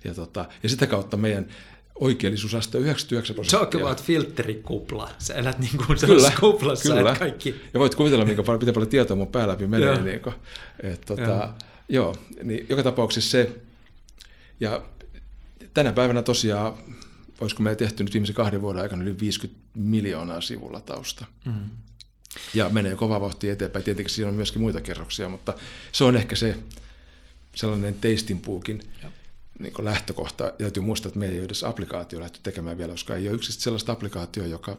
Ja, 0.04 0.14
tota, 0.14 0.46
ja 0.64 0.70
sitä 0.70 0.88
kautta 0.88 1.18
meidän 1.18 1.48
oikeellisuusaste 2.00 2.78
on 2.78 2.84
99 2.84 3.36
prosenttia. 3.36 3.60
Talk 3.60 3.76
about 3.76 4.04
filterikupla. 4.04 5.10
Sä 5.18 5.34
elät 5.34 5.60
niin 5.60 5.78
kuin 5.78 6.00
kyllä, 6.00 6.32
kuplassa, 6.40 6.94
kyllä. 6.94 7.16
kaikki... 7.20 7.56
Ja 7.74 7.80
voit 7.80 7.96
kuvitella, 7.96 8.26
minkä 8.26 8.44
paljon, 8.44 8.62
miten 8.62 8.74
paljon 8.74 8.90
tietoa 8.90 9.18
mun 9.18 9.28
pää 9.28 9.48
läpi 9.48 9.68
menee. 9.68 10.02
niin 10.02 10.20
kuin, 10.20 10.36
et, 10.84 11.02
tota, 11.02 11.22
joo. 11.22 11.54
joo, 11.90 12.16
niin 12.44 12.66
joka 12.70 12.84
tapauksessa 12.84 13.32
se, 13.32 13.52
ja 14.60 14.84
tänä 15.74 15.94
päivänä 15.94 16.22
tosiaan, 16.22 16.74
olisiko 17.42 17.64
meillä 17.64 17.78
tehty 17.78 18.04
nyt 18.04 18.14
viimeisen 18.14 18.36
kahden 18.36 18.62
vuoden 18.62 18.82
aikana 18.82 19.04
yli 19.04 19.20
50 19.20 19.62
miljoonaa 19.76 20.42
sivulla 20.42 20.82
tausta. 20.82 21.26
Mm. 21.46 21.70
Ja 22.54 22.70
menee 22.70 22.96
kova 22.96 23.22
vauhti 23.22 23.50
eteenpäin. 23.50 23.86
Tietenkin 23.86 24.14
siinä 24.14 24.30
on 24.30 24.36
myöskin 24.36 24.62
muita 24.62 24.82
kerroksia, 24.82 25.30
mutta 25.30 25.54
se 25.92 26.04
on 26.04 26.16
ehkä 26.16 26.36
se 26.36 26.56
sellainen 27.56 27.94
teistinpuukin 27.94 28.82
niin 29.60 29.74
lähtökohta. 29.80 30.44
Ja 30.44 30.52
täytyy 30.58 30.84
muistaa, 30.84 31.08
että 31.08 31.20
meillä 31.20 31.34
ei 31.34 31.40
ole 31.40 31.46
edes 31.46 31.64
applikaatio 31.64 32.20
lähty 32.20 32.40
tekemään 32.44 32.78
vielä, 32.78 32.92
koska 32.92 33.16
ei 33.16 33.28
ole 33.28 33.36
yksi 33.36 33.52
sellaista 33.52 33.92
applikaatio, 33.92 34.46
joka 34.46 34.78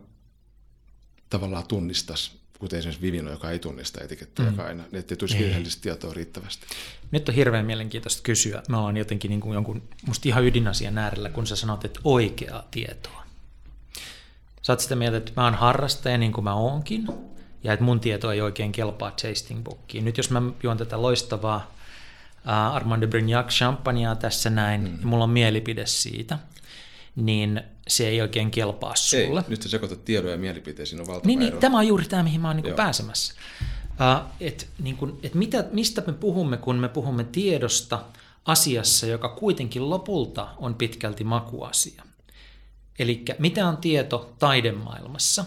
tavallaan 1.31 1.67
tunnistaisi 1.67 2.41
kuten 2.59 2.79
esimerkiksi 2.79 3.03
Vivino, 3.03 3.31
joka 3.31 3.51
ei 3.51 3.59
tunnista 3.59 4.05
etikettejä 4.05 4.51
mm. 4.51 4.59
aina, 4.59 4.83
niin 4.83 4.99
ettei 5.01 5.17
tulisi 5.17 5.39
virheellistä 5.39 5.83
tietoa 5.83 6.15
riittävästi. 6.15 6.67
Nyt 7.11 7.29
on 7.29 7.35
hirveän 7.35 7.67
mielenkiintoista 7.67 8.23
kysyä. 8.23 8.63
Mä 8.69 8.81
oon 8.81 8.97
jotenkin 8.97 9.29
niin 9.29 9.41
kuin 9.41 9.55
jonkun, 9.55 9.83
musta 10.07 10.29
ihan 10.29 10.45
ydinasian 10.45 10.99
äärellä, 10.99 11.31
kun 11.31 11.47
sä 11.47 11.57
sanot, 11.57 11.85
että 11.85 12.01
oikeaa 12.05 12.69
tietoa. 12.71 13.25
Sä 14.63 14.73
oot 14.73 14.81
sitä 14.81 14.97
mieltä, 14.97 15.17
että 15.17 15.33
mä 15.37 15.45
oon 15.45 15.55
harrastaja 15.55 16.19
niin 16.19 16.33
kuin 16.33 16.45
mä 16.45 16.55
oonkin, 16.55 17.07
ja 17.65 17.73
että 17.73 17.85
mun 17.85 18.01
tieto 18.01 18.33
ei 18.33 18.41
oikein 18.41 18.73
kelpaa 18.73 19.11
tasting 19.11 19.63
bookiin. 19.63 20.05
Nyt 20.05 20.17
jos 20.17 20.31
mä 20.31 20.43
juon 20.63 20.79
tätä 20.79 21.03
loistavaa 21.03 21.75
Armand 22.45 23.03
de 23.03 23.07
Brignac 23.07 23.49
champagnea 23.49 24.15
tässä 24.15 24.51
näin, 24.51 24.81
mm. 24.81 24.99
ja 25.01 25.07
mulla 25.07 25.25
on 25.25 25.31
mielipide 25.31 25.87
siitä, 25.87 26.39
niin 27.17 27.63
se 27.89 28.09
ei 28.09 28.21
oikein 28.21 28.51
kelpaa 28.51 28.97
sulle. 28.97 29.41
Ei, 29.41 29.47
nyt 29.49 29.63
sä 29.63 29.69
sekoitat 29.69 30.05
tiedon 30.05 30.31
ja 30.31 30.37
mielipiteisiin, 30.37 31.01
on 31.01 31.07
valtava 31.07 31.27
niin, 31.27 31.39
niin, 31.39 31.57
tämä 31.57 31.79
on 31.79 31.87
juuri 31.87 32.05
tämä, 32.05 32.23
mihin 32.23 32.41
mä 32.41 32.49
oon 32.49 32.57
niin 32.57 32.75
pääsemässä. 32.75 33.35
Uh, 33.91 34.31
et, 34.41 34.69
niin 34.79 34.97
kun, 34.97 35.19
et 35.23 35.35
mitä, 35.35 35.65
mistä 35.73 36.03
me 36.07 36.13
puhumme, 36.13 36.57
kun 36.57 36.77
me 36.77 36.89
puhumme 36.89 37.25
tiedosta 37.25 38.05
asiassa, 38.45 39.07
joka 39.07 39.29
kuitenkin 39.29 39.91
lopulta 39.91 40.49
on 40.59 40.75
pitkälti 40.75 41.25
makuasia. 41.25 42.03
Eli 42.99 43.25
mitä 43.39 43.69
on 43.69 43.77
tieto 43.77 44.35
taidemaailmassa, 44.39 45.45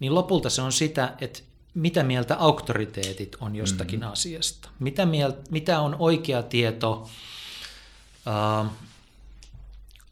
niin 0.00 0.14
lopulta 0.14 0.50
se 0.50 0.62
on 0.62 0.72
sitä, 0.72 1.12
että 1.20 1.40
mitä 1.76 2.02
mieltä 2.02 2.36
auktoriteetit 2.36 3.36
on 3.40 3.56
jostakin 3.56 4.00
mm-hmm. 4.00 4.12
asiasta. 4.12 4.68
Mitä, 4.78 5.06
mieltä, 5.06 5.38
mitä 5.50 5.80
on 5.80 5.96
oikea 5.98 6.42
tieto 6.42 7.08
uh, 8.26 8.66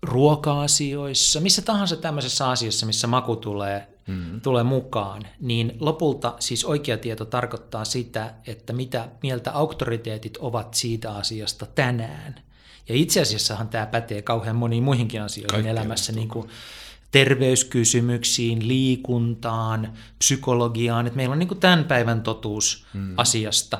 ruoka-asioissa, 0.03 1.41
missä 1.41 1.63
tahansa 1.63 1.97
tämmöisessä 1.97 2.49
asiassa, 2.49 2.87
missä 2.87 3.07
maku 3.07 3.37
tulee, 3.37 3.89
mm-hmm. 4.07 4.41
tulee 4.41 4.63
mukaan, 4.63 5.23
niin 5.41 5.77
lopulta 5.81 6.35
siis 6.39 6.65
oikea 6.65 6.99
tieto 6.99 7.25
tarkoittaa 7.25 7.85
sitä, 7.85 8.35
että 8.47 8.73
mitä 8.73 9.09
mieltä 9.23 9.53
auktoriteetit 9.53 10.37
ovat 10.37 10.75
siitä 10.75 11.15
asiasta 11.15 11.67
tänään. 11.67 12.41
Ja 12.89 12.95
itse 12.95 13.21
asiassahan 13.21 13.69
tämä 13.69 13.87
pätee 13.87 14.23
kauhean 14.23 14.57
moniin 14.57 14.83
muihinkin 14.83 15.23
asioihin 15.23 15.51
Kaikki 15.51 15.69
elämässä, 15.69 16.13
niin 16.13 16.29
kuin 16.29 16.49
terveyskysymyksiin, 17.15 18.69
liikuntaan, 18.69 19.93
psykologiaan. 20.19 21.07
Että 21.07 21.17
meillä 21.17 21.33
on 21.33 21.39
niin 21.39 21.61
tämän 21.61 21.85
päivän 21.85 22.23
totuus 22.23 22.87
mm. 22.95 23.15
asiasta, 23.17 23.79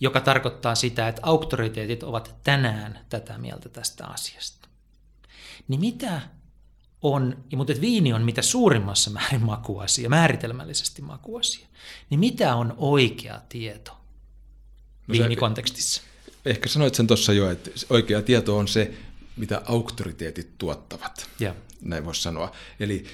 joka 0.00 0.20
tarkoittaa 0.20 0.74
sitä, 0.74 1.08
että 1.08 1.20
auktoriteetit 1.24 2.02
ovat 2.02 2.34
tänään 2.44 2.98
tätä 3.08 3.38
mieltä 3.38 3.68
tästä 3.68 4.06
asiasta 4.06 4.58
niin 5.68 5.80
mitä 5.80 6.20
on, 7.02 7.44
mutta 7.56 7.72
että 7.72 7.80
viini 7.80 8.12
on 8.12 8.22
mitä 8.22 8.42
suurimmassa 8.42 9.10
määrin 9.10 9.44
makuasia, 9.44 10.08
määritelmällisesti 10.08 11.02
makuasia, 11.02 11.66
niin 12.10 12.20
mitä 12.20 12.54
on 12.54 12.74
oikea 12.76 13.40
tieto 13.48 13.92
no 15.06 15.12
viinikontekstissa? 15.12 16.02
Ehkä 16.44 16.68
sanoit 16.68 16.94
sen 16.94 17.06
tuossa 17.06 17.32
jo, 17.32 17.50
että 17.50 17.70
oikea 17.90 18.22
tieto 18.22 18.58
on 18.58 18.68
se, 18.68 18.94
mitä 19.38 19.62
auktoriteetit 19.64 20.58
tuottavat, 20.58 21.30
ja. 21.40 21.54
näin 21.82 22.04
voisi 22.04 22.22
sanoa. 22.22 22.52
Eli 22.80 23.04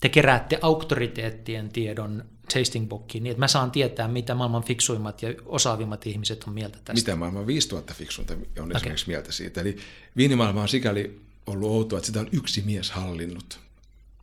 te 0.00 0.08
keräätte 0.08 0.58
auktoriteettien 0.62 1.68
tiedon 1.68 2.24
tasting 2.54 2.88
bookiin, 2.88 3.24
niin 3.24 3.30
että 3.30 3.40
mä 3.40 3.48
saan 3.48 3.70
tietää, 3.70 4.08
mitä 4.08 4.34
maailman 4.34 4.64
fiksuimmat 4.64 5.22
ja 5.22 5.34
osaavimmat 5.46 6.06
ihmiset 6.06 6.44
on 6.44 6.54
mieltä 6.54 6.78
tästä. 6.78 6.92
Mitä 6.92 7.16
maailman 7.16 7.46
5000 7.46 7.94
fiksuinta 7.94 8.34
on 8.34 8.40
okay. 8.58 8.70
esimerkiksi 8.76 9.08
mieltä 9.08 9.32
siitä. 9.32 9.60
Eli 9.60 9.76
viinimaailma 10.16 10.62
on 10.62 10.68
sikäli 10.68 11.20
ollut 11.46 11.70
outoa, 11.70 11.98
että 11.98 12.06
sitä 12.06 12.20
on 12.20 12.28
yksi 12.32 12.62
mies 12.62 12.90
hallinnut. 12.90 13.60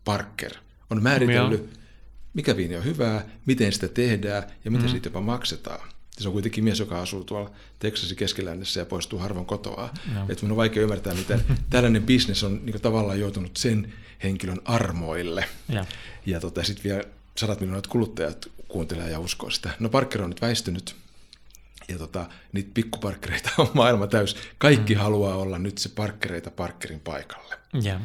Parker 0.05 0.51
on 0.89 1.03
määritellyt, 1.03 1.79
mikä 2.33 2.57
viini 2.57 2.75
on 2.75 2.85
hyvää, 2.85 3.25
miten 3.45 3.73
sitä 3.73 3.87
tehdään 3.87 4.43
ja 4.65 4.71
miten 4.71 4.85
mm. 4.85 4.91
siitä 4.91 5.07
jopa 5.07 5.21
maksetaan. 5.21 5.89
Se 6.17 6.27
on 6.27 6.33
kuitenkin 6.33 6.63
mies, 6.63 6.79
joka 6.79 7.01
asuu 7.01 7.23
tuolla 7.23 7.51
Texasin 7.79 8.17
keskilännessä 8.17 8.79
ja 8.79 8.85
poistuu 8.85 9.19
harvoin 9.19 9.45
kotoa. 9.45 9.89
No. 10.13 10.21
Että 10.21 10.43
minun 10.43 10.51
on 10.51 10.57
vaikea 10.57 10.83
ymmärtää, 10.83 11.13
miten 11.13 11.41
tällainen 11.69 12.03
bisnes 12.03 12.43
on 12.43 12.65
niin 12.65 12.81
tavallaan 12.81 13.19
joutunut 13.19 13.57
sen 13.57 13.93
henkilön 14.23 14.61
armoille. 14.65 15.45
Ja, 15.69 15.85
ja 16.25 16.39
tota, 16.39 16.63
sitten 16.63 16.83
vielä 16.83 17.03
sadat 17.37 17.59
miljoonat 17.59 17.87
kuluttajat 17.87 18.51
kuuntelee 18.67 19.09
ja 19.09 19.19
uskoo 19.19 19.49
sitä. 19.49 19.69
No 19.79 19.89
Parker 19.89 20.21
on 20.21 20.29
nyt 20.29 20.41
väistynyt 20.41 20.95
ja 21.87 21.97
tota, 21.97 22.25
niitä 22.53 22.71
pikkuparkkereita 22.73 23.49
on 23.61 23.69
maailma 23.73 24.07
täys. 24.07 24.35
Kaikki 24.57 24.95
mm. 24.95 25.01
haluaa 25.01 25.35
olla 25.35 25.59
nyt 25.59 25.77
se 25.77 25.89
parkkereita 25.89 26.51
parkkerin 26.51 26.99
paikalle. 26.99 27.55
Yeah. 27.85 28.01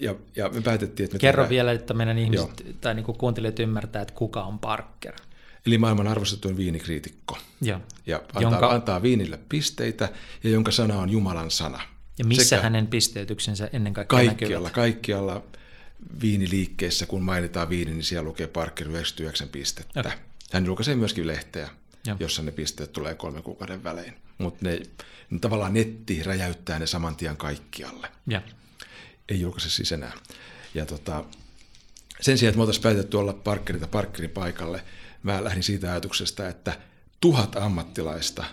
Ja, 0.00 0.14
ja 0.36 0.48
me 0.48 0.60
päätettiin, 0.60 1.04
että... 1.04 1.14
Me 1.14 1.18
Kerro 1.18 1.42
tehdään... 1.42 1.50
vielä, 1.50 1.72
että 1.72 1.94
meidän 1.94 2.18
ihmiset 2.18 2.60
Joo. 2.64 2.74
tai 2.80 2.94
niin 2.94 3.04
kuuntelijat 3.04 3.58
ymmärtää, 3.58 4.02
että 4.02 4.14
kuka 4.14 4.42
on 4.42 4.58
Parker. 4.58 5.14
Eli 5.66 5.78
maailman 5.78 6.08
arvostetuin 6.08 6.56
viinikriitikko. 6.56 7.38
Ja, 7.60 7.80
ja 8.06 8.16
antaa, 8.16 8.42
jonka... 8.42 8.70
antaa 8.70 9.02
viinille 9.02 9.38
pisteitä, 9.48 10.08
ja 10.44 10.50
jonka 10.50 10.70
sana 10.70 10.96
on 10.96 11.10
Jumalan 11.10 11.50
sana. 11.50 11.80
Ja 12.18 12.24
missä 12.24 12.44
Sekä 12.44 12.62
hänen 12.62 12.86
pisteytyksensä 12.86 13.70
ennen 13.72 13.94
kaikkea 13.94 14.18
Kaikkialla, 14.18 14.68
näkyvät? 14.68 14.74
kaikkialla 14.74 15.42
viiniliikkeessä, 16.20 17.06
kun 17.06 17.22
mainitaan 17.22 17.68
viini, 17.68 17.90
niin 17.90 18.04
siellä 18.04 18.28
lukee 18.28 18.46
Parker 18.46 18.88
99 18.88 19.48
pistettä. 19.48 20.00
Okay. 20.00 20.12
Hän 20.52 20.66
julkaisee 20.66 20.94
myöskin 20.94 21.26
lehteä 21.26 21.68
ja. 22.06 22.16
jossa 22.20 22.42
ne 22.42 22.52
pisteet 22.52 22.92
tulee 22.92 23.14
kolmen 23.14 23.42
kuukauden 23.42 23.84
välein. 23.84 24.14
Mutta 24.38 24.58
ne, 24.62 24.82
ne 25.30 25.38
tavallaan 25.38 25.74
netti 25.74 26.22
räjäyttää 26.22 26.78
ne 26.78 26.86
saman 26.86 27.16
tien 27.16 27.36
kaikkialle. 27.36 28.08
Ja. 28.26 28.42
Ei 29.28 29.40
julkaise 29.40 29.70
siis 29.70 29.92
enää. 29.92 30.12
Ja 30.74 30.86
tota, 30.86 31.24
sen 32.20 32.38
sijaan, 32.38 32.50
että 32.50 32.56
me 32.56 32.62
oltaisiin 32.62 32.82
päätetty 32.82 33.16
olla 33.16 33.32
parkkerilta 33.32 33.86
parkkerin 33.86 34.30
paikalle, 34.30 34.84
mä 35.22 35.44
lähdin 35.44 35.62
siitä 35.62 35.90
ajatuksesta, 35.90 36.48
että 36.48 36.78
tuhat 37.20 37.56
ammattilaista 37.56 38.44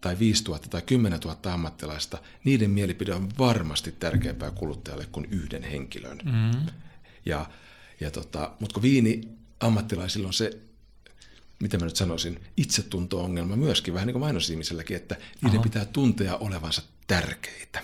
tai 0.00 0.18
5000 0.18 0.68
tai 0.68 0.82
10 0.82 1.20
000 1.20 1.52
ammattilaista, 1.52 2.18
niiden 2.44 2.70
mielipide 2.70 3.14
on 3.14 3.28
varmasti 3.38 3.92
tärkeämpää 3.92 4.50
kuluttajalle 4.50 5.06
kuin 5.12 5.28
yhden 5.30 5.62
henkilön. 5.62 6.18
Mm. 6.24 6.66
Ja, 7.26 7.46
ja 8.00 8.10
tota, 8.10 8.52
mutta 8.60 8.74
kun 8.74 8.82
viini 8.82 9.28
ammattilaisilla 9.60 10.26
on 10.26 10.34
se 10.34 10.60
miten 11.60 11.80
mä 11.80 11.86
nyt 11.86 11.96
sanoisin, 11.96 12.40
itsetunto-ongelma 12.56 13.56
myöskin, 13.56 13.94
vähän 13.94 14.06
niin 14.06 14.14
kuin 14.14 14.20
mainosihmiselläkin, 14.20 14.96
että 14.96 15.16
niiden 15.42 15.58
Aha. 15.58 15.62
pitää 15.62 15.84
tuntea 15.84 16.36
olevansa 16.36 16.82
tärkeitä. 17.06 17.82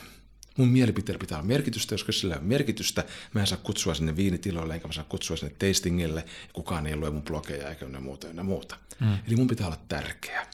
Mun 0.61 0.69
mielipiteellä 0.69 1.19
pitää 1.19 1.39
olla 1.39 1.49
merkitystä, 1.49 1.95
koska 1.95 2.12
sillä 2.12 2.37
on 2.37 2.45
merkitystä. 2.45 3.05
Mä 3.35 3.41
en 3.41 3.47
saa 3.47 3.59
kutsua 3.59 3.95
sinne 3.95 4.16
viinitiloille, 4.16 4.74
enkä 4.74 4.87
mä 4.87 4.93
saa 4.93 5.05
kutsua 5.05 5.37
sinne 5.37 5.55
tastingille. 5.59 6.24
Kukaan 6.53 6.87
ei 6.87 6.97
lue 6.97 7.11
mun 7.11 7.23
blogeja 7.23 7.69
eikä 7.69 7.87
ne 7.87 8.01
muuta 8.01 8.27
ja 8.27 8.43
muuta. 8.43 8.77
Mm. 9.01 9.19
Eli 9.27 9.37
mun 9.37 9.47
pitää 9.47 9.66
olla 9.66 9.81
tärkeä. 9.89 10.47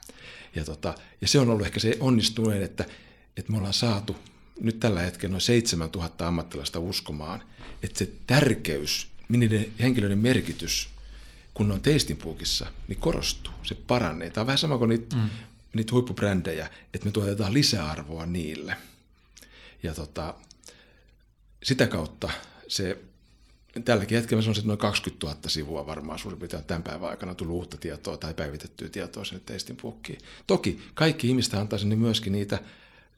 Ja, 0.55 0.65
tota, 0.65 0.95
ja 1.21 1.29
se 1.29 1.39
on 1.39 1.51
ollut 1.51 1.67
ehkä 1.67 1.81
se 1.81 1.97
onnistuneen, 2.01 2.63
että, 2.63 2.85
että 3.37 3.53
me 3.53 3.59
ollaan 3.59 3.75
saatu 3.75 4.17
nyt 4.61 4.81
tällä 4.81 5.01
hetkellä 5.01 5.33
noin 5.33 5.41
7000 5.41 6.29
ammattilaista 6.29 6.79
uskomaan, 6.81 7.43
että 7.83 7.99
se 7.99 8.11
tärkeys, 8.27 9.09
niiden 9.29 9.67
henkilöiden 9.81 10.19
merkitys, 10.19 10.89
kun 11.55 11.69
ne 11.69 11.75
on 11.75 11.81
teistinpuukissa, 11.81 12.67
niin 12.89 12.99
korostuu, 12.99 13.53
se 13.63 13.75
paranee. 13.75 14.31
Tämä 14.31 14.43
on 14.43 14.47
vähän 14.47 14.59
sama 14.59 14.79
kuin 14.79 14.89
niitä, 14.89 15.17
mm. 15.17 15.31
niitä 15.75 15.93
huippubrändejä, 15.93 16.71
että 16.95 17.05
me 17.05 17.11
tuotetaan 17.13 17.55
lisäarvoa 17.55 18.27
niille. 18.27 18.77
Ja 19.83 19.95
tota, 19.95 20.35
sitä 21.63 21.87
kautta 21.87 22.31
se, 22.69 22.99
tälläkin 23.85 24.19
hetkellä 24.19 24.43
se 24.43 24.51
on 24.51 24.57
noin 24.65 24.79
20 24.79 25.27
000 25.27 25.39
sivua 25.47 25.87
varmaan 25.87 26.19
suurin 26.19 26.39
piirtein 26.39 26.65
tämän 26.65 26.83
päivän 26.83 27.11
aikana 27.11 27.35
tullut 27.35 27.57
uutta 27.57 27.77
tietoa 27.77 28.17
tai 28.17 28.35
päivitettyä 28.35 28.89
tietoa 28.89 29.25
sinne 29.25 29.43
teistinpuukkiin. 29.47 30.19
Toki 30.47 30.81
kaikki 30.95 31.29
ihmiset 31.29 31.55
antaa 31.55 31.79
sinne 31.79 31.97
myöskin 31.97 32.33
niitä 32.33 32.59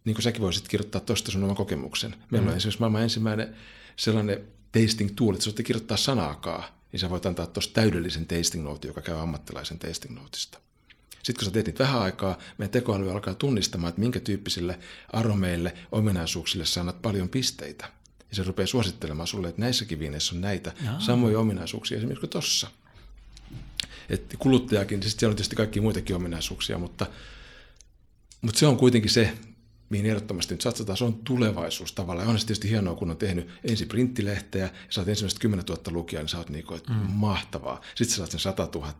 niin 0.05 0.15
kuin 0.15 0.23
säkin 0.23 0.43
voisit 0.43 0.69
kirjoittaa 0.69 1.01
tuosta 1.01 1.31
sun 1.31 1.45
oman 1.45 1.57
kokemuksen. 1.57 2.15
Meillä 2.31 2.47
mm. 2.47 2.51
on 2.51 2.57
esimerkiksi 2.57 2.81
maailman 2.81 3.03
ensimmäinen 3.03 3.57
sellainen 3.97 4.45
tasting 4.73 5.11
tool, 5.17 5.35
että 5.35 5.45
sä 5.45 5.63
kirjoittaa 5.63 5.97
sanaakaan, 5.97 6.65
niin 6.93 7.01
sä 7.01 7.11
voit 7.11 7.27
antaa 7.27 7.47
tuosta 7.47 7.75
täydellisen 7.75 8.27
tasting 8.27 8.65
note, 8.65 8.89
joka 8.89 9.01
käy 9.01 9.19
ammattilaisen 9.19 9.79
tasting 9.79 10.15
noteista. 10.15 10.59
Sitten 11.29 11.41
kun 11.41 11.45
sä 11.45 11.51
teet 11.51 11.67
niitä 11.67 11.85
vähän 11.85 12.03
aikaa, 12.03 12.39
meidän 12.59 12.71
tekoäly 12.71 13.11
alkaa 13.11 13.35
tunnistamaan, 13.35 13.89
että 13.89 14.01
minkä 14.01 14.21
tyyppisille 14.21 14.79
aromeille, 15.13 15.75
ominaisuuksille 15.93 16.67
sä 16.67 16.81
annat 16.81 17.03
paljon 17.03 17.29
pisteitä. 17.29 17.93
Ja 18.31 18.37
se 18.37 18.43
rupeaa 18.43 18.67
suosittelemaan 18.67 19.27
sulle, 19.27 19.49
että 19.49 19.61
näissäkin 19.61 19.99
viineissä 19.99 20.35
on 20.35 20.41
näitä 20.41 20.73
Jaa. 20.85 21.01
samoja 21.01 21.39
ominaisuuksia 21.39 21.97
esimerkiksi 21.97 22.21
kuin 22.21 22.31
tossa. 22.31 22.71
Et 24.11 24.37
kuluttajakin, 24.39 25.03
siis 25.03 25.17
siellä 25.19 25.33
on 25.33 25.37
tietysti 25.37 25.57
kaikki 25.57 25.81
muitakin 25.81 26.17
ominaisuuksia, 26.17 26.79
mutta, 26.79 27.07
mutta 28.41 28.59
se 28.59 28.67
on 28.67 28.77
kuitenkin 28.77 29.11
se, 29.11 29.33
mihin 29.91 30.07
ehdottomasti 30.07 30.55
nyt 30.55 30.61
satsataan, 30.61 30.97
se 30.97 31.05
on 31.05 31.15
tulevaisuus 31.15 31.93
tavallaan. 31.93 32.27
Ja 32.27 32.33
on 32.33 32.39
se 32.39 32.47
tietysti 32.47 32.71
hienoa, 32.71 32.95
kun 32.95 33.11
on 33.11 33.17
tehnyt 33.17 33.49
ensin 33.65 33.89
printtilehteä 33.89 34.65
ja 34.65 34.71
saat 34.91 35.09
ensimmäiset 35.09 35.39
10 35.39 35.65
000 35.69 35.83
lukijaa, 35.91 36.23
niin 36.23 36.29
sä 36.29 36.39
oot 36.39 36.51
niin 36.51 36.65
kuin, 36.65 36.79
että 36.79 36.93
mm. 36.93 37.11
mahtavaa. 37.11 37.81
Sitten 37.95 38.11
sä 38.11 38.17
saat 38.17 38.31
sen 38.31 38.41
100 38.41 38.69
000, 38.75 38.95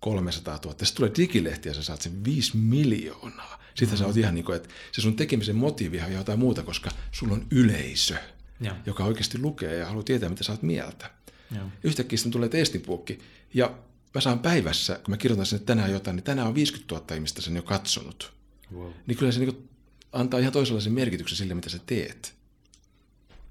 300 0.00 0.58
000. 0.64 0.70
Sitten 0.70 0.96
tulee 0.96 1.12
digilehti 1.16 1.68
ja 1.68 1.74
sä 1.74 1.82
saat 1.82 2.02
sen 2.02 2.24
5 2.24 2.56
miljoonaa. 2.56 3.62
Sitten 3.74 3.98
mm. 3.98 3.98
sä 3.98 4.06
oot 4.06 4.16
ihan 4.16 4.34
niin 4.34 4.44
kuin, 4.44 4.56
että 4.56 4.68
se 4.92 5.00
sun 5.00 5.16
tekemisen 5.16 5.56
motiivi 5.56 6.00
on 6.00 6.12
jotain 6.12 6.38
muuta, 6.38 6.62
koska 6.62 6.90
sulla 7.12 7.34
on 7.34 7.46
yleisö, 7.50 8.16
ja. 8.60 8.76
joka 8.86 9.04
oikeasti 9.04 9.38
lukee 9.38 9.76
ja 9.76 9.86
haluaa 9.86 10.04
tietää, 10.04 10.28
mitä 10.28 10.44
sä 10.44 10.52
oot 10.52 10.62
mieltä. 10.62 11.10
Ja. 11.54 11.60
Yhtäkkiä 11.84 12.16
sitten 12.16 12.32
tulee 12.32 12.48
testinpuukki 12.48 13.18
ja 13.54 13.74
mä 14.14 14.20
saan 14.20 14.38
päivässä, 14.38 14.94
kun 15.04 15.12
mä 15.12 15.16
kirjoitan 15.16 15.46
sinne 15.46 15.64
tänään 15.64 15.92
jotain, 15.92 16.16
niin 16.16 16.24
tänään 16.24 16.48
on 16.48 16.54
50 16.54 16.94
000 16.94 17.14
ihmistä 17.14 17.42
sen 17.42 17.56
jo 17.56 17.62
katsonut. 17.62 18.32
Wow. 18.74 18.90
Niin 19.06 19.18
kyllä 19.18 19.32
se 19.32 19.40
niin 19.40 19.68
antaa 20.12 20.40
ihan 20.40 20.52
toisenlaisen 20.52 20.92
merkityksen 20.92 21.36
sille, 21.36 21.54
mitä 21.54 21.68
sä 21.68 21.78
teet. 21.86 22.34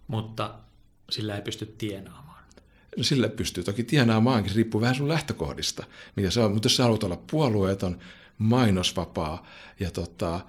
Mutta 0.07 0.55
sillä 1.09 1.35
ei 1.35 1.41
pysty 1.41 1.65
tienaamaan. 1.65 2.34
No 2.97 3.03
sillä 3.03 3.29
pystyy 3.29 3.63
toki 3.63 3.83
tienaamaankin, 3.83 4.51
se 4.51 4.55
riippuu 4.55 4.81
vähän 4.81 4.95
sun 4.95 5.07
lähtökohdista, 5.07 5.83
mitä 6.15 6.29
se 6.29 6.39
on. 6.39 6.51
Mutta 6.51 6.65
jos 6.65 6.75
sä 6.75 6.83
haluat 6.83 7.03
olla 7.03 7.21
puolueeton, 7.31 7.99
mainosvapaa 8.37 9.47
ja 9.79 9.91
tota, 9.91 10.39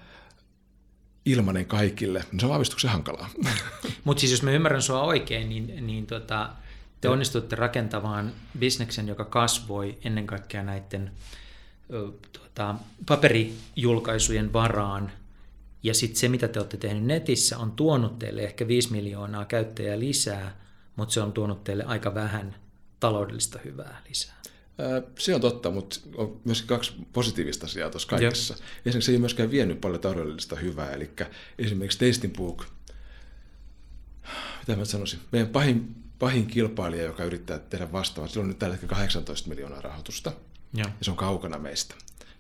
ilmanen 1.25 1.67
kaikille, 1.67 2.25
niin 2.31 2.41
se 2.41 2.47
on 2.47 2.53
vahvistuksen 2.53 2.91
hankalaa. 2.91 3.29
Mutta 4.05 4.21
siis 4.21 4.33
jos 4.33 4.43
mä 4.43 4.51
ymmärrän 4.51 4.83
sua 4.83 5.03
oikein, 5.03 5.49
niin, 5.49 5.87
niin 5.87 6.07
tota, 6.07 6.51
te 7.01 7.09
onnistuitte 7.09 7.57
rakentamaan 7.57 8.33
bisneksen, 8.59 9.09
joka 9.09 9.25
kasvoi 9.25 9.99
ennen 10.05 10.27
kaikkea 10.27 10.63
näiden 10.63 11.11
tuota, 12.33 12.75
paperijulkaisujen 13.07 14.53
varaan– 14.53 15.13
ja 15.87 15.95
sitten 15.95 16.17
se, 16.17 16.29
mitä 16.29 16.49
te 16.49 16.59
olette 16.59 16.77
tehneet 16.77 17.05
netissä, 17.05 17.59
on 17.59 17.73
tuonut 17.73 18.19
teille 18.19 18.43
ehkä 18.43 18.69
5 18.69 18.93
miljoonaa 18.93 19.45
käyttäjää 19.45 19.99
lisää, 19.99 20.57
mutta 20.97 21.15
se 21.15 21.21
on 21.21 21.33
tuonut 21.33 21.65
teille 21.65 21.85
aika 21.85 22.15
vähän 22.15 22.57
taloudellista 23.01 23.59
hyvää 23.65 24.03
lisää. 24.09 24.37
Se 25.19 25.35
on 25.35 25.41
totta, 25.41 25.71
mutta 25.71 25.97
on 26.15 26.41
myös 26.45 26.63
kaksi 26.63 26.93
positiivista 27.13 27.67
asiaa 27.67 27.91
tuossa 27.91 28.09
kaikessa. 28.09 28.55
Joo. 28.55 28.63
Esimerkiksi 28.87 29.07
se 29.07 29.13
ei 29.13 29.19
myöskään 29.19 29.51
vienyt 29.51 29.81
paljon 29.81 30.01
taloudellista 30.01 30.57
hyvää, 30.57 30.91
eli 30.91 31.11
esimerkiksi 31.59 32.07
Tasting 32.07 32.37
Book, 32.37 32.65
mitä 34.59 34.77
mä 34.77 34.85
sanoisin, 34.85 35.21
meidän 35.33 35.49
pahin, 35.49 35.95
pahin 36.19 36.47
kilpailija, 36.47 37.05
joka 37.05 37.25
yrittää 37.25 37.59
tehdä 37.59 37.93
vastaavaa, 37.93 38.29
sillä 38.29 38.43
on 38.43 38.49
nyt 38.49 38.59
tällä 38.59 38.75
hetkellä 38.75 38.97
18 38.97 39.49
miljoonaa 39.49 39.81
rahoitusta, 39.81 40.33
Joo. 40.75 40.89
ja 40.99 41.05
se 41.05 41.11
on 41.11 41.17
kaukana 41.17 41.59
meistä. 41.59 41.95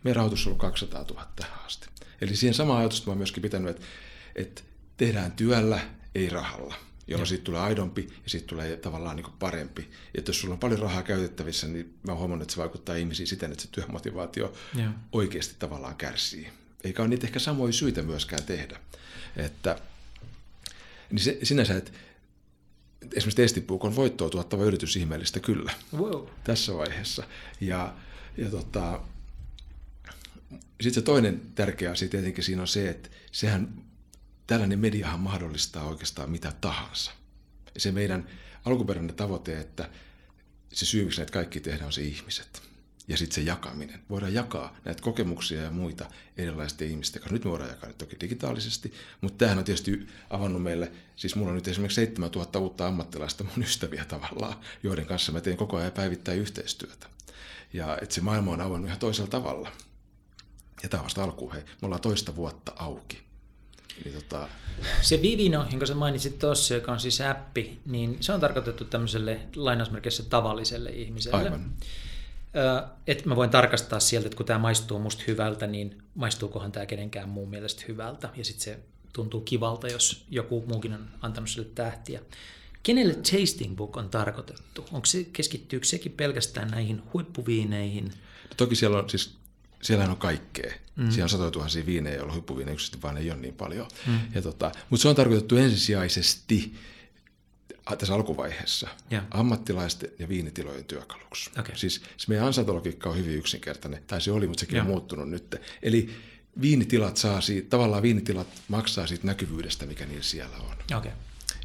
Meidän 0.04 0.16
rahoitus 0.16 0.46
on 0.46 0.50
ollut 0.50 0.60
200 0.60 1.02
000 1.02 1.26
tähän 1.36 1.58
asti. 1.66 1.86
Eli 2.20 2.36
siihen 2.36 2.54
sama 2.54 2.78
ajatus 2.78 3.06
mä 3.06 3.10
oon 3.10 3.18
myöskin 3.18 3.42
pitänyt, 3.42 3.70
että, 3.70 3.86
että 4.34 4.62
tehdään 4.96 5.32
työllä, 5.32 5.80
ei 6.14 6.28
rahalla 6.28 6.74
jolloin 7.06 7.26
siitä 7.26 7.44
tulee 7.44 7.60
aidompi 7.60 8.08
ja 8.24 8.30
siitä 8.30 8.46
tulee 8.46 8.76
tavallaan 8.76 9.16
niin 9.16 9.26
parempi. 9.38 9.90
Ja 10.14 10.22
jos 10.26 10.40
sulla 10.40 10.54
on 10.54 10.60
paljon 10.60 10.80
rahaa 10.80 11.02
käytettävissä, 11.02 11.66
niin 11.66 11.94
mä 12.02 12.12
oon 12.12 12.18
huomannut, 12.18 12.42
että 12.42 12.54
se 12.54 12.60
vaikuttaa 12.60 12.96
ihmisiin 12.96 13.26
siten, 13.26 13.52
että 13.52 13.62
se 13.62 13.68
työmotivaatio 13.72 14.52
ja. 14.74 14.92
oikeasti 15.12 15.54
tavallaan 15.58 15.96
kärsii. 15.96 16.48
Eikä 16.84 17.02
ole 17.02 17.08
niitä 17.08 17.26
ehkä 17.26 17.38
samoja 17.38 17.72
syitä 17.72 18.02
myöskään 18.02 18.44
tehdä. 18.44 18.80
Että, 19.36 19.78
niin 21.10 21.20
se, 21.20 21.38
sinänsä, 21.42 21.76
että 21.76 21.90
esimerkiksi 23.02 23.36
Testipuuk 23.36 23.84
on 23.84 23.96
voittoa 23.96 24.30
tuottava 24.30 24.64
yritys 24.64 24.96
ihmeellistä 24.96 25.40
kyllä 25.40 25.72
wow. 25.96 26.26
tässä 26.44 26.74
vaiheessa. 26.74 27.24
Ja, 27.60 27.94
ja 28.36 28.50
tota, 28.50 29.00
sitten 30.80 30.94
se 30.94 31.02
toinen 31.02 31.42
tärkeä 31.54 31.90
asia 31.90 32.08
tietenkin 32.08 32.44
siinä 32.44 32.62
on 32.62 32.68
se, 32.68 32.88
että 32.88 33.08
sehän, 33.32 33.82
tällainen 34.46 34.78
mediahan 34.78 35.20
mahdollistaa 35.20 35.84
oikeastaan 35.84 36.30
mitä 36.30 36.52
tahansa. 36.60 37.12
Se 37.76 37.92
meidän 37.92 38.26
alkuperäinen 38.64 39.16
tavoite, 39.16 39.60
että 39.60 39.90
se 40.72 40.86
syy, 40.86 41.04
miksi 41.04 41.20
näitä 41.20 41.32
kaikki 41.32 41.60
tehdään, 41.60 41.86
on 41.86 41.92
se 41.92 42.02
ihmiset. 42.02 42.62
Ja 43.08 43.16
sitten 43.16 43.34
se 43.34 43.40
jakaminen. 43.40 44.00
Voidaan 44.10 44.34
jakaa 44.34 44.76
näitä 44.84 45.02
kokemuksia 45.02 45.62
ja 45.62 45.70
muita 45.70 46.10
erilaisten 46.36 46.88
ihmisten 46.88 47.22
kanssa. 47.22 47.34
Nyt 47.34 47.44
me 47.44 47.50
voidaan 47.50 47.70
jakaa 47.70 47.88
ne 47.88 47.94
toki 47.98 48.16
digitaalisesti, 48.20 48.92
mutta 49.20 49.38
tämähän 49.38 49.58
on 49.58 49.64
tietysti 49.64 50.06
avannut 50.30 50.62
meille, 50.62 50.92
siis 51.16 51.36
mulla 51.36 51.50
on 51.50 51.54
nyt 51.54 51.68
esimerkiksi 51.68 51.94
7000 51.94 52.58
uutta 52.58 52.86
ammattilaista 52.86 53.44
mun 53.44 53.62
ystäviä 53.64 54.04
tavallaan, 54.04 54.60
joiden 54.82 55.06
kanssa 55.06 55.32
mä 55.32 55.40
teen 55.40 55.56
koko 55.56 55.76
ajan 55.76 55.92
päivittäin 55.92 56.38
yhteistyötä. 56.38 57.06
Ja 57.72 57.98
että 58.02 58.14
se 58.14 58.20
maailma 58.20 58.52
on 58.52 58.60
avannut 58.60 58.88
ihan 58.88 59.00
toisella 59.00 59.30
tavalla. 59.30 59.72
Ja 60.82 60.88
tämä 60.88 61.04
vasta 61.04 61.24
alkuun, 61.24 61.52
hei, 61.52 61.62
me 61.62 61.68
ollaan 61.82 62.02
toista 62.02 62.36
vuotta 62.36 62.72
auki. 62.76 63.25
Eli 64.04 64.14
tota... 64.14 64.48
Se 65.02 65.22
Vivino, 65.22 65.66
jonka 65.70 65.86
sä 65.86 65.94
mainitsit 65.94 66.38
tuossa, 66.38 66.74
joka 66.74 66.92
on 66.92 67.00
siis 67.00 67.20
appi, 67.20 67.78
niin 67.86 68.16
se 68.20 68.32
on 68.32 68.40
tarkoitettu 68.40 68.84
tämmöiselle 68.84 69.40
lainausmerkeissä 69.56 70.22
tavalliselle 70.22 70.90
ihmiselle. 70.90 71.36
Aivan. 71.36 71.70
Että 73.06 73.28
mä 73.28 73.36
voin 73.36 73.50
tarkastaa 73.50 74.00
sieltä, 74.00 74.26
että 74.26 74.36
kun 74.36 74.46
tämä 74.46 74.58
maistuu 74.58 74.98
musta 74.98 75.22
hyvältä, 75.26 75.66
niin 75.66 76.02
maistuukohan 76.14 76.72
tämä 76.72 76.86
kenenkään 76.86 77.28
muun 77.28 77.50
mielestä 77.50 77.84
hyvältä. 77.88 78.30
Ja 78.36 78.44
sitten 78.44 78.64
se 78.64 78.78
tuntuu 79.12 79.40
kivalta, 79.40 79.88
jos 79.88 80.24
joku 80.30 80.64
muukin 80.68 80.92
on 80.92 81.08
antanut 81.22 81.50
sille 81.50 81.68
tähtiä. 81.74 82.20
Kenelle 82.82 83.14
Tasting 83.14 83.76
Book 83.76 83.96
on 83.96 84.08
tarkoitettu? 84.08 84.84
Onko 84.92 85.06
se, 85.06 85.24
keskittyykö 85.32 85.86
sekin 85.86 86.12
pelkästään 86.12 86.68
näihin 86.68 87.02
huippuviineihin? 87.12 88.04
No 88.04 88.54
toki 88.56 88.76
siellä 88.76 88.98
on 88.98 89.10
siis 89.10 89.34
siellähän 89.82 90.10
on 90.10 90.16
kaikkea. 90.16 90.72
Mm. 90.96 91.10
Siellä 91.10 91.24
on 91.24 91.28
satoja 91.28 91.50
tuhansia 91.50 91.86
viinejä, 91.86 92.16
joilla 92.16 92.32
huippuviinejä 92.32 92.74
yksisesti 92.74 93.02
vaan 93.02 93.16
ei 93.16 93.30
ole 93.30 93.40
niin 93.40 93.54
paljon. 93.54 93.88
Mm. 94.06 94.18
Ja 94.34 94.42
tota, 94.42 94.72
mutta 94.90 95.02
se 95.02 95.08
on 95.08 95.16
tarkoitettu 95.16 95.56
ensisijaisesti 95.56 96.74
tässä 97.98 98.14
alkuvaiheessa 98.14 98.88
ja. 99.10 99.22
ammattilaisten 99.30 100.10
ja 100.18 100.28
viinitilojen 100.28 100.84
työkaluksi. 100.84 101.50
Okay. 101.58 101.76
Siis 101.76 102.02
se 102.16 102.28
meidän 102.28 102.46
ansaintologiikka 102.46 103.10
on 103.10 103.16
hyvin 103.16 103.34
yksinkertainen, 103.34 104.02
tai 104.06 104.20
se 104.20 104.32
oli, 104.32 104.46
mutta 104.46 104.60
sekin 104.60 104.76
ja. 104.76 104.82
on 104.82 104.88
muuttunut 104.88 105.30
nyt. 105.30 105.56
Eli 105.82 106.10
viinitilat 106.60 107.16
saa 107.16 107.40
siitä, 107.40 107.68
tavallaan 107.68 108.02
viinitilat 108.02 108.46
maksaa 108.68 109.06
siitä 109.06 109.26
näkyvyydestä, 109.26 109.86
mikä 109.86 110.06
niillä 110.06 110.22
siellä 110.22 110.56
on. 110.56 110.98
Okay. 110.98 111.12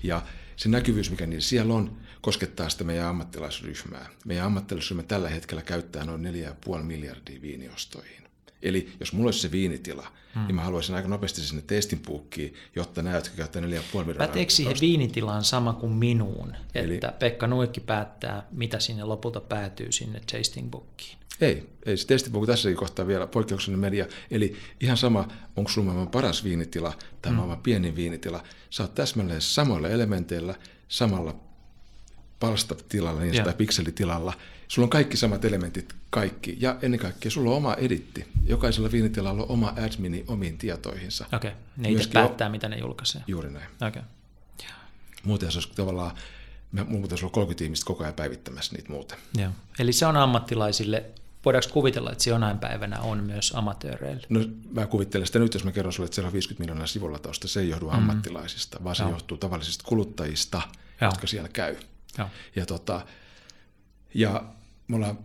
Ja 0.04 0.22
se 0.56 0.70
näkyvyys, 0.70 1.12
mikä 1.12 1.28
niillä 1.28 1.42
siellä 1.42 1.74
on, 1.74 1.98
koskettaa 2.22 2.70
sitä 2.70 2.84
meidän 2.84 3.08
ammattilaisryhmää. 3.08 4.10
Meidän 4.26 4.46
ammattilaisryhmä 4.46 5.04
tällä 5.04 5.30
hetkellä 5.30 5.62
käyttää 5.62 6.06
noin 6.06 6.24
4,5 6.24 6.84
miljardia 6.84 7.42
viiniostoihin. 7.42 8.22
Eli 8.62 8.94
jos 9.00 9.14
mulla 9.14 9.28
olisi 9.28 9.40
se 9.40 9.52
viinitila, 9.52 10.08
hmm. 10.36 10.48
niin 10.48 10.56
mä 10.56 10.64
haluaisin 10.64 10.96
aika 10.96 11.08
nopeasti 11.08 11.42
sinne 11.42 11.64
testinpuukkiin, 11.68 12.54
jotta 12.76 13.02
nämä, 13.02 13.16
jotka 13.16 13.36
käyttää 13.36 13.62
4,5 13.62 13.68
miljoonaa. 13.68 14.28
Päteekö 14.28 14.52
siihen 14.52 14.78
viinitilaan 14.82 15.44
sama 15.44 15.74
kuin 15.74 15.92
minuun, 15.92 16.56
Eli... 16.76 16.94
että 16.94 17.14
Pekka 17.20 17.48
Nuikki 17.48 17.80
päättää, 17.80 18.48
mitä 18.52 18.80
sinne 18.80 19.04
lopulta 19.04 19.42
päätyy 19.42 19.92
sinne 19.92 20.22
tasting 20.32 20.70
bookiin? 20.70 21.18
Ei, 21.42 21.70
ei 21.86 21.98
se 21.98 22.08
testipuku 22.08 22.46
tässä 22.48 22.74
kohtaa 22.74 23.08
vielä 23.08 23.28
poikkeuksellinen 23.28 23.80
media. 23.80 24.06
Eli 24.32 24.56
ihan 24.82 24.98
sama, 24.98 25.28
onko 25.56 25.72
sulla 25.72 25.86
maailman 25.86 26.08
paras 26.08 26.44
viinitila 26.44 26.94
tai 27.22 27.32
mm. 27.32 27.36
maailman 27.36 27.62
pienin 27.62 27.96
viinitila. 27.96 28.44
Sä 28.70 28.84
oot 28.84 28.96
täsmälleen 28.96 29.42
samoilla 29.42 29.90
elementeillä, 29.90 30.56
samalla 30.88 31.36
palstatilalla 32.42 33.22
niin 33.22 33.44
tai 33.44 33.54
pikselitilalla. 33.54 34.34
Sulla 34.68 34.86
on 34.86 34.90
kaikki 34.90 35.18
samat 35.18 35.46
elementit, 35.46 35.96
kaikki. 36.10 36.58
Ja 36.60 36.76
ennen 36.82 37.00
kaikkea 37.00 37.32
sulla 37.32 37.52
on 37.52 37.58
oma 37.58 37.74
editti. 37.74 38.28
Jokaisella 38.46 38.92
viinitilalla 38.92 39.44
on 39.44 39.50
oma 39.50 39.74
admini 39.86 40.24
omiin 40.28 40.58
tietoihinsa. 40.58 41.26
Okei, 41.34 41.52
okay. 41.52 41.62
ne 41.78 41.90
itse 41.90 42.10
päättää, 42.14 42.48
o- 42.48 42.52
mitä 42.52 42.70
ne 42.70 42.78
julkaisee. 42.78 43.22
Juuri 43.28 43.52
näin. 43.52 43.66
Okei. 43.88 43.88
Okay. 43.88 44.02
Muuten 45.24 45.52
se 45.52 45.58
olisi 45.58 45.72
tavallaan, 45.76 46.12
mulla 46.72 47.02
pitäisi 47.02 47.26
olla 47.26 47.34
30 47.34 47.64
ihmistä 47.64 47.86
koko 47.86 48.04
ajan 48.04 48.14
päivittämässä 48.14 48.76
niitä 48.76 48.90
muuten. 48.90 49.18
Joo. 49.38 49.52
Eli 49.80 49.94
se 49.94 50.06
on 50.06 50.18
ammattilaisille 50.18 51.06
voidaanko 51.46 51.70
kuvitella, 51.74 52.12
että 52.12 52.24
se 52.24 52.30
jonain 52.30 52.60
päivänä 52.60 53.00
on 53.00 53.24
myös 53.24 53.54
amatööreille? 53.56 54.28
No 54.30 54.40
mä 54.72 54.88
kuvittelen 54.88 55.28
sitä 55.28 55.40
nyt, 55.40 55.54
jos 55.54 55.64
mä 55.64 55.72
kerron 55.72 55.94
sulle, 55.94 56.06
että 56.06 56.16
siellä 56.16 56.28
on 56.28 56.34
50 56.34 56.62
miljoonaa 56.62 56.88
sivulla 56.88 57.20
tausta, 57.20 57.48
se 57.48 57.60
ei 57.60 57.70
johdu 57.70 57.86
mm. 57.86 57.96
ammattilaisista, 57.96 58.84
vaan 58.84 58.96
se 58.96 59.04
Joo. 59.04 59.12
johtuu 59.12 59.38
tavallisista 59.38 59.84
kuluttajista, 59.88 60.62
Joo. 61.02 61.12
jotka 61.12 61.28
siellä 61.28 61.50
käy. 61.50 61.76
Joo. 62.18 62.28
Ja, 62.56 62.66
tota, 62.66 63.06
ja 64.14 64.44
me 64.88 64.96
ollaan, 64.96 65.20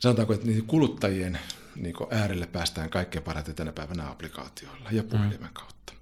sanotaanko, 0.00 0.32
että 0.32 0.46
niiden 0.46 0.66
kuluttajien 0.66 1.38
niin 1.76 1.94
äärelle 2.10 2.46
päästään 2.46 2.90
kaikkein 2.90 3.24
parhaiten 3.24 3.54
tänä 3.54 3.72
päivänä 3.72 4.10
applikaatioilla 4.10 4.90
ja 4.90 5.02
puhelimen 5.02 5.48
mm. 5.48 5.52
kautta. 5.52 5.92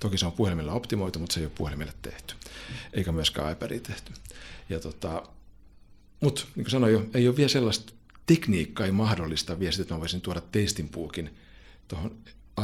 Toki 0.00 0.18
se 0.18 0.26
on 0.26 0.32
puhelimella 0.32 0.72
optimoitu, 0.72 1.18
mutta 1.18 1.34
se 1.34 1.40
ei 1.40 1.46
ole 1.46 1.52
puhelimelle 1.56 1.92
tehty, 2.02 2.34
eikä 2.92 3.12
myöskään 3.12 3.52
iPadiin 3.52 3.82
tehty. 3.82 4.12
Ja 4.68 4.80
tota, 4.80 5.22
mutta 6.20 6.42
niin 6.54 6.64
kuin 6.64 6.70
sanoin 6.70 6.92
jo, 6.92 7.06
ei 7.14 7.28
ole 7.28 7.36
vielä 7.36 7.48
sellaista 7.48 7.92
tekniikka 8.26 8.84
ei 8.84 8.92
mahdollista 8.92 9.58
vielä 9.58 9.72
sitä, 9.72 9.82
että 9.82 9.94
mä 9.94 10.00
voisin 10.00 10.20
tuoda 10.20 10.40
testinpuukin 10.40 11.36
tuohon 11.88 12.16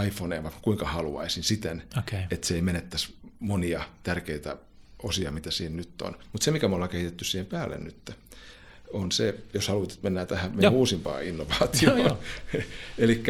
iPhoneen 0.06 0.42
vaikka 0.42 0.60
kuinka 0.60 0.86
haluaisin 0.86 1.42
siten, 1.42 1.82
okay. 1.98 2.22
että 2.30 2.46
se 2.46 2.54
ei 2.54 2.62
menettäisi 2.62 3.16
monia 3.38 3.84
tärkeitä 4.02 4.56
osia, 5.02 5.30
mitä 5.30 5.50
siinä 5.50 5.76
nyt 5.76 6.02
on. 6.02 6.16
Mutta 6.32 6.44
se, 6.44 6.50
mikä 6.50 6.68
me 6.68 6.74
ollaan 6.74 6.90
kehitetty 6.90 7.24
siihen 7.24 7.46
päälle 7.46 7.78
nyt, 7.78 8.10
on 8.92 9.12
se, 9.12 9.34
jos 9.54 9.68
haluat, 9.68 9.90
että 9.90 10.02
mennään 10.02 10.26
tähän 10.26 10.50
meidän 10.50 10.72
Joo. 10.72 10.78
uusimpaan 10.78 11.24
innovaatioon. 11.24 12.18
Eli 12.98 13.22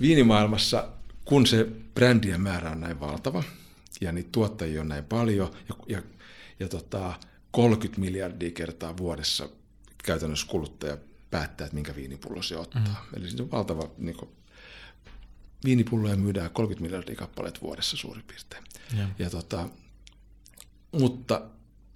viinimaailmassa, 0.00 0.88
kun 1.24 1.46
se 1.46 1.66
brändien 1.94 2.40
määrä 2.40 2.70
on 2.70 2.80
näin 2.80 3.00
valtava, 3.00 3.42
ja 4.00 4.12
niitä 4.12 4.28
tuottajia 4.32 4.80
on 4.80 4.88
näin 4.88 5.04
paljon, 5.04 5.50
ja, 5.68 5.74
ja, 5.86 6.02
ja 6.60 6.68
tota, 6.68 7.12
30 7.50 8.00
miljardia 8.00 8.50
kertaa 8.50 8.96
vuodessa 8.96 9.48
käytännössä 10.04 10.46
kuluttaja 10.46 10.96
päättää, 11.30 11.64
että 11.64 11.74
minkä 11.74 11.96
viinipullo 11.96 12.42
se 12.42 12.56
ottaa. 12.56 13.06
Mm. 13.12 13.18
Eli 13.18 13.30
se 13.30 13.42
on 13.42 13.50
valtava, 13.50 13.90
niin 13.98 14.16
kuin, 14.16 14.30
viinipulloja 15.64 16.16
myydään 16.16 16.50
30 16.50 16.82
miljardia 16.82 17.16
kappaleet 17.16 17.62
vuodessa 17.62 17.96
suurin 17.96 18.24
piirtein. 18.26 18.64
Ja. 18.98 19.08
Ja 19.18 19.30
tota, 19.30 19.68
mutta 20.92 21.42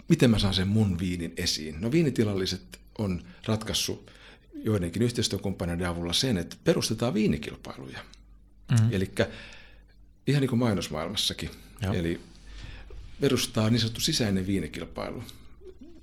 miten 0.08 0.30
mä 0.30 0.38
saan 0.38 0.54
sen 0.54 0.68
mun 0.68 0.98
viinin 0.98 1.32
esiin? 1.36 1.80
No 1.80 1.92
viinitilalliset 1.92 2.80
on 2.98 3.22
ratkaissut 3.46 4.10
joidenkin 4.54 5.02
yhteistyökumppaneiden 5.02 5.88
avulla 5.88 6.12
sen, 6.12 6.38
että 6.38 6.56
perustetaan 6.64 7.14
viinikilpailuja. 7.14 7.98
Mm. 8.70 8.88
Eli 8.90 9.10
ihan 10.26 10.40
niin 10.40 10.48
kuin 10.48 10.58
mainosmaailmassakin. 10.58 11.50
Joo. 11.82 11.94
Eli 11.94 12.20
perustaa 13.20 13.70
niin 13.70 13.80
sanottu 13.80 14.00
sisäinen 14.00 14.46
viinikilpailu 14.46 15.22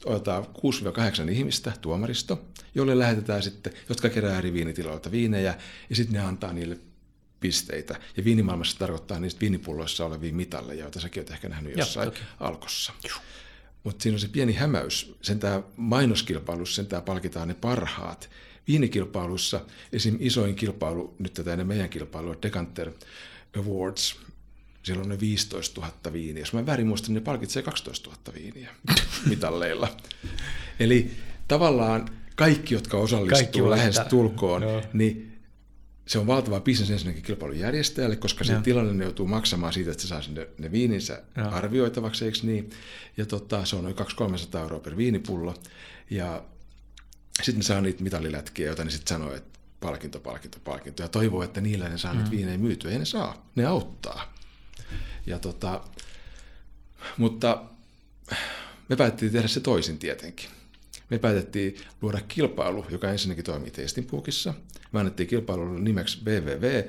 otetaan 0.06 0.44
6-8 1.28 1.30
ihmistä, 1.32 1.74
tuomaristo, 1.82 2.46
jolle 2.76 3.00
lähetetään 3.00 3.44
sitten, 3.44 3.74
jotka 3.90 4.10
kerää 4.10 4.38
eri 4.38 4.54
viinitiloilta 4.54 5.12
viinejä, 5.12 5.58
ja 5.90 5.96
sitten 5.96 6.14
ne 6.14 6.20
antaa 6.28 6.54
niille 6.54 6.78
pisteitä. 7.42 8.00
Ja 8.18 8.24
viinimaailmassa 8.24 8.80
tarkoittaa 8.80 9.20
niistä 9.20 9.42
viinipulloissa 9.42 10.06
olevia 10.06 10.34
mitalleja, 10.34 10.82
joita 10.82 11.00
säkin 11.00 11.22
olet 11.22 11.32
ehkä 11.32 11.50
nähnyt 11.50 11.78
jossain 11.78 12.08
okay. 12.08 12.22
alkossa. 12.40 12.94
Mutta 13.84 14.04
siinä 14.04 14.16
on 14.16 14.20
se 14.20 14.28
pieni 14.28 14.54
hämäys. 14.54 15.16
Sen 15.22 15.40
tämä 15.40 15.64
mainoskilpailussa, 15.78 16.76
sen 16.76 16.86
tämä 16.86 17.02
palkitaan 17.02 17.48
ne 17.48 17.54
parhaat. 17.54 18.30
Viinikilpailussa 18.68 19.62
esim. 19.94 20.18
isoin 20.20 20.56
kilpailu, 20.56 21.16
nyt 21.20 21.34
tätä 21.34 21.52
ennen 21.52 21.68
meidän 21.68 21.90
kilpailua, 21.90 22.36
Decanter 22.42 22.92
Awards, 23.60 24.16
siellä 24.84 25.04
on 25.04 25.10
ne 25.10 25.20
15 25.20 25.82
000 25.82 26.14
viiniä. 26.14 26.42
Jos 26.42 26.54
mä 26.54 26.66
väärin 26.66 26.88
muistan, 26.88 27.14
niin 27.14 27.22
ne 27.22 27.26
palkitsee 27.26 27.64
12 27.64 28.10
000 28.10 28.22
viiniä 28.34 28.70
mitalleilla. 29.30 29.98
Eli 30.80 31.12
tavallaan 31.48 32.10
kaikki, 32.36 32.74
jotka 32.74 32.98
osallistuu 32.98 33.70
lähes 33.70 34.00
tulkoon, 34.10 34.62
niin 34.94 35.31
se 36.12 36.20
on 36.20 36.28
valtava 36.28 36.60
bisnes 36.60 36.92
ensinnäkin 36.92 37.24
kilpailun 37.24 37.60
järjestäjälle, 37.60 38.16
koska 38.16 38.44
se 38.44 38.60
tilanne 38.64 39.04
joutuu 39.04 39.28
maksamaan 39.28 39.74
siitä, 39.74 39.92
että 39.92 40.02
se 40.02 40.08
saa 40.08 40.22
sinne 40.22 40.48
ne 40.58 40.72
viininsä 40.72 41.22
Joo. 41.38 41.50
arvioitavaksi, 41.52 42.26
eikö 42.26 42.38
niin? 42.44 42.70
Ja 43.18 43.26
tota, 43.26 43.66
se 43.66 43.76
on 43.76 43.84
noin 43.84 43.96
200-300 44.56 44.58
euroa 44.60 44.80
per 44.80 44.98
viinipullo. 44.98 45.56
Ja 46.10 46.44
sitten 47.44 47.58
ne 47.58 47.64
saa 47.64 47.82
niitä 47.82 48.04
mitalilätkiä, 48.04 48.68
joita 48.68 48.84
ne 48.84 48.92
sitten 48.92 49.08
sanoo, 49.08 49.36
että 49.36 49.60
palkinto, 49.80 50.20
palkinto, 50.20 50.58
palkinto. 50.64 51.04
Ja 51.04 51.10
toivoo, 51.10 51.44
että 51.44 51.62
niillä 51.62 51.90
ne 51.90 51.98
saa 51.98 52.14
mm. 52.14 52.18
niitä 52.18 52.32
viinejä 52.32 52.58
myytyä. 52.58 52.92
Ei 52.92 53.00
ne 53.00 53.06
saa, 53.06 53.50
ne 53.56 53.66
auttaa. 53.66 54.34
Ja 55.26 55.40
tota, 55.40 55.82
mutta 57.18 57.64
me 58.90 58.96
päätettiin 58.96 59.32
tehdä 59.32 59.48
se 59.48 59.60
toisin 59.60 59.98
tietenkin. 59.98 60.50
Me 61.10 61.20
päätettiin 61.20 61.76
luoda 62.02 62.22
kilpailu, 62.28 62.86
joka 62.90 63.12
ensinnäkin 63.12 63.46
toimii 63.46 63.72
Tastingbookissa. 63.72 64.54
Me 64.92 65.00
annettiin 65.00 65.30
kilpailulle 65.30 65.80
nimeksi 65.80 66.20
BVV, 66.24 66.84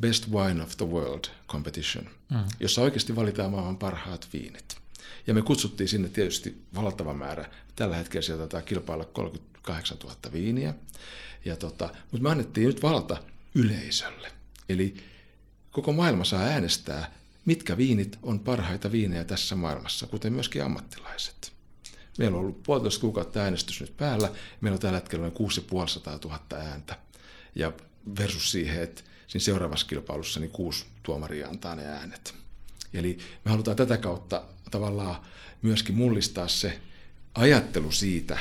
Best 0.00 0.30
Wine 0.30 0.62
of 0.62 0.76
the 0.76 0.86
World 0.86 1.24
Competition, 1.48 2.04
mm. 2.30 2.44
jossa 2.60 2.82
oikeasti 2.82 3.16
valitaan 3.16 3.50
maailman 3.50 3.78
parhaat 3.78 4.28
viinit. 4.32 4.76
Ja 5.26 5.34
me 5.34 5.42
kutsuttiin 5.42 5.88
sinne 5.88 6.08
tietysti 6.08 6.62
valtava 6.74 7.14
määrä. 7.14 7.50
Tällä 7.76 7.96
hetkellä 7.96 8.22
sieltä 8.22 8.40
taitaa 8.40 8.62
kilpailla 8.62 9.04
38 9.04 9.98
000 9.98 10.16
viiniä. 10.32 10.74
Ja 11.44 11.56
tota, 11.56 11.88
mutta 12.12 12.22
me 12.22 12.30
annettiin 12.30 12.66
nyt 12.66 12.82
valta 12.82 13.16
yleisölle. 13.54 14.32
Eli 14.68 14.96
koko 15.70 15.92
maailma 15.92 16.24
saa 16.24 16.42
äänestää 16.42 17.10
mitkä 17.46 17.76
viinit 17.76 18.18
on 18.22 18.40
parhaita 18.40 18.92
viinejä 18.92 19.24
tässä 19.24 19.56
maailmassa, 19.56 20.06
kuten 20.06 20.32
myöskin 20.32 20.64
ammattilaiset. 20.64 21.52
Meillä 22.18 22.36
on 22.36 22.40
ollut 22.40 22.62
puolitoista 22.62 23.00
kuukautta 23.00 23.40
äänestys 23.40 23.80
nyt 23.80 23.96
päällä. 23.96 24.30
Meillä 24.60 24.74
on 24.74 24.80
tällä 24.80 24.98
hetkellä 24.98 25.22
noin 25.22 25.32
6500 25.32 26.18
000 26.24 26.40
ääntä. 26.56 26.98
Ja 27.56 27.72
versus 28.18 28.50
siihen, 28.50 28.82
että 28.82 29.02
siinä 29.26 29.44
seuraavassa 29.44 29.86
kilpailussa 29.86 30.40
niin 30.40 30.50
kuusi 30.50 30.84
tuomaria 31.02 31.48
antaa 31.48 31.74
ne 31.74 31.86
äänet. 31.86 32.34
Eli 32.94 33.18
me 33.44 33.50
halutaan 33.50 33.76
tätä 33.76 33.96
kautta 33.96 34.42
tavallaan 34.70 35.16
myöskin 35.62 35.94
mullistaa 35.94 36.48
se 36.48 36.80
ajattelu 37.34 37.92
siitä, 37.92 38.38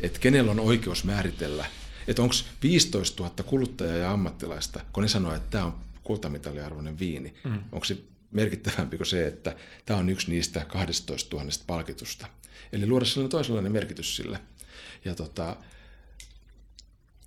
että 0.00 0.18
kenellä 0.18 0.50
on 0.50 0.60
oikeus 0.60 1.04
määritellä, 1.04 1.64
että 2.08 2.22
onko 2.22 2.34
15 2.62 3.22
000 3.22 3.44
kuluttajaa 3.44 3.96
ja 3.96 4.12
ammattilaista, 4.12 4.80
kun 4.92 5.02
ne 5.02 5.08
sanoo, 5.08 5.34
että 5.34 5.50
tämä 5.50 5.64
on 5.64 5.74
kultamitaliarvoinen 6.02 6.98
viini, 6.98 7.34
mm. 7.44 7.58
onko 7.72 7.84
se 7.84 7.98
merkittävämpi 8.30 8.96
kuin 8.96 9.06
se, 9.06 9.26
että 9.26 9.56
tämä 9.86 10.00
on 10.00 10.08
yksi 10.08 10.30
niistä 10.30 10.64
12 10.64 11.36
000 11.36 11.50
palkitusta. 11.66 12.26
Eli 12.72 12.86
luoda 12.86 13.04
sellainen 13.04 13.30
toisenlainen 13.30 13.72
merkitys 13.72 14.16
sille. 14.16 14.40
Ja, 15.04 15.14
tota, 15.14 15.56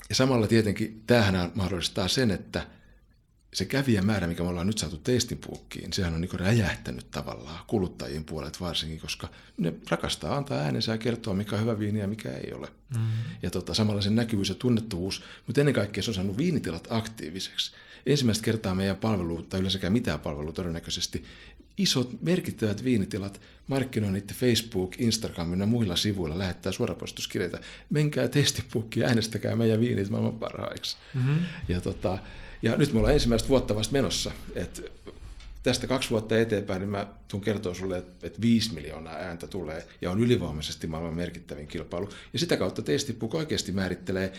ja 0.09 0.15
samalla 0.15 0.47
tietenkin 0.47 1.03
tämähän 1.07 1.51
mahdollistaa 1.55 2.07
sen, 2.07 2.31
että 2.31 2.67
se 3.53 3.65
kävijämäärä, 3.65 4.27
mikä 4.27 4.43
me 4.43 4.49
ollaan 4.49 4.67
nyt 4.67 4.77
saatu 4.77 4.97
teistinpuukkiin, 4.97 5.93
sehän 5.93 6.13
on 6.13 6.21
niin 6.21 6.39
räjähtänyt 6.39 7.11
tavallaan 7.11 7.65
kuluttajien 7.67 8.23
puolet 8.23 8.61
varsinkin, 8.61 8.99
koska 8.99 9.27
ne 9.57 9.73
rakastaa 9.89 10.37
antaa 10.37 10.57
äänensä 10.57 10.91
ja 10.91 10.97
kertoa, 10.97 11.33
mikä 11.33 11.55
on 11.55 11.61
hyvä 11.61 11.79
viini 11.79 11.99
ja 11.99 12.07
mikä 12.07 12.29
ei 12.31 12.53
ole. 12.53 12.67
Mm. 12.97 13.07
Ja 13.43 13.49
tota, 13.49 13.73
samalla 13.73 14.01
sen 14.01 14.15
näkyvyys 14.15 14.49
ja 14.49 14.55
tunnettuvuus, 14.55 15.23
mutta 15.47 15.61
ennen 15.61 15.73
kaikkea 15.75 16.03
se 16.03 16.09
on 16.09 16.15
saanut 16.15 16.37
viinitilat 16.37 16.87
aktiiviseksi 16.89 17.71
ensimmäistä 18.05 18.45
kertaa 18.45 18.75
meidän 18.75 18.95
palvelu, 18.95 19.43
tai 19.43 19.59
yleensäkään 19.59 19.93
mitään 19.93 20.19
palvelua 20.19 20.51
todennäköisesti, 20.51 21.23
isot 21.79 22.21
merkittävät 22.21 22.83
viinitilat 22.83 23.41
markkinoi 23.67 24.11
niitä 24.11 24.33
Facebook, 24.37 24.95
Instagram 24.97 25.59
ja 25.59 25.65
muilla 25.65 25.95
sivuilla, 25.95 26.37
lähettää 26.37 26.71
suorapoistuskirjeitä. 26.71 27.59
Menkää 27.89 28.27
testipuukkiin 28.27 29.01
ja 29.01 29.07
äänestäkää 29.07 29.55
meidän 29.55 29.79
viinit 29.79 30.09
maailman 30.09 30.39
parhaiksi. 30.39 30.97
Mm-hmm. 31.13 31.37
Ja, 31.67 31.81
tota, 31.81 32.17
ja 32.61 32.75
nyt 32.75 32.93
me 32.93 32.99
ollaan 32.99 33.13
ensimmäistä 33.13 33.49
vuotta 33.49 33.75
vasta 33.75 33.93
menossa. 33.93 34.31
Et 34.55 34.91
tästä 35.63 35.87
kaksi 35.87 36.09
vuotta 36.09 36.39
eteenpäin, 36.39 36.79
niin 36.79 36.89
mä 36.89 37.07
tuun 37.27 37.43
kertoa 37.43 37.73
sulle, 37.73 37.97
että, 37.97 38.41
viisi 38.41 38.73
miljoonaa 38.73 39.15
ääntä 39.15 39.47
tulee 39.47 39.87
ja 40.01 40.11
on 40.11 40.19
ylivoimaisesti 40.19 40.87
maailman 40.87 41.15
merkittävin 41.15 41.67
kilpailu. 41.67 42.09
Ja 42.33 42.39
sitä 42.39 42.57
kautta 42.57 42.81
testipuk 42.81 43.35
oikeasti 43.35 43.71
määrittelee, 43.71 44.33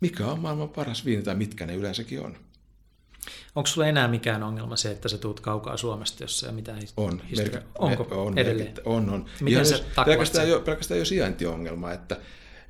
mikä 0.00 0.26
on 0.26 0.40
maailman 0.40 0.68
paras 0.68 1.04
viini 1.04 1.22
tai 1.22 1.34
mitkä 1.34 1.66
ne 1.66 1.74
yleensäkin 1.74 2.20
on. 2.20 2.36
Onko 3.54 3.66
sulla 3.66 3.86
enää 3.86 4.08
mikään 4.08 4.42
ongelma 4.42 4.76
se, 4.76 4.90
että 4.90 5.08
sä 5.08 5.18
tuut 5.18 5.40
kaukaa 5.40 5.76
Suomesta, 5.76 6.24
jossa 6.24 6.46
ei 6.46 6.52
mitään 6.52 6.82
on, 6.96 7.22
merkit, 7.36 7.60
Onko 7.78 8.24
on, 8.24 8.38
edelleen? 8.38 8.74
On, 8.84 9.10
on. 9.10 9.26
Miten 9.40 9.66
sä 9.66 9.74
jos- 9.74 9.80
taklaat 9.80 10.06
pelkästään, 10.06 10.46
sen? 10.46 10.52
jo, 10.52 10.60
pelkästään 10.60 10.98
jo 10.98 11.04
sijaintiongelma, 11.04 11.92
että 11.92 12.16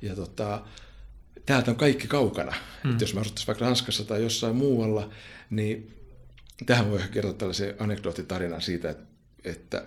ja 0.01 0.15
tota, 0.15 0.61
täältä 1.45 1.71
on 1.71 1.77
kaikki 1.77 2.07
kaukana. 2.07 2.53
Mm. 2.83 2.97
Jos 2.99 3.13
me 3.13 3.21
asuttaisiin 3.21 3.47
vaikka 3.47 3.65
Ranskassa 3.65 4.03
tai 4.03 4.23
jossain 4.23 4.55
muualla, 4.55 5.09
niin 5.49 5.97
tähän 6.65 6.91
voi 6.91 6.99
kertoa 7.11 7.33
tällaisen 7.33 7.75
anekdoottitarinan 7.79 8.61
siitä, 8.61 8.89
että, 8.89 9.03
että 9.43 9.85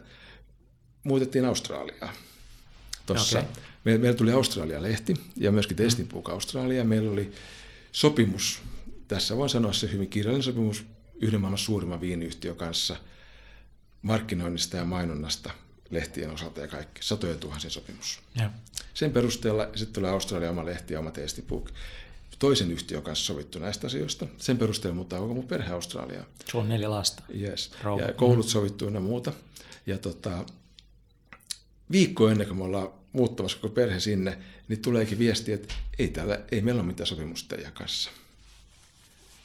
muutettiin 1.04 1.44
Australiaa. 1.44 2.12
Okay. 3.10 3.42
Meillä, 3.84 4.00
meillä 4.00 4.16
tuli 4.16 4.32
Australia-lehti 4.32 5.14
ja 5.36 5.52
myöskin 5.52 5.76
Testinpuuk 5.76 6.30
Australia. 6.30 6.84
Meillä 6.84 7.10
oli 7.10 7.32
sopimus, 7.92 8.62
tässä 9.08 9.36
voin 9.36 9.50
sanoa 9.50 9.72
se 9.72 9.92
hyvin 9.92 10.08
kirjallinen 10.08 10.42
sopimus 10.42 10.84
yhden 11.20 11.40
maailman 11.40 11.58
suurimman 11.58 12.00
viiniyhtiön 12.00 12.56
kanssa 12.56 12.96
markkinoinnista 14.02 14.76
ja 14.76 14.84
mainonnasta 14.84 15.50
lehtien 15.90 16.30
osalta 16.30 16.60
ja 16.60 16.68
kaikki. 16.68 17.02
Satojen 17.02 17.38
tuhansien 17.38 17.70
sopimus. 17.70 18.20
Joo. 18.40 18.50
Sen 18.94 19.12
perusteella 19.12 19.68
sitten 19.74 19.94
tulee 19.94 20.10
Australia 20.10 20.50
oma 20.50 20.64
lehti 20.64 20.94
ja 20.94 21.00
oma 21.00 21.10
Testinpuuk. 21.10 21.70
Toisen 22.38 22.70
yhtiön 22.70 23.02
kanssa 23.02 23.24
sovittu 23.24 23.58
näistä 23.58 23.86
asioista. 23.86 24.26
Sen 24.38 24.58
perusteella 24.58 24.94
muuttaa 24.94 25.20
koko 25.20 25.34
mun 25.34 25.48
perhe 25.48 25.72
Australiaan. 25.72 26.26
Sulla 26.50 26.62
on 26.62 26.68
neljä 26.68 26.90
lasta. 26.90 27.22
Yes. 27.40 27.70
Rouva. 27.82 28.02
Ja 28.02 28.12
koulut 28.12 28.48
sovittu 28.48 28.88
ja 28.88 29.00
muuta. 29.00 29.32
Ja 29.86 29.98
tota, 29.98 30.46
viikko 31.90 32.28
ennen 32.28 32.46
kuin 32.46 32.58
me 32.58 32.64
ollaan 32.64 32.88
muuttamassa 33.12 33.58
koko 33.58 33.74
perhe 33.74 34.00
sinne, 34.00 34.38
niin 34.68 34.82
tuleekin 34.82 35.18
viesti, 35.18 35.52
että 35.52 35.74
ei, 35.98 36.08
täällä, 36.08 36.40
ei 36.52 36.60
meillä 36.60 36.80
ole 36.80 36.86
mitään 36.86 37.06
sopimusta 37.06 37.56
teidän 37.56 37.72
kanssa. 37.72 38.10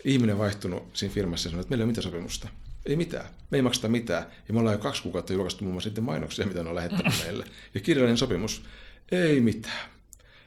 Ihminen 0.03 0.37
vaihtunut 0.37 0.83
siinä 0.93 1.13
firmassa 1.13 1.47
ja 1.47 1.51
sanoi, 1.51 1.61
että 1.61 1.69
meillä 1.69 1.81
ei 1.81 1.85
ole 1.85 1.91
mitään 1.91 2.03
sopimusta. 2.03 2.49
Ei 2.85 2.95
mitään. 2.95 3.25
Me 3.51 3.57
ei 3.57 3.61
makseta 3.61 3.87
mitään. 3.87 4.25
Ja 4.47 4.53
me 4.53 4.59
ollaan 4.59 4.73
jo 4.73 4.79
kaksi 4.79 5.03
kuukautta 5.03 5.33
julkaistu 5.33 5.63
muun 5.63 5.73
muassa 5.73 5.87
sitten 5.87 6.03
mainoksia, 6.03 6.45
mitä 6.45 6.63
ne 6.63 6.69
on 6.69 6.75
lähettänyt 6.75 7.13
meille. 7.23 7.45
Ja 7.73 7.79
kirjallinen 7.79 8.17
sopimus. 8.17 8.63
Ei 9.11 9.41
mitään. 9.41 9.89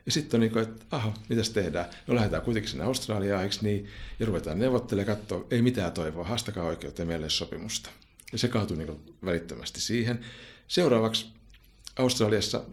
Ja 0.06 0.12
sitten 0.12 0.38
on 0.38 0.40
niin 0.40 0.52
kuin, 0.52 0.62
että 0.62 0.84
aha, 0.90 1.14
mitäs 1.28 1.50
tehdään? 1.50 1.86
No 2.06 2.14
lähdetään 2.14 2.42
kuitenkin 2.42 2.70
sinne 2.70 2.84
Australiaan, 2.84 3.42
eikö 3.42 3.56
niin? 3.62 3.88
Ja 4.20 4.26
ruvetaan 4.26 4.58
neuvottelemaan, 4.58 5.16
katsoa, 5.16 5.46
ei 5.50 5.62
mitään 5.62 5.92
toivoa, 5.92 6.24
haastakaa 6.24 6.72
ei 6.72 7.16
ole 7.18 7.30
sopimusta. 7.30 7.90
Ja 8.32 8.38
se 8.38 8.48
kaatui 8.48 8.76
niin 8.76 9.00
välittömästi 9.24 9.80
siihen. 9.80 10.20
Seuraavaksi 10.68 11.26
Australiassa 11.96 12.64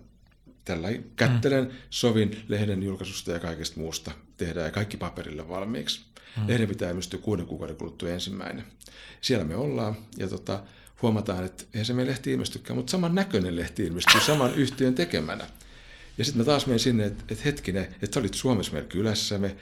tällä 0.65 0.88
kättelen, 1.15 1.72
sovin 1.89 2.43
lehden 2.47 2.84
julkaisusta 2.84 3.31
ja 3.31 3.39
kaikesta 3.39 3.80
muusta 3.80 4.11
tehdään 4.38 4.65
ja 4.65 4.72
kaikki 4.72 4.97
paperille 4.97 5.49
valmiiksi. 5.49 6.01
Lehden 6.47 6.67
pitää 6.67 6.89
ilmestyä 6.89 7.19
kuuden 7.19 7.45
kuukauden 7.45 7.75
kuluttua 7.75 8.09
ensimmäinen. 8.09 8.65
Siellä 9.21 9.45
me 9.45 9.55
ollaan 9.55 9.95
ja 10.17 10.27
tota, 10.27 10.63
huomataan, 11.01 11.45
että 11.45 11.63
eihän 11.73 11.85
se 11.85 11.93
meidän 11.93 12.11
lehti 12.11 12.31
ilmestykään, 12.31 12.77
mutta 12.77 12.91
saman 12.91 13.15
näköinen 13.15 13.55
lehti 13.55 13.83
ilmestyy 13.83 14.21
saman 14.27 14.53
yhtiön 14.55 14.95
tekemänä. 14.95 15.47
Ja 16.17 16.25
sitten 16.25 16.41
mä 16.41 16.45
taas 16.45 16.65
menin 16.65 16.79
sinne, 16.79 17.05
että, 17.05 17.23
että 17.31 17.43
hetkinen, 17.45 17.83
että 17.83 18.13
sä 18.13 18.19
olit 18.19 18.33
Suomessa 18.33 18.73
meillä 18.73 18.89
kylässä, 18.89 19.37
me 19.37 19.55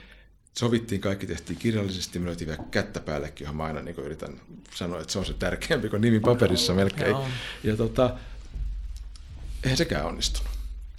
sovittiin 0.59 1.01
kaikki, 1.01 1.27
tehtiin 1.27 1.59
kirjallisesti, 1.59 2.19
me 2.19 2.25
löytiin 2.25 2.47
vielä 2.47 2.63
kättä 2.71 2.99
päällekin, 2.99 3.45
johon 3.45 3.55
mä 3.55 3.63
aina 3.63 3.81
niin 3.81 3.95
yritän 3.95 4.41
sanoa, 4.75 4.99
että 5.01 5.13
se 5.13 5.19
on 5.19 5.25
se 5.25 5.33
tärkeämpi 5.33 5.89
kuin 5.89 6.01
nimi 6.01 6.19
paperissa 6.19 6.73
melkein. 6.73 7.09
Joo. 7.09 7.27
Ja 7.63 7.77
tota, 7.77 8.17
eihän 9.63 9.77
sekään 9.77 10.05
onnistunut. 10.05 10.51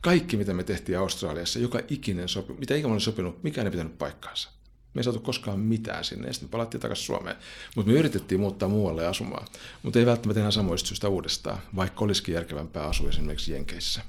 Kaikki, 0.02 0.36
mitä 0.36 0.54
me 0.54 0.64
tehtiin 0.64 0.98
Australiassa, 0.98 1.58
joka 1.58 1.80
ikinen 1.88 2.28
sopi, 2.28 2.52
mitä 2.52 2.74
ikinä 2.74 2.88
mä 2.88 2.92
olin 2.92 3.00
sopinut, 3.00 3.42
mikään 3.42 3.66
ei 3.66 3.70
pitänyt 3.70 3.98
paikkaansa. 3.98 4.50
Me 4.94 5.00
ei 5.00 5.04
saatu 5.04 5.20
koskaan 5.20 5.60
mitään 5.60 6.04
sinne, 6.04 6.26
ja 6.26 6.32
sitten 6.32 6.48
me 6.48 6.50
palattiin 6.50 6.80
takaisin 6.80 7.06
Suomeen. 7.06 7.36
Mutta 7.76 7.92
me 7.92 7.98
yritettiin 7.98 8.40
muuttaa 8.40 8.68
muualle 8.68 9.06
asumaan, 9.06 9.46
mutta 9.82 9.98
ei 9.98 10.06
välttämättä 10.06 10.40
enää 10.40 10.50
samoista 10.50 10.88
syystä 10.88 11.08
uudestaan, 11.08 11.58
vaikka 11.76 12.04
olisikin 12.04 12.34
järkevämpää 12.34 12.84
asua 12.84 13.08
esimerkiksi 13.08 13.52
Jenkeissä. 13.52 14.02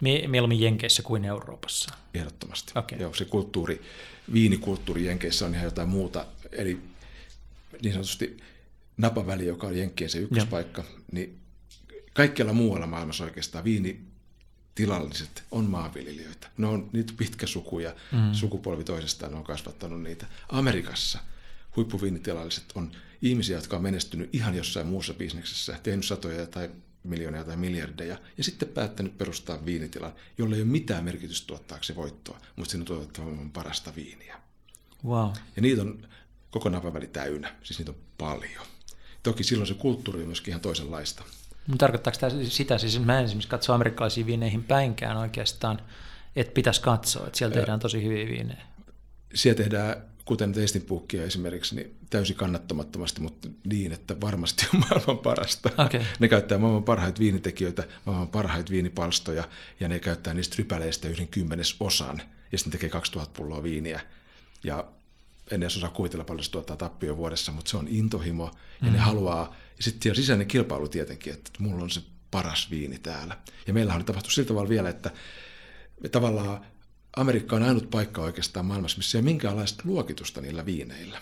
Mie- 0.00 0.28
Mieluummin 0.28 0.60
Jenkeissä 0.60 1.02
kuin 1.02 1.24
Euroopassa. 1.24 1.94
Ehdottomasti. 2.14 2.72
Okei. 2.74 3.00
Joo, 3.00 3.14
se 3.14 3.24
kulttuuri, 3.24 3.82
viinikulttuuri 4.32 5.06
Jenkeissä 5.06 5.46
on 5.46 5.54
ihan 5.54 5.64
jotain 5.64 5.88
muuta. 5.88 6.26
Eli 6.52 6.80
niin 7.82 7.92
sanotusti 7.92 8.36
napaväli, 8.96 9.46
joka 9.46 9.66
on 9.66 9.78
Jenkkien 9.78 10.10
se 10.10 10.18
ykköspaikka, 10.18 10.84
niin 11.12 11.38
kaikkialla 12.12 12.52
muualla 12.52 12.86
maailmassa 12.86 13.24
oikeastaan 13.24 13.64
viinitilalliset 14.78 15.44
on 15.50 15.64
maanviljelijöitä. 15.64 16.50
Ne 16.58 16.66
on 16.66 16.90
niitä 16.92 17.12
pitkä 17.16 17.46
suku 17.46 17.78
ja 17.78 17.94
mm. 18.12 18.32
sukupolvi 18.32 18.84
toisestaan 18.84 19.34
on 19.34 19.44
kasvattanut 19.44 20.02
niitä. 20.02 20.26
Amerikassa 20.48 21.18
huippuviinitilalliset 21.76 22.64
on 22.74 22.92
ihmisiä, 23.22 23.56
jotka 23.56 23.76
on 23.76 23.82
menestynyt 23.82 24.34
ihan 24.34 24.54
jossain 24.54 24.86
muussa 24.86 25.14
bisneksessä, 25.14 25.80
tehnyt 25.82 26.04
satoja 26.04 26.46
tai 26.46 26.70
miljoonia 27.04 27.44
tai 27.44 27.56
miljardeja, 27.56 28.18
ja 28.38 28.44
sitten 28.44 28.68
päättänyt 28.68 29.18
perustaa 29.18 29.64
viinitilan, 29.64 30.12
jolle 30.38 30.56
ei 30.56 30.62
ole 30.62 30.70
mitään 30.70 31.04
merkitystä 31.04 31.46
tuottaakseen 31.46 31.96
voittoa, 31.96 32.40
mutta 32.56 32.70
siinä 32.70 32.84
maailman 33.18 33.50
parasta 33.50 33.92
viiniä. 33.96 34.40
Wow. 35.04 35.30
Ja 35.56 35.62
niitä 35.62 35.82
on 35.82 36.08
koko 36.50 36.68
napaväli 36.68 37.06
täynnä, 37.06 37.56
siis 37.62 37.78
niitä 37.78 37.90
on 37.90 37.98
paljon. 38.18 38.66
Toki 39.22 39.44
silloin 39.44 39.68
se 39.68 39.74
kulttuuri 39.74 40.20
on 40.20 40.26
myöskin 40.26 40.52
ihan 40.52 40.60
toisenlaista. 40.60 41.22
Tarkoittaako 41.78 42.18
tämä 42.18 42.32
sitä, 42.44 42.78
siis 42.78 43.00
mä 43.00 43.18
en 43.18 43.24
esimerkiksi 43.24 43.48
katso 43.48 43.72
amerikkalaisiin 43.72 44.26
viineihin 44.26 44.64
päinkään 44.64 45.16
oikeastaan, 45.16 45.80
että 46.36 46.52
pitäisi 46.52 46.80
katsoa, 46.80 47.26
että 47.26 47.38
siellä 47.38 47.54
tehdään 47.54 47.80
tosi 47.80 48.04
hyviä 48.04 48.26
viinejä. 48.26 48.62
Siellä 49.34 49.56
tehdään, 49.56 49.96
kuten 50.24 50.52
testinpuukkia 50.52 51.22
esimerkiksi, 51.22 51.74
niin 51.74 51.96
täysin 52.10 52.36
kannattamattomasti, 52.36 53.20
mutta 53.20 53.48
niin, 53.64 53.92
että 53.92 54.20
varmasti 54.20 54.66
on 54.74 54.80
maailman 54.80 55.18
parasta. 55.18 55.70
Okei. 55.84 56.00
Ne 56.18 56.28
käyttää 56.28 56.58
maailman 56.58 56.84
parhaita 56.84 57.20
viinitekijöitä, 57.20 57.84
maailman 58.04 58.28
parhaita 58.28 58.70
viinipalstoja, 58.70 59.44
ja 59.80 59.88
ne 59.88 59.98
käyttää 59.98 60.34
niistä 60.34 60.54
rypäleistä 60.58 61.08
yhden 61.08 61.28
kymmenes 61.28 61.76
osan, 61.80 62.22
ja 62.52 62.58
sitten 62.58 62.72
tekee 62.72 62.88
2000 62.88 63.32
pulloa 63.36 63.62
viiniä. 63.62 64.00
Ja 64.64 64.84
en 65.50 65.62
edes 65.62 65.76
osaa 65.76 65.90
kuvitella 65.90 66.24
paljon 66.24 66.44
se 66.44 66.50
tuottaa 66.50 66.76
tappio 66.76 67.16
vuodessa, 67.16 67.52
mutta 67.52 67.70
se 67.70 67.76
on 67.76 67.88
intohimo, 67.88 68.50
ja 68.82 68.90
ne 68.90 68.98
haluaa, 68.98 69.56
ja 69.78 69.82
sitten 69.82 70.02
siellä 70.02 70.16
sisäinen 70.16 70.46
kilpailu 70.46 70.88
tietenkin, 70.88 71.32
että 71.32 71.50
mulla 71.58 71.82
on 71.82 71.90
se 71.90 72.00
paras 72.30 72.70
viini 72.70 72.98
täällä. 72.98 73.36
Ja 73.66 73.74
meillähän 73.74 74.00
on 74.00 74.06
tapahtunut 74.06 74.34
sillä 74.34 74.48
tavalla 74.48 74.68
vielä, 74.68 74.88
että 74.88 75.10
me 76.02 76.08
tavallaan 76.08 76.60
Amerikka 77.16 77.56
on 77.56 77.62
ainut 77.62 77.90
paikka 77.90 78.22
oikeastaan 78.22 78.66
maailmassa, 78.66 78.98
missä 78.98 79.18
ei 79.18 79.20
ole 79.20 79.30
minkäänlaista 79.30 79.82
luokitusta 79.86 80.40
niillä 80.40 80.66
viineillä. 80.66 81.20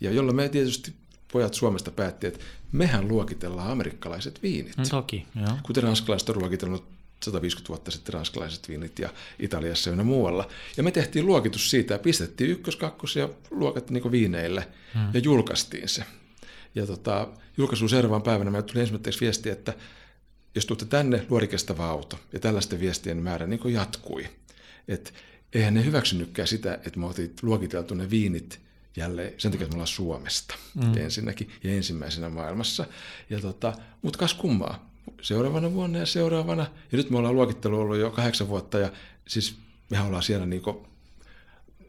Ja 0.00 0.10
jolloin 0.10 0.36
me 0.36 0.48
tietysti 0.48 0.94
pojat 1.32 1.54
Suomesta 1.54 1.90
päätti, 1.90 2.26
että 2.26 2.40
mehän 2.72 3.08
luokitellaan 3.08 3.70
amerikkalaiset 3.70 4.42
viinit. 4.42 4.76
No, 4.76 4.84
toki, 4.90 5.26
joo. 5.36 5.58
Kuten 5.62 5.82
ranskalaiset 5.82 6.28
on 6.28 6.38
luokitellut 6.38 6.84
150 7.24 7.68
vuotta 7.68 7.90
sitten 7.90 8.14
ranskalaiset 8.14 8.68
viinit 8.68 8.98
ja 8.98 9.10
Italiassa 9.38 9.90
ja 9.90 10.04
muualla. 10.04 10.48
Ja 10.76 10.82
me 10.82 10.90
tehtiin 10.90 11.26
luokitus 11.26 11.70
siitä 11.70 11.94
ja 11.94 11.98
pistettiin 11.98 12.50
ykkös, 12.50 12.76
kakkos 12.76 13.16
ja 13.16 13.28
luokat 13.50 13.90
niin 13.90 14.12
viineille 14.12 14.68
hmm. 14.94 15.08
ja 15.14 15.20
julkaistiin 15.20 15.88
se. 15.88 16.04
Ja 16.74 16.86
tota, 16.86 17.28
julkaisun 17.56 17.88
seuraavan 17.88 18.22
päivänä 18.22 18.50
meille 18.50 18.66
tuli 18.66 18.80
ensimmäiseksi 18.80 19.20
viesti, 19.20 19.50
että 19.50 19.74
jos 20.54 20.66
tuutte 20.66 20.84
tänne, 20.84 21.26
luorikestävä 21.28 21.86
auto. 21.86 22.18
Ja 22.32 22.40
tällaisten 22.40 22.80
viestien 22.80 23.16
määrä 23.16 23.46
niin 23.46 23.72
jatkui. 23.72 24.28
Et 24.88 25.14
eihän 25.52 25.74
ne 25.74 25.84
hyväksynytkään 25.84 26.48
sitä, 26.48 26.74
että 26.74 26.98
me 26.98 27.06
oltiin 27.06 27.34
luokiteltu 27.42 27.94
ne 27.94 28.10
viinit 28.10 28.60
jälleen 28.96 29.34
sen 29.38 29.50
takia, 29.50 29.64
että 29.64 29.74
me 29.74 29.76
ollaan 29.76 29.86
Suomesta 29.86 30.54
mm. 30.74 30.96
ensinnäkin 30.96 31.50
ja 31.64 31.70
ensimmäisenä 31.70 32.28
maailmassa. 32.28 32.86
Ja 33.30 33.40
tota, 33.40 33.72
mutta 34.02 34.18
kas 34.18 34.34
kummaa, 34.34 34.90
seuraavana 35.22 35.72
vuonna 35.72 35.98
ja 35.98 36.06
seuraavana. 36.06 36.66
Ja 36.92 36.98
nyt 36.98 37.10
me 37.10 37.18
ollaan 37.18 37.34
luokittelu 37.34 37.80
ollut 37.80 37.96
jo 37.96 38.10
kahdeksan 38.10 38.48
vuotta 38.48 38.78
ja 38.78 38.92
siis 39.28 39.54
mehän 39.90 40.06
ollaan 40.06 40.22
siellä 40.22 40.46
niinku, 40.46 40.86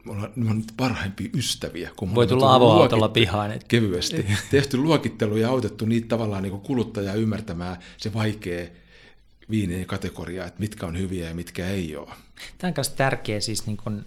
me 0.05 0.11
ollaan, 0.11 0.31
me 0.35 0.41
ollaan 0.41 0.63
parhaimpia 0.77 1.29
ystäviä. 1.37 1.89
Kun 1.95 2.15
Voi 2.15 2.27
tulla 2.27 2.55
avoautolla 2.55 3.09
pihaan. 3.09 3.51
Et... 3.51 3.63
kevyesti. 3.63 4.25
Tehty 4.51 4.77
luokittelu 4.77 5.37
ja 5.37 5.49
autettu 5.49 5.85
niitä 5.85 6.07
tavallaan 6.07 6.43
niin 6.43 6.61
kuluttajaa 6.61 7.15
ymmärtämään 7.15 7.77
se 7.97 8.13
vaikea 8.13 8.67
viinien 9.49 9.85
kategoria, 9.85 10.45
että 10.45 10.59
mitkä 10.59 10.85
on 10.85 10.97
hyviä 10.97 11.27
ja 11.27 11.35
mitkä 11.35 11.67
ei 11.67 11.95
ole. 11.95 12.09
Tämä 12.57 12.69
on 12.69 12.73
myös 12.77 12.89
tärkeä 12.89 13.39
siis, 13.39 13.65
niin 13.65 13.77
kun, 13.77 14.05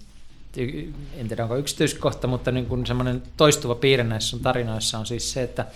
en 1.17 1.29
tiedä 1.29 1.43
onko 1.43 1.57
yksityiskohta, 1.57 2.27
mutta 2.27 2.51
niin 2.51 2.67
kun 2.67 2.87
semmoinen 2.87 3.23
toistuva 3.37 3.75
piirre 3.75 4.05
näissä 4.05 4.31
sun 4.31 4.41
tarinoissa 4.41 4.99
on 4.99 5.07
siis 5.07 5.33
se, 5.33 5.43
että 5.43 5.67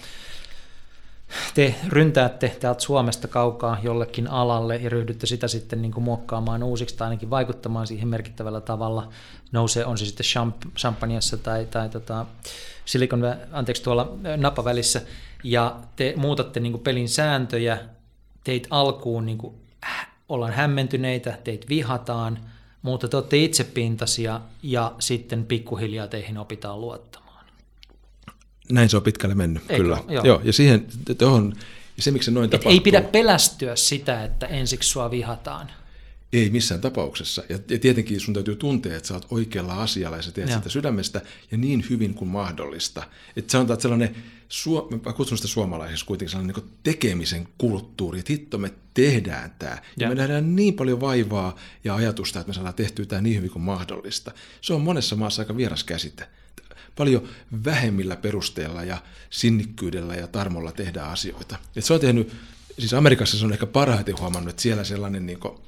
te 1.55 1.75
ryntäätte 1.89 2.57
täältä 2.61 2.83
Suomesta 2.83 3.29
kaukaa 3.29 3.79
jollekin 3.83 4.31
alalle 4.31 4.77
ja 4.77 4.91
ryhdytte 4.91 5.27
sitä 5.27 5.49
sitten 5.49 5.83
niin 5.83 5.93
kuin 5.93 6.05
muokkaamaan 6.05 6.63
uusiksi 6.63 6.97
tai 6.97 7.07
ainakin 7.07 7.31
vaikuttamaan 7.31 7.87
siihen 7.87 8.09
merkittävällä 8.09 8.61
tavalla. 8.61 9.09
Nousee, 9.53 9.85
on 9.85 9.99
se 9.99 10.07
sitten 10.07 10.27
champ- 10.27 10.71
champagneassa 10.77 11.37
tai, 11.37 11.67
tai 11.67 11.89
tota 11.89 12.27
silikon, 12.85 13.23
anteeksi, 13.53 13.83
tuolla 13.83 14.17
napavälissä, 14.37 15.03
ja 15.45 15.77
te 15.97 16.15
muutatte 16.17 16.61
niin 16.61 16.73
kuin 16.73 16.83
pelin 16.83 17.09
sääntöjä, 17.09 17.79
teit 18.45 18.67
alkuun 18.71 19.27
niin 19.27 19.39
kuin, 19.39 19.55
äh, 19.85 20.09
ollaan 20.29 20.53
hämmentyneitä, 20.53 21.39
teit 21.45 21.69
vihataan, 21.69 22.39
mutta 22.83 23.09
te 23.09 23.17
olette 23.17 23.37
itsepintaisia 23.37 24.41
ja 24.63 24.93
sitten 24.99 25.45
pikkuhiljaa 25.45 26.07
teihin 26.07 26.39
opitaan 26.39 26.81
luottamaan. 26.81 27.28
Näin 28.73 28.89
se 28.89 28.97
on 28.97 29.03
pitkälle 29.03 29.35
mennyt, 29.35 29.63
Eikö? 29.69 29.83
kyllä. 29.83 29.99
Joo. 30.09 30.25
Joo. 30.25 30.41
ja 30.45 30.53
siihen, 30.53 30.87
tohon, 31.19 31.53
ja 31.97 32.03
se 32.03 32.11
miksi 32.11 32.25
se 32.27 32.31
noin 32.31 32.45
Et 32.45 32.51
tapahtuu. 32.51 32.73
ei 32.73 32.81
pidä 32.81 33.01
pelästyä 33.01 33.77
sitä, 33.77 34.25
että 34.25 34.47
ensiksi 34.47 34.89
sua 34.89 35.11
vihataan. 35.11 35.71
Ei 36.33 36.51
missään 36.51 36.81
tapauksessa. 36.81 37.43
Ja, 37.49 37.59
ja 37.71 37.79
tietenkin 37.79 38.21
sun 38.21 38.35
täytyy 38.35 38.57
tuntea, 38.57 38.97
että 38.97 39.09
sä 39.09 39.15
oot 39.15 39.27
oikealla 39.31 39.75
asialla 39.83 40.17
ja 40.17 40.23
sä 40.23 40.33
teet 40.33 40.53
sitä 40.53 40.69
sydämestä 40.69 41.21
ja 41.51 41.59
niin 41.59 41.85
hyvin 41.91 42.15
kuin 42.15 42.29
mahdollista. 42.29 43.03
Että 43.37 43.53
sanotaan, 43.53 43.75
että 43.75 43.83
sellainen, 43.83 44.17
suo, 44.49 44.89
mä 45.07 45.13
kutsun 45.13 45.39
sitä 45.39 45.49
suomalaiseksi 45.49 46.05
kuitenkin 46.05 46.31
sellainen 46.31 46.57
niin 46.57 46.71
tekemisen 46.83 47.49
kulttuuri, 47.59 48.19
että 48.19 48.33
hitto 48.33 48.59
me 48.59 48.73
tehdään 48.95 49.55
tämä. 49.59 49.73
Ja, 49.73 49.81
Joo. 49.97 50.09
me 50.09 50.15
nähdään 50.15 50.57
niin 50.57 50.75
paljon 50.75 51.01
vaivaa 51.01 51.57
ja 51.85 51.95
ajatusta, 51.95 52.41
että 52.41 52.49
me 52.51 52.55
saadaan 52.55 52.75
tehtyä 52.75 53.07
tämä 53.07 53.23
niin 53.23 53.37
hyvin 53.37 53.51
kuin 53.51 53.63
mahdollista. 53.63 54.33
Se 54.61 54.75
on 54.75 54.81
monessa 54.81 55.17
maassa 55.17 55.43
aika 55.43 55.57
vieras 55.57 55.85
käsite. 55.85 56.29
Paljon 56.99 57.29
vähemmillä 57.65 58.17
perusteilla 58.17 58.85
ja 58.85 59.03
sinnikkyydellä 59.31 60.15
ja 60.15 60.27
tarmolla 60.27 60.73
tehdään 60.73 61.11
asioita. 61.11 61.59
Et 61.77 61.85
se 61.85 61.95
on 61.95 62.01
tehnyt, 62.01 62.33
siis 62.79 62.95
Amerikassa 62.95 63.39
se 63.39 63.45
on 63.45 63.53
ehkä 63.53 63.67
parhaiten 63.67 64.19
huomannut, 64.19 64.51
että 64.51 64.63
siellä 64.63 64.85
sellainen 64.85 65.27
niin 65.27 65.41
kuin, 65.41 65.59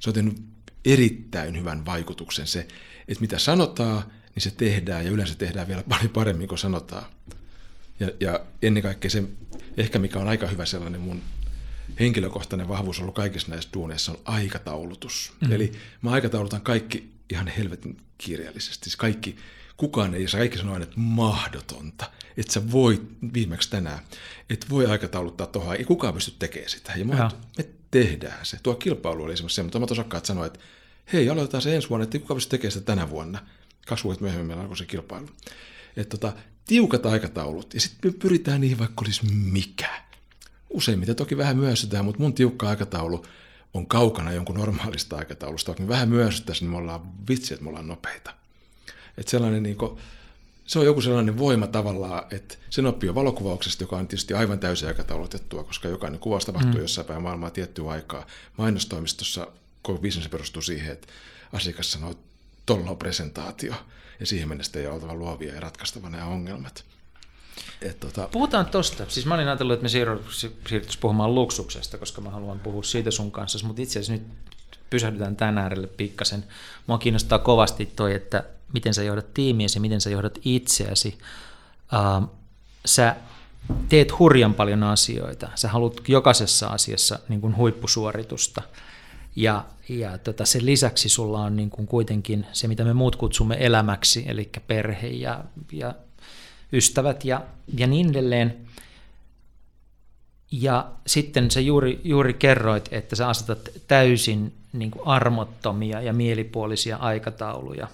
se 0.00 0.10
on 0.10 0.14
tehnyt 0.14 0.42
erittäin 0.84 1.58
hyvän 1.58 1.86
vaikutuksen 1.86 2.46
se, 2.46 2.60
että 3.08 3.20
mitä 3.20 3.38
sanotaan, 3.38 4.02
niin 4.34 4.42
se 4.42 4.50
tehdään 4.50 5.04
ja 5.04 5.10
yleensä 5.10 5.34
tehdään 5.34 5.68
vielä 5.68 5.84
paljon 5.88 6.10
paremmin 6.10 6.48
kuin 6.48 6.58
sanotaan. 6.58 7.06
Ja, 8.00 8.10
ja 8.20 8.40
ennen 8.62 8.82
kaikkea 8.82 9.10
se, 9.10 9.22
ehkä 9.76 9.98
mikä 9.98 10.18
on 10.18 10.28
aika 10.28 10.46
hyvä 10.46 10.66
sellainen 10.66 11.00
mun 11.00 11.22
henkilökohtainen 12.00 12.68
vahvuus 12.68 13.00
ollut 13.00 13.14
kaikissa 13.14 13.48
näissä 13.50 13.70
duuneissa 13.74 14.12
on 14.12 14.18
aikataulutus. 14.24 15.32
Mm. 15.40 15.52
Eli 15.52 15.72
mä 16.02 16.10
aikataulutan 16.10 16.60
kaikki 16.60 17.10
ihan 17.30 17.48
helvetin 17.48 17.96
kiireellisesti. 18.18 18.84
Siis 18.84 18.96
kaikki, 18.96 19.36
kukaan 19.78 20.14
ei, 20.14 20.26
kaikki 20.32 20.58
sanoo 20.58 20.74
aina, 20.74 20.84
että 20.84 21.00
mahdotonta, 21.00 22.10
että 22.36 22.52
sä 22.52 22.72
voit 22.72 23.02
viimeksi 23.34 23.70
tänään, 23.70 23.98
että 24.50 24.66
voi 24.70 24.86
aikatauluttaa 24.86 25.46
tuohon, 25.46 25.76
ei 25.76 25.84
kukaan 25.84 26.14
pysty 26.14 26.32
tekemään 26.38 26.70
sitä. 26.70 26.92
Ja 26.96 27.04
mä, 27.04 27.30
me 27.58 27.68
tehdään 27.90 28.46
se. 28.46 28.58
Tuo 28.62 28.74
kilpailu 28.74 29.24
oli 29.24 29.32
esimerkiksi 29.32 29.56
se, 29.56 29.62
mutta 29.62 29.78
omat 29.78 29.90
osakkaat 29.90 30.24
sanoivat, 30.24 30.54
että 30.54 30.66
hei, 31.12 31.30
aloitetaan 31.30 31.62
se 31.62 31.76
ensi 31.76 31.88
vuonna, 31.88 32.04
että 32.04 32.18
kukaan 32.18 32.36
pysty 32.36 32.50
tekemään 32.50 32.72
sitä 32.72 32.86
tänä 32.86 33.10
vuonna. 33.10 33.38
Kaksi 33.86 34.04
vuotta 34.04 34.22
myöhemmin 34.22 34.46
meillä 34.46 34.62
alkoi 34.62 34.76
se 34.76 34.86
kilpailu. 34.86 35.28
Että 35.96 36.16
tota, 36.16 36.32
tiukat 36.66 37.06
aikataulut, 37.06 37.74
ja 37.74 37.80
sitten 37.80 38.10
me 38.10 38.18
pyritään 38.18 38.60
niihin 38.60 38.78
vaikka 38.78 39.02
olisi 39.04 39.26
mikä. 39.34 40.02
Useimmiten 40.70 41.16
toki 41.16 41.36
vähän 41.36 41.56
myösytään, 41.56 42.04
mutta 42.04 42.22
mun 42.22 42.34
tiukka 42.34 42.68
aikataulu 42.68 43.24
on 43.74 43.86
kaukana 43.86 44.32
jonkun 44.32 44.56
normaalista 44.56 45.16
aikataulusta. 45.16 45.68
Vaikka 45.68 45.82
me 45.82 45.88
vähän 45.88 46.08
myösyttäisiin, 46.08 46.66
niin 46.66 46.70
me 46.70 46.78
ollaan 46.78 47.28
vitsi, 47.28 47.54
että 47.54 47.64
me 47.64 47.68
ollaan 47.70 47.88
nopeita. 47.88 48.37
Että 49.18 49.30
sellainen 49.30 49.62
niin 49.62 49.76
kuin, 49.76 49.98
se 50.66 50.78
on 50.78 50.84
joku 50.84 51.00
sellainen 51.00 51.38
voima 51.38 51.66
tavallaan, 51.66 52.22
että 52.30 52.54
sen 52.70 52.86
oppii 52.86 53.06
jo 53.06 53.14
valokuvauksesta, 53.14 53.82
joka 53.82 53.96
on 53.96 54.08
tietysti 54.08 54.34
aivan 54.34 54.58
täysin 54.58 54.88
aikataulutettua, 54.88 55.64
koska 55.64 55.88
jokainen 55.88 56.20
kuvaus 56.20 56.44
tapahtuu 56.44 56.74
mm. 56.74 56.80
jossain 56.80 57.06
päin 57.06 57.22
maailmaa 57.22 57.50
tiettyä 57.50 57.90
aikaa. 57.90 58.26
Mainostoimistossa 58.56 59.46
koko 59.82 59.98
bisnes 59.98 60.28
perustuu 60.28 60.62
siihen, 60.62 60.92
että 60.92 61.08
asiakas 61.52 61.92
sanoo, 61.92 62.10
että 62.10 62.24
tuolla 62.66 62.90
on 62.90 62.98
presentaatio, 62.98 63.74
ja 64.20 64.26
siihen 64.26 64.48
mennessä 64.48 64.78
ei 64.78 64.86
ole 64.86 64.94
oltava 64.94 65.14
luovia 65.14 65.54
ja 65.54 65.60
ratkaistava 65.60 66.10
nämä 66.10 66.24
ongelmat. 66.24 66.84
Et 67.82 68.00
tota, 68.00 68.28
Puhutaan 68.32 68.66
tosta. 68.66 69.04
Siis 69.08 69.26
mä 69.26 69.34
olin 69.34 69.48
ajatellut, 69.48 69.74
että 69.74 69.82
me 69.82 69.88
siirryttäisiin 69.88 71.00
puhumaan 71.00 71.34
luksuksesta, 71.34 71.98
koska 71.98 72.20
mä 72.20 72.30
haluan 72.30 72.60
puhua 72.60 72.82
siitä 72.82 73.10
sun 73.10 73.30
kanssa, 73.30 73.66
mutta 73.66 73.82
itse 73.82 73.98
asiassa 73.98 74.12
nyt 74.12 74.22
pysähdytään 74.90 75.36
tämän 75.36 75.58
äärelle 75.58 75.86
pikkasen. 75.86 76.44
Mua 76.86 76.98
kiinnostaa 76.98 77.38
kovasti 77.38 77.86
toi, 77.86 78.14
että 78.14 78.44
miten 78.72 78.94
sä 78.94 79.02
johdat 79.02 79.34
tiimiäsi, 79.34 79.80
miten 79.80 80.00
sä 80.00 80.10
johdat 80.10 80.38
itseäsi. 80.44 81.18
Sä 82.86 83.16
teet 83.88 84.18
hurjan 84.18 84.54
paljon 84.54 84.82
asioita. 84.82 85.48
Sä 85.54 85.68
haluat 85.68 86.08
jokaisessa 86.08 86.66
asiassa 86.66 87.18
niin 87.28 87.40
kuin 87.40 87.56
huippusuoritusta. 87.56 88.62
Ja, 89.36 89.64
ja 89.88 90.18
tota, 90.18 90.44
sen 90.44 90.66
lisäksi 90.66 91.08
sulla 91.08 91.40
on 91.40 91.56
niin 91.56 91.70
kuin 91.70 91.86
kuitenkin 91.86 92.46
se, 92.52 92.68
mitä 92.68 92.84
me 92.84 92.94
muut 92.94 93.16
kutsumme 93.16 93.56
elämäksi, 93.60 94.24
eli 94.26 94.50
perhe 94.66 95.08
ja, 95.08 95.44
ja 95.72 95.94
ystävät 96.72 97.24
ja, 97.24 97.42
ja 97.78 97.86
niin 97.86 98.10
edelleen. 98.10 98.56
Ja 100.50 100.90
sitten 101.06 101.50
sä 101.50 101.60
juuri, 101.60 102.00
juuri 102.04 102.34
kerroit, 102.34 102.88
että 102.90 103.16
sä 103.16 103.28
asetat 103.28 103.68
täysin 103.88 104.54
niin 104.72 104.90
kuin 104.90 105.06
armottomia 105.06 106.02
ja 106.02 106.12
mielipuolisia 106.12 106.96
aikatauluja. 106.96 107.88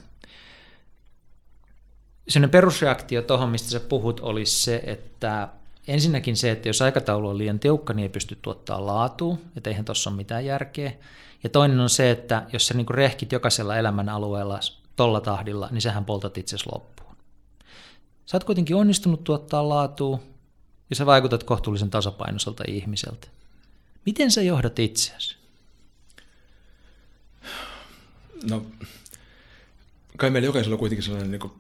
Sellainen 2.29 2.51
perusreaktio 2.51 3.23
tuohon, 3.23 3.49
mistä 3.49 3.71
sä 3.71 3.81
puhut, 3.81 4.21
olisi 4.21 4.63
se, 4.63 4.83
että 4.87 5.49
ensinnäkin 5.89 6.37
se, 6.37 6.51
että 6.51 6.69
jos 6.69 6.83
aikataulu 6.83 7.29
on 7.29 7.39
liian 7.39 7.59
tiukka, 7.59 7.93
niin 7.93 8.03
ei 8.03 8.09
pysty 8.09 8.39
tuottaa 8.43 8.87
laatua, 8.87 9.39
että 9.57 9.71
eihän 9.71 9.85
tuossa 9.85 10.11
ole 10.11 10.17
mitään 10.17 10.45
järkeä. 10.45 10.93
Ja 11.43 11.51
toinen 11.51 11.81
on 11.81 11.91
se, 11.91 12.11
että 12.11 12.47
jos 12.53 12.67
sä 12.67 12.75
niin 12.75 12.87
rehkit 12.91 13.33
jokaisella 13.33 13.77
elämän 13.77 14.09
alueella 14.09 14.61
tolla 14.97 15.21
tahdilla, 15.21 15.69
niin 15.71 15.83
sähän 15.83 16.05
poltat 16.05 16.39
itsesi 16.39 16.65
loppuun. 16.73 17.17
Sä 18.27 18.37
oot 18.37 18.45
kuitenkin 18.45 18.77
onnistunut 18.77 19.25
tuottaa 19.25 19.69
laatua 19.69 20.21
ja 20.91 20.97
sä 20.97 21.07
vaikutat 21.07 21.45
kohtuullisen 21.45 21.91
tasapainoiselta 21.91 22.65
ihmiseltä. 22.69 23.29
Miten 24.07 24.31
sä 24.31 24.43
johdat 24.43 24.79
itseäsi? 24.79 25.37
No, 28.51 28.67
kai 30.17 30.31
meillä 30.31 30.47
jokaisella 30.47 30.75
on 30.75 30.79
kuitenkin 30.79 31.05
sellainen 31.05 31.31
niin 31.31 31.53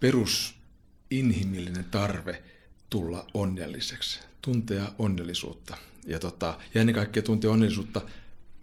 perusinhimillinen 0.00 1.84
tarve 1.84 2.42
tulla 2.90 3.26
onnelliseksi, 3.34 4.20
tuntea 4.42 4.92
onnellisuutta. 4.98 5.76
Ja, 6.06 6.18
tota, 6.18 6.58
ja 6.74 6.80
ennen 6.80 6.94
kaikkea 6.94 7.22
tuntea 7.22 7.50
onnellisuutta 7.50 8.00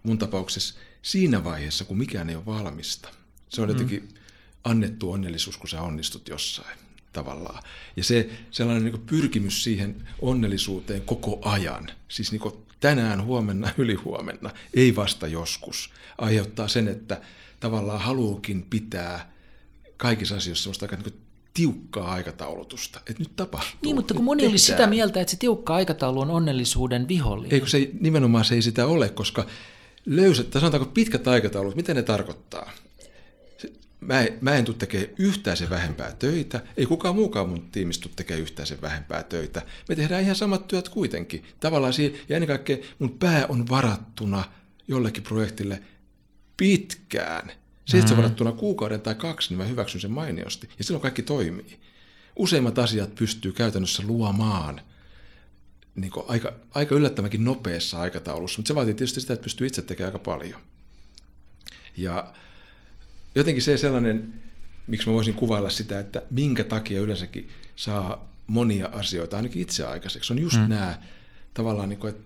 mun 0.02 0.18
tapauksessa 0.18 0.74
siinä 1.02 1.44
vaiheessa, 1.44 1.84
kun 1.84 1.98
mikään 1.98 2.30
ei 2.30 2.36
ole 2.36 2.46
valmista. 2.46 3.08
Se 3.48 3.62
on 3.62 3.68
jotenkin 3.68 4.08
annettu 4.64 5.12
onnellisuus, 5.12 5.56
kun 5.56 5.68
sä 5.68 5.82
onnistut 5.82 6.28
jossain 6.28 6.78
tavallaan. 7.12 7.62
Ja 7.96 8.04
se 8.04 8.30
sellainen 8.50 8.84
niin 8.84 9.06
pyrkimys 9.06 9.64
siihen 9.64 10.08
onnellisuuteen 10.22 11.02
koko 11.02 11.38
ajan, 11.42 11.90
siis 12.08 12.32
niin 12.32 12.42
tänään, 12.80 13.24
huomenna, 13.24 13.70
ylihuomenna, 13.78 14.50
ei 14.74 14.96
vasta 14.96 15.26
joskus, 15.26 15.90
aiheuttaa 16.18 16.68
sen, 16.68 16.88
että 16.88 17.20
tavallaan 17.60 18.00
haluukin 18.00 18.62
pitää 18.62 19.32
kaikissa 19.96 20.36
asioissa 20.36 20.62
sellaista 20.62 20.84
aika 20.84 20.96
niin 20.96 21.25
tiukkaa 21.56 22.12
aikataulutusta, 22.12 23.00
että 23.10 23.22
nyt 23.22 23.36
tapahtuu. 23.36 23.78
Niin, 23.82 23.96
mutta 23.96 24.14
kun 24.14 24.24
moni 24.24 24.40
tehdään. 24.40 24.52
olisi 24.52 24.66
sitä 24.66 24.86
mieltä, 24.86 25.20
että 25.20 25.30
se 25.30 25.36
tiukka 25.36 25.74
aikataulu 25.74 26.20
on 26.20 26.30
onnellisuuden 26.30 27.08
vihollinen. 27.08 27.54
Ei, 27.54 27.60
kun 27.60 27.68
se 27.68 27.90
nimenomaan 28.00 28.44
se 28.44 28.54
ei 28.54 28.62
sitä 28.62 28.86
ole, 28.86 29.08
koska 29.08 29.46
löysät, 30.06 30.50
tai 30.50 30.60
sanotaanko 30.60 30.90
pitkät 30.94 31.28
aikataulut, 31.28 31.76
mitä 31.76 31.94
ne 31.94 32.02
tarkoittaa? 32.02 32.70
Mä, 34.00 34.20
en, 34.20 34.38
mä 34.40 34.54
en 34.54 34.64
tule 34.64 34.76
tekemään 34.78 35.10
yhtään 35.18 35.56
sen 35.56 35.70
vähempää 35.70 36.12
töitä, 36.12 36.60
ei 36.76 36.86
kukaan 36.86 37.14
muukaan 37.14 37.48
mun 37.48 37.68
tiimistä 37.72 38.02
tule 38.02 38.12
tekemään 38.16 38.42
yhtään 38.42 38.66
sen 38.66 38.80
vähempää 38.80 39.22
töitä. 39.22 39.62
Me 39.88 39.96
tehdään 39.96 40.22
ihan 40.22 40.36
samat 40.36 40.68
työt 40.68 40.88
kuitenkin. 40.88 41.44
Tavallaan 41.60 41.92
siihen, 41.92 42.20
ja 42.28 42.36
ennen 42.36 42.48
kaikkea 42.48 42.76
mun 42.98 43.18
pää 43.18 43.46
on 43.48 43.68
varattuna 43.68 44.44
jollekin 44.88 45.22
projektille 45.22 45.82
pitkään. 46.56 47.52
Se, 47.86 47.98
että 47.98 48.08
se 48.08 48.14
on 48.14 48.18
varattuna 48.18 48.52
kuukauden 48.52 49.00
tai 49.00 49.14
kaksi, 49.14 49.48
niin 49.48 49.58
mä 49.58 49.64
hyväksyn 49.64 50.00
sen 50.00 50.10
mainiosti. 50.10 50.68
Ja 50.78 50.84
silloin 50.84 51.02
kaikki 51.02 51.22
toimii. 51.22 51.80
Useimmat 52.36 52.78
asiat 52.78 53.14
pystyy 53.14 53.52
käytännössä 53.52 54.02
luomaan 54.06 54.80
niin 55.94 56.12
aika, 56.28 56.52
aika 56.74 56.94
yllättävänkin 56.94 57.44
nopeassa 57.44 58.00
aikataulussa, 58.00 58.58
mutta 58.58 58.68
se 58.68 58.74
vaatii 58.74 58.94
tietysti 58.94 59.20
sitä, 59.20 59.32
että 59.32 59.44
pystyy 59.44 59.66
itse 59.66 59.82
tekemään 59.82 60.14
aika 60.14 60.24
paljon. 60.24 60.60
Ja 61.96 62.32
jotenkin 63.34 63.62
se 63.62 63.76
sellainen, 63.76 64.34
miksi 64.86 65.08
mä 65.08 65.14
voisin 65.14 65.34
kuvailla 65.34 65.70
sitä, 65.70 66.00
että 66.00 66.22
minkä 66.30 66.64
takia 66.64 67.00
yleensäkin 67.00 67.48
saa 67.76 68.32
monia 68.46 68.88
asioita 68.92 69.36
ainakin 69.36 69.62
itse 69.62 69.86
aikaiseksi, 69.86 70.32
on 70.32 70.38
just 70.38 70.56
mm. 70.56 70.68
nämä 70.68 71.02
tavallaan, 71.54 71.88
niin 71.88 71.98
kuin, 71.98 72.10
että 72.10 72.24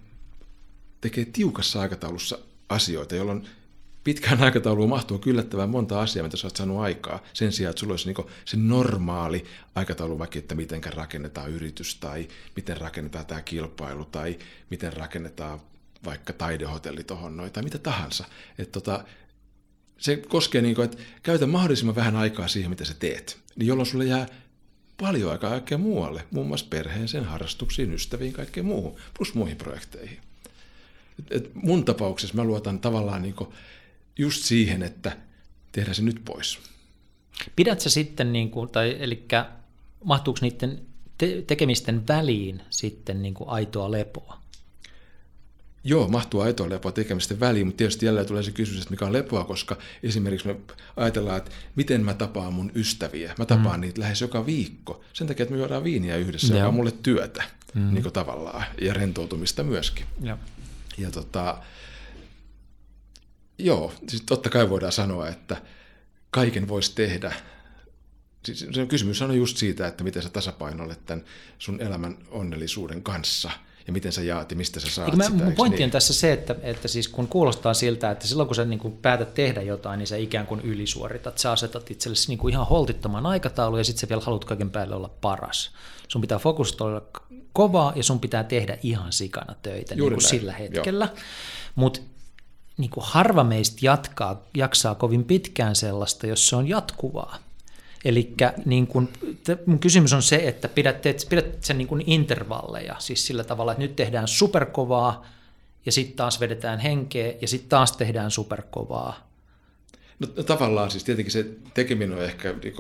tekee 1.01 1.25
tiukassa 1.25 1.81
aikataulussa 1.81 2.39
asioita, 2.69 3.15
jolloin 3.15 3.49
pitkään 4.05 4.43
aikatauluun 4.43 4.89
mahtuu 4.89 5.21
yllättävän 5.27 5.71
monta 5.71 6.01
asiaa, 6.01 6.25
mitä 6.25 6.37
sä 6.37 6.47
oot 6.47 6.57
saanut 6.57 6.81
aikaa, 6.81 7.23
sen 7.33 7.53
sijaan, 7.53 7.71
että 7.71 7.81
sulla 7.81 7.93
olisi 7.93 8.13
niin 8.13 8.27
se 8.45 8.57
normaali 8.57 9.45
aikataulu, 9.75 10.19
vaikka 10.19 10.39
että 10.39 10.55
miten 10.55 10.81
rakennetaan 10.85 11.51
yritys, 11.51 11.95
tai 11.95 12.29
miten 12.57 12.77
rakennetaan 12.77 13.27
tämä 13.27 13.43
kilpailu, 13.43 14.05
tai 14.05 14.39
miten 14.71 14.93
rakennetaan 14.93 15.61
vaikka 16.05 16.33
taidehotelli 16.33 17.05
tuohon 17.05 17.37
noin, 17.37 17.53
tai 17.53 17.63
mitä 17.63 17.79
tahansa. 17.79 18.25
Että 18.59 18.73
tota, 18.73 19.05
se 19.99 20.17
koskee, 20.17 20.63
niin 20.63 20.75
kuin, 20.75 20.85
että 20.85 20.99
käytä 21.23 21.47
mahdollisimman 21.47 21.97
vähän 21.97 22.17
aikaa 22.17 22.49
siihen, 22.49 22.71
mitä 22.71 22.85
sä 22.85 22.95
teet, 22.95 23.39
niin 23.57 23.67
jolloin 23.67 23.87
sulle 23.87 24.05
jää 24.05 24.27
paljon 25.01 25.33
aikaa 25.33 25.51
kaikkea 25.51 25.79
muualle, 25.79 26.27
muun 26.31 26.47
muassa 26.47 26.67
perheeseen, 26.71 27.25
harrastuksiin, 27.25 27.95
ystäviin, 27.95 28.33
kaikkeen 28.33 28.67
muuhun, 28.67 28.97
plus 29.17 29.35
muihin 29.35 29.57
projekteihin. 29.57 30.19
Et, 31.19 31.33
et 31.33 31.55
mun 31.55 31.85
tapauksessa 31.85 32.37
mä 32.37 32.45
luotan 32.45 32.81
tavallaan 32.81 33.23
niin 33.23 33.35
kuin, 33.35 33.51
just 34.21 34.43
siihen, 34.43 34.83
että 34.83 35.17
tehdään 35.73 35.95
se 35.95 36.03
nyt 36.03 36.21
pois. 36.25 36.59
Pidät 37.57 37.81
sä 37.81 37.91
sitten, 37.91 38.33
niin 38.33 38.51
kuin, 38.51 38.71
tai 38.71 38.97
eli 38.99 39.25
mahtuuko 40.05 40.39
niiden 40.43 40.81
te- 41.19 41.43
tekemisten 41.47 42.09
väliin 42.09 42.63
sitten 42.71 43.23
niin 43.23 43.35
kuin 43.35 43.51
aitoa 43.51 43.91
lepoa? 43.91 44.41
Joo, 45.85 46.09
mahtuu 46.09 46.41
aitoa 46.41 46.69
lepoa 46.69 46.93
tekemisten 46.93 47.41
väliin, 47.41 47.67
mutta 47.67 47.79
tietysti 47.79 48.07
jälleen 48.07 48.27
tulee 48.27 48.43
se 48.43 48.51
kysymys, 48.51 48.83
että 48.83 48.91
mikä 48.91 49.07
on 49.07 49.13
lepoa, 49.13 49.45
koska 49.45 49.77
esimerkiksi 50.03 50.47
me 50.49 50.57
ajatellaan, 50.97 51.37
että 51.37 51.51
miten 51.77 52.05
mä 52.05 52.15
tapaan 52.15 52.53
mun 52.53 52.73
ystäviä. 52.75 53.35
Mä 53.39 53.47
tapaan 53.47 53.77
mm. 53.77 53.81
niitä 53.81 54.01
lähes 54.01 54.21
joka 54.21 54.47
viikko. 54.47 55.05
Sen 55.13 55.27
takia, 55.27 55.43
että 55.43 55.53
me 55.53 55.59
juodaan 55.59 55.85
viiniä 55.85 56.17
yhdessä, 56.17 56.55
joka 56.55 56.69
on 56.69 56.75
mulle 56.75 56.93
työtä 57.03 57.43
mm. 57.75 57.95
niin 57.95 58.03
kuin 58.03 58.13
tavallaan, 58.13 58.65
ja 58.81 58.95
rentoutumista 58.95 59.63
myöskin. 59.63 60.07
Ja, 60.23 60.39
Ja 60.99 61.11
tota, 61.11 61.63
joo, 63.65 63.93
siis 64.09 64.23
totta 64.27 64.51
kai 64.51 64.71
voidaan 64.71 64.93
sanoa, 64.93 65.29
että 65.29 65.57
kaiken 66.31 66.69
voisi 66.69 66.95
tehdä. 66.95 67.33
Siis 68.45 68.67
se 68.73 68.87
kysymys 68.87 69.23
on 69.23 69.37
just 69.37 69.57
siitä, 69.57 69.87
että 69.87 70.05
miten 70.05 70.23
sä 70.23 70.29
tasapainoilet 70.29 71.07
tämän 71.07 71.25
sun 71.59 71.81
elämän 71.81 72.19
onnellisuuden 72.31 73.03
kanssa 73.03 73.51
ja 73.87 73.93
miten 73.93 74.13
sä 74.13 74.23
jaat 74.23 74.51
ja 74.51 74.57
mistä 74.57 74.81
sä 74.81 74.91
saat 74.91 75.17
mä, 75.17 75.25
sitä. 75.25 75.37
mun 75.37 75.53
pointti 75.53 75.79
niin? 75.79 75.85
on 75.85 75.91
tässä 75.91 76.13
se, 76.13 76.33
että, 76.33 76.57
että 76.63 76.89
siis 76.89 77.09
kun 77.09 77.29
kuulostaa 77.29 77.75
siltä, 77.75 78.11
että 78.11 78.27
silloin 78.27 78.47
kun 78.47 78.57
sä 78.57 78.65
niin 78.65 78.79
kuin 78.79 78.97
päätät 78.97 79.35
tehdä 79.35 79.63
jotain, 79.63 79.99
niin 79.99 80.07
sä 80.07 80.17
ikään 80.17 80.47
kuin 80.47 80.61
ylisuoritat. 80.61 81.39
Sä 81.39 81.53
asetat 81.53 81.91
itsellesi 81.91 82.29
niin 82.29 82.39
kuin 82.39 82.53
ihan 82.53 82.67
holtittoman 82.67 83.27
aikataulu 83.27 83.77
ja 83.77 83.85
sitten 83.85 84.01
sä 84.01 84.09
vielä 84.09 84.23
haluat 84.25 84.45
kaiken 84.45 84.71
päälle 84.71 84.95
olla 84.95 85.11
paras. 85.21 85.71
Sun 86.09 86.21
pitää 86.21 86.39
fokusoida 86.39 87.03
kovaa 87.53 87.93
ja 87.97 88.03
sun 88.03 88.21
pitää 88.21 88.45
tehdä 88.45 88.79
ihan 88.83 89.13
sikana 89.13 89.55
töitä 89.63 89.95
Juuri 89.95 90.17
niin 90.17 90.23
kuin 90.23 90.31
näin, 90.31 90.41
sillä 90.41 90.53
hetkellä. 90.53 91.09
Mutta 91.75 92.01
niin 92.81 92.91
kuin 92.91 93.05
harva 93.07 93.45
meistä 93.45 93.79
jatkaa, 93.83 94.43
jaksaa 94.55 94.95
kovin 94.95 95.25
pitkään 95.25 95.77
sellaista, 95.77 96.27
jos 96.27 96.49
se 96.49 96.57
on 96.57 96.69
jatkuvaa. 96.69 97.39
Eli 98.05 98.35
niin 98.65 98.87
kun, 98.87 99.09
mun 99.67 99.79
kysymys 99.79 100.13
on 100.13 100.23
se, 100.23 100.37
että 100.37 100.69
pidät, 100.69 101.03
teet, 101.03 101.27
pidät 101.29 101.65
sen 101.65 101.79
niin 101.79 101.89
kun 101.89 102.03
intervalleja, 102.07 102.97
siis 102.99 103.27
sillä 103.27 103.45
tavalla, 103.45 103.73
että 103.73 103.83
nyt 103.83 103.97
tehdään 103.97 104.29
superkovaa 104.29 105.27
ja 105.87 105.93
sitten 105.93 106.17
taas 106.17 106.41
vedetään 106.41 106.79
henkeä 106.79 107.35
ja 107.41 107.49
sitten 107.49 107.69
taas 107.69 107.97
tehdään 107.97 108.31
superkovaa. 108.31 109.29
No, 110.19 110.29
no 110.37 110.43
tavallaan 110.43 110.91
siis 110.91 111.05
tietenkin 111.05 111.33
se 111.33 111.47
tekeminen 111.75 112.19
on 112.19 112.25
ehkä 112.25 112.55
niin 112.63 112.75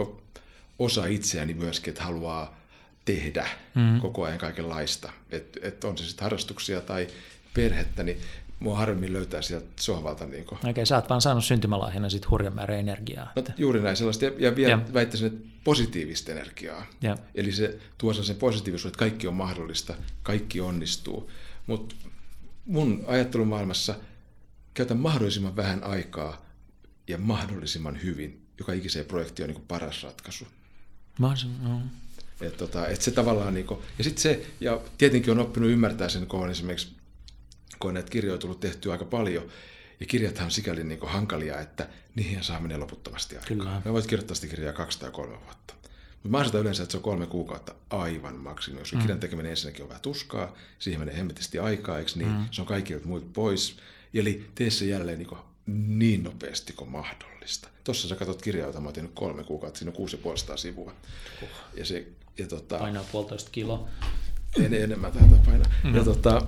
osa 0.78 1.06
itseäni 1.06 1.54
myöskin, 1.54 1.90
että 1.90 2.04
haluaa 2.04 2.60
tehdä 3.04 3.48
mm. 3.74 4.00
koko 4.00 4.24
ajan 4.24 4.38
kaikenlaista. 4.38 5.12
Että 5.30 5.60
et 5.62 5.84
on 5.84 5.98
se 5.98 6.04
sitten 6.04 6.22
harrastuksia 6.22 6.80
tai 6.80 7.06
perhettä, 7.54 8.02
niin 8.02 8.20
mua 8.60 8.76
harvemmin 8.78 9.12
löytää 9.12 9.42
sieltä 9.42 9.66
sohvalta. 9.80 10.26
Niin 10.26 10.44
kuin. 10.44 10.58
Okei, 10.70 10.86
sä 10.86 10.96
oot 10.96 11.08
vaan 11.08 11.20
saanut 11.20 11.44
syntymälahjana 11.44 12.10
sit 12.10 12.30
hurjan 12.30 12.54
määrän 12.54 12.78
energiaa. 12.78 13.32
No, 13.36 13.42
juuri 13.56 13.80
näin 13.82 13.96
sellaista, 13.96 14.24
ja, 14.24 14.32
ja 14.38 14.56
vielä 14.56 14.70
Ja. 14.70 14.80
väittäisin, 14.94 15.26
että 15.26 15.48
positiivista 15.64 16.32
energiaa. 16.32 16.86
Ja. 17.02 17.16
Eli 17.34 17.52
se 17.52 17.78
tuo 17.98 18.12
sen 18.12 18.36
positiivisuuden, 18.36 18.88
että 18.90 18.98
kaikki 18.98 19.26
on 19.26 19.34
mahdollista, 19.34 19.94
kaikki 20.22 20.60
onnistuu. 20.60 21.30
Mutta 21.66 21.94
mun 22.66 23.04
ajattelumaailmassa 23.06 23.94
käytän 24.74 24.96
mahdollisimman 24.96 25.56
vähän 25.56 25.84
aikaa 25.84 26.46
ja 27.08 27.18
mahdollisimman 27.18 28.02
hyvin. 28.02 28.46
Joka 28.58 28.72
ikiseen 28.72 29.06
projektiin 29.06 29.50
on 29.50 29.54
niin 29.54 29.64
paras 29.68 30.02
ratkaisu. 30.02 30.46
Oon 31.22 31.36
sen- 31.36 31.62
no. 31.64 31.80
Et 32.40 32.56
tota, 32.56 32.88
et 32.88 33.00
se 33.02 33.10
tavallaan 33.10 33.54
niinku, 33.54 33.82
ja 33.98 34.04
sitten 34.04 34.22
se, 34.22 34.46
ja 34.60 34.80
tietenkin 34.98 35.30
on 35.32 35.38
oppinut 35.38 35.70
ymmärtää 35.70 36.08
sen, 36.08 36.26
kun 36.26 36.40
on 36.40 36.50
esimerkiksi, 36.50 36.88
kun 37.80 37.88
on 37.88 37.94
näitä 37.94 38.10
kirjoja 38.10 38.38
tullut 38.38 38.60
tehtyä 38.60 38.92
aika 38.92 39.04
paljon, 39.04 39.48
ja 40.00 40.06
kirjathan 40.06 40.44
on 40.44 40.50
sikäli 40.50 40.84
niinku 40.84 41.06
hankalia, 41.06 41.60
että 41.60 41.88
niihin 42.14 42.44
saa 42.44 42.60
menee 42.60 42.76
loputtomasti 42.76 43.34
aikaa. 43.34 43.48
Kyllä. 43.48 43.82
Me 43.84 43.92
voit 43.92 44.06
kirjoittaa 44.06 44.34
sitä 44.34 44.46
kirjaa 44.46 44.72
kaksi 44.72 45.00
tai 45.00 45.10
kolme 45.10 45.40
vuotta. 45.44 45.74
Mutta 46.22 46.28
mä 46.28 46.38
asetan 46.38 46.60
yleensä, 46.60 46.82
että 46.82 46.90
se 46.90 46.96
on 46.96 47.02
kolme 47.02 47.26
kuukautta 47.26 47.74
aivan 47.90 48.36
maksimi. 48.36 48.78
Jos 48.78 48.92
mm. 48.92 49.00
kirjan 49.00 49.20
tekeminen 49.20 49.50
ensinnäkin 49.50 49.82
on 49.82 49.88
vähän 49.88 50.02
tuskaa, 50.02 50.54
siihen 50.78 51.00
menee 51.00 51.16
hemmetisti 51.16 51.58
aikaa, 51.58 51.98
eikö 51.98 52.10
niin? 52.14 52.30
Mm. 52.30 52.46
Se 52.50 52.60
on 52.60 52.66
kaikilta 52.66 53.06
muilta 53.06 53.26
pois. 53.32 53.76
Eli 54.14 54.50
tee 54.54 54.70
se 54.70 54.84
jälleen 54.84 55.18
niin, 55.18 55.38
niin 55.98 56.22
nopeasti 56.22 56.72
kuin 56.72 56.90
mahdollista. 56.90 57.68
Tuossa 57.84 58.08
sä 58.08 58.16
katsot 58.16 58.42
kirjaa, 58.42 58.66
jota 58.66 58.80
mä 58.80 58.92
tehnyt 58.92 59.12
kolme 59.14 59.44
kuukautta, 59.44 59.78
siinä 59.78 59.90
on 59.90 59.96
kuusi 59.96 60.16
ja 60.16 60.22
puolesta 60.22 60.56
sivua. 60.56 60.92
Ja 61.74 61.84
se, 61.84 62.06
ja 62.38 62.46
tota, 62.46 62.78
Painaa 62.78 63.04
puolitoista 63.12 63.50
kiloa. 63.50 63.88
en, 64.64 64.74
enemmän 64.74 65.12
taitaa 65.12 65.38
painaa. 65.46 65.72
Mm. 65.84 65.94
Ja 65.94 66.04
tota, 66.04 66.46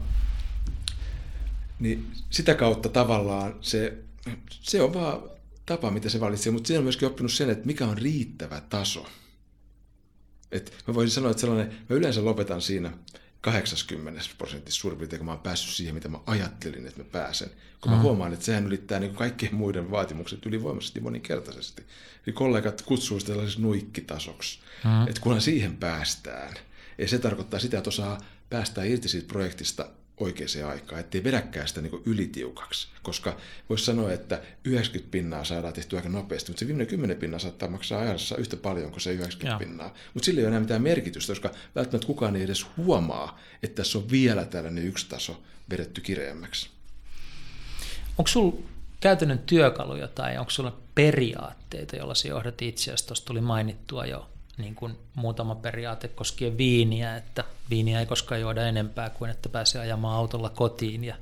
niin 1.83 2.13
sitä 2.31 2.55
kautta 2.55 2.89
tavallaan 2.89 3.55
se, 3.61 3.99
se 4.49 4.83
on 4.83 4.95
vaan 4.95 5.23
tapa, 5.67 5.91
mitä 5.91 6.09
se 6.09 6.21
valitsee, 6.21 6.53
mutta 6.53 6.67
siinä 6.67 6.79
on 6.79 6.85
myöskin 6.85 7.09
oppinut 7.09 7.33
sen, 7.33 7.51
että 7.51 7.67
mikä 7.67 7.87
on 7.87 7.99
riittävä 7.99 8.61
taso. 8.61 9.07
Et 10.53 10.85
mä 10.87 10.95
voisin 10.95 11.15
sanoa, 11.15 11.31
että 11.31 11.41
sellainen, 11.41 11.69
mä 11.89 11.97
yleensä 11.97 12.25
lopetan 12.25 12.63
siinä 12.63 12.93
80 13.41 14.21
prosentissa 14.39 14.81
suurin 14.81 14.99
piirtein, 14.99 15.19
kun 15.19 15.27
mä 15.27 15.33
oon 15.33 15.41
päässyt 15.41 15.75
siihen, 15.75 15.95
mitä 15.95 16.09
mä 16.09 16.19
ajattelin, 16.27 16.87
että 16.87 17.03
mä 17.03 17.09
pääsen. 17.13 17.51
Kun 17.81 17.93
mä 17.93 18.01
huomaan, 18.01 18.33
että 18.33 18.45
sehän 18.45 18.67
ylittää 18.67 19.01
niin 19.01 19.15
kaikkien 19.15 19.55
muiden 19.55 19.91
vaatimukset 19.91 20.47
ylivoimaisesti 20.47 21.01
moninkertaisesti. 21.01 21.83
Eli 22.27 22.33
kollegat 22.33 22.83
kutsuu 22.83 23.21
sitä 23.21 23.33
tällaiseksi 23.33 23.63
nuikkitasoksi. 23.63 24.59
Mm. 24.85 25.09
Että 25.09 25.21
kunhan 25.21 25.41
siihen 25.41 25.77
päästään, 25.77 26.55
ja 26.99 27.09
se 27.09 27.19
tarkoittaa 27.19 27.61
sitä, 27.61 27.79
että 27.79 27.91
osaa 27.91 28.19
päästää 28.51 28.85
irti 28.85 29.09
siitä 29.09 29.29
projektista 29.29 29.89
oikeaan 30.23 30.71
aikaan, 30.71 31.01
ettei 31.01 31.25
vedäkään 31.25 31.69
sitä 31.69 31.81
niin 31.81 32.03
ylitiukaksi. 32.07 32.89
Koska 33.03 33.37
voisi 33.69 33.85
sanoa, 33.85 34.13
että 34.13 34.43
90 34.65 35.11
pinnaa 35.11 35.45
saadaan 35.45 35.73
tehtyä 35.73 35.99
aika 35.99 36.09
nopeasti, 36.09 36.51
mutta 36.51 36.61
se 36.61 36.67
viimeinen 36.67 36.87
10 36.87 37.17
pinnaa 37.17 37.39
saattaa 37.39 37.69
maksaa 37.69 38.01
ajassa 38.01 38.37
yhtä 38.37 38.57
paljon 38.57 38.91
kuin 38.91 39.01
se 39.01 39.13
90 39.13 39.53
Joo. 39.53 39.59
pinnaa. 39.69 39.95
Mutta 40.15 40.25
sillä 40.25 40.39
ei 40.39 40.45
ole 40.45 40.49
enää 40.49 40.61
mitään 40.61 40.83
merkitystä, 40.83 41.31
koska 41.31 41.51
välttämättä 41.75 42.07
kukaan 42.07 42.37
ei 42.37 42.43
edes 42.43 42.67
huomaa, 42.77 43.41
että 43.63 43.83
tässä 43.83 43.99
on 43.99 44.11
vielä 44.11 44.45
tällainen 44.45 44.87
yksi 44.87 45.09
taso 45.09 45.43
vedetty 45.71 46.01
kireämmäksi. 46.01 46.71
Onko 48.19 48.29
sulla 48.29 48.57
käytännön 49.01 49.39
työkaluja 49.39 50.09
tai 50.09 50.39
onko 50.39 50.51
sulla 50.51 50.79
periaatteita, 50.95 51.97
joilla 51.97 52.15
sä 52.15 52.29
johdat 52.29 52.63
itseäsi? 52.63 53.07
Tuossa 53.07 53.25
tuli 53.25 53.41
mainittua 53.41 54.07
jo 54.07 54.32
niin 54.59 54.75
kuin 54.75 54.99
muutama 55.15 55.55
periaate 55.55 56.09
koskien 56.09 56.59
viiniä, 56.59 57.17
että 57.17 57.45
viiniä 57.71 58.01
ei 58.01 58.07
koskaan 58.07 58.41
juoda 58.41 58.67
enempää 58.67 59.11
kuin 59.11 59.31
että 59.31 59.49
pääsee 59.49 59.81
ajamaan 59.81 60.17
autolla 60.17 60.51
kotiin 60.51 61.05
ja 61.05 61.17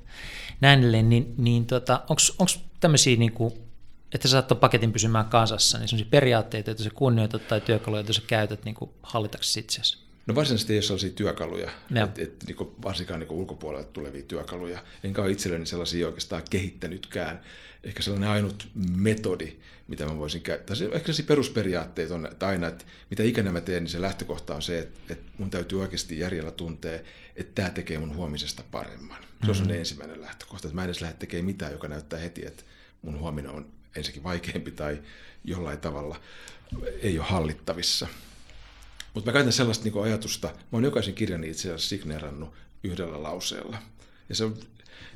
näin 0.61 0.79
edelleen. 0.81 1.09
Niin, 1.09 1.35
niin 1.39 1.67
tota, 1.67 2.03
onko 2.09 2.53
tämmöisiä, 2.81 3.17
niin 3.17 3.33
kuin, 3.33 3.53
että 4.15 4.29
sä 4.29 4.33
saat 4.33 4.61
paketin 4.61 4.93
pysymään 4.93 5.25
kasassa, 5.25 5.79
niin 5.79 5.89
sellaisia 5.89 6.11
periaatteita, 6.11 6.71
joita 6.71 6.83
sä 6.83 6.91
kunnioitat 6.95 7.49
tai 7.49 7.61
työkaluja, 7.61 8.01
joita 8.01 8.13
sä 8.13 8.23
käytät 8.27 8.65
niin 8.65 8.75
kuin 8.75 8.91
hallitaksesi 9.03 9.61
itseäsi? 9.61 10.10
No 10.31 10.35
varsinaisesti 10.35 10.73
ei 10.73 10.77
ole 10.77 10.83
sellaisia 10.83 11.11
työkaluja, 11.11 11.71
Joo. 11.91 12.05
että 12.05 12.23
et, 12.23 12.45
niin 12.47 12.57
varsinkaan 12.83 13.21
niin 13.21 13.31
ulkopuolelta 13.31 13.93
tulevia 13.93 14.23
työkaluja. 14.23 14.85
Enkä 15.05 15.23
ole 15.23 15.31
itselleni 15.31 15.67
sellaisia 15.67 16.07
oikeastaan 16.07 16.43
kehittänytkään. 16.51 17.41
Ehkä 17.85 18.03
sellainen 18.03 18.31
ainut 18.31 18.69
metodi, 18.97 19.57
mitä 19.89 20.07
mä 20.07 20.19
voisin 20.19 20.43
käyttää. 20.43 20.77
Se, 20.77 20.85
ehkä 20.85 20.99
sellaisia 20.99 21.25
perusperiaatteita 21.25 22.15
on 22.15 22.27
että 22.27 22.49
aina, 22.49 22.69
että 22.69 22.85
mitä 23.11 23.23
ikinä 23.23 23.53
mä 23.53 23.61
teen, 23.61 23.83
niin 23.83 23.91
se 23.91 24.01
lähtökohta 24.01 24.55
on 24.55 24.63
se, 24.63 24.79
että, 24.79 25.01
että 25.13 25.33
mun 25.39 25.51
täytyy 25.51 25.81
oikeasti 25.81 26.19
järjellä 26.19 26.51
tuntea, 26.51 27.01
että 27.37 27.53
tämä 27.55 27.71
tekee 27.71 27.99
mun 27.99 28.17
huomisesta 28.17 28.63
paremman. 28.71 29.25
Se 29.45 29.51
on 29.51 29.57
mm-hmm. 29.57 29.71
ensimmäinen 29.71 30.21
lähtökohta, 30.21 30.69
että 30.69 30.75
mä 30.75 30.83
en 30.83 30.87
edes 30.89 31.01
lähde 31.01 31.17
tekemään 31.17 31.45
mitään, 31.45 31.73
joka 31.73 31.89
näyttää 31.89 32.19
heti, 32.19 32.47
että 32.47 32.63
mun 33.03 33.19
huominen 33.19 33.51
on 33.51 33.67
ensinnäkin 33.97 34.23
vaikeampi 34.23 34.71
tai 34.71 35.03
jollain 35.45 35.81
tavalla 35.81 36.21
ei 37.03 37.19
ole 37.19 37.27
hallittavissa. 37.27 38.09
Mutta 39.15 39.31
mä 39.31 39.33
käytän 39.33 39.53
sellaista 39.53 39.85
niin 39.85 40.03
ajatusta, 40.03 40.49
mä 40.49 40.55
oon 40.73 40.85
jokaisen 40.85 41.15
kirjani 41.15 41.51
itse 41.51 41.69
asiassa 41.69 41.89
signeerannut 41.89 42.55
yhdellä 42.85 43.23
lauseella. 43.23 43.79
Ja 44.29 44.35
se 44.35 44.45
on, 44.45 44.57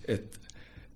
että 0.09 0.39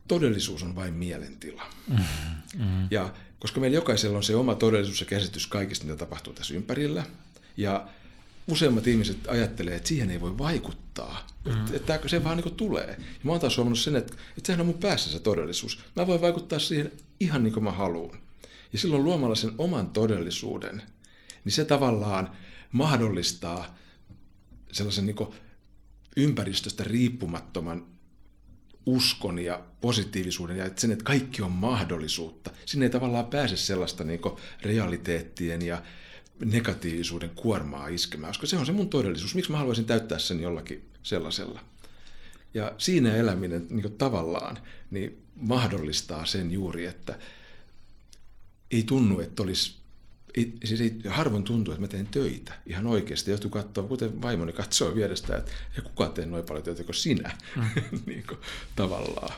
todellisuus 0.09 0.63
on 0.63 0.75
vain 0.75 0.95
mielentila. 0.95 1.63
Mm-hmm. 1.89 2.89
Ja 2.91 3.15
koska 3.39 3.61
meillä 3.61 3.75
jokaisella 3.75 4.17
on 4.17 4.23
se 4.23 4.37
oma 4.37 4.55
todellisuus 4.55 5.01
ja 5.01 5.07
käsitys 5.07 5.47
kaikista, 5.47 5.85
mitä 5.87 5.97
tapahtuu 5.97 6.33
tässä 6.33 6.55
ympärillä, 6.55 7.05
ja 7.57 7.89
useimmat 8.49 8.87
ihmiset 8.87 9.19
ajattelee, 9.29 9.77
että 9.77 9.89
siihen 9.89 10.11
ei 10.11 10.21
voi 10.21 10.39
vaikuttaa. 10.39 11.27
Mm. 11.45 11.75
Että, 11.75 11.95
että 11.95 12.09
se 12.09 12.25
vaan 12.25 12.37
niin 12.37 12.55
tulee. 12.55 12.97
Ja 12.99 13.05
mä 13.23 13.33
oon 13.33 13.41
taas 13.41 13.57
huomannut 13.57 13.79
sen, 13.79 13.97
että, 13.97 14.15
että 14.37 14.47
sehän 14.47 14.61
on 14.61 14.67
mun 14.67 14.79
päässä 14.79 15.11
se 15.11 15.21
todellisuus. 15.21 15.81
Mä 15.97 16.07
voin 16.07 16.21
vaikuttaa 16.21 16.59
siihen 16.59 16.93
ihan 17.21 17.43
niin 17.43 17.55
kuin 17.55 17.65
mä 17.65 17.73
haluan. 17.73 18.19
Ja 18.73 18.79
silloin 18.79 19.05
luomalla 19.05 19.35
sen 19.35 19.53
oman 19.59 19.91
todellisuuden, 19.91 20.83
niin 21.45 21.53
se 21.53 21.65
tavallaan 21.65 22.31
mahdollistaa 22.73 23.79
sellaisen 24.73 25.07
niin 25.07 25.17
ympäristöstä 26.17 26.85
riippumattoman 26.85 27.87
uskon 28.87 29.39
ja 29.39 29.65
positiivisuuden 29.81 30.57
ja 30.57 30.71
sen, 30.77 30.93
että 30.93 31.05
kaikki 31.05 31.43
on 31.43 31.53
mahdollisuutta. 31.53 32.51
Sinne 32.67 32.87
ei 32.87 32.91
tavallaan 32.91 33.27
pääse 33.27 33.57
sellaista 33.57 34.05
niin 34.05 34.21
realiteettien 34.63 35.63
ja 35.63 35.83
negatiivisuuden 36.45 37.31
kuormaa 37.31 37.89
iskemään, 37.89 38.31
koska 38.31 38.47
se 38.47 38.57
on 38.57 38.67
se 38.67 38.73
mun 38.73 38.89
todellisuus. 38.89 39.35
Miksi 39.35 39.51
mä 39.51 39.59
haluaisin 39.59 39.85
täyttää 39.85 40.19
sen 40.19 40.41
jollakin 40.41 40.89
sellaisella? 41.03 41.61
Ja 42.55 42.73
siinä 42.79 43.17
eläminen 43.17 43.67
niin 43.71 43.93
tavallaan 43.93 44.59
niin 44.91 45.23
mahdollistaa 45.37 46.27
sen 46.27 46.51
juuri, 46.51 46.87
että 46.87 47.19
ei 48.71 48.83
tunnu, 48.83 49.21
että 49.21 49.43
olisi 49.43 49.77
ei, 50.37 50.53
siis 50.65 50.81
ei, 50.81 50.99
harvoin 51.09 51.45
tuntuu, 51.45 51.75
että 51.75 51.81
mä 51.81 51.89
teen 51.89 52.07
töitä 52.07 52.53
ihan 52.67 52.87
oikeasti. 52.87 53.31
Joutuu 53.31 53.51
katsoa, 53.51 53.85
kuten 53.85 54.23
vaimoni 54.23 54.53
katsoo 54.53 54.95
vierestä, 54.95 55.37
että 55.37 55.53
ei 55.77 55.83
kukaan 55.83 56.13
tee 56.13 56.27
noin 56.27 56.45
paljon 56.45 56.65
töitä 56.65 56.85
kuin 56.85 56.95
sinä, 56.95 57.37
mm. 57.57 57.65
niin 58.07 58.25
kuin, 58.29 58.39
tavallaan. 58.77 59.35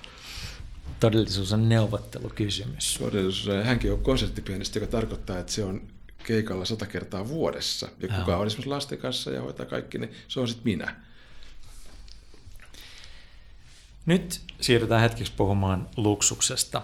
Todellisuus 1.01 1.53
on 1.53 1.69
neuvottelukysymys. 1.69 2.97
Todellisuus, 2.99 3.65
hänkin 3.65 3.93
on 3.93 4.03
konserttipianista, 4.03 4.79
joka 4.79 4.91
tarkoittaa, 4.91 5.39
että 5.39 5.53
se 5.53 5.65
on 5.65 5.83
keikalla 6.25 6.65
sata 6.65 6.87
kertaa 6.87 7.29
vuodessa. 7.29 7.89
Ja 8.01 8.09
kuka 8.09 8.37
on 8.37 8.47
esimerkiksi 8.47 8.69
lasten 8.69 8.99
kanssa 8.99 9.31
ja 9.31 9.43
hoitaa 9.43 9.67
kaikki, 9.67 9.99
niin 9.99 10.13
se 10.29 10.41
on 10.41 10.49
sitten 10.49 10.65
minä. 10.65 10.97
Nyt 14.07 14.41
siirrytään 14.61 15.01
hetkeksi 15.01 15.33
puhumaan 15.37 15.89
luksuksesta. 15.97 16.83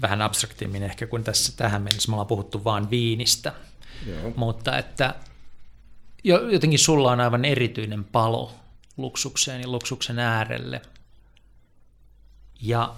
Vähän 0.00 0.22
abstraktiimmin 0.22 0.82
ehkä 0.82 1.06
kuin 1.06 1.24
tässä 1.24 1.52
tähän 1.56 1.82
mennessä. 1.82 2.10
Me 2.10 2.14
ollaan 2.14 2.26
puhuttu 2.26 2.64
vain 2.64 2.90
viinistä. 2.90 3.52
Joo. 4.06 4.32
Mutta 4.36 4.78
että 4.78 5.14
jotenkin 6.52 6.78
sulla 6.78 7.12
on 7.12 7.20
aivan 7.20 7.44
erityinen 7.44 8.04
palo 8.04 8.54
luksukseen 8.96 9.60
ja 9.60 9.68
luksuksen 9.68 10.18
äärelle. 10.18 10.82
Ja 12.62 12.94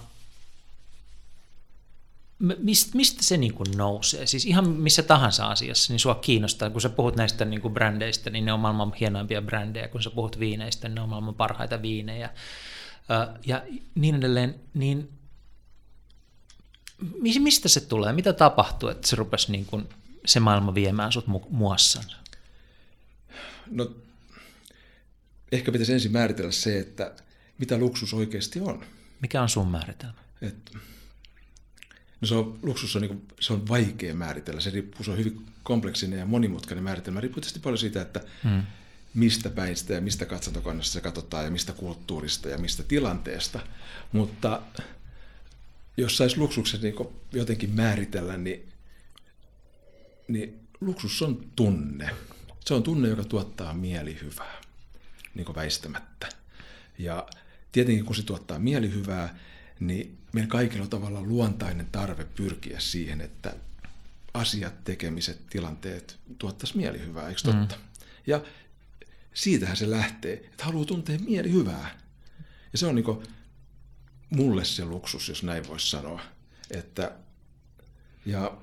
mistä, 2.39 2.97
mistä 2.97 3.23
se 3.23 3.37
niin 3.37 3.53
kuin 3.53 3.77
nousee? 3.77 4.25
Siis 4.25 4.45
ihan 4.45 4.69
missä 4.69 5.03
tahansa 5.03 5.47
asiassa, 5.47 5.93
niin 5.93 5.99
sua 5.99 6.15
kiinnostaa, 6.15 6.69
kun 6.69 6.81
sä 6.81 6.89
puhut 6.89 7.15
näistä 7.15 7.45
niin 7.45 7.61
kuin 7.61 7.73
brändeistä, 7.73 8.29
niin 8.29 8.45
ne 8.45 8.53
on 8.53 8.59
maailman 8.59 8.93
hienoimpia 8.99 9.41
brändejä, 9.41 9.87
kun 9.87 10.03
sä 10.03 10.09
puhut 10.09 10.39
viineistä, 10.39 10.87
niin 10.87 10.95
ne 10.95 11.01
on 11.01 11.09
maailman 11.09 11.35
parhaita 11.35 11.81
viinejä 11.81 12.29
ja 13.45 13.61
niin 13.95 14.15
edelleen, 14.15 14.55
niin 14.73 15.09
mistä 17.39 17.69
se 17.69 17.81
tulee? 17.81 18.13
Mitä 18.13 18.33
tapahtuu, 18.33 18.89
että 18.89 19.07
se 19.07 19.15
rupesi 19.15 19.51
niin 19.51 19.65
kuin 19.65 19.89
se 20.25 20.39
maailma 20.39 20.75
viemään 20.75 21.11
sut 21.11 21.25
muassansa? 21.49 22.17
No, 23.71 23.91
ehkä 25.51 25.71
pitäisi 25.71 25.93
ensin 25.93 26.11
määritellä 26.11 26.51
se, 26.51 26.79
että 26.79 27.11
mitä 27.57 27.77
luksus 27.77 28.13
oikeasti 28.13 28.59
on. 28.59 28.85
Mikä 29.21 29.41
on 29.41 29.49
sun 29.49 29.67
määritelmä? 29.67 30.13
Et, 30.41 30.71
no 32.21 32.27
se 32.27 32.35
on, 32.35 32.59
luksus 32.61 32.95
on, 32.95 33.01
niin 33.01 33.09
kuin, 33.09 33.27
se 33.39 33.53
on 33.53 33.67
vaikea 33.67 34.15
määritellä. 34.15 34.61
Se, 34.61 34.69
riippuu, 34.69 35.03
se 35.03 35.11
on 35.11 35.17
hyvin 35.17 35.45
kompleksinen 35.63 36.19
ja 36.19 36.25
monimutkainen 36.25 36.83
määritelmä. 36.83 37.21
Riippuu 37.21 37.41
tietysti 37.41 37.59
paljon 37.59 37.77
siitä, 37.77 38.01
että 38.01 38.21
hmm 38.43 38.63
mistä 39.13 39.49
päin 39.49 39.77
sitä 39.77 39.93
ja 39.93 40.01
mistä 40.01 40.25
katsantokannasta 40.25 40.93
se 40.93 41.01
katsotaan 41.01 41.45
ja 41.45 41.51
mistä 41.51 41.73
kulttuurista 41.73 42.49
ja 42.49 42.57
mistä 42.57 42.83
tilanteesta. 42.83 43.59
Mutta 44.11 44.61
jos 45.97 46.17
saisi 46.17 46.37
luksuksen 46.37 46.81
niin 46.81 46.95
jotenkin 47.31 47.69
määritellä, 47.69 48.37
niin, 48.37 48.69
niin 50.27 50.67
luksus 50.81 51.21
on 51.21 51.45
tunne. 51.55 52.09
Se 52.65 52.73
on 52.73 52.83
tunne, 52.83 53.09
joka 53.09 53.23
tuottaa 53.23 53.73
mielihyvää, 53.73 54.61
niin 55.35 55.45
kuin 55.45 55.55
väistämättä. 55.55 56.29
Ja 56.97 57.27
tietenkin 57.71 58.05
kun 58.05 58.15
se 58.15 58.23
tuottaa 58.23 58.59
mielihyvää, 58.59 59.39
niin 59.79 60.17
meillä 60.33 60.49
kaikilla 60.49 60.83
on 60.83 60.89
tavallaan 60.89 61.29
luontainen 61.29 61.87
tarve 61.91 62.25
pyrkiä 62.25 62.79
siihen, 62.79 63.21
että 63.21 63.55
asiat, 64.33 64.83
tekemiset, 64.83 65.47
tilanteet 65.49 66.19
tuottaisi 66.37 66.77
mielihyvää, 66.77 67.29
eikö 67.29 67.41
totta? 67.41 67.75
Mm. 67.75 67.81
Ja 68.27 68.41
siitähän 69.33 69.77
se 69.77 69.91
lähtee, 69.91 70.33
että 70.33 70.65
haluaa 70.65 70.85
tuntea 70.85 71.19
mieli 71.19 71.51
hyvää. 71.51 71.99
Ja 72.71 72.77
se 72.77 72.85
on 72.87 72.95
niin 72.95 73.05
mulle 74.29 74.65
se 74.65 74.85
luksus, 74.85 75.29
jos 75.29 75.43
näin 75.43 75.67
voisi 75.67 75.89
sanoa. 75.89 76.21
Että, 76.71 77.11
ja 78.25 78.57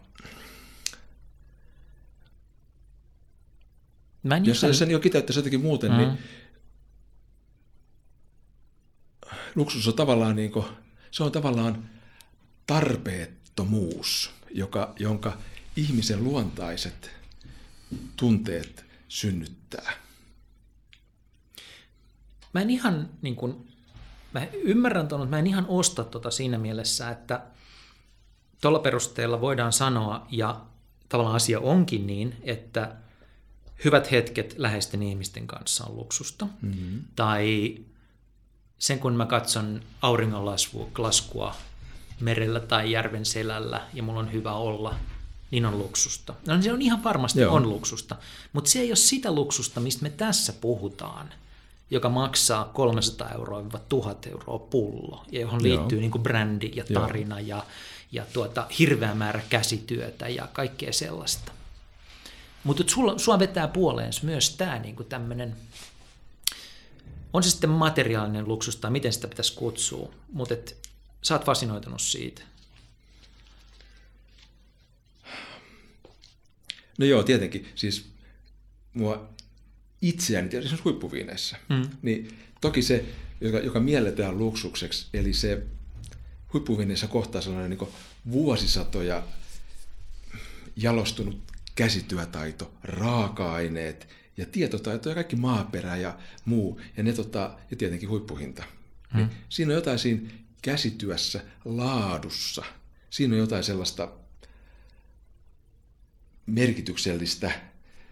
Mä 4.23 4.37
en 4.37 4.45
jos 4.45 4.61
sen 4.73 4.91
jo 4.91 5.01
kiteyttäisi 5.01 5.39
jotenkin 5.39 5.61
muuten, 5.61 5.97
niin 5.97 6.09
mm. 6.09 6.15
niin 6.15 6.41
luksus 9.55 9.89
on 9.89 9.95
tavallaan, 9.95 10.37
niin 10.37 10.53
kuin, 10.53 10.67
se 11.11 11.25
on 11.25 11.33
tavallaan 11.33 11.91
tarpeettomuus, 12.67 14.31
joka, 14.51 14.95
jonka 14.99 15.39
ihmisen 15.77 16.25
luontaiset 16.25 17.11
tunteet 18.17 18.85
synnyttää. 19.09 19.93
Mä 22.53 22.61
en 22.61 22.71
ihan, 22.71 23.11
niin 23.23 23.37
kuin, 23.37 23.70
mä 24.33 24.47
ymmärrän 24.53 25.09
tuon, 25.09 25.21
mutta 25.21 25.31
mä 25.31 25.39
en 25.39 25.47
ihan 25.47 25.67
osta 25.69 26.05
tota 26.05 26.31
siinä 26.31 26.59
mielessä, 26.59 27.11
että 27.11 27.43
tuolla 28.61 28.79
perusteella 28.79 29.41
voidaan 29.41 29.73
sanoa, 29.73 30.27
ja 30.31 30.61
tavallaan 31.09 31.37
asia 31.37 31.61
onkin 31.61 32.07
niin, 32.07 32.37
että 32.43 32.97
hyvät 33.85 34.11
hetket 34.11 34.55
läheisten 34.59 35.03
ihmisten 35.03 35.47
kanssa 35.47 35.85
on 35.85 35.97
luksusta. 35.97 36.47
Mm-hmm. 36.63 37.03
Tai 37.17 37.77
sen 38.79 38.99
kun 38.99 39.17
mä 39.17 39.27
katson 39.27 39.81
auringonlaskua 40.03 41.55
merellä 42.21 42.61
tai 42.61 42.93
järven 42.93 43.25
selällä 43.25 43.87
ja 43.95 44.03
mulla 44.03 44.21
on 44.21 44.33
hyvä 44.33 44.53
olla, 44.53 44.95
niin 45.51 45.67
on 45.67 45.79
luksusta. 45.79 46.35
No 46.47 46.63
se 46.63 46.73
on 46.73 46.83
ihan 46.83 47.05
varmasti 47.05 47.41
Joo. 47.41 47.55
on 47.55 47.69
luksusta, 47.69 48.17
mutta 48.53 48.71
se 48.71 48.79
ei 48.79 48.91
ole 48.91 48.97
sitä 48.97 49.33
luksusta, 49.33 49.81
mistä 49.81 50.03
me 50.03 50.11
tässä 50.11 50.53
puhutaan 50.53 51.33
joka 51.91 52.09
maksaa 52.09 52.65
300 52.65 53.31
euroa 53.31 53.63
1000 53.89 54.27
euroa 54.27 54.59
pullo, 54.59 55.25
ja 55.33 55.41
johon 55.41 55.63
liittyy 55.63 56.01
niin 56.01 56.11
kuin 56.11 56.23
brändi 56.23 56.71
ja 56.75 56.85
tarina 56.95 57.41
ja, 57.41 57.65
ja 58.13 58.27
tuota, 58.33 58.67
hirveä 58.79 59.15
määrä 59.15 59.43
käsityötä 59.49 60.29
ja 60.29 60.49
kaikkea 60.53 60.93
sellaista. 60.93 61.53
Mutta 62.65 62.85
sua 63.17 63.39
vetää 63.39 63.69
puoleen 63.69 64.13
myös 64.23 64.57
tämä 64.57 64.79
niin 64.79 64.97
tämmöinen, 65.09 65.57
on 67.33 67.43
se 67.43 67.51
sitten 67.51 67.71
materiaalinen 67.71 68.49
luksus 68.49 68.77
tai 68.77 68.91
miten 68.91 69.13
sitä 69.13 69.29
pitäisi 69.29 69.55
kutsua, 69.55 70.13
mutta 70.33 70.55
et, 70.55 70.77
sä 71.23 71.35
oot 71.35 71.45
fasinoitunut 71.45 72.01
siitä. 72.01 72.43
No 76.99 77.07
joo, 77.07 77.23
tietenkin. 77.23 77.69
Siis 77.75 78.11
mua 78.95 79.29
itseäni 80.03 80.49
esimerkiksi 80.49 80.83
huippuviineissä, 80.85 81.57
mm. 81.69 81.91
niin 82.03 82.39
toki 82.61 82.83
se, 82.83 83.05
joka, 83.41 83.59
joka 83.59 83.81
mielletään 83.81 84.39
luksukseksi, 84.39 85.07
eli 85.15 85.33
se 85.33 85.63
huippuviineissä 86.53 87.07
kohtaa 87.07 87.41
sellainen 87.41 87.79
niin 87.79 87.89
vuosisatoja 88.31 89.23
jalostunut 90.77 91.41
käsityötaito, 91.75 92.75
raaka-aineet 92.83 94.09
ja 94.37 94.47
tietotaito 94.47 95.09
ja 95.09 95.15
kaikki 95.15 95.37
maaperä 95.37 95.97
ja 95.97 96.19
muu, 96.45 96.81
ja, 96.97 97.03
ne, 97.03 97.13
tota, 97.13 97.59
ja 97.71 97.77
tietenkin 97.77 98.09
huippuhinta. 98.09 98.65
Mm. 99.15 99.17
Niin 99.19 99.31
siinä 99.49 99.71
on 99.71 99.75
jotain 99.75 99.99
siinä 99.99 100.31
käsityössä, 100.63 101.41
laadussa, 101.65 102.65
siinä 103.11 103.35
on 103.35 103.41
jotain 103.41 103.65
sellaista 103.65 104.13
merkityksellistä, 106.47 107.51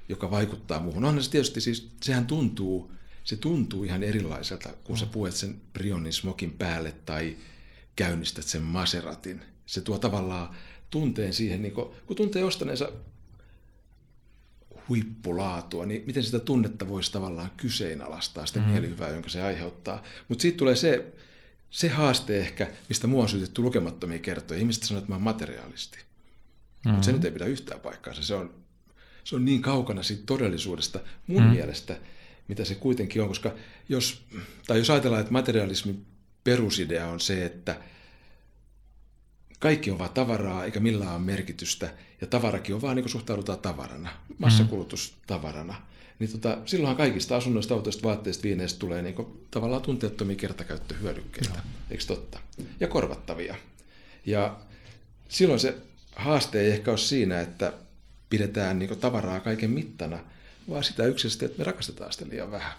joka 0.09 0.31
vaikuttaa 0.31 0.81
muuhun. 0.81 1.05
Onhan 1.05 1.23
se 1.23 1.31
tietysti 1.31 1.61
siis, 1.61 1.91
sehän 2.03 2.27
tuntuu, 2.27 2.93
se 3.25 3.37
tuntuu 3.37 3.85
ihan 3.85 4.03
erilaiselta, 4.03 4.69
kun 4.85 4.97
mm. 4.97 5.01
sä 5.01 5.07
puet 5.07 5.35
sen 5.35 5.61
Brionin 5.73 6.13
smokin 6.13 6.51
päälle 6.51 6.93
tai 7.07 7.37
käynnistät 7.97 8.45
sen 8.45 8.63
Maseratin. 8.63 9.41
Se 9.67 9.81
tuo 9.81 9.99
tavallaan 9.99 10.57
tunteen 10.91 11.33
siihen, 11.33 11.63
niin 11.63 11.73
kun, 11.75 11.95
kun 12.07 12.17
tuntee 12.17 12.45
ostaneensa 12.45 12.93
huippulaatua, 14.89 15.87
niin 15.87 16.03
miten 16.07 16.23
sitä 16.23 16.39
tunnetta 16.39 16.89
voisi 16.89 17.13
tavallaan 17.13 17.51
kyseenalaistaa, 17.57 18.47
sitä 18.47 18.61
mm. 18.61 18.67
mielihyvää, 18.67 19.11
jonka 19.11 19.29
se 19.29 19.43
aiheuttaa. 19.43 20.03
Mutta 20.29 20.43
siitä 20.43 20.59
tulee 20.59 20.77
se, 20.77 21.13
se 21.71 21.89
haaste 21.89 22.39
ehkä, 22.41 22.71
mistä 22.89 23.07
mua 23.07 23.23
on 23.23 23.29
syytetty 23.29 23.63
lukemattomia 23.63 24.19
kertoja. 24.19 24.61
Ihmiset 24.61 24.83
sanoo, 24.83 24.99
että 24.99 25.11
mä 25.11 25.15
oon 25.15 25.23
materiaalisti. 25.23 25.97
Mm-hmm. 25.99 26.91
Mutta 26.91 27.07
se 27.07 27.13
nyt 27.13 27.25
ei 27.25 27.31
pidä 27.31 27.45
yhtään 27.45 27.81
paikkaansa. 27.81 28.23
Se 28.23 28.35
on 28.35 28.55
se 29.29 29.37
on 29.37 29.45
niin 29.45 29.63
kaukana 29.63 30.03
siitä 30.03 30.23
todellisuudesta 30.27 31.01
mun 31.27 31.43
mm. 31.43 31.49
mielestä, 31.49 31.97
mitä 32.49 32.65
se 32.65 32.75
kuitenkin 32.75 33.23
on, 33.23 33.29
koska 33.29 33.55
jos, 33.89 34.23
tai 34.67 34.79
jos 34.79 34.91
ajatellaan, 34.91 35.21
että 35.21 35.33
materialismin 35.33 36.07
perusidea 36.45 37.07
on 37.07 37.21
se, 37.21 37.45
että 37.45 37.81
kaikki 39.59 39.91
on 39.91 39.99
vain 39.99 40.11
tavaraa 40.11 40.65
eikä 40.65 40.81
millään 40.81 41.13
ole 41.13 41.21
merkitystä, 41.21 41.95
ja 42.21 42.27
tavarakin 42.27 42.75
on 42.75 42.83
vaan 42.83 42.97
niin 42.97 43.05
kuin 43.05 43.13
suhtaudutaan 43.13 43.59
tavarana, 43.59 44.11
massakulutustavarana, 44.39 45.83
niin 46.19 46.33
tota, 46.33 46.59
silloinhan 46.67 46.97
kaikista 46.97 47.37
asunnoista, 47.37 47.75
autoista, 47.75 48.09
vaatteista, 48.09 48.43
viineistä 48.43 48.79
tulee 48.79 49.03
niin 49.03 49.15
kuin, 49.15 49.29
tavallaan 49.51 49.83
tunteettomia 49.83 50.37
kertakäyttöhyödykkeitä, 50.37 51.55
no. 51.55 51.61
eikö 51.91 52.05
totta? 52.05 52.41
Ja 52.81 52.89
korvattavia. 52.89 53.55
Ja 54.27 54.57
silloin 55.29 55.61
se 55.61 55.77
haaste 56.17 56.61
ei 56.61 56.71
ehkä 56.71 56.91
ole 56.91 56.99
siinä, 56.99 57.41
että 57.41 57.73
pidetään 58.31 58.79
niin 58.79 58.99
tavaraa 58.99 59.41
kaiken 59.41 59.71
mittana, 59.71 60.19
vaan 60.71 60.85
sitä 60.85 61.05
yksisesti, 61.05 61.45
että 61.45 61.59
me 61.59 61.65
rakastetaan 61.65 62.13
sitä 62.13 62.25
liian 62.29 62.51
vähän. 62.51 62.73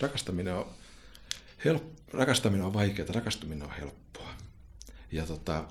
Rakastaminen 0.00 0.54
on, 0.54 0.66
help, 1.64 1.82
rakastaminen 2.12 2.66
on 2.66 2.74
vaikeaa, 2.74 3.08
rakastuminen 3.14 3.62
on 3.62 3.74
helppoa. 3.80 4.30
Ja 5.12 5.26
tota... 5.26 5.64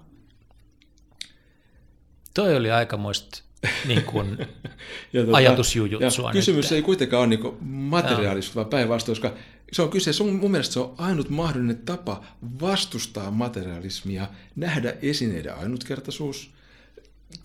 Toi 2.34 2.56
oli 2.56 2.72
aikamoista 2.72 3.44
niin 3.88 4.04
kuin, 4.04 4.38
Ja 5.14 5.24
tota- 5.24 5.34
ajatusjujutsua 5.36 6.30
ja 6.30 6.34
Kysymys 6.34 6.66
nyt. 6.66 6.72
ei 6.72 6.82
kuitenkaan 6.82 7.20
ole 7.20 7.28
niin 7.28 7.58
materiaalista, 7.62 8.56
vaan 8.56 8.68
päinvastoin, 8.68 9.22
koska 9.22 9.38
se 9.72 9.82
on 9.82 9.90
kyse, 9.90 10.14
se 10.14 10.24
on, 10.24 10.36
mun 10.36 10.52
mielestä 10.52 10.74
se 10.74 10.80
on 10.80 10.96
ainut 10.98 11.30
mahdollinen 11.30 11.78
tapa 11.78 12.24
vastustaa 12.62 13.32
materialismia, 13.32 14.28
nähdä 14.56 14.94
esineiden 15.02 15.56
ainutkertaisuus. 15.56 16.52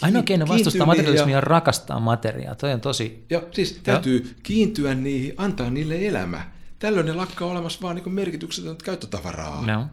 Ainoa 0.02 0.23
keino 0.23 0.48
vastustaa 0.48 0.86
materialismia 0.86 1.35
Ja, 1.35 1.39
on 1.39 1.43
rakastaa 1.43 2.01
materiaa. 2.01 2.55
Toi 2.55 2.73
on 2.73 2.81
tosi... 2.81 3.24
ja 3.31 3.43
siis 3.51 3.81
täytyy 3.82 4.36
kiintyä 4.43 4.94
niihin, 4.94 5.35
antaa 5.36 5.70
niille 5.70 6.06
elämä. 6.06 6.51
Tällöin 6.78 7.06
ne 7.06 7.12
lakkaa 7.12 7.48
olemassa 7.48 7.81
vaan 7.82 7.97
niin 7.97 8.12
merkityksetöntä 8.12 8.85
käyttötavaraa 8.85 9.66
No. 9.66 9.86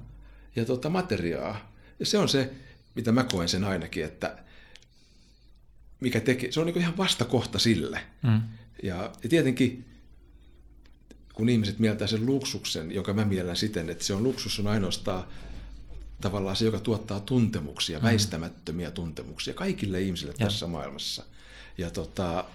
ja 0.56 0.66
tota 0.66 0.90
materiaa. 0.90 1.72
Ja 2.00 2.06
se 2.06 2.18
on 2.18 2.30
se, 2.30 2.52
mitä 2.96 3.12
mä 3.12 3.24
koen 3.24 3.50
sen 3.50 3.64
ainakin, 3.64 4.06
että 4.06 4.38
mikä 6.00 6.20
tekee, 6.20 6.52
se 6.52 6.60
on 6.60 6.66
niin 6.66 6.78
ihan 6.78 6.98
vastakohta 6.98 7.60
sille. 7.60 8.00
Mm. 8.22 8.42
Ja, 8.84 8.96
ja 9.24 9.30
tietenkin, 9.30 9.86
kun 11.34 11.50
ihmiset 11.50 11.80
mieltää 11.80 12.08
sen 12.08 12.26
luksuksen, 12.26 12.92
joka 12.92 13.14
mä 13.14 13.26
miellän 13.26 13.56
siten, 13.56 13.90
että 13.90 14.04
se 14.04 14.14
on 14.14 14.24
luksus 14.24 14.60
on 14.60 14.68
ainoastaan 14.68 15.24
tavallaan 16.22 16.56
se, 16.56 16.66
joka 16.66 16.80
tuottaa 16.80 17.20
tuntemuksia, 17.20 18.00
mm. 18.00 18.04
väistämättömiä 18.04 18.92
tuntemuksia 18.92 19.54
kaikille 19.54 20.02
ihmisille 20.02 20.34
Ja. 20.40 20.46
tässä 20.46 20.68
maailmassa. 20.68 21.24
Ja 21.78 21.90
tota, 21.90 22.46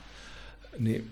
niin 0.78 1.10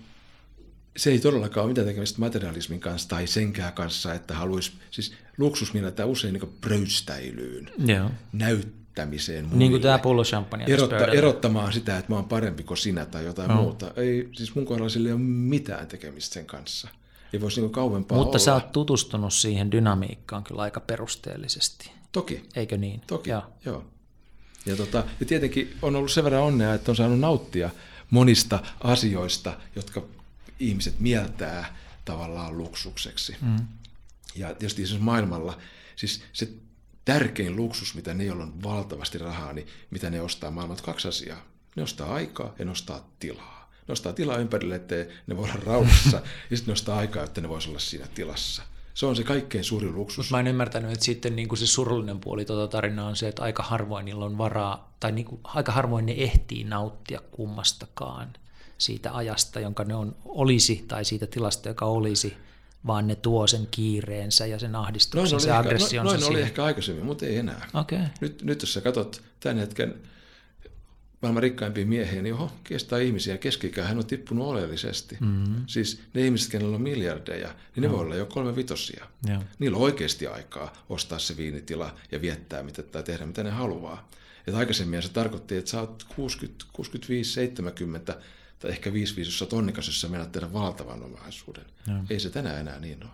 se 0.97 1.11
ei 1.11 1.19
todellakaan 1.19 1.63
ole 1.63 1.71
mitään 1.71 1.87
tekemistä 1.87 2.19
materialismin 2.19 2.79
kanssa 2.79 3.09
tai 3.09 3.27
senkään 3.27 3.73
kanssa, 3.73 4.13
että 4.13 4.33
haluaisi, 4.35 4.71
siis 4.91 5.13
luksus 5.37 5.73
mielletään 5.73 6.09
usein 6.09 6.33
niin 6.33 6.53
pröystäilyyn, 6.61 7.71
Joo. 7.85 8.09
näyttämiseen 8.33 9.43
muille. 9.45 9.57
Niin 9.59 9.71
kuin 9.71 9.81
tämä 9.81 9.99
pullo 9.99 10.23
champagne 10.23 10.65
Erotta, 10.67 11.07
erottamaan 11.07 11.73
sitä, 11.73 11.97
että 11.97 12.11
mä 12.11 12.15
oon 12.15 12.25
parempi 12.25 12.63
kuin 12.63 12.77
sinä 12.77 13.05
tai 13.05 13.25
jotain 13.25 13.49
No. 13.49 13.55
muuta. 13.61 13.91
Ei, 13.95 14.29
siis 14.33 14.55
mun 14.55 14.65
kohdalla 14.65 14.89
sillä 14.89 15.07
ei 15.09 15.13
ole 15.13 15.21
mitään 15.21 15.87
tekemistä 15.87 16.33
sen 16.33 16.45
kanssa. 16.45 16.87
Ei 17.33 17.41
voisi 17.41 17.61
niinku 17.61 17.73
kauempaa 17.73 18.17
Mutta 18.17 18.29
olla. 18.29 18.39
sä 18.45 18.53
oot 18.53 18.71
tutustunut 18.71 19.33
siihen 19.33 19.71
dynamiikkaan 19.71 20.43
kyllä 20.43 20.61
aika 20.61 20.79
perusteellisesti, 20.79 21.91
Toki, 22.11 22.49
eikö 22.55 22.77
niin? 22.77 23.01
toki, 23.07 23.29
Joo. 23.29 23.43
joo. 23.65 23.85
Ja, 24.65 24.75
tota, 24.75 25.03
ja 25.19 25.25
tietenkin 25.25 25.77
on 25.81 25.95
ollut 25.95 26.11
sen 26.11 26.23
verran 26.23 26.43
onnea, 26.43 26.73
että 26.73 26.91
on 26.91 26.95
saanut 26.95 27.19
nauttia 27.19 27.69
monista 28.09 28.59
asioista, 28.83 29.57
jotka 29.75 30.03
ihmiset 30.59 30.99
mieltää 30.99 31.75
tavallaan 32.05 32.57
luksukseksi. 32.57 33.35
Mm. 33.41 33.67
Ja 34.35 34.47
tietysti 34.47 34.87
siis 34.87 34.99
maailmalla, 34.99 35.57
siis 35.95 36.23
se 36.33 36.49
tärkein 37.05 37.55
luksus, 37.55 37.95
mitä 37.95 38.13
ne, 38.13 38.23
joilla 38.23 38.43
on 38.43 38.63
valtavasti 38.63 39.17
rahaa, 39.17 39.53
niin 39.53 39.67
mitä 39.91 40.09
ne 40.09 40.21
ostaa 40.21 40.51
maailmalta, 40.51 40.83
kaksi 40.83 41.07
asiaa. 41.07 41.45
Ne 41.75 41.83
ostaa 41.83 42.13
aikaa 42.13 42.55
ja 42.59 42.65
ne 42.65 42.71
ostaa 42.71 43.09
tilaa. 43.19 43.71
Ne 43.87 43.91
ostaa 43.91 44.13
tilaa 44.13 44.37
ympärille, 44.37 44.75
että 44.75 44.95
ne 45.27 45.37
voi 45.37 45.43
olla 45.43 45.63
rauhassa, 45.65 46.17
ja 46.49 46.57
sitten 46.57 46.71
ne 46.71 46.73
ostaa 46.73 46.97
aikaa, 46.97 47.23
että 47.23 47.41
ne 47.41 47.49
voisi 47.49 47.69
olla 47.69 47.79
siinä 47.79 48.07
tilassa. 48.07 48.63
Se 48.99 49.05
on 49.05 49.15
se 49.15 49.23
kaikkein 49.23 49.63
suurin 49.63 49.95
luksus. 49.95 50.17
Mutta 50.17 50.35
mä 50.35 50.39
en 50.39 50.47
ymmärtänyt, 50.47 50.91
että 50.91 51.05
sitten 51.05 51.35
niin 51.35 51.47
kuin 51.47 51.59
se 51.59 51.67
surullinen 51.67 52.19
puoli 52.19 52.45
tuota 52.45 52.71
tarinaa 52.71 53.07
on 53.07 53.15
se, 53.15 53.27
että 53.27 53.43
aika 53.43 53.63
harvoin 53.63 54.05
niillä 54.05 54.25
on 54.25 54.37
varaa, 54.37 54.93
tai 54.99 55.11
niin 55.11 55.25
kuin, 55.25 55.41
aika 55.43 55.71
harvoin 55.71 56.05
ne 56.05 56.13
ehtii 56.17 56.63
nauttia 56.63 57.21
kummastakaan 57.31 58.33
siitä 58.77 59.15
ajasta, 59.15 59.59
jonka 59.59 59.83
ne 59.83 59.95
on, 59.95 60.15
olisi, 60.25 60.85
tai 60.87 61.05
siitä 61.05 61.27
tilasta, 61.27 61.69
joka 61.69 61.85
olisi, 61.85 62.37
vaan 62.87 63.07
ne 63.07 63.15
tuo 63.15 63.47
sen 63.47 63.67
kiireensä 63.71 64.45
ja 64.45 64.59
sen 64.59 64.71
Noin 64.71 64.85
ahdistuksen, 64.85 65.35
oli, 65.35 65.41
se 65.41 65.49
ehkä, 65.49 65.59
aggressionsa 65.59 66.13
noin 66.13 66.23
oli 66.23 66.25
siihen. 66.25 66.43
ehkä 66.43 66.63
aikaisemmin, 66.63 67.05
mutta 67.05 67.25
ei 67.25 67.37
enää. 67.37 67.67
Okei. 67.73 67.97
Okay. 67.97 68.09
Nyt, 68.21 68.43
nyt 68.43 68.61
jos 68.61 68.73
sä 68.73 68.81
katsot 68.81 69.21
tämän 69.39 69.57
hetken 69.57 69.95
maailman 71.21 71.43
rikkaimpia 71.43 71.85
miehiä, 71.85 72.21
niin 72.21 72.33
oho, 72.33 72.51
kestää 72.63 72.99
ihmisiä. 72.99 73.37
keski 73.37 73.71
hän 73.81 73.97
on 73.97 74.05
tippunut 74.05 74.47
oleellisesti. 74.47 75.17
Mm-hmm. 75.19 75.63
Siis 75.67 76.01
ne 76.13 76.25
ihmiset, 76.25 76.51
kenellä 76.51 76.75
on 76.75 76.81
miljardeja, 76.81 77.55
niin 77.75 77.81
ne 77.81 77.91
voi 77.91 77.99
olla 77.99 78.15
jo 78.15 78.25
kolme 78.25 78.55
vitosia. 78.55 79.05
Joo. 79.27 79.43
Niillä 79.59 79.77
on 79.77 79.83
oikeasti 79.83 80.27
aikaa 80.27 80.73
ostaa 80.89 81.19
se 81.19 81.37
viinitila 81.37 81.95
ja 82.11 82.21
viettää 82.21 82.63
mitä, 82.63 82.83
tai 82.83 83.03
tehdä 83.03 83.25
mitä 83.25 83.43
ne 83.43 83.49
haluaa. 83.49 84.09
Et 84.47 84.55
aikaisemmin 84.55 85.01
se 85.01 85.09
tarkoitti, 85.09 85.57
että 85.57 85.71
sä 85.71 85.79
oot 85.79 86.05
60, 86.15 86.65
65, 86.73 87.33
70 87.33 88.17
tai 88.59 88.71
ehkä 88.71 88.93
55, 88.93 89.31
jos 89.31 89.39
sä 89.39 89.45
oot 89.45 89.53
onnekas, 89.53 89.87
jos 89.87 90.01
sä 90.01 90.07
menet 90.07 90.31
tehdä 90.31 90.53
valtavan 90.53 91.03
omaisuuden. 91.03 91.65
Joo. 91.87 91.97
Ei 92.09 92.19
se 92.19 92.29
tänään 92.29 92.59
enää 92.59 92.79
niin 92.79 93.03
ole. 93.03 93.11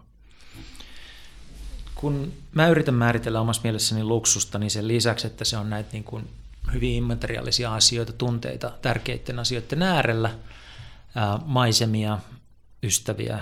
kun 1.95 2.34
mä 2.52 2.68
yritän 2.68 2.94
määritellä 2.94 3.41
omassa 3.41 3.61
mielessäni 3.64 4.03
luksusta, 4.03 4.60
niin 4.60 4.72
sen 4.72 4.88
lisäksi, 4.88 5.27
että 5.27 5.45
se 5.45 5.57
on 5.57 5.69
näitä 5.69 5.90
niin 5.94 6.03
kuin 6.03 6.30
hyvin 6.74 6.96
immateriaalisia 6.96 7.74
asioita, 7.74 8.14
tunteita 8.14 8.72
tärkeiden 8.82 9.40
asioiden 9.40 9.82
äärellä, 9.82 10.36
ää, 11.16 11.40
maisemia, 11.46 12.20
ystäviä, 12.84 13.40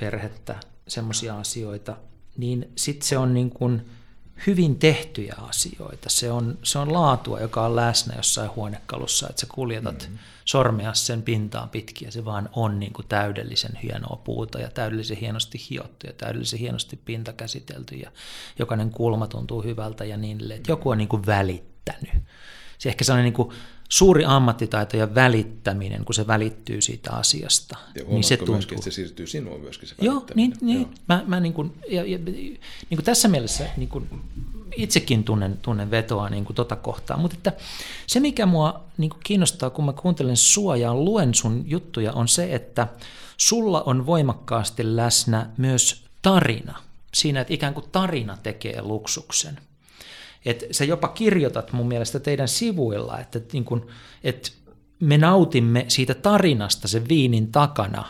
perhettä, 0.00 0.60
semmoisia 0.88 1.38
asioita, 1.38 1.96
niin 2.36 2.72
sitten 2.76 3.08
se 3.08 3.18
on 3.18 3.34
niin 3.34 3.50
kuin 3.50 3.86
hyvin 4.46 4.78
tehtyjä 4.78 5.34
asioita. 5.38 6.10
Se 6.10 6.32
on, 6.32 6.58
se 6.62 6.78
on 6.78 6.92
laatua, 6.92 7.40
joka 7.40 7.64
on 7.64 7.76
läsnä 7.76 8.14
jossain 8.16 8.50
huonekalussa, 8.56 9.26
että 9.30 9.40
sä 9.40 9.46
kuljetat 9.54 10.02
mm-hmm. 10.02 10.18
sormea 10.44 10.94
sen 10.94 11.22
pintaan 11.22 11.68
pitkin 11.68 12.06
ja 12.06 12.12
se 12.12 12.24
vaan 12.24 12.48
on 12.52 12.80
niin 12.80 12.92
kuin 12.92 13.06
täydellisen 13.08 13.76
hienoa 13.76 14.20
puuta 14.24 14.58
ja 14.58 14.70
täydellisen 14.70 15.16
hienosti 15.16 15.58
hiottu 15.70 16.06
ja 16.06 16.12
täydellisen 16.12 16.58
hienosti 16.58 16.96
pinta 17.04 17.32
käsitelty 17.32 17.94
ja 17.94 18.10
jokainen 18.58 18.90
kulma 18.90 19.26
tuntuu 19.26 19.62
hyvältä 19.62 20.04
ja 20.04 20.16
niin 20.16 20.36
edelleen. 20.36 20.56
Että 20.56 20.72
joku 20.72 20.90
on 20.90 20.98
niin 20.98 21.08
kuin 21.08 21.26
välittänyt. 21.26 21.69
Se 22.78 22.88
ehkä 22.88 23.04
sellainen 23.04 23.24
niin 23.24 23.34
kuin 23.34 23.52
suuri 23.88 24.24
ammattitaito 24.24 24.96
ja 24.96 25.14
välittäminen, 25.14 26.04
kun 26.04 26.14
se 26.14 26.26
välittyy 26.26 26.80
siitä 26.80 27.10
asiasta, 27.12 27.78
Ja 27.94 28.04
niin 28.08 28.24
se 28.24 28.36
tuntuu. 28.36 28.54
myöskin, 28.54 28.74
että 28.74 28.84
se 28.84 28.90
siirtyy 28.90 29.26
sinuun 29.26 29.60
myöskin 29.60 29.88
se 29.88 29.94
Joo, 30.00 30.26
niin, 30.34 30.54
niin. 30.60 30.88
Mä, 31.08 31.22
mä 31.26 31.40
niin 31.40 31.52
kuin, 31.52 31.72
ja, 31.88 32.04
ja, 32.04 32.18
niin 32.18 32.60
kuin 32.90 33.04
tässä 33.04 33.28
mielessä 33.28 33.66
niin 33.76 33.88
kuin 33.88 34.08
itsekin 34.76 35.24
tunnen, 35.24 35.58
tunnen 35.62 35.90
vetoa 35.90 36.28
niin 36.28 36.44
kuin 36.44 36.56
tota 36.56 36.76
kohtaa, 36.76 37.16
mutta 37.16 37.36
että 37.36 37.52
se 38.06 38.20
mikä 38.20 38.46
mua 38.46 38.84
niin 38.98 39.10
kuin 39.10 39.20
kiinnostaa, 39.24 39.70
kun 39.70 39.84
mä 39.84 39.92
kuuntelen 39.92 40.36
sua 40.36 40.76
ja 40.76 40.94
luen 40.94 41.34
sun 41.34 41.64
juttuja, 41.66 42.12
on 42.12 42.28
se, 42.28 42.54
että 42.54 42.88
sulla 43.36 43.82
on 43.82 44.06
voimakkaasti 44.06 44.96
läsnä 44.96 45.50
myös 45.56 46.04
tarina. 46.22 46.78
Siinä, 47.14 47.40
että 47.40 47.54
ikään 47.54 47.74
kuin 47.74 47.86
tarina 47.92 48.38
tekee 48.42 48.82
luksuksen. 48.82 49.58
Et 50.44 50.64
sä 50.70 50.84
jopa 50.84 51.08
kirjoitat 51.08 51.72
mun 51.72 51.88
mielestä 51.88 52.20
teidän 52.20 52.48
sivuilla, 52.48 53.20
että, 53.20 53.40
niin 53.52 53.64
kun, 53.64 53.86
että 54.24 54.50
me 55.00 55.18
nautimme 55.18 55.84
siitä 55.88 56.14
tarinasta 56.14 56.88
sen 56.88 57.08
viinin 57.08 57.52
takana 57.52 58.04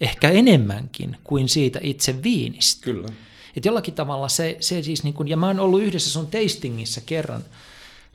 ehkä 0.00 0.30
enemmänkin 0.30 1.16
kuin 1.24 1.48
siitä 1.48 1.80
itse 1.82 2.22
viinistä. 2.22 2.84
Kyllä. 2.84 3.08
Et 3.56 3.64
jollakin 3.64 3.94
tavalla 3.94 4.28
se, 4.28 4.56
se 4.60 4.82
siis, 4.82 5.04
niin 5.04 5.14
kun, 5.14 5.28
ja 5.28 5.36
mä 5.36 5.46
oon 5.46 5.60
ollut 5.60 5.82
yhdessä 5.82 6.10
sun 6.10 6.26
tastingissa 6.26 7.00
kerran 7.06 7.44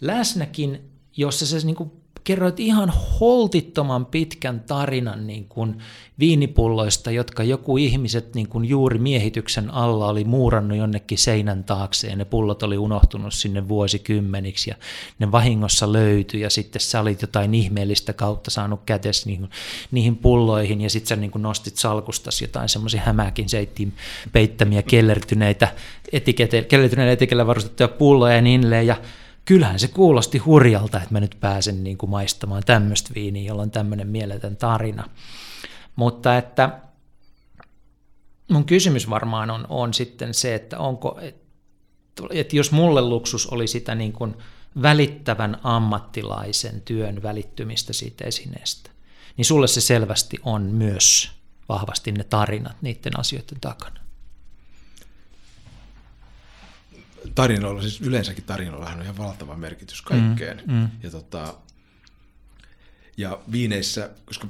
läsnäkin, 0.02 0.82
jossa 1.18 1.46
sä 1.46 1.58
niin 1.64 1.76
kun 1.76 1.92
kerroit 2.28 2.60
ihan 2.60 2.94
holtittoman 3.20 4.06
pitkän 4.06 4.60
tarinan 4.60 5.28
niin 5.28 5.46
kuin 5.50 5.78
viinipulloista, 6.20 7.12
jotka 7.12 7.44
joku 7.44 7.78
ihmiset 7.78 8.36
niin 8.36 8.50
kuin 8.50 8.66
juuri 8.66 9.00
miehityksen 9.00 9.74
alla 9.74 10.08
oli 10.08 10.24
muurannut 10.24 10.78
jonnekin 10.78 11.18
seinän 11.18 11.64
taakse 11.64 12.08
ja 12.08 12.16
ne 12.16 12.26
pullot 12.26 12.64
oli 12.64 12.78
unohtunut 12.78 13.34
sinne 13.34 13.68
vuosikymmeniksi 13.68 14.70
ja 14.70 14.76
ne 15.20 15.32
vahingossa 15.32 15.94
löytyi 15.94 16.42
ja 16.42 16.50
sitten 16.50 16.82
sä 16.82 17.00
olit 17.00 17.22
jotain 17.22 17.54
ihmeellistä 17.54 18.14
kautta 18.14 18.52
saanut 18.52 18.82
kätes 18.86 19.26
niihin, 19.26 19.50
niihin 19.92 20.16
pulloihin 20.16 20.82
ja 20.82 20.90
sitten 20.90 21.08
sä 21.08 21.16
niin 21.16 21.32
kuin 21.32 21.42
nostit 21.42 21.78
salkustasi 21.78 22.44
jotain 22.44 22.70
semmoisia 22.70 23.02
hämäkin 23.02 23.50
seittiin 23.50 23.94
peittämiä 24.32 24.82
kellertyneitä 24.82 25.68
etikete, 26.12 26.62
kellertyneillä 26.62 27.14
etikellä 27.14 27.48
varustettuja 27.48 27.88
pulloja 27.88 28.36
ja 28.36 28.42
niin 28.42 28.62
edelleen. 28.62 28.88
Ja 28.88 28.96
kyllähän 29.48 29.80
se 29.80 29.88
kuulosti 29.88 30.38
hurjalta, 30.38 30.98
että 30.98 31.14
mä 31.14 31.20
nyt 31.20 31.38
pääsen 31.40 31.84
niin 31.84 31.98
kuin 31.98 32.10
maistamaan 32.10 32.64
tämmöistä 32.66 33.10
viiniä, 33.16 33.48
jolla 33.48 33.62
on 33.62 33.72
tämmöinen 33.72 34.08
mieletön 34.08 34.58
tarina. 34.58 35.10
Mutta 35.96 36.38
että 36.38 36.80
mun 38.52 38.66
kysymys 38.66 39.10
varmaan 39.10 39.50
on, 39.50 39.66
on 39.70 39.94
sitten 39.94 40.34
se, 40.34 40.56
että 40.56 40.80
onko, 40.80 41.20
että, 42.32 42.56
jos 42.56 42.72
mulle 42.72 43.02
luksus 43.02 43.48
oli 43.48 43.68
sitä 43.68 43.96
niin 43.96 44.14
kuin 44.14 44.36
välittävän 44.82 45.58
ammattilaisen 45.64 46.82
työn 46.82 47.24
välittymistä 47.24 47.94
siitä 47.94 48.26
esineestä, 48.26 48.90
niin 49.38 49.46
sulle 49.46 49.68
se 49.68 49.82
selvästi 49.82 50.38
on 50.44 50.62
myös 50.62 51.32
vahvasti 51.70 52.12
ne 52.12 52.24
tarinat 52.24 52.82
niiden 52.82 53.20
asioiden 53.20 53.60
takana. 53.62 53.97
Tarinoilla, 57.36 57.82
siis 57.82 58.02
yleensäkin 58.02 58.44
tarinoillahan 58.44 58.98
on 58.98 59.04
ihan 59.04 59.18
valtava 59.18 59.56
merkitys 59.56 60.02
kaikkeen. 60.02 60.62
Mm, 60.68 60.74
mm. 60.74 60.90
Ja, 61.04 61.12
tota, 61.12 61.56
ja 63.18 63.40
viineissä, 63.52 64.10
koska 64.26 64.48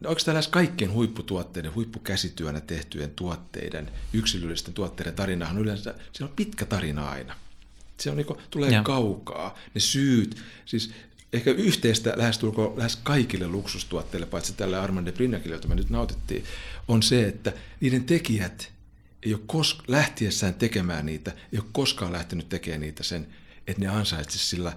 no 0.00 0.10
onko 0.10 0.20
lähes 0.26 0.48
kaikkien 0.48 0.92
huipputuotteiden, 0.92 1.74
huippukäsityönä 1.74 2.60
tehtyjen 2.60 3.10
tuotteiden, 3.10 3.90
yksilöllisten 4.12 4.74
tuotteiden 4.74 5.14
tarinahan 5.14 5.58
yleensä, 5.58 5.94
siellä 6.12 6.30
on 6.30 6.36
pitkä 6.36 6.64
tarina 6.64 7.08
aina. 7.08 7.36
Se 8.00 8.10
on 8.10 8.16
niinku, 8.16 8.40
tulee 8.50 8.70
Joo. 8.70 8.84
kaukaa, 8.84 9.58
ne 9.74 9.80
syyt, 9.80 10.36
siis 10.66 10.92
ehkä 11.32 11.50
yhteistä 11.50 12.12
lähestulkoon 12.16 12.78
lähes 12.78 12.96
kaikille 12.96 13.48
luksustuotteille, 13.48 14.26
paitsi 14.26 14.52
tälle 14.52 14.78
Armand 14.78 15.06
de 15.06 15.12
Brignacille, 15.12 15.54
jota 15.54 15.68
me 15.68 15.74
nyt 15.74 15.90
nautittiin, 15.90 16.44
on 16.88 17.02
se, 17.02 17.26
että 17.26 17.52
niiden 17.80 18.04
tekijät 18.04 18.72
ei 19.24 19.34
ole 19.34 19.42
kos- 19.52 19.84
lähtiessään 19.88 20.54
tekemään 20.54 21.06
niitä, 21.06 21.30
ei 21.52 21.58
ole 21.58 21.68
koskaan 21.72 22.12
lähtenyt 22.12 22.48
tekemään 22.48 22.80
niitä 22.80 23.02
sen, 23.02 23.26
että 23.66 23.82
ne 23.82 23.88
ansaitsisi 23.88 24.46
sillä 24.46 24.76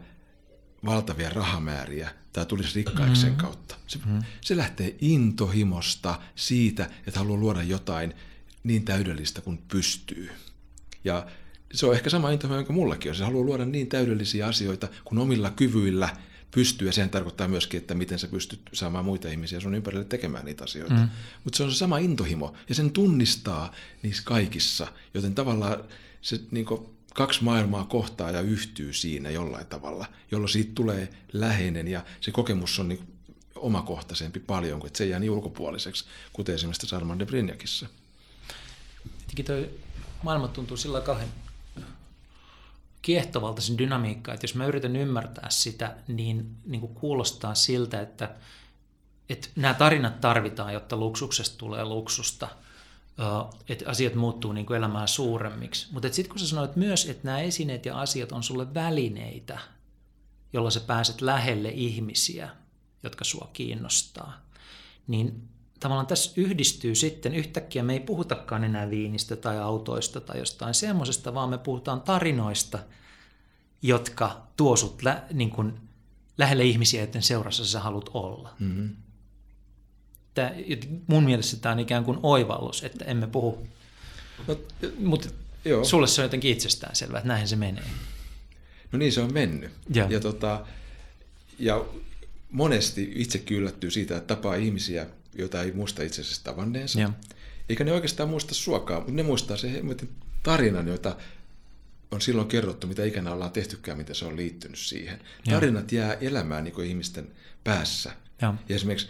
valtavia 0.86 1.30
rahamääriä 1.30 2.10
tai 2.34 2.46
tulisi 2.46 2.76
rikkaiksi 2.76 3.22
sen 3.22 3.36
kautta. 3.36 3.76
Se, 3.88 3.98
mm-hmm. 3.98 4.24
se 4.42 4.58
lähtee 4.58 4.96
intohimosta 5.02 6.20
siitä, 6.36 6.90
että 7.08 7.20
haluaa 7.20 7.40
luoda 7.40 7.64
jotain 7.64 8.14
niin 8.64 8.86
täydellistä 8.86 9.42
kuin 9.42 9.58
pystyy. 9.68 10.30
Ja 11.04 11.28
se 11.74 11.86
on 11.86 11.94
ehkä 11.94 12.10
sama 12.10 12.30
intohimo, 12.30 12.56
jonka 12.56 12.74
mullakin 12.74 13.12
on. 13.12 13.16
Se 13.16 13.24
haluaa 13.24 13.46
luoda 13.46 13.66
niin 13.66 13.88
täydellisiä 13.88 14.48
asioita 14.48 14.88
kuin 15.04 15.20
omilla 15.20 15.50
kyvyillä 15.50 16.10
pystyy, 16.52 16.88
ja 16.88 16.94
sehän 16.94 17.10
tarkoittaa 17.10 17.48
myöskin, 17.48 17.78
että 17.78 17.96
miten 17.96 18.20
sä 18.20 18.28
pystyt 18.28 18.62
saamaan 18.74 19.06
muita 19.06 19.28
ihmisiä 19.28 19.60
sun 19.60 19.76
ympärille 19.76 20.06
tekemään 20.06 20.46
niitä 20.46 20.64
asioita. 20.64 20.94
Mm. 20.94 21.10
Mutta 21.44 21.58
se 21.58 21.64
on 21.64 21.72
se 21.72 21.78
sama 21.78 21.98
intohimo, 21.98 22.54
ja 22.70 22.76
sen 22.76 22.92
tunnistaa 22.92 23.74
niissä 24.04 24.24
kaikissa, 24.26 24.88
joten 25.14 25.36
tavallaan 25.36 25.84
se 26.22 26.40
niin 26.52 26.66
kaksi 27.14 27.44
maailmaa 27.44 27.86
kohtaa 27.86 28.32
ja 28.32 28.42
yhtyy 28.42 28.94
siinä 28.94 29.30
jollain 29.30 29.68
tavalla, 29.68 30.06
jolloin 30.32 30.50
siitä 30.50 30.72
tulee 30.76 31.10
läheinen, 31.34 31.88
ja 31.88 32.06
se 32.22 32.32
kokemus 32.32 32.80
on 32.80 32.88
niin 32.88 33.14
omakohtaisempi 33.56 34.40
paljon, 34.40 34.82
että 34.86 34.98
se 34.98 35.04
ei 35.04 35.10
jää 35.10 35.20
niin 35.20 35.32
ulkopuoliseksi, 35.32 36.06
kuten 36.34 36.56
esimerkiksi 36.56 36.88
Salman 36.88 37.20
de 37.20 37.26
Brignacissa. 37.26 37.88
Tietenkin 39.18 39.46
toi 39.46 39.70
maailma 40.24 40.48
tuntuu 40.48 40.78
sillä 40.78 41.02
kahden 41.02 41.28
kiehtovalta 43.08 43.62
sen 43.62 43.78
dynamiikka, 43.78 44.34
että 44.34 44.44
jos 44.44 44.56
mä 44.56 44.66
yritän 44.66 44.96
ymmärtää 44.96 45.50
sitä, 45.50 45.96
niin, 46.08 46.56
niin 46.66 46.82
kuin 46.82 46.94
kuulostaa 46.94 47.56
siltä, 47.56 48.02
että, 48.02 48.36
että 49.30 49.48
nämä 49.56 49.74
tarinat 49.74 50.22
tarvitaan, 50.22 50.74
jotta 50.74 50.98
luksuksesta 50.98 51.58
tulee 51.58 51.86
luksusta, 51.86 52.48
että 53.70 53.90
asiat 53.90 54.16
muuttuu 54.16 54.52
niin 54.52 54.66
kuin 54.66 54.78
elämää 54.78 55.08
suuremmiksi. 55.08 55.88
Mutta 55.92 56.14
sitten 56.14 56.30
kun 56.30 56.40
sä 56.40 56.48
sanoit 56.48 56.76
myös, 56.76 57.06
että 57.10 57.26
nämä 57.26 57.40
esineet 57.40 57.86
ja 57.86 58.00
asiat 58.00 58.32
on 58.32 58.44
sulle 58.44 58.74
välineitä, 58.74 59.60
jolla 60.54 60.70
sä 60.70 60.80
pääset 60.80 61.22
lähelle 61.22 61.70
ihmisiä, 61.70 62.50
jotka 63.04 63.24
sua 63.24 63.50
kiinnostaa, 63.54 64.42
niin 65.08 65.50
tavallaan 65.80 66.08
tässä 66.08 66.32
yhdistyy 66.36 66.96
sitten, 66.96 67.36
yhtäkkiä 67.36 67.84
me 67.84 67.94
ei 67.94 68.00
puhutakaan 68.00 68.64
enää 68.64 68.90
viinistä 68.90 69.36
tai 69.36 69.58
autoista 69.58 70.22
tai 70.22 70.40
jostain 70.40 70.74
semmoisesta, 70.74 71.34
vaan 71.34 71.50
me 71.50 71.58
puhutaan 71.58 72.02
tarinoista, 72.02 72.80
jotka 73.82 74.48
tuo 74.58 74.76
sut 74.76 75.04
lä, 75.04 75.24
niin 75.34 75.50
kuin, 75.50 75.74
lähelle 76.38 76.64
ihmisiä, 76.64 77.02
joiden 77.02 77.24
seurassa 77.24 77.66
sä 77.66 77.80
haluat 77.80 78.10
olla. 78.14 78.54
Mm-hmm. 78.60 78.90
Tämä, 80.34 80.52
mun 81.08 81.24
mielestä 81.24 81.58
tämä 81.58 81.74
on 81.74 81.80
ikään 81.80 82.06
kuin 82.06 82.20
oivallus, 82.24 82.84
että 82.84 83.06
emme 83.06 83.28
puhu, 83.28 83.68
no, 84.48 84.58
mutta 85.00 85.30
sulle 85.84 86.08
se 86.08 86.22
on 86.22 86.26
jotenkin 86.26 86.52
itsestäänselvää, 86.52 87.18
että 87.18 87.28
näin 87.28 87.48
se 87.48 87.56
menee. 87.56 87.84
No 88.92 89.00
niin 89.00 89.12
se 89.12 89.22
on 89.22 89.34
mennyt. 89.34 89.72
Ja, 89.94 90.08
ja, 90.10 90.20
tota, 90.20 90.66
ja 91.60 91.86
monesti 92.52 93.12
itse 93.16 93.44
yllättyy 93.52 93.92
siitä, 93.92 94.18
että 94.18 94.36
tapaa 94.36 94.56
ihmisiä, 94.56 95.08
joita 95.36 95.64
ei 95.64 95.72
muista 95.72 96.04
itse 96.04 96.22
asiassa 96.22 96.44
tavanneensa. 96.44 97.00
Ja. 97.00 97.10
Eikä 97.70 97.84
ne 97.84 97.92
oikeastaan 97.92 98.30
muista 98.30 98.54
suokaa, 98.54 98.98
mutta 98.98 99.12
ne 99.12 99.24
muistaa 99.24 99.58
se 99.58 99.82
tarinan, 100.44 100.88
jota 100.88 101.16
on 102.12 102.22
silloin 102.22 102.48
kerrottu, 102.48 102.88
mitä 102.88 103.04
ikänä 103.04 103.34
ollaan 103.34 103.52
tehtykään, 103.52 103.98
miten 103.98 104.16
se 104.16 104.26
on 104.26 104.38
liittynyt 104.38 104.80
siihen. 104.80 105.20
Ja. 105.48 105.54
Tarinat 105.54 105.92
jää 105.92 106.14
elämään 106.14 106.64
niin 106.64 106.84
ihmisten 106.84 107.28
päässä. 107.64 108.12
Ja, 108.42 108.54
ja 108.70 108.76
esimerkiksi 108.76 109.10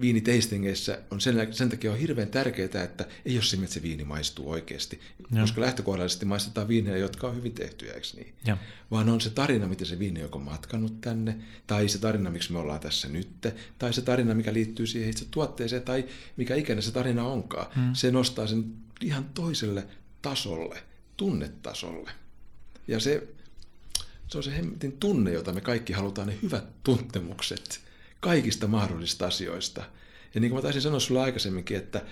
viiniteistingeissä 0.00 0.98
on 1.10 1.20
sen, 1.20 1.54
sen 1.54 1.68
takia 1.68 1.92
on 1.92 1.98
hirveän 1.98 2.28
tärkeää, 2.28 2.84
että 2.84 3.06
ei 3.24 3.36
ole 3.36 3.42
se, 3.42 3.56
että 3.56 3.74
se 3.74 3.82
viini 3.82 4.04
maistuu 4.04 4.50
oikeasti, 4.50 5.00
ja. 5.34 5.40
koska 5.40 5.60
lähtökohdallisesti 5.60 6.26
maistetaan 6.26 6.68
viinejä, 6.68 6.96
jotka 6.96 7.28
on 7.28 7.36
hyvin 7.36 7.52
tehtyjä, 7.52 7.92
eikö 7.92 8.06
niin? 8.16 8.34
Ja. 8.44 8.56
Vaan 8.90 9.08
on 9.08 9.20
se 9.20 9.30
tarina, 9.30 9.66
miten 9.66 9.86
se 9.86 9.98
viini 9.98 10.24
on 10.32 10.42
matkannut 10.42 11.00
tänne, 11.00 11.36
tai 11.66 11.88
se 11.88 11.98
tarina, 11.98 12.30
miksi 12.30 12.52
me 12.52 12.58
ollaan 12.58 12.80
tässä 12.80 13.08
nyt, 13.08 13.28
tai 13.78 13.92
se 13.92 14.02
tarina, 14.02 14.34
mikä 14.34 14.52
liittyy 14.52 14.86
siihen 14.86 15.10
itse 15.10 15.26
tuotteeseen, 15.30 15.82
tai 15.82 16.04
mikä 16.36 16.54
ikinä 16.54 16.80
se 16.80 16.92
tarina 16.92 17.26
onkaan. 17.26 17.66
Hmm. 17.74 17.94
Se 17.94 18.10
nostaa 18.10 18.46
sen 18.46 18.64
ihan 19.00 19.24
toiselle 19.24 19.86
tasolle, 20.22 20.82
tunnetasolle. 21.16 22.10
Ja 22.88 23.00
se, 23.00 23.28
se 24.28 24.38
on 24.38 24.44
se 24.44 24.56
hemmetin 24.56 24.92
tunne, 24.92 25.32
jota 25.32 25.52
me 25.52 25.60
kaikki 25.60 25.92
halutaan, 25.92 26.28
ne 26.28 26.38
hyvät 26.42 26.64
tuntemukset– 26.82 27.80
kaikista 28.20 28.66
mahdollisista 28.66 29.26
asioista. 29.26 29.84
Ja 30.34 30.40
niin 30.40 30.50
kuin 30.50 30.58
mä 30.58 30.62
taisin 30.62 30.82
sanoa 30.82 31.00
sulle 31.00 31.20
aikaisemminkin, 31.20 31.76
että, 31.76 32.02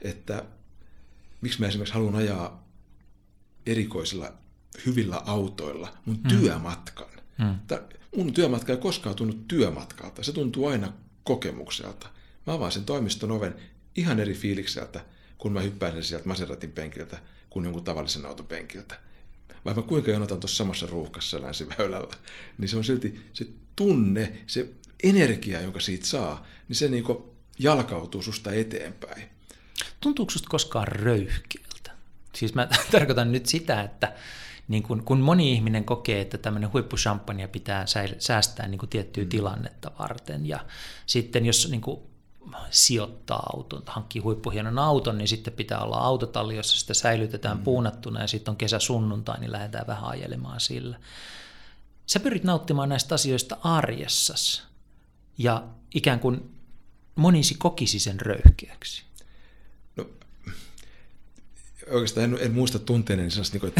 että 0.00 0.44
miksi 1.40 1.60
mä 1.60 1.66
esimerkiksi 1.66 1.94
haluan 1.94 2.14
ajaa 2.14 2.68
erikoisilla 3.66 4.32
hyvillä 4.86 5.16
autoilla 5.16 5.96
mun 6.04 6.20
mm. 6.24 6.28
työmatkan. 6.28 7.06
Mm. 7.38 7.58
Mun 8.16 8.32
työmatka 8.32 8.72
ei 8.72 8.78
koskaan 8.78 9.16
tunnu 9.16 9.34
työmatkalta, 9.48 10.22
se 10.22 10.32
tuntuu 10.32 10.66
aina 10.66 10.92
kokemukselta. 11.24 12.08
Mä 12.46 12.52
avaan 12.52 12.72
sen 12.72 12.84
toimiston 12.84 13.30
oven 13.30 13.54
ihan 13.96 14.20
eri 14.20 14.34
fiilikseltä, 14.34 15.04
kun 15.38 15.52
mä 15.52 15.60
hyppään 15.60 16.04
sieltä 16.04 16.28
Maseratin 16.28 16.72
penkiltä 16.72 17.18
kuin 17.50 17.64
jonkun 17.64 17.84
tavallisen 17.84 18.26
auton 18.26 18.46
penkiltä. 18.46 19.00
Vaikka 19.64 19.82
kuinka 19.82 20.10
jonotan 20.10 20.40
tuossa 20.40 20.56
samassa 20.56 20.86
ruuhkassa 20.86 21.42
länsiväylällä, 21.42 22.16
niin 22.58 22.68
se 22.68 22.76
on 22.76 22.84
silti 22.84 23.20
se 23.32 23.46
tunne, 23.76 24.32
se 24.46 24.68
energia, 25.02 25.60
jonka 25.60 25.80
siitä 25.80 26.06
saa, 26.06 26.46
niin 26.68 26.76
se 26.76 26.88
niin 26.88 27.04
jalkautuu 27.58 28.22
susta 28.22 28.52
eteenpäin. 28.52 29.22
Tuntuuko 30.00 30.30
susta 30.30 30.48
koskaan 30.48 30.88
röyhkeältä? 30.88 31.90
Siis 32.34 32.54
mä 32.54 32.68
tarkoitan 32.92 33.32
nyt 33.32 33.46
sitä, 33.46 33.82
että 33.82 34.12
niin 34.68 34.82
kun, 34.82 35.02
kun 35.04 35.20
moni 35.20 35.52
ihminen 35.52 35.84
kokee, 35.84 36.20
että 36.20 36.38
tämmöinen 36.38 36.72
huippushampania 36.72 37.48
pitää 37.48 37.84
säästää 38.18 38.68
niin 38.68 38.88
tiettyä 38.90 39.24
mm. 39.24 39.28
tilannetta 39.28 39.90
varten, 39.98 40.46
ja 40.46 40.60
sitten 41.06 41.46
jos 41.46 41.68
niin 41.70 41.80
kuin 41.80 42.00
sijoittaa 42.70 43.50
auton, 43.52 43.82
hankkii 43.86 44.22
huippuhienon 44.22 44.78
auton, 44.78 45.18
niin 45.18 45.28
sitten 45.28 45.52
pitää 45.52 45.80
olla 45.80 45.96
autotalli, 45.96 46.56
jossa 46.56 46.80
sitä 46.80 46.94
säilytetään 46.94 47.56
mm. 47.56 47.64
puunattuna, 47.64 48.20
ja 48.20 48.26
sitten 48.26 48.52
on 48.52 48.56
kesä 48.56 48.78
sunnuntai, 48.78 49.40
niin 49.40 49.52
lähdetään 49.52 49.86
vähän 49.86 50.04
ajelemaan 50.04 50.60
sillä. 50.60 50.98
Sä 52.06 52.20
pyrit 52.20 52.44
nauttimaan 52.44 52.88
näistä 52.88 53.14
asioista 53.14 53.56
arjessas 53.62 54.71
ja 55.42 55.64
ikään 55.94 56.20
kuin 56.20 56.40
monisi 57.14 57.54
kokisi 57.58 57.98
sen 57.98 58.20
röyhkeäksi? 58.20 59.02
No, 59.96 60.06
oikeastaan 61.90 62.24
en, 62.24 62.38
en 62.40 62.52
muista 62.52 62.78
tunteeni 62.78 63.22
niin 63.22 63.32
niin 63.52 63.60
kuin, 63.60 63.72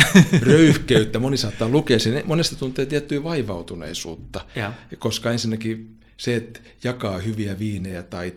röyhkeyttä. 0.43 1.19
Moni 1.19 1.37
saattaa 1.37 1.69
lukea 1.69 1.99
sen. 1.99 2.23
Monesta 2.27 2.57
tuntee 2.57 2.87
tiettyä 2.87 3.23
vaivautuneisuutta, 3.23 4.47
ja. 4.57 4.73
koska 4.99 5.31
ensinnäkin 5.31 5.99
se, 6.17 6.37
että 6.37 6.61
jakaa 6.85 7.19
hyviä 7.19 7.59
viinejä 7.59 8.03
tai 8.03 8.35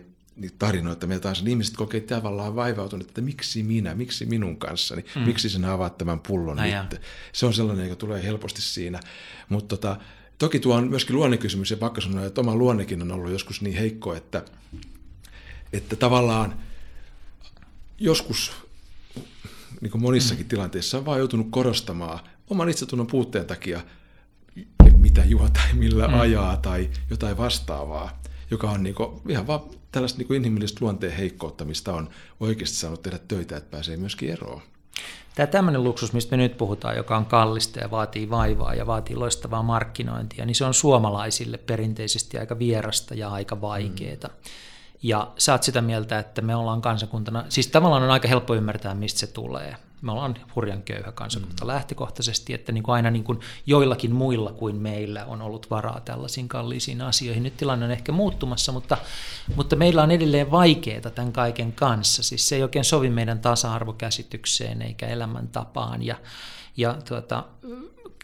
tarinoita, 0.58 1.06
mitä 1.06 1.20
taas 1.20 1.44
ihmiset 1.46 1.76
kokee 1.76 2.00
tavallaan 2.00 2.56
vaivautuneet, 2.56 3.08
että 3.08 3.20
miksi 3.20 3.62
minä, 3.62 3.94
miksi 3.94 4.26
minun 4.26 4.56
kanssani, 4.56 5.04
mm. 5.14 5.22
miksi 5.22 5.48
sinä 5.50 5.72
avaat 5.72 5.98
tämän 5.98 6.20
pullon 6.20 6.56
nyt. 6.56 7.00
Se 7.32 7.46
on 7.46 7.54
sellainen, 7.54 7.84
joka 7.84 7.96
tulee 7.96 8.22
helposti 8.22 8.62
siinä. 8.62 9.00
Mutta 9.48 9.76
tota, 9.76 9.96
Toki 10.38 10.60
tuo 10.60 10.74
on 10.74 10.88
myöskin 10.88 11.16
luonnekysymys 11.16 11.70
ja 11.70 11.76
pakko 11.76 12.00
sanoa, 12.00 12.26
että 12.26 12.40
oma 12.40 12.56
luonnekin 12.56 13.02
on 13.02 13.12
ollut 13.12 13.30
joskus 13.30 13.62
niin 13.62 13.76
heikko, 13.76 14.14
että, 14.14 14.44
että 15.72 15.96
tavallaan 15.96 16.58
joskus 17.98 18.52
niin 19.80 19.90
kuin 19.90 20.02
monissakin 20.02 20.46
tilanteissa 20.46 20.98
on 20.98 21.04
vaan 21.04 21.18
joutunut 21.18 21.46
korostamaan 21.50 22.18
oman 22.50 22.68
itsetunnon 22.68 23.06
puutteen 23.06 23.46
takia, 23.46 23.80
mitä 24.96 25.24
juo 25.24 25.48
tai 25.48 25.72
millä 25.72 26.08
mm. 26.08 26.20
ajaa 26.20 26.56
tai 26.56 26.90
jotain 27.10 27.36
vastaavaa, 27.36 28.22
joka 28.50 28.70
on 28.70 28.82
niin 28.82 28.94
kuin, 28.94 29.20
ihan 29.28 29.46
vaan 29.46 29.60
tällaista 29.92 30.18
niin 30.18 30.34
inhimillistä 30.34 30.78
luonteen 30.80 31.16
heikkoutta, 31.16 31.64
mistä 31.64 31.92
on 31.92 32.08
oikeasti 32.40 32.76
saanut 32.76 33.02
tehdä 33.02 33.18
töitä, 33.28 33.56
että 33.56 33.70
pääsee 33.70 33.96
myöskin 33.96 34.30
eroon. 34.30 34.62
Tämä 35.36 35.46
tämmöinen 35.46 35.84
luksus, 35.84 36.12
mistä 36.12 36.36
me 36.36 36.42
nyt 36.42 36.56
puhutaan, 36.56 36.96
joka 36.96 37.16
on 37.16 37.26
kallista 37.26 37.80
ja 37.80 37.90
vaatii 37.90 38.30
vaivaa 38.30 38.74
ja 38.74 38.86
vaatii 38.86 39.16
loistavaa 39.16 39.62
markkinointia, 39.62 40.46
niin 40.46 40.54
se 40.54 40.64
on 40.64 40.74
suomalaisille 40.74 41.58
perinteisesti 41.58 42.38
aika 42.38 42.58
vierasta 42.58 43.14
ja 43.14 43.28
aika 43.28 43.60
vaikeaa. 43.60 44.28
Mm. 44.28 44.50
Ja 45.02 45.32
sä 45.38 45.52
oot 45.52 45.62
sitä 45.62 45.80
mieltä, 45.80 46.18
että 46.18 46.42
me 46.42 46.56
ollaan 46.56 46.82
kansakuntana, 46.82 47.44
siis 47.48 47.66
tavallaan 47.66 48.02
on 48.02 48.10
aika 48.10 48.28
helppo 48.28 48.54
ymmärtää, 48.54 48.94
mistä 48.94 49.20
se 49.20 49.26
tulee 49.26 49.76
me 50.02 50.12
ollaan 50.12 50.36
hurjan 50.56 50.82
köyhä 50.82 51.12
kansakunta 51.12 51.64
mm. 51.64 51.68
lähtökohtaisesti, 51.68 52.54
että 52.54 52.72
niin 52.72 52.82
kuin 52.82 52.94
aina 52.94 53.10
niin 53.10 53.24
kuin 53.24 53.40
joillakin 53.66 54.14
muilla 54.14 54.52
kuin 54.52 54.76
meillä 54.76 55.24
on 55.24 55.42
ollut 55.42 55.70
varaa 55.70 56.00
tällaisiin 56.00 56.48
kalliisiin 56.48 57.00
asioihin. 57.00 57.42
Nyt 57.42 57.56
tilanne 57.56 57.84
on 57.84 57.90
ehkä 57.90 58.12
muuttumassa, 58.12 58.72
mutta, 58.72 58.98
mutta 59.56 59.76
meillä 59.76 60.02
on 60.02 60.10
edelleen 60.10 60.50
vaikeaa 60.50 61.00
tämän 61.00 61.32
kaiken 61.32 61.72
kanssa. 61.72 62.22
Siis 62.22 62.48
se 62.48 62.56
ei 62.56 62.62
oikein 62.62 62.84
sovi 62.84 63.10
meidän 63.10 63.38
tasa-arvokäsitykseen 63.38 64.82
eikä 64.82 65.06
elämäntapaan. 65.06 66.02
Ja, 66.02 66.16
ja 66.76 66.98
tuota, 67.08 67.44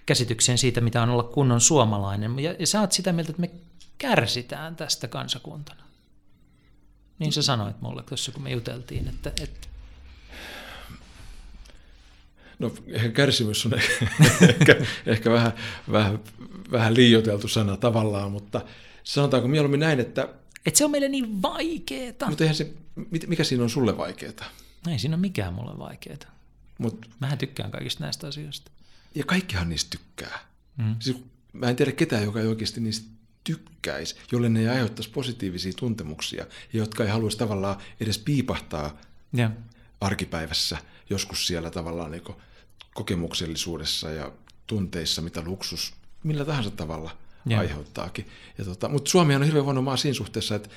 käsitykseen 0.06 0.58
siitä, 0.58 0.80
mitä 0.80 1.02
on 1.02 1.10
olla 1.10 1.22
kunnon 1.22 1.60
suomalainen. 1.60 2.38
Ja, 2.38 2.54
ja 2.58 2.66
sä 2.66 2.80
oot 2.80 2.92
sitä 2.92 3.12
mieltä, 3.12 3.30
että 3.30 3.40
me 3.40 3.50
kärsitään 3.98 4.76
tästä 4.76 5.08
kansakuntana. 5.08 5.82
Niin 7.18 7.32
sä 7.32 7.42
sanoit 7.42 7.80
mulle 7.80 8.02
tuossa, 8.02 8.32
kun 8.32 8.42
me 8.42 8.50
juteltiin, 8.50 9.08
että, 9.08 9.32
että 9.42 9.68
No 12.62 12.74
ehkä 12.86 13.08
kärsimys 13.08 13.66
on 13.66 13.72
ehkä, 14.48 14.76
ehkä 15.06 15.30
vähän, 15.30 15.52
vähän, 15.92 16.20
vähän 16.72 16.94
liioteltu 16.94 17.48
sana 17.48 17.76
tavallaan, 17.76 18.32
mutta 18.32 18.64
sanotaanko 19.04 19.48
mieluummin 19.48 19.80
näin, 19.80 20.00
että... 20.00 20.28
Että 20.66 20.78
se 20.78 20.84
on 20.84 20.90
meille 20.90 21.08
niin 21.08 21.42
vaikeeta. 21.42 22.26
Mutta 22.26 22.44
eihän 22.44 22.56
se, 22.56 22.72
mikä 23.26 23.44
siinä 23.44 23.64
on 23.64 23.70
sulle 23.70 23.96
vaikeeta? 23.96 24.44
Ei 24.90 24.98
siinä 24.98 25.16
ole 25.16 25.20
mikään 25.20 25.54
mulle 25.54 25.78
vaikeeta. 25.78 26.26
Mut, 26.78 27.06
Mähän 27.20 27.38
tykkään 27.38 27.70
kaikista 27.70 28.04
näistä 28.04 28.26
asioista. 28.26 28.70
Ja 29.14 29.24
kaikkihan 29.24 29.68
niistä 29.68 29.90
tykkää. 29.90 30.38
Mm. 30.76 30.96
Siis, 30.98 31.16
mä 31.52 31.68
en 31.68 31.76
tiedä 31.76 31.92
ketään, 31.92 32.24
joka 32.24 32.40
ei 32.40 32.46
oikeasti 32.46 32.80
niistä 32.80 33.08
tykkäisi, 33.44 34.16
jolle 34.32 34.48
ne 34.48 34.60
ei 34.60 34.68
aiheuttaisi 34.68 35.10
positiivisia 35.10 35.72
tuntemuksia, 35.76 36.46
jotka 36.72 37.04
ei 37.04 37.10
haluaisi 37.10 37.38
tavallaan 37.38 37.76
edes 38.00 38.18
piipahtaa 38.18 39.00
ja. 39.32 39.50
arkipäivässä 40.00 40.78
joskus 41.10 41.46
siellä 41.46 41.70
tavallaan 41.70 42.10
niin 42.10 42.22
kokemuksellisuudessa 42.94 44.10
ja 44.10 44.32
tunteissa, 44.66 45.22
mitä 45.22 45.42
luksus 45.44 45.94
millä 46.22 46.44
tahansa 46.44 46.70
tavalla 46.70 47.16
ja. 47.46 47.58
aiheuttaakin. 47.58 48.28
Ja 48.58 48.64
tota, 48.64 48.88
mutta 48.88 49.10
Suomi 49.10 49.34
on 49.34 49.42
hirveän 49.42 49.64
huono 49.64 49.82
maa 49.82 49.96
siinä 49.96 50.14
suhteessa, 50.14 50.54
että 50.54 50.68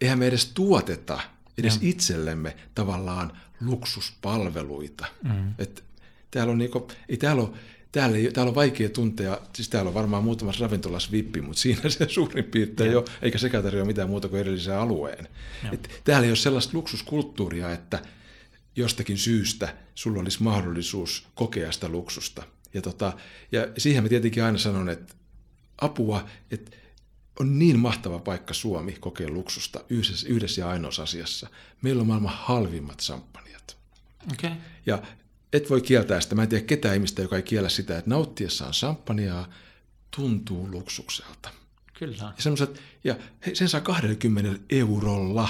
eihän 0.00 0.18
me 0.18 0.26
edes 0.26 0.46
tuoteta 0.46 1.20
edes 1.58 1.74
ja. 1.74 1.80
itsellemme 1.82 2.56
tavallaan 2.74 3.32
luksuspalveluita. 3.60 5.06
Mm. 5.24 5.54
Et 5.58 5.84
täällä 6.30 6.50
on 6.50 6.58
niinku, 6.58 6.88
ei 7.08 7.16
täällä 7.16 7.42
ole 7.42 7.50
täällä, 7.92 8.16
ei, 8.16 8.32
täällä 8.32 8.50
on 8.50 8.54
vaikea 8.54 8.88
tuntea, 8.88 9.38
siis 9.52 9.68
täällä 9.68 9.88
on 9.88 9.94
varmaan 9.94 10.24
muutamassa 10.24 10.64
ravintolassa 10.64 11.10
vippi, 11.12 11.40
mutta 11.40 11.62
siinä 11.62 11.88
se 11.88 12.08
suurin 12.08 12.44
piirtein 12.44 12.92
jo, 12.92 13.04
eikä 13.22 13.38
sekään 13.38 13.64
tarjoa 13.64 13.86
mitään 13.86 14.08
muuta 14.08 14.28
kuin 14.28 14.40
erillisen 14.40 14.76
alueen. 14.76 15.28
Et 15.72 16.00
täällä 16.04 16.24
ei 16.24 16.30
ole 16.30 16.36
sellaista 16.36 16.76
luksuskulttuuria, 16.76 17.72
että 17.72 18.02
jostakin 18.76 19.18
syystä 19.18 19.76
sulla 19.94 20.20
olisi 20.20 20.42
mahdollisuus 20.42 21.26
kokea 21.34 21.72
sitä 21.72 21.88
luksusta. 21.88 22.42
Ja, 22.74 22.82
tota, 22.82 23.12
ja 23.52 23.68
siihen 23.78 24.02
mä 24.02 24.08
tietenkin 24.08 24.44
aina 24.44 24.58
sanon, 24.58 24.88
että 24.88 25.14
apua, 25.80 26.28
että 26.50 26.76
on 27.40 27.58
niin 27.58 27.78
mahtava 27.78 28.18
paikka 28.18 28.54
Suomi 28.54 28.92
kokea 28.92 29.28
luksusta 29.28 29.84
yhdessä, 29.88 30.28
yhdessä 30.28 30.60
ja 30.60 30.68
ainoassa 30.68 31.02
asiassa. 31.02 31.48
Meillä 31.82 32.00
on 32.00 32.06
maailman 32.06 32.34
halvimmat 32.36 33.00
samppaniat. 33.00 33.76
Okay. 34.32 34.50
Ja 34.86 35.02
et 35.52 35.70
voi 35.70 35.80
kieltää 35.80 36.20
sitä. 36.20 36.34
Mä 36.34 36.42
en 36.42 36.48
tiedä 36.48 36.64
ketään 36.64 36.94
ihmistä, 36.94 37.22
joka 37.22 37.36
ei 37.36 37.42
kiellä 37.42 37.68
sitä, 37.68 37.98
että 37.98 38.10
nauttiessaan 38.10 38.74
samppaniaa 38.74 39.48
tuntuu 40.16 40.70
luksukselta. 40.70 41.50
Kyllä. 41.98 42.32
Ja, 43.04 43.16
ja 43.44 43.56
sen 43.56 43.68
saa 43.68 43.80
20 43.80 44.60
eurolla. 44.70 45.48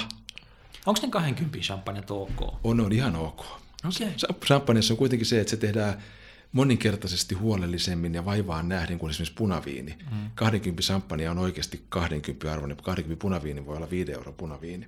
Onko 0.85 0.99
ne 1.01 1.09
20 1.09 1.57
champagne 1.57 2.03
ok? 2.09 2.59
On, 2.63 2.79
on 2.79 2.91
ihan 2.91 3.15
ok. 3.15 3.45
Okay. 3.87 4.07
Champagneissa 4.45 4.93
on 4.93 4.97
kuitenkin 4.97 5.25
se, 5.25 5.39
että 5.39 5.51
se 5.51 5.57
tehdään 5.57 6.03
moninkertaisesti 6.51 7.35
huolellisemmin 7.35 8.13
ja 8.13 8.25
vaivaan 8.25 8.69
nähden 8.69 8.99
kuin 8.99 9.09
esimerkiksi 9.09 9.33
punaviini. 9.33 9.97
Mm. 10.11 10.31
20 10.35 10.83
champagne 10.83 11.29
on 11.29 11.37
oikeasti 11.37 11.85
20 11.89 12.53
arvoinen, 12.53 12.77
20 12.77 13.21
punaviini 13.21 13.65
voi 13.65 13.77
olla 13.77 13.89
5 13.89 14.11
euro 14.11 14.31
punaviini. 14.31 14.87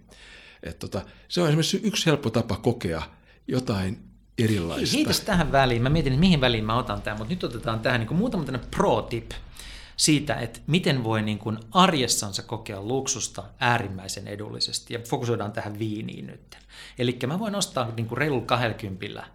Et 0.63 0.79
tota, 0.79 1.01
se 1.27 1.41
on 1.41 1.47
esimerkiksi 1.47 1.81
yksi 1.83 2.05
helppo 2.05 2.29
tapa 2.29 2.55
kokea 2.55 3.01
jotain 3.47 3.97
erilaista. 4.37 4.97
Heitäs 4.97 5.19
tähän 5.19 5.51
väliin, 5.51 5.81
mä 5.81 5.89
mietin, 5.89 6.13
että 6.13 6.19
mihin 6.19 6.41
väliin 6.41 6.65
mä 6.65 6.77
otan 6.77 7.01
tämän, 7.01 7.17
mutta 7.17 7.33
nyt 7.33 7.43
otetaan 7.43 7.79
tähän 7.79 7.99
niin 7.99 8.15
muutama 8.15 8.43
pro-tip 8.71 9.31
siitä, 9.97 10.35
että 10.35 10.59
miten 10.67 11.03
voi 11.03 11.21
niin 11.21 11.39
kuin 11.39 11.57
arjessansa 11.71 12.43
kokea 12.43 12.81
luksusta 12.81 13.43
äärimmäisen 13.59 14.27
edullisesti. 14.27 14.93
Ja 14.93 14.99
fokusoidaan 14.99 15.51
tähän 15.51 15.79
viiniin 15.79 16.27
nyt. 16.27 16.57
Eli 16.99 17.19
mä 17.27 17.39
voin 17.39 17.55
ostaa 17.55 17.91
niin 17.95 18.07
kuin 18.07 18.17
reilulla 18.17 18.45
20 18.45 19.25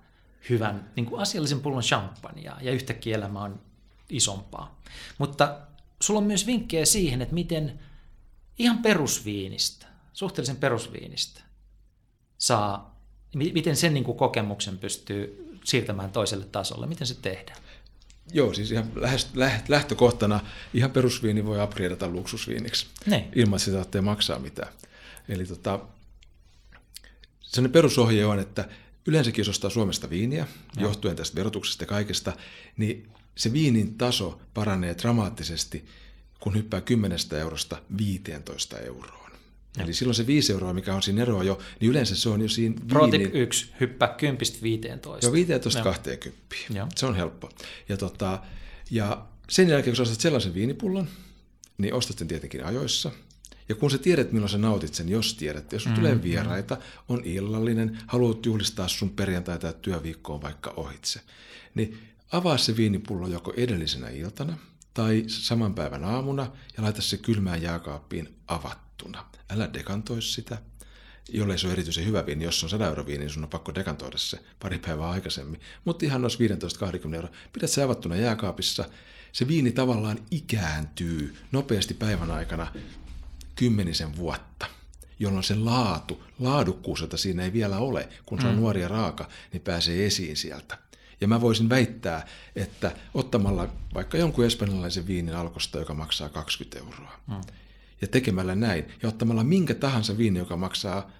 hyvän 0.48 0.90
niin 0.96 1.06
kuin 1.06 1.20
asiallisen 1.20 1.60
pullon 1.60 1.82
champagnea 1.82 2.56
ja 2.60 2.72
yhtäkkiä 2.72 3.16
elämä 3.16 3.42
on 3.42 3.60
isompaa. 4.08 4.80
Mutta 5.18 5.58
sulla 6.02 6.18
on 6.18 6.26
myös 6.26 6.46
vinkkejä 6.46 6.84
siihen, 6.84 7.22
että 7.22 7.34
miten 7.34 7.78
ihan 8.58 8.78
perusviinistä, 8.78 9.86
suhteellisen 10.12 10.56
perusviinistä, 10.56 11.40
saa, 12.38 13.00
miten 13.34 13.76
sen 13.76 13.94
niin 13.94 14.04
kuin 14.04 14.18
kokemuksen 14.18 14.78
pystyy 14.78 15.48
siirtämään 15.64 16.10
toiselle 16.10 16.44
tasolle, 16.44 16.86
miten 16.86 17.06
se 17.06 17.14
tehdään? 17.14 17.58
Joo, 18.32 18.54
siis 18.54 18.72
ihan 18.72 18.92
lähtökohtana 19.68 20.40
ihan 20.74 20.90
perusviini 20.90 21.44
voi 21.44 21.62
upgradeata 21.62 22.08
luksusviiniksi 22.08 22.86
ne. 23.06 23.28
ilman, 23.34 23.56
että 23.56 23.64
sitä 23.64 23.76
tarvitsee 23.76 24.00
maksaa 24.00 24.38
mitään. 24.38 24.72
Eli 25.28 25.46
tota, 25.46 25.80
sellainen 27.42 27.72
perusohje 27.72 28.26
on, 28.26 28.38
että 28.38 28.68
yleensäkin 29.06 29.40
jos 29.40 29.48
ostaa 29.48 29.70
Suomesta 29.70 30.10
viiniä, 30.10 30.46
no. 30.76 30.82
johtuen 30.82 31.16
tästä 31.16 31.36
verotuksesta 31.36 31.82
ja 31.82 31.88
kaikesta, 31.88 32.32
niin 32.76 33.08
se 33.34 33.52
viinin 33.52 33.94
taso 33.94 34.40
paranee 34.54 34.96
dramaattisesti, 35.02 35.84
kun 36.40 36.54
hyppää 36.54 36.80
10 36.80 37.18
eurosta 37.40 37.82
15 37.98 38.78
euroon. 38.78 39.17
Eli 39.84 39.94
silloin 39.94 40.14
se 40.14 40.26
5 40.26 40.52
euroa, 40.52 40.72
mikä 40.72 40.94
on 40.94 41.02
siinä 41.02 41.22
eroa 41.22 41.44
jo, 41.44 41.58
niin 41.80 41.90
yleensä 41.90 42.16
se 42.16 42.28
on 42.28 42.40
jo 42.40 42.48
siinä 42.48 42.74
viinin... 42.74 43.30
Pro 43.30 43.40
1, 43.40 43.66
hyppää 43.80 44.08
10 44.08 44.38
15. 44.62 45.26
Joo, 45.26 45.32
15 45.32 45.82
20. 45.82 46.36
Se 46.96 47.06
on 47.06 47.16
helppo. 47.16 47.50
Ja, 47.88 47.96
tota, 47.96 48.42
ja 48.90 49.26
sen 49.48 49.68
jälkeen, 49.68 49.92
kun 49.92 49.96
sä 49.96 50.02
ostat 50.02 50.20
sellaisen 50.20 50.54
viinipullon, 50.54 51.08
niin 51.78 51.94
ostat 51.94 52.18
sen 52.18 52.28
tietenkin 52.28 52.64
ajoissa– 52.64 53.10
ja 53.68 53.74
kun 53.74 53.90
sä 53.90 53.98
tiedät, 53.98 54.32
milloin 54.32 54.50
sä 54.50 54.58
nautit 54.58 54.94
sen, 54.94 55.08
jos 55.08 55.34
tiedät, 55.34 55.72
jos 55.72 55.86
mm, 55.86 55.94
tulee 55.94 56.22
vieraita, 56.22 56.76
on 57.08 57.22
illallinen, 57.24 57.98
haluat 58.06 58.46
juhlistaa 58.46 58.88
sun 58.88 59.10
perjantai 59.10 59.58
tai 59.58 59.74
työviikkoon 59.82 60.42
vaikka 60.42 60.74
ohitse, 60.76 61.20
niin 61.74 61.98
avaa 62.32 62.58
se 62.58 62.76
viinipullo 62.76 63.28
joko 63.28 63.52
edellisenä 63.56 64.08
iltana 64.08 64.58
tai 64.94 65.24
saman 65.26 65.74
päivän 65.74 66.04
aamuna 66.04 66.52
ja 66.76 66.82
laita 66.82 67.02
se 67.02 67.16
kylmään 67.16 67.62
jääkaappiin 67.62 68.34
avattuna. 68.46 69.24
Älä 69.50 69.72
dekantoi 69.72 70.22
sitä, 70.22 70.58
jollei 71.28 71.58
se 71.58 71.66
ole 71.66 71.72
erityisen 71.72 72.06
hyvä 72.06 72.26
viini. 72.26 72.44
Jos 72.44 72.64
on 72.64 72.70
100 72.70 72.86
euro 72.86 73.06
viini, 73.06 73.18
niin 73.18 73.30
sun 73.30 73.44
on 73.44 73.50
pakko 73.50 73.74
dekantoida 73.74 74.18
se 74.18 74.40
pari 74.60 74.78
päivää 74.78 75.10
aikaisemmin. 75.10 75.60
Mutta 75.84 76.06
ihan 76.06 76.22
noissa 76.22 76.38
15-20 77.10 77.14
euroa. 77.14 77.30
Pidät 77.52 77.70
se 77.70 77.82
avattuna 77.82 78.16
jääkaapissa. 78.16 78.84
Se 79.32 79.48
viini 79.48 79.72
tavallaan 79.72 80.18
ikääntyy 80.30 81.36
nopeasti 81.52 81.94
päivän 81.94 82.30
aikana 82.30 82.72
kymmenisen 83.54 84.16
vuotta, 84.16 84.66
jolloin 85.18 85.44
se 85.44 85.54
laatu, 85.54 86.24
laadukkuus, 86.38 87.00
jota 87.00 87.16
siinä 87.16 87.44
ei 87.44 87.52
vielä 87.52 87.78
ole, 87.78 88.08
kun 88.26 88.40
se 88.40 88.46
on 88.46 88.54
mm. 88.54 88.60
nuori 88.60 88.80
ja 88.80 88.88
raaka, 88.88 89.28
niin 89.52 89.60
pääsee 89.60 90.06
esiin 90.06 90.36
sieltä. 90.36 90.78
Ja 91.20 91.28
mä 91.28 91.40
voisin 91.40 91.68
väittää, 91.68 92.26
että 92.56 92.96
ottamalla 93.14 93.68
vaikka 93.94 94.18
jonkun 94.18 94.44
espanjalaisen 94.44 95.06
viinin 95.06 95.34
alkosta, 95.34 95.78
joka 95.78 95.94
maksaa 95.94 96.28
20 96.28 96.78
euroa, 96.78 97.20
mm. 97.26 97.40
ja 98.00 98.08
tekemällä 98.08 98.54
näin, 98.54 98.84
ja 99.02 99.08
ottamalla 99.08 99.44
minkä 99.44 99.74
tahansa 99.74 100.18
viini, 100.18 100.38
joka 100.38 100.56
maksaa 100.56 101.10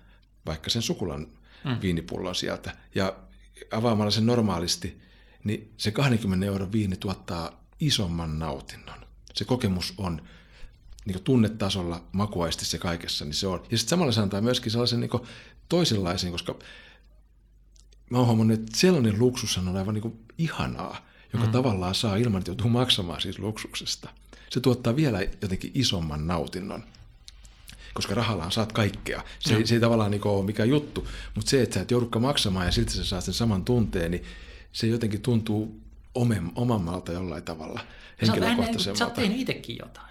vaikka 0.46 0.70
sen 0.70 0.82
sukulan 0.82 1.26
mm. 1.64 1.76
viinipullon 1.82 2.34
sieltä, 2.34 2.76
ja 2.94 3.16
avaamalla 3.70 4.10
sen 4.10 4.26
normaalisti, 4.26 5.00
niin 5.44 5.72
se 5.76 5.90
20 5.90 6.46
euron 6.46 6.72
viini 6.72 6.96
tuottaa 6.96 7.64
isomman 7.80 8.38
nautinnon. 8.38 8.98
Se 9.34 9.44
kokemus 9.44 9.94
on 9.98 10.22
niin 11.04 11.22
tunnetasolla, 11.22 12.04
makuaisti 12.12 12.64
se 12.64 12.78
kaikessa, 12.78 13.24
niin 13.24 13.34
se 13.34 13.46
on. 13.46 13.62
Ja 13.70 13.78
sitten 13.78 13.90
samalla 13.90 14.12
se 14.12 14.20
antaa 14.20 14.40
myöskin 14.40 14.72
sellaisen 14.72 15.00
niin 15.00 15.10
toisenlaisen, 15.68 16.32
koska 16.32 16.54
mä 18.10 18.18
oon 18.18 18.26
huomannut, 18.26 18.58
että 18.58 18.78
sellainen 18.78 19.18
luksus 19.18 19.58
on 19.58 19.76
aivan 19.76 19.94
niin 19.94 20.18
ihanaa, 20.38 21.06
joka 21.32 21.46
mm. 21.46 21.52
tavallaan 21.52 21.94
saa 21.94 22.16
ilman, 22.16 22.38
että 22.38 22.50
joutuu 22.50 22.70
maksamaan 22.70 23.20
siis 23.20 23.38
luksuksesta. 23.38 24.08
Se 24.50 24.60
tuottaa 24.60 24.96
vielä 24.96 25.20
jotenkin 25.42 25.70
isomman 25.74 26.26
nautinnon 26.26 26.84
koska 27.94 28.14
rahallaan 28.14 28.52
saat 28.52 28.72
kaikkea. 28.72 29.24
Se, 29.38 29.58
mm. 29.58 29.64
se 29.64 29.74
ei 29.74 29.80
tavallaan 29.80 30.10
niin 30.10 30.26
ole 30.26 30.44
mikään 30.44 30.68
juttu, 30.68 31.08
mutta 31.34 31.50
se, 31.50 31.62
että 31.62 31.74
sä 31.74 31.80
et 31.80 31.90
joudukka 31.90 32.18
maksamaan 32.18 32.66
ja 32.66 32.72
silti 32.72 32.92
sä 32.92 33.04
saat 33.04 33.24
sen 33.24 33.34
saman 33.34 33.64
tunteen, 33.64 34.10
niin 34.10 34.24
se 34.72 34.86
jotenkin 34.86 35.22
tuntuu 35.22 35.80
omammalta 36.54 37.12
jollain 37.12 37.42
tavalla 37.42 37.80
henkilökohtaisemmalta. 38.22 38.98
Sä 38.98 39.04
oot 39.04 39.14
tehnyt 39.14 39.40
itsekin 39.40 39.76
jotain. 39.78 40.08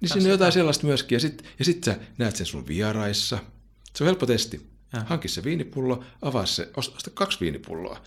Niin 0.00 0.08
siinä 0.08 0.24
on 0.24 0.30
jotain 0.30 0.52
sellaista 0.52 0.86
myöskin. 0.86 1.16
Ja 1.16 1.20
sitten 1.20 1.46
ja 1.58 1.64
sit 1.64 1.84
sä 1.84 1.98
näet 2.18 2.36
sen 2.36 2.46
sun 2.46 2.66
vieraissa. 2.66 3.38
Se 3.94 4.04
on 4.04 4.06
helppo 4.06 4.26
testi. 4.26 4.66
Ja. 4.94 5.04
Hanki 5.06 5.28
se 5.28 5.44
viinipullo, 5.44 6.04
avaa 6.22 6.46
se, 6.46 6.70
osta 6.76 7.10
kaksi 7.14 7.40
viinipulloa. 7.40 8.00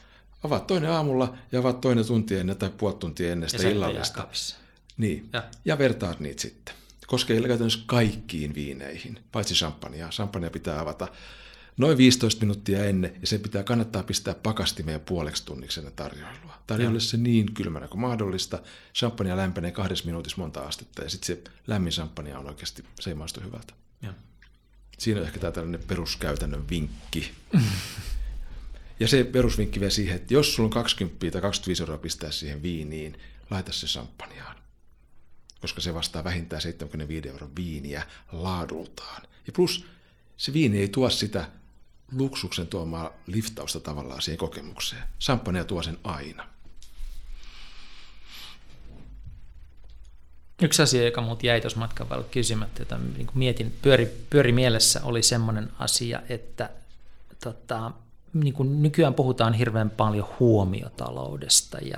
Avaat 0.43 0.67
toinen 0.67 0.91
aamulla 0.91 1.37
ja 1.51 1.59
avaat 1.59 1.81
toinen 1.81 2.05
tunti 2.05 2.35
ennen 2.35 2.57
tai 2.57 2.69
puoli 2.69 2.95
tuntia 2.95 3.31
ennen 3.31 3.49
sitä 3.49 3.69
illallista. 3.69 4.27
Niin. 4.97 5.29
Ja. 5.33 5.43
ja 5.65 5.77
vertaat 5.77 6.19
niitä 6.19 6.41
sitten. 6.41 6.75
Koskee 7.07 7.41
käytännössä 7.41 7.79
kaikkiin 7.85 8.55
viineihin, 8.55 9.19
paitsi 9.31 9.53
champagnea. 9.53 10.09
Champagnea 10.09 10.49
pitää 10.49 10.79
avata 10.79 11.07
noin 11.77 11.97
15 11.97 12.41
minuuttia 12.41 12.85
ennen, 12.85 13.15
ja 13.21 13.27
sen 13.27 13.39
pitää 13.39 13.63
kannattaa 13.63 14.03
pistää 14.03 14.33
pakastimeen 14.33 15.01
puoleksi 15.01 15.45
tunniksi 15.45 15.79
ennen 15.79 15.93
tarjoilua. 15.95 16.53
Tarjoille 16.67 16.99
se 16.99 17.17
niin 17.17 17.53
kylmänä 17.53 17.87
kuin 17.87 18.01
mahdollista. 18.01 18.59
Champagne 18.95 19.37
lämpenee 19.37 19.71
kahdessa 19.71 20.05
minuutissa 20.05 20.41
monta 20.41 20.61
astetta, 20.61 21.03
ja 21.03 21.09
sitten 21.09 21.27
se 21.27 21.51
lämmin 21.67 21.93
champagne 21.93 22.37
on 22.37 22.47
oikeasti, 22.47 22.83
se 22.99 23.09
ei 23.09 23.15
maistu 23.15 23.41
hyvältä. 23.41 23.73
Ja. 24.01 24.13
Siinä 24.97 25.19
on 25.19 25.27
ehkä 25.27 25.39
tämä 25.39 25.51
tällainen 25.51 25.83
peruskäytännön 25.87 26.69
vinkki. 26.69 27.31
ja 28.99 29.07
se 29.07 29.23
perusvinkki 29.23 29.79
vielä 29.79 29.91
siihen, 29.91 30.15
että 30.15 30.33
jos 30.33 30.55
sulla 30.55 30.67
on 30.67 30.71
20 30.71 31.31
tai 31.31 31.41
25 31.41 31.83
euroa 31.83 31.97
pistää 31.97 32.31
siihen 32.31 32.61
viiniin, 32.61 33.19
laita 33.49 33.71
se 33.71 33.87
champagneaan. 33.87 34.57
Koska 35.61 35.81
se 35.81 35.93
vastaa 35.93 36.23
vähintään 36.23 36.61
75 36.61 37.29
euron 37.29 37.55
viiniä 37.55 38.03
laadultaan. 38.31 39.21
Ja 39.47 39.53
plus 39.53 39.85
se 40.37 40.53
viini 40.53 40.79
ei 40.79 40.87
tuo 40.87 41.09
sitä 41.09 41.49
luksuksen 42.11 42.67
tuomaa 42.67 43.13
liftausta 43.27 43.79
tavallaan 43.79 44.21
siihen 44.21 44.37
kokemukseen. 44.37 45.03
Champagnea 45.19 45.65
tuo 45.65 45.83
sen 45.83 45.97
aina. 46.03 46.47
Yksi 50.61 50.81
asia, 50.81 51.05
joka 51.05 51.21
minulta 51.21 51.45
jäi 51.45 51.61
tuossa 51.61 51.79
matkan 51.79 52.09
välillä 52.09 52.27
kysymättä, 52.31 52.81
jota 52.81 52.97
niin 52.97 53.27
mietin, 53.33 53.73
pyöri, 53.81 54.25
pyöri 54.29 54.51
mielessä, 54.51 55.01
oli 55.03 55.23
semmoinen 55.23 55.69
asia, 55.79 56.21
että 56.29 56.69
tota, 57.43 57.91
niin 58.33 58.53
kuin 58.53 58.81
nykyään 58.83 59.13
puhutaan 59.13 59.53
hirveän 59.53 59.89
paljon 59.89 60.27
huomiotaloudesta 60.39 61.77
ja, 61.77 61.97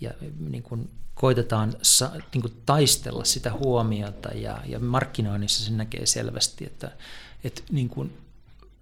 ja 0.00 0.10
niin 0.50 0.62
kuin 0.62 0.90
koitetaan 1.14 1.76
sa, 1.82 2.10
niin 2.34 2.42
kuin 2.42 2.62
taistella 2.66 3.24
sitä 3.24 3.52
huomiota 3.52 4.28
ja, 4.28 4.58
ja 4.66 4.78
markkinoinnissa 4.78 5.64
se 5.64 5.72
näkee 5.72 6.06
selvästi, 6.06 6.64
että, 6.64 6.90
että 7.44 7.62
niin 7.70 7.88
kuin 7.88 8.18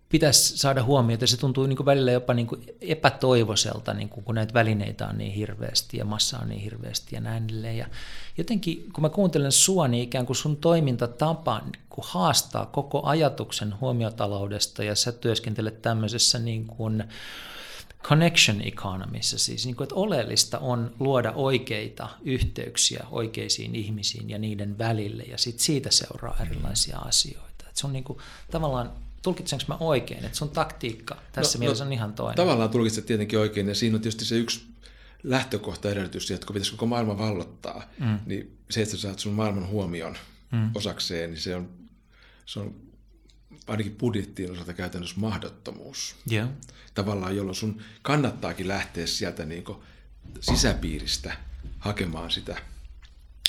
pitäisi 0.09 0.59
saada 0.59 0.83
huomiota. 0.83 1.27
Se 1.27 1.37
tuntuu 1.37 1.67
niin 1.67 1.77
kuin 1.77 1.87
välillä 1.87 2.13
jopa 2.13 2.35
niin 2.35 2.47
kuin 2.47 2.67
epätoivoiselta, 2.81 3.95
niin 3.95 4.09
kuin, 4.09 4.25
kun 4.25 4.35
näitä 4.35 4.55
välineitä 4.55 5.07
on 5.07 5.19
niin 5.19 5.33
hirveästi 5.33 5.97
ja 5.97 6.05
massa 6.05 6.39
on 6.39 6.49
niin 6.49 6.61
hirveästi 6.61 7.15
ja 7.15 7.21
näin 7.21 7.45
edelleen. 7.45 7.79
Ja 7.79 7.87
jotenkin, 8.39 8.93
kun 8.93 9.03
mä 9.03 9.09
kuuntelen 9.09 9.53
sua, 9.53 9.89
niin 9.89 10.03
ikään 10.05 10.27
kuin 10.27 10.37
sun 10.37 10.57
toimintatapa 10.57 11.59
niin 11.59 11.83
kun 11.91 12.05
haastaa 12.07 12.67
koko 12.67 13.03
ajatuksen 13.03 13.81
huomiotaloudesta 13.81 14.85
ja 14.85 14.95
sä 14.95 15.13
työskentelet 15.13 15.83
tämmöisessä 15.83 16.39
niin 16.39 16.67
kuin 16.67 17.05
connection 18.03 18.61
economyssa, 18.61 19.39
siis 19.39 19.67
niin 19.67 19.77
kuin, 19.77 19.85
että 19.85 19.95
oleellista 19.95 20.59
on 20.59 20.95
luoda 20.99 21.33
oikeita 21.33 22.09
yhteyksiä 22.25 23.07
oikeisiin 23.11 23.75
ihmisiin 23.75 24.31
ja 24.31 24.39
niiden 24.39 24.79
välille 24.79 25.23
ja 25.23 25.39
sit 25.39 25.61
siitä 25.61 25.91
seuraa 25.91 26.37
erilaisia 26.43 26.99
asioita. 26.99 27.65
Et 27.69 27.77
se 27.77 27.87
on 27.87 27.93
niin 27.93 28.05
kuin, 28.05 28.19
tavallaan 28.51 28.93
tulkitsenko 29.27 29.65
mä 29.69 29.77
oikein, 29.81 30.25
että 30.25 30.39
sun 30.39 30.51
taktiikka 30.51 31.17
tässä 31.33 31.59
no, 31.59 31.61
mielessä 31.61 31.85
no, 31.85 31.89
on 31.89 31.93
ihan 31.93 32.13
toinen? 32.13 32.37
Tavallaan 32.37 32.71
tulkitset 32.71 33.07
tietenkin 33.07 33.39
oikein, 33.39 33.69
ja 33.69 33.75
siinä 33.75 33.97
on 33.97 34.01
tietysti 34.01 34.25
se 34.25 34.37
yksi 34.37 34.67
lähtökohta 35.23 35.91
edellytys, 35.91 36.31
että 36.31 36.47
kun 36.47 36.55
pitäisi 36.55 36.71
koko 36.71 36.87
maailma 36.87 37.19
vallottaa, 37.19 37.83
mm. 37.99 38.19
niin 38.27 38.59
se, 38.71 38.83
että 38.83 38.97
sä 38.97 39.03
saat 39.03 39.19
sun 39.19 39.33
maailman 39.33 39.67
huomion 39.67 40.17
mm. 40.53 40.71
osakseen, 40.75 41.31
niin 41.31 41.41
se 41.41 41.57
on, 41.57 41.69
se 42.47 42.61
on 42.61 42.75
ainakin 43.67 43.97
budjettien 43.97 44.53
osalta 44.53 44.73
käytännössä 44.73 45.21
mahdottomuus. 45.21 46.17
Yeah. 46.33 46.49
Tavallaan, 46.95 47.37
jolloin 47.37 47.57
sun 47.57 47.83
kannattaakin 48.03 48.69
lähteä 48.69 49.07
sieltä 49.07 49.45
niin 49.45 49.65
sisäpiiristä 50.41 51.37
hakemaan 51.79 52.31
sitä 52.31 52.57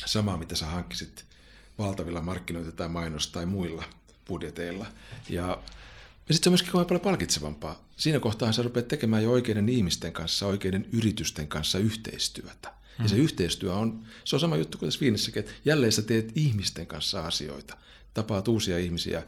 samaa, 0.06 0.38
mitä 0.38 0.56
sä 0.56 0.66
hankkisit 0.66 1.26
valtavilla 1.78 2.22
markkinoita 2.22 2.72
tai 2.72 2.90
mainos 2.90 3.28
tai 3.28 3.46
muilla 3.46 3.84
budjeteilla. 4.28 4.86
Ja, 5.30 5.60
ja 6.28 6.34
sitten 6.34 6.44
se 6.44 6.50
on 6.50 6.52
myöskin 6.52 6.72
paljon 6.72 7.00
palkitsevampaa. 7.00 7.88
Siinä 7.98 8.20
kohtaa 8.20 8.52
sä 8.52 8.62
rupeat 8.62 8.88
tekemään 8.88 9.24
jo 9.24 9.32
oikeiden 9.32 9.70
ihmisten 9.70 10.14
kanssa, 10.14 10.48
oikeiden 10.48 10.86
yritysten 10.92 11.48
kanssa 11.48 11.80
yhteistyötä. 11.80 12.74
Hmm. 12.98 13.06
Ja 13.06 13.10
se 13.10 13.16
mm. 13.16 13.22
yhteistyö 13.22 13.74
on, 13.74 14.06
se 14.24 14.36
on 14.36 14.40
sama 14.40 14.58
juttu 14.58 14.78
kuin 14.78 14.88
tässä 14.88 15.00
Viinissäkin, 15.00 15.40
että 15.40 15.52
jälleen 15.66 15.92
sä 15.92 16.02
teet 16.02 16.32
ihmisten 16.36 16.88
kanssa 16.88 17.26
asioita. 17.28 17.78
Tapaat 18.14 18.48
uusia 18.48 18.78
ihmisiä, 18.78 19.24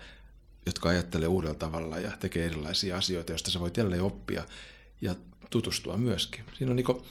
jotka 0.65 0.89
ajattelee 0.89 1.27
uudella 1.27 1.55
tavalla 1.55 1.99
ja 1.99 2.11
tekee 2.19 2.45
erilaisia 2.45 2.97
asioita, 2.97 3.31
joista 3.31 3.51
sä 3.51 3.59
voit 3.59 3.77
jälleen 3.77 4.03
oppia 4.03 4.45
ja 5.01 5.15
tutustua 5.49 5.97
myöskin. 5.97 6.43
Siinä 6.57 6.71
on 6.71 6.75
niin 6.75 6.85
kuin, 6.85 7.03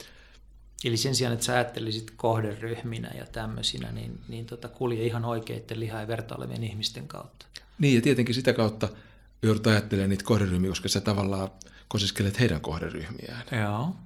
Eli 0.84 0.96
sen 0.96 1.14
sijaan, 1.14 1.34
että 1.34 1.46
sä 1.46 1.54
ajattelisit 1.54 2.12
kohderyhminä 2.16 3.10
ja 3.14 3.26
tämmöisinä, 3.26 3.92
niin, 3.92 4.20
niin 4.28 4.46
tota, 4.46 4.68
kulje 4.68 5.04
ihan 5.04 5.24
oikeiden 5.24 5.80
liha- 5.80 6.00
ja 6.00 6.08
verta 6.08 6.36
ihmisten 6.62 7.08
kautta. 7.08 7.46
Niin, 7.78 7.94
ja 7.94 8.02
tietenkin 8.02 8.34
sitä 8.34 8.52
kautta 8.52 8.88
joudut 9.42 9.66
ajattelemaan 9.66 10.10
niitä 10.10 10.24
kohderyhmiä, 10.24 10.70
koska 10.70 10.88
sä 10.88 11.00
tavallaan 11.00 11.48
kosiskelet 11.88 12.40
heidän 12.40 12.60
kohderyhmiään. 12.60 13.42
Joo. 13.62 13.96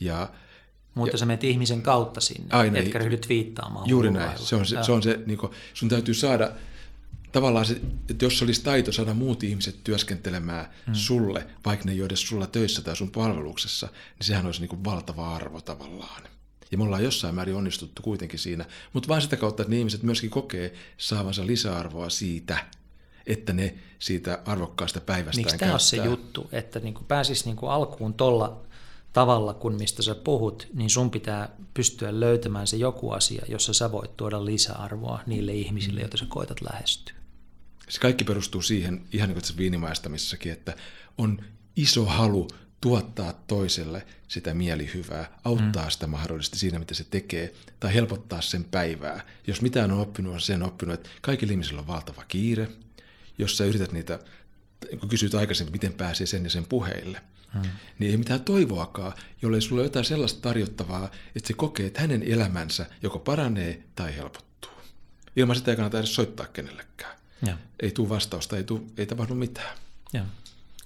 Ja, 0.00 0.28
Mutta 0.94 1.14
ja, 1.14 1.18
sä 1.18 1.26
menet 1.26 1.44
ihmisen 1.44 1.82
kautta 1.82 2.20
sinne, 2.20 2.48
aina, 2.50 2.78
etkä 2.78 2.98
ryhdyt 2.98 3.28
viittaamaan. 3.28 3.88
Juuri 3.88 4.10
näin. 4.10 4.38
Se 4.38 4.56
on 4.56 4.66
se, 4.66 4.76
se, 4.82 4.92
on 4.92 5.02
se 5.02 5.20
niin 5.26 5.38
kuin, 5.38 5.52
sun 5.74 5.88
täytyy 5.88 6.14
saada 6.14 6.52
tavallaan 7.32 7.66
se, 7.66 7.80
että 8.10 8.24
jos 8.24 8.42
olisi 8.42 8.62
taito 8.62 8.92
saada 8.92 9.14
muut 9.14 9.42
ihmiset 9.42 9.84
työskentelemään 9.84 10.66
hmm. 10.86 10.94
sulle, 10.94 11.46
vaikka 11.64 11.84
ne 11.84 11.92
ei 11.92 12.00
ole 12.00 12.06
edes 12.06 12.28
sulla 12.28 12.46
töissä 12.46 12.82
tai 12.82 12.96
sun 12.96 13.10
palveluksessa, 13.10 13.86
niin 14.18 14.26
sehän 14.26 14.46
olisi 14.46 14.60
niin 14.60 14.68
kuin 14.68 14.84
valtava 14.84 15.34
arvo 15.34 15.60
tavallaan. 15.60 16.22
Ja 16.72 16.78
me 16.78 16.84
ollaan 16.84 17.04
jossain 17.04 17.34
määrin 17.34 17.54
onnistuttu 17.54 18.02
kuitenkin 18.02 18.38
siinä, 18.38 18.64
mutta 18.92 19.08
vain 19.08 19.22
sitä 19.22 19.36
kautta, 19.36 19.62
että 19.62 19.70
ne 19.70 19.78
ihmiset 19.78 20.02
myöskin 20.02 20.30
kokee 20.30 20.74
saavansa 20.96 21.46
lisäarvoa 21.46 22.10
siitä, 22.10 22.66
että 23.26 23.52
ne 23.52 23.74
siitä 23.98 24.38
arvokkaasta 24.44 25.00
päivästä 25.00 25.40
Miksi 25.40 25.58
tämä 25.58 25.72
on 25.72 25.80
se 25.80 25.96
juttu, 25.96 26.48
että 26.52 26.80
niin 26.80 26.94
kuin 26.94 27.04
pääsisi 27.06 27.44
niin 27.44 27.56
kuin 27.56 27.72
alkuun 27.72 28.14
tuolla 28.14 28.62
tavalla, 29.12 29.54
kun 29.54 29.74
mistä 29.74 30.02
sä 30.02 30.14
puhut, 30.14 30.68
niin 30.74 30.90
sun 30.90 31.10
pitää 31.10 31.48
pystyä 31.74 32.20
löytämään 32.20 32.66
se 32.66 32.76
joku 32.76 33.10
asia, 33.10 33.44
jossa 33.48 33.72
sä 33.72 33.92
voit 33.92 34.16
tuoda 34.16 34.44
lisäarvoa 34.44 35.20
niille 35.26 35.52
ihmisille, 35.52 36.00
joita 36.00 36.16
sä 36.16 36.26
koetat 36.28 36.60
lähestyä. 36.60 37.14
Se 37.88 38.00
kaikki 38.00 38.24
perustuu 38.24 38.62
siihen, 38.62 39.02
ihan 39.12 39.28
niin 39.28 39.34
kuin 39.34 39.42
tässä 39.42 39.56
viinimaistamisessakin, 39.56 40.52
että 40.52 40.76
on 41.18 41.44
iso 41.76 42.04
halu 42.04 42.48
tuottaa 42.80 43.32
toiselle 43.32 44.06
sitä 44.28 44.54
mielihyvää, 44.54 45.38
auttaa 45.44 45.84
mm. 45.84 45.90
sitä 45.90 46.06
mahdollisesti 46.06 46.58
siinä, 46.58 46.78
mitä 46.78 46.94
se 46.94 47.04
tekee, 47.04 47.54
tai 47.80 47.94
helpottaa 47.94 48.40
sen 48.40 48.64
päivää. 48.64 49.26
Jos 49.46 49.62
mitään 49.62 49.92
on 49.92 50.00
oppinut, 50.00 50.34
on 50.34 50.40
sen 50.40 50.62
oppinut, 50.62 50.94
että 50.94 51.10
kaikilla 51.20 51.52
ihmisillä 51.52 51.80
on 51.80 51.86
valtava 51.86 52.24
kiire, 52.28 52.68
jos 53.40 53.58
sä 53.58 53.64
yrität 53.64 53.92
niitä, 53.92 54.18
kun 55.00 55.08
kysyt 55.08 55.34
aikaisemmin, 55.34 55.72
miten 55.72 55.92
pääsee 55.92 56.26
sen 56.26 56.44
ja 56.44 56.50
sen 56.50 56.66
puheille, 56.66 57.20
hmm. 57.52 57.62
niin 57.98 58.10
ei 58.10 58.16
mitään 58.16 58.40
toivoakaan, 58.40 59.12
jollei 59.42 59.60
sulla 59.60 59.80
ole 59.80 59.86
jotain 59.86 60.04
sellaista 60.04 60.40
tarjottavaa, 60.40 61.10
että 61.36 61.46
se 61.46 61.52
kokee, 61.54 61.86
että 61.86 62.00
hänen 62.00 62.22
elämänsä 62.22 62.86
joko 63.02 63.18
paranee 63.18 63.82
tai 63.94 64.16
helpottuu. 64.16 64.70
Ilman 65.36 65.56
sitä 65.56 65.70
ei 65.70 65.76
kannata 65.76 65.98
edes 65.98 66.14
soittaa 66.14 66.46
kenellekään. 66.46 67.16
Ja. 67.46 67.58
Ei 67.80 67.90
tule 67.90 68.08
vastausta, 68.08 68.56
ei, 68.56 68.64
tule, 68.64 68.80
ei 68.96 69.06
tapahdu 69.06 69.34
mitään. 69.34 69.78
Ja. 70.12 70.24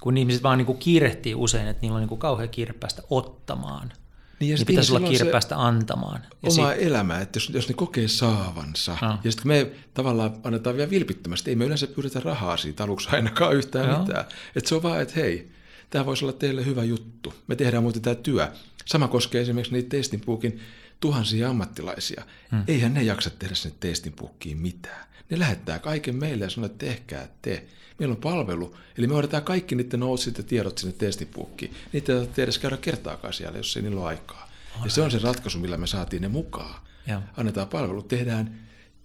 Kun 0.00 0.16
ihmiset 0.16 0.42
vaan 0.42 0.58
niin 0.58 0.66
kuin 0.66 0.78
kiirehtii 0.78 1.34
usein, 1.34 1.68
että 1.68 1.82
niillä 1.82 1.94
on 1.94 2.02
niin 2.02 2.08
kuin 2.08 2.18
kauhean 2.18 2.48
kiire 2.48 2.72
päästä 2.72 3.02
ottamaan– 3.10 3.92
niin, 4.40 4.50
ja 4.50 4.56
niin 4.56 4.66
pitäisi 4.66 4.92
olla 4.96 5.08
kiire 5.08 5.30
päästä 5.30 5.66
antamaan. 5.66 6.20
Ja 6.22 6.50
oma 6.50 6.72
sit... 6.72 6.82
elämä, 6.82 7.20
että 7.20 7.36
jos, 7.36 7.50
jos 7.54 7.68
ne 7.68 7.74
kokee 7.74 8.08
saavansa, 8.08 8.96
no. 9.02 9.18
ja 9.24 9.30
sitten 9.30 9.48
me 9.48 9.70
tavallaan 9.94 10.34
annetaan 10.44 10.76
vielä 10.76 10.90
vilpittömästi, 10.90 11.50
ei 11.50 11.56
me 11.56 11.64
yleensä 11.64 11.86
pyydetä 11.86 12.20
rahaa 12.20 12.56
siitä 12.56 12.84
aluksi 12.84 13.08
ainakaan 13.12 13.56
yhtään 13.56 13.88
no. 13.88 13.98
mitään. 13.98 14.24
Että 14.56 14.68
se 14.68 14.74
on 14.74 14.82
vaan, 14.82 15.02
että 15.02 15.14
hei, 15.16 15.50
tämä 15.90 16.06
voisi 16.06 16.24
olla 16.24 16.32
teille 16.32 16.64
hyvä 16.64 16.84
juttu. 16.84 17.34
Me 17.46 17.56
tehdään 17.56 17.82
muuten 17.82 18.02
tämä 18.02 18.14
työ. 18.14 18.48
Sama 18.84 19.08
koskee 19.08 19.42
esimerkiksi 19.42 19.72
niitä 19.72 19.88
testinpuukin 19.88 20.60
tuhansia 21.00 21.50
ammattilaisia. 21.50 22.24
Hmm. 22.50 22.62
Eihän 22.68 22.94
ne 22.94 23.02
jaksa 23.02 23.30
tehdä 23.30 23.54
sinne 23.54 23.76
testinpuukkiin 23.80 24.58
mitään. 24.58 25.06
Ne 25.30 25.38
lähettää 25.38 25.78
kaiken 25.78 26.16
meille 26.16 26.44
ja 26.44 26.50
sanoo, 26.50 26.66
että 26.66 26.86
tehkää 26.86 27.28
te. 27.42 27.66
Meillä 27.98 28.12
on 28.12 28.20
palvelu, 28.20 28.76
eli 28.98 29.06
me 29.06 29.14
hoidetaan 29.14 29.42
kaikki 29.42 29.74
niiden 29.74 30.00
noutsit 30.00 30.38
ja 30.38 30.44
tiedot 30.44 30.78
sinne 30.78 30.94
testipuukkiin. 30.98 31.74
Niitä 31.92 32.12
ei 32.12 32.18
tarvitse 32.18 32.42
edes 32.42 32.58
käydä 32.58 32.76
kertaakaan 32.76 33.32
siellä, 33.32 33.58
jos 33.58 33.76
ei 33.76 33.82
niillä 33.82 34.00
ole 34.00 34.08
aikaa. 34.08 34.50
Ja 34.84 34.90
se 34.90 35.02
on 35.02 35.10
se 35.10 35.18
ratkaisu, 35.18 35.58
millä 35.58 35.76
me 35.76 35.86
saatiin 35.86 36.22
ne 36.22 36.28
mukaan. 36.28 36.80
Ja. 37.06 37.22
Annetaan 37.36 37.68
palvelu, 37.68 38.02
tehdään, 38.02 38.60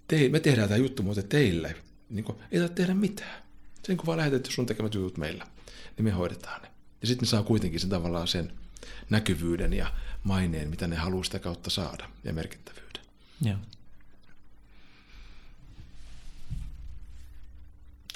te, 0.08 0.30
me 0.30 0.40
tehdään 0.40 0.70
tämä 0.70 0.78
juttu 0.78 1.04
muuten 1.04 1.28
teille. 1.28 1.76
Niin 2.10 2.24
kuin, 2.24 2.38
ei 2.52 2.60
tarvitse 2.60 2.76
tehdä 2.76 2.94
mitään. 2.94 3.44
Sen 3.84 3.98
kun 3.98 4.06
vaan 4.06 4.18
lähetetty 4.18 4.52
sun 4.52 4.66
tekemät 4.66 4.94
jutut 4.94 5.18
meillä, 5.18 5.48
niin 5.98 6.04
me 6.04 6.12
hoidetaan 6.12 6.62
ne. 6.62 6.68
Ja 7.02 7.08
sitten 7.08 7.26
ne 7.26 7.30
saa 7.30 7.44
kuitenkin 7.44 7.80
sen 7.80 7.90
tavallaan 7.90 8.28
sen 8.28 8.52
näkyvyyden 9.10 9.74
ja 9.74 9.94
maineen, 10.24 10.70
mitä 10.70 10.88
ne 10.88 10.96
haluaa 10.96 11.24
sitä 11.24 11.40
kautta 11.40 11.70
saada, 11.70 12.10
ja 12.24 12.34
merkittävyyden. 12.34 13.02
Joo. 13.42 13.58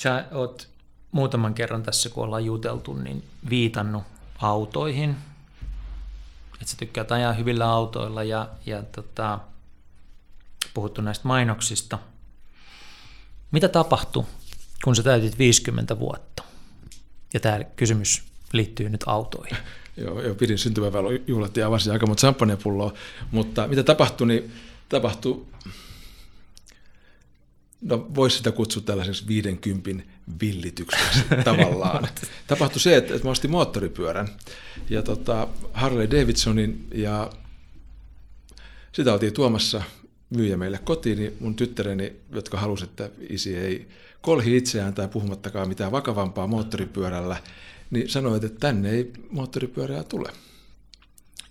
Sä 0.01 0.25
oot 0.31 0.67
muutaman 1.11 1.53
kerran 1.53 1.83
tässä, 1.83 2.09
kun 2.09 2.23
ollaan 2.23 2.45
juteltu, 2.45 2.93
niin 2.93 3.23
viitannut 3.49 4.03
autoihin. 4.37 5.15
Että 6.53 6.65
sä 6.65 6.77
tykkäät 6.77 7.11
ajaa 7.11 7.33
hyvillä 7.33 7.69
autoilla 7.69 8.23
ja, 8.23 8.49
ja 8.65 8.83
tota, 8.83 9.39
puhuttu 10.73 11.01
näistä 11.01 11.27
mainoksista. 11.27 11.99
Mitä 13.51 13.69
tapahtui, 13.69 14.25
kun 14.83 14.95
sä 14.95 15.03
täytit 15.03 15.39
50 15.39 15.99
vuotta? 15.99 16.43
Ja 17.33 17.39
tämä 17.39 17.63
kysymys 17.63 18.23
liittyy 18.53 18.89
nyt 18.89 19.03
autoihin. 19.05 19.57
Joo, 19.97 20.21
jo 20.21 20.35
pidin 20.35 20.57
syntymäpäiväjuhlat 20.57 21.57
ja 21.57 21.67
avasin 21.67 21.93
aika 21.93 22.05
monta 22.05 22.19
champagnepulloa, 22.19 22.93
mutta 23.31 23.67
mitä 23.67 23.83
tapahtui, 23.83 24.27
niin 24.27 24.53
tapahtui, 24.89 25.45
no 27.83 28.07
voisi 28.15 28.37
sitä 28.37 28.51
kutsua 28.51 28.83
tällaiseksi 28.85 29.27
50 29.27 30.03
villitykseksi 30.41 31.19
tavallaan. 31.45 32.07
Tapahtui 32.47 32.79
se, 32.79 32.97
että, 32.97 33.15
että 33.15 33.27
mä 33.27 33.31
ostin 33.31 33.51
moottoripyörän 33.51 34.27
ja 34.89 35.01
tota, 35.01 35.47
Harley 35.73 36.11
Davidsonin 36.11 36.87
ja 36.93 37.31
sitä 38.91 39.13
oltiin 39.13 39.33
tuomassa 39.33 39.81
myyjä 40.29 40.57
meille 40.57 40.77
kotiin, 40.77 41.17
niin 41.17 41.37
mun 41.39 41.55
tyttäreni, 41.55 42.13
jotka 42.31 42.57
halusivat, 42.57 42.89
että 42.89 43.09
isi 43.29 43.57
ei 43.57 43.87
kolhi 44.21 44.57
itseään 44.57 44.93
tai 44.93 45.07
puhumattakaan 45.07 45.67
mitään 45.67 45.91
vakavampaa 45.91 46.47
moottoripyörällä, 46.47 47.37
niin 47.91 48.09
sanoit, 48.09 48.43
että 48.43 48.59
tänne 48.59 48.89
ei 48.89 49.11
moottoripyörää 49.29 50.03
tule. 50.03 50.31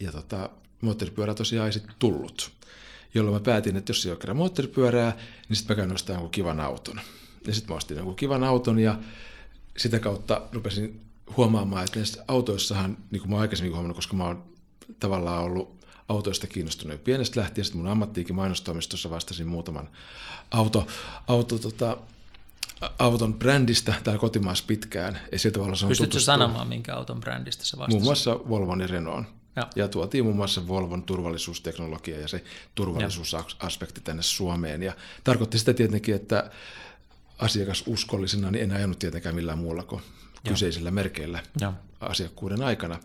Ja 0.01 0.13
tota, 0.13 0.51
moottoripyörä 0.81 1.35
tosiaan 1.35 1.67
ei 1.67 1.73
sitten 1.73 1.95
tullut, 1.99 2.53
jolloin 3.15 3.37
mä 3.37 3.41
päätin, 3.41 3.77
että 3.77 3.91
jos 3.91 4.07
ei 4.07 4.13
ole 4.13 4.19
kerran 4.19 4.37
moottoripyörää, 4.37 5.17
niin 5.49 5.57
sitten 5.57 5.77
mä 5.77 5.81
käyn 5.81 5.95
ostamaan 5.95 6.17
jonkun 6.17 6.31
kivan 6.31 6.61
auton. 6.61 7.01
Ja 7.47 7.55
sitten 7.55 7.73
mä 7.73 7.77
ostin 7.77 7.97
jonkun 7.97 8.17
kivan 8.17 8.45
auton 8.45 8.79
ja 8.79 8.99
sitä 9.77 9.99
kautta 9.99 10.43
rupesin 10.53 11.01
huomaamaan, 11.37 11.85
että 11.85 11.99
näissä 11.99 12.25
autoissahan, 12.29 12.97
niin 13.11 13.21
kuin 13.21 13.31
mä 13.31 13.39
aikaisemmin 13.39 13.73
huomannut, 13.73 13.97
koska 13.97 14.17
mä 14.17 14.25
oon 14.25 14.45
tavallaan 15.01 15.45
ollut 15.45 15.83
autoista 16.09 16.47
kiinnostunut 16.47 17.05
pienestä 17.05 17.41
lähtien, 17.41 17.65
sitten 17.65 17.83
mun 17.83 17.91
ammattiikin 17.91 18.37
mainostoimistossa 18.37 19.11
vastasin 19.11 19.47
muutaman 19.47 19.89
auto, 20.51 20.87
auto 21.29 21.59
tota, 21.59 21.97
auton 22.99 23.35
brändistä 23.35 23.95
täällä 24.05 24.21
kotimaassa 24.21 24.65
pitkään. 24.67 25.19
Ja 25.33 25.39
sillä 25.39 25.53
tavalla 25.53 25.77
se 25.77 25.85
on 25.85 25.89
Pystytkö 25.89 26.21
sanomaan, 26.21 26.69
minkä 26.69 26.95
auton 26.95 27.21
brändistä 27.21 27.65
se 27.65 27.79
vastasi? 27.79 27.95
Muun 27.95 28.05
muassa 28.05 28.39
Volvon 28.49 28.81
ja 28.81 28.87
Renault. 28.87 29.27
Ja. 29.57 29.69
ja 29.77 29.89
tuotiin 29.89 30.24
muun 30.24 30.37
muassa 30.37 30.69
Volvon 30.69 31.03
turvallisuusteknologia 31.03 32.20
ja 32.20 32.29
se 32.29 32.45
turvallisuusaspekti 32.74 34.01
tänne 34.01 34.23
Suomeen. 34.23 34.83
Ja 34.83 34.93
tarkoitti 35.24 35.59
sitä 35.59 35.74
tietenkin, 35.74 36.15
että 36.15 36.51
asiakasuskollisena 37.39 38.51
niin 38.51 38.62
en 38.62 38.73
ajanut 38.73 38.99
tietenkään 38.99 39.35
millään 39.35 39.59
muulla 39.59 39.83
kuin 39.83 40.03
ja. 40.45 40.51
kyseisillä 40.51 40.91
merkeillä 40.91 41.43
ja. 41.61 41.73
asiakkuuden 42.01 42.62
aikana. 42.62 42.99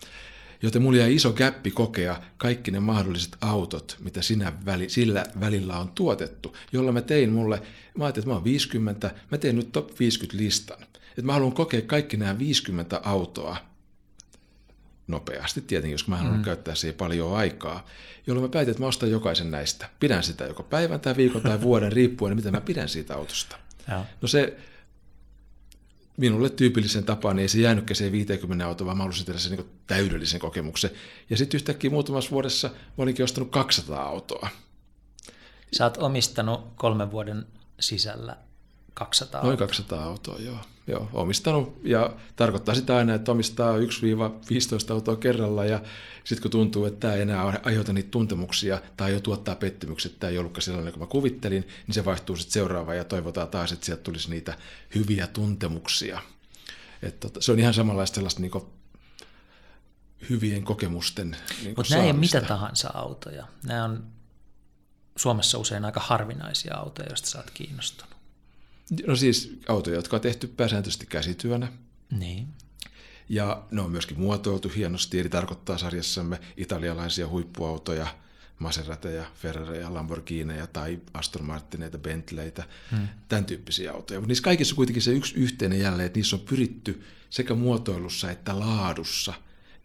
Joten 0.62 0.82
mulla 0.82 0.98
jäi 0.98 1.16
iso 1.16 1.34
käppi 1.34 1.72
kokea 1.72 2.22
kaikki 2.38 2.72
ne 2.72 2.80
mahdolliset 2.80 3.38
autot, 3.42 3.98
mitä 4.00 4.22
sinä 4.22 4.54
väli, 4.66 4.90
sillä 4.90 5.26
välillä 5.40 5.80
on 5.80 5.90
tuotettu, 5.90 6.58
jolla 6.72 6.92
mä 6.92 7.02
tein 7.02 7.34
mulle, 7.34 7.62
mä 7.98 8.06
ajattelin, 8.06 8.24
että 8.24 8.30
mä 8.30 8.34
oon 8.34 8.44
50, 8.44 9.12
mä 9.32 9.38
teen 9.38 9.56
nyt 9.56 9.72
top 9.72 10.00
50 10.00 10.44
listan. 10.44 10.84
Että 11.10 11.22
mä 11.22 11.34
haluan 11.34 11.52
kokea 11.52 11.82
kaikki 11.82 12.18
nämä 12.18 12.40
50 12.40 13.02
autoa 13.04 13.58
nopeasti 15.08 15.62
tietenkin, 15.62 15.92
jos 15.92 16.08
mä 16.08 16.18
haluan 16.18 16.38
mm. 16.38 16.44
käyttää 16.44 16.76
siihen 16.76 16.98
paljon 16.98 17.38
aikaa, 17.38 17.86
jolloin 18.28 18.46
mä 18.46 18.52
päätin, 18.52 18.72
että 18.72 18.84
mä 18.84 18.88
ostan 18.88 19.12
jokaisen 19.12 19.52
näistä. 19.52 19.90
Pidän 20.00 20.24
sitä 20.24 20.44
joko 20.44 20.64
päivän 20.64 21.00
tai 21.00 21.18
viikon 21.18 21.42
tai 21.42 21.62
vuoden 21.62 21.92
riippuen, 21.92 22.36
mitä 22.36 22.52
mä 22.52 22.62
pidän 22.62 22.90
siitä 22.90 23.16
autosta. 23.16 23.58
Ja. 23.88 24.06
No 24.22 24.28
se 24.28 24.58
minulle 26.18 26.50
tyypillisen 26.50 27.04
tapaan 27.04 27.36
niin 27.36 27.42
ei 27.42 27.48
se 27.48 27.60
jäänytkään 27.60 27.96
se 27.96 28.12
50 28.12 28.68
autoa, 28.68 28.86
vaan 28.86 28.98
mä 28.98 29.04
halusin 29.04 29.26
tehdä 29.26 29.40
sen 29.40 29.52
niin 29.52 29.70
täydellisen 29.88 30.40
kokemuksen. 30.40 30.92
Ja 31.30 31.38
sitten 31.38 31.58
yhtäkkiä 31.58 31.90
muutamassa 31.90 32.32
vuodessa 32.32 32.68
mä 32.68 33.04
olinkin 33.04 33.24
ostanut 33.24 33.52
200 33.52 34.04
autoa. 34.04 34.50
Sä 35.74 35.84
oot 35.84 35.98
omistanut 35.98 36.74
kolmen 36.76 37.12
vuoden 37.12 37.46
sisällä 37.80 38.38
200 38.98 39.44
Noin 39.44 39.58
200 39.58 40.04
autoa, 40.04 40.38
joo. 40.40 40.58
joo. 40.88 41.10
Omistanut 41.14 41.80
ja 41.84 42.14
tarkoittaa 42.36 42.76
sitä 42.76 42.98
aina, 42.98 43.16
että 43.16 43.32
omistaa 43.32 43.78
1-15 43.78 44.94
autoa 44.94 45.16
kerralla 45.16 45.66
ja 45.66 45.82
sitten 46.24 46.42
kun 46.42 46.52
tuntuu, 46.52 46.86
että 46.86 47.00
tämä 47.00 47.14
ei 47.14 47.22
enää 47.22 47.60
aiheuta 47.64 47.94
niitä 47.94 48.12
tuntemuksia 48.12 48.82
tai 48.98 49.14
jo 49.14 49.20
tuottaa 49.20 49.56
pettymykset, 49.56 50.20
tämä 50.20 50.32
ei 50.32 50.38
ollutkaan 50.38 50.62
sellainen 50.62 50.94
kuin 50.94 51.04
mä 51.04 51.08
kuvittelin, 51.08 51.68
niin 51.88 51.94
se 51.94 52.06
vaihtuu 52.06 52.36
sitten 52.36 52.54
seuraavaan 52.54 52.98
ja 52.98 53.04
toivotaan 53.04 53.48
taas, 53.48 53.72
että 53.72 53.86
sieltä 53.86 54.04
tulisi 54.04 54.30
niitä 54.30 54.58
hyviä 54.96 55.28
tuntemuksia. 55.28 56.22
Että 57.02 57.20
tota, 57.20 57.42
se 57.42 57.52
on 57.52 57.60
ihan 57.60 57.74
samanlaista 57.74 58.16
sellaista 58.16 58.42
niin 58.42 58.52
hyvien 60.30 60.64
kokemusten 60.64 61.38
niin 61.64 61.74
Mutta 61.78 61.94
nämä 61.94 62.04
ei 62.04 62.12
ole 62.12 62.20
mitä 62.20 62.42
tahansa 62.42 62.90
autoja. 62.94 63.48
Nämä 63.64 63.84
on 63.84 64.04
Suomessa 65.16 65.58
usein 65.58 65.86
aika 65.86 66.00
harvinaisia 66.00 66.76
autoja, 66.76 67.10
joista 67.10 67.30
sä 67.30 67.38
oot 67.38 67.52
kiinnostunut. 67.54 68.17
No 69.08 69.16
siis 69.16 69.60
autoja, 69.68 69.96
jotka 69.96 70.18
on 70.18 70.22
tehty 70.22 70.48
pääsääntöisesti 70.48 71.06
käsityönä. 71.06 71.72
Niin. 72.12 72.48
Ja 73.30 73.64
ne 73.72 73.82
on 73.82 73.92
myöskin 73.92 74.20
muotoiltu 74.20 74.72
hienosti, 74.76 75.20
eli 75.20 75.30
tarkoittaa 75.30 75.78
sarjassamme 75.78 76.40
italialaisia 76.58 77.28
huippuautoja, 77.28 78.08
Maserateja, 78.60 79.26
Ferrareja, 79.36 79.94
Lamborghineja 79.94 80.68
tai 80.68 81.00
Aston 81.14 81.46
Martineita, 81.46 81.98
Bentleytä, 81.98 82.64
hmm. 82.92 83.08
tämän 83.30 83.46
tyyppisiä 83.46 83.92
autoja. 83.92 84.20
Mutta 84.20 84.28
niissä 84.28 84.44
kaikissa 84.44 84.76
kuitenkin 84.76 85.04
se 85.04 85.12
yksi 85.12 85.36
yhteinen 85.36 85.80
jälleen, 85.80 86.06
että 86.06 86.18
niissä 86.18 86.36
on 86.36 86.42
pyritty 86.42 87.04
sekä 87.30 87.54
muotoilussa 87.54 88.32
että 88.32 88.60
laadussa 88.60 89.34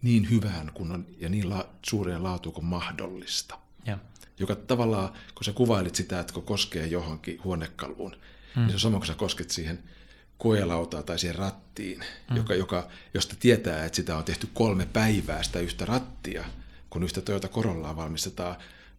niin 0.02 0.30
hyvään 0.30 0.70
kun 0.74 0.92
on, 0.92 1.06
ja 1.18 1.28
niin 1.28 1.50
la, 1.50 1.68
suureen 1.86 2.22
laatuun 2.22 2.54
kuin 2.54 2.64
mahdollista. 2.64 3.58
Ja. 3.86 3.98
Joka 4.38 4.56
tavallaan, 4.56 5.12
kun 5.34 5.44
sä 5.44 5.52
kuvailit 5.52 5.94
sitä, 5.94 6.20
että 6.20 6.32
kun 6.32 6.42
koskee 6.42 6.86
johonkin 6.86 7.44
huonekaluun, 7.44 8.16
hmm. 8.54 8.62
niin 8.62 8.70
se 8.70 8.74
on 8.74 8.80
sama, 8.80 8.98
kun 8.98 9.06
sä 9.06 9.14
kosket 9.14 9.50
siihen 9.50 9.78
koelautaa 10.42 11.02
tai 11.02 11.18
siihen 11.18 11.34
rattiin, 11.34 12.04
mm. 12.30 12.36
joka, 12.36 12.54
joka, 12.54 12.88
josta 13.14 13.36
tietää, 13.40 13.84
että 13.84 13.96
sitä 13.96 14.16
on 14.16 14.24
tehty 14.24 14.48
kolme 14.54 14.86
päivää 14.86 15.42
sitä 15.42 15.60
yhtä 15.60 15.84
rattia, 15.84 16.44
kun 16.90 17.02
yhtä 17.02 17.20
Toyota 17.20 17.48
Corollaa 17.48 17.96
valmistetaan 17.96 18.56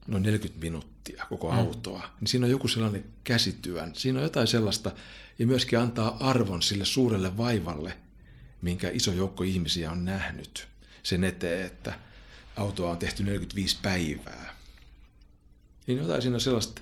noin 0.07 0.23
40 0.23 0.61
minuuttia 0.61 1.25
koko 1.30 1.51
mm. 1.51 1.57
autoa, 1.57 2.09
niin 2.19 2.27
siinä 2.27 2.45
on 2.45 2.51
joku 2.51 2.67
sellainen 2.67 3.05
käsityön, 3.23 3.95
siinä 3.95 4.19
on 4.19 4.23
jotain 4.23 4.47
sellaista, 4.47 4.91
ja 5.39 5.47
myöskin 5.47 5.80
antaa 5.80 6.17
arvon 6.19 6.61
sille 6.61 6.85
suurelle 6.85 7.38
vaivalle, 7.38 7.97
minkä 8.61 8.89
iso 8.89 9.11
joukko 9.11 9.43
ihmisiä 9.43 9.91
on 9.91 10.05
nähnyt 10.05 10.67
sen 11.03 11.23
eteen, 11.23 11.65
että 11.65 11.93
autoa 12.55 12.91
on 12.91 12.97
tehty 12.97 13.23
45 13.23 13.77
päivää. 13.81 14.55
Niin 15.88 15.97
jotain 15.97 16.21
siinä 16.21 16.35
on 16.35 16.41
sellaista 16.41 16.81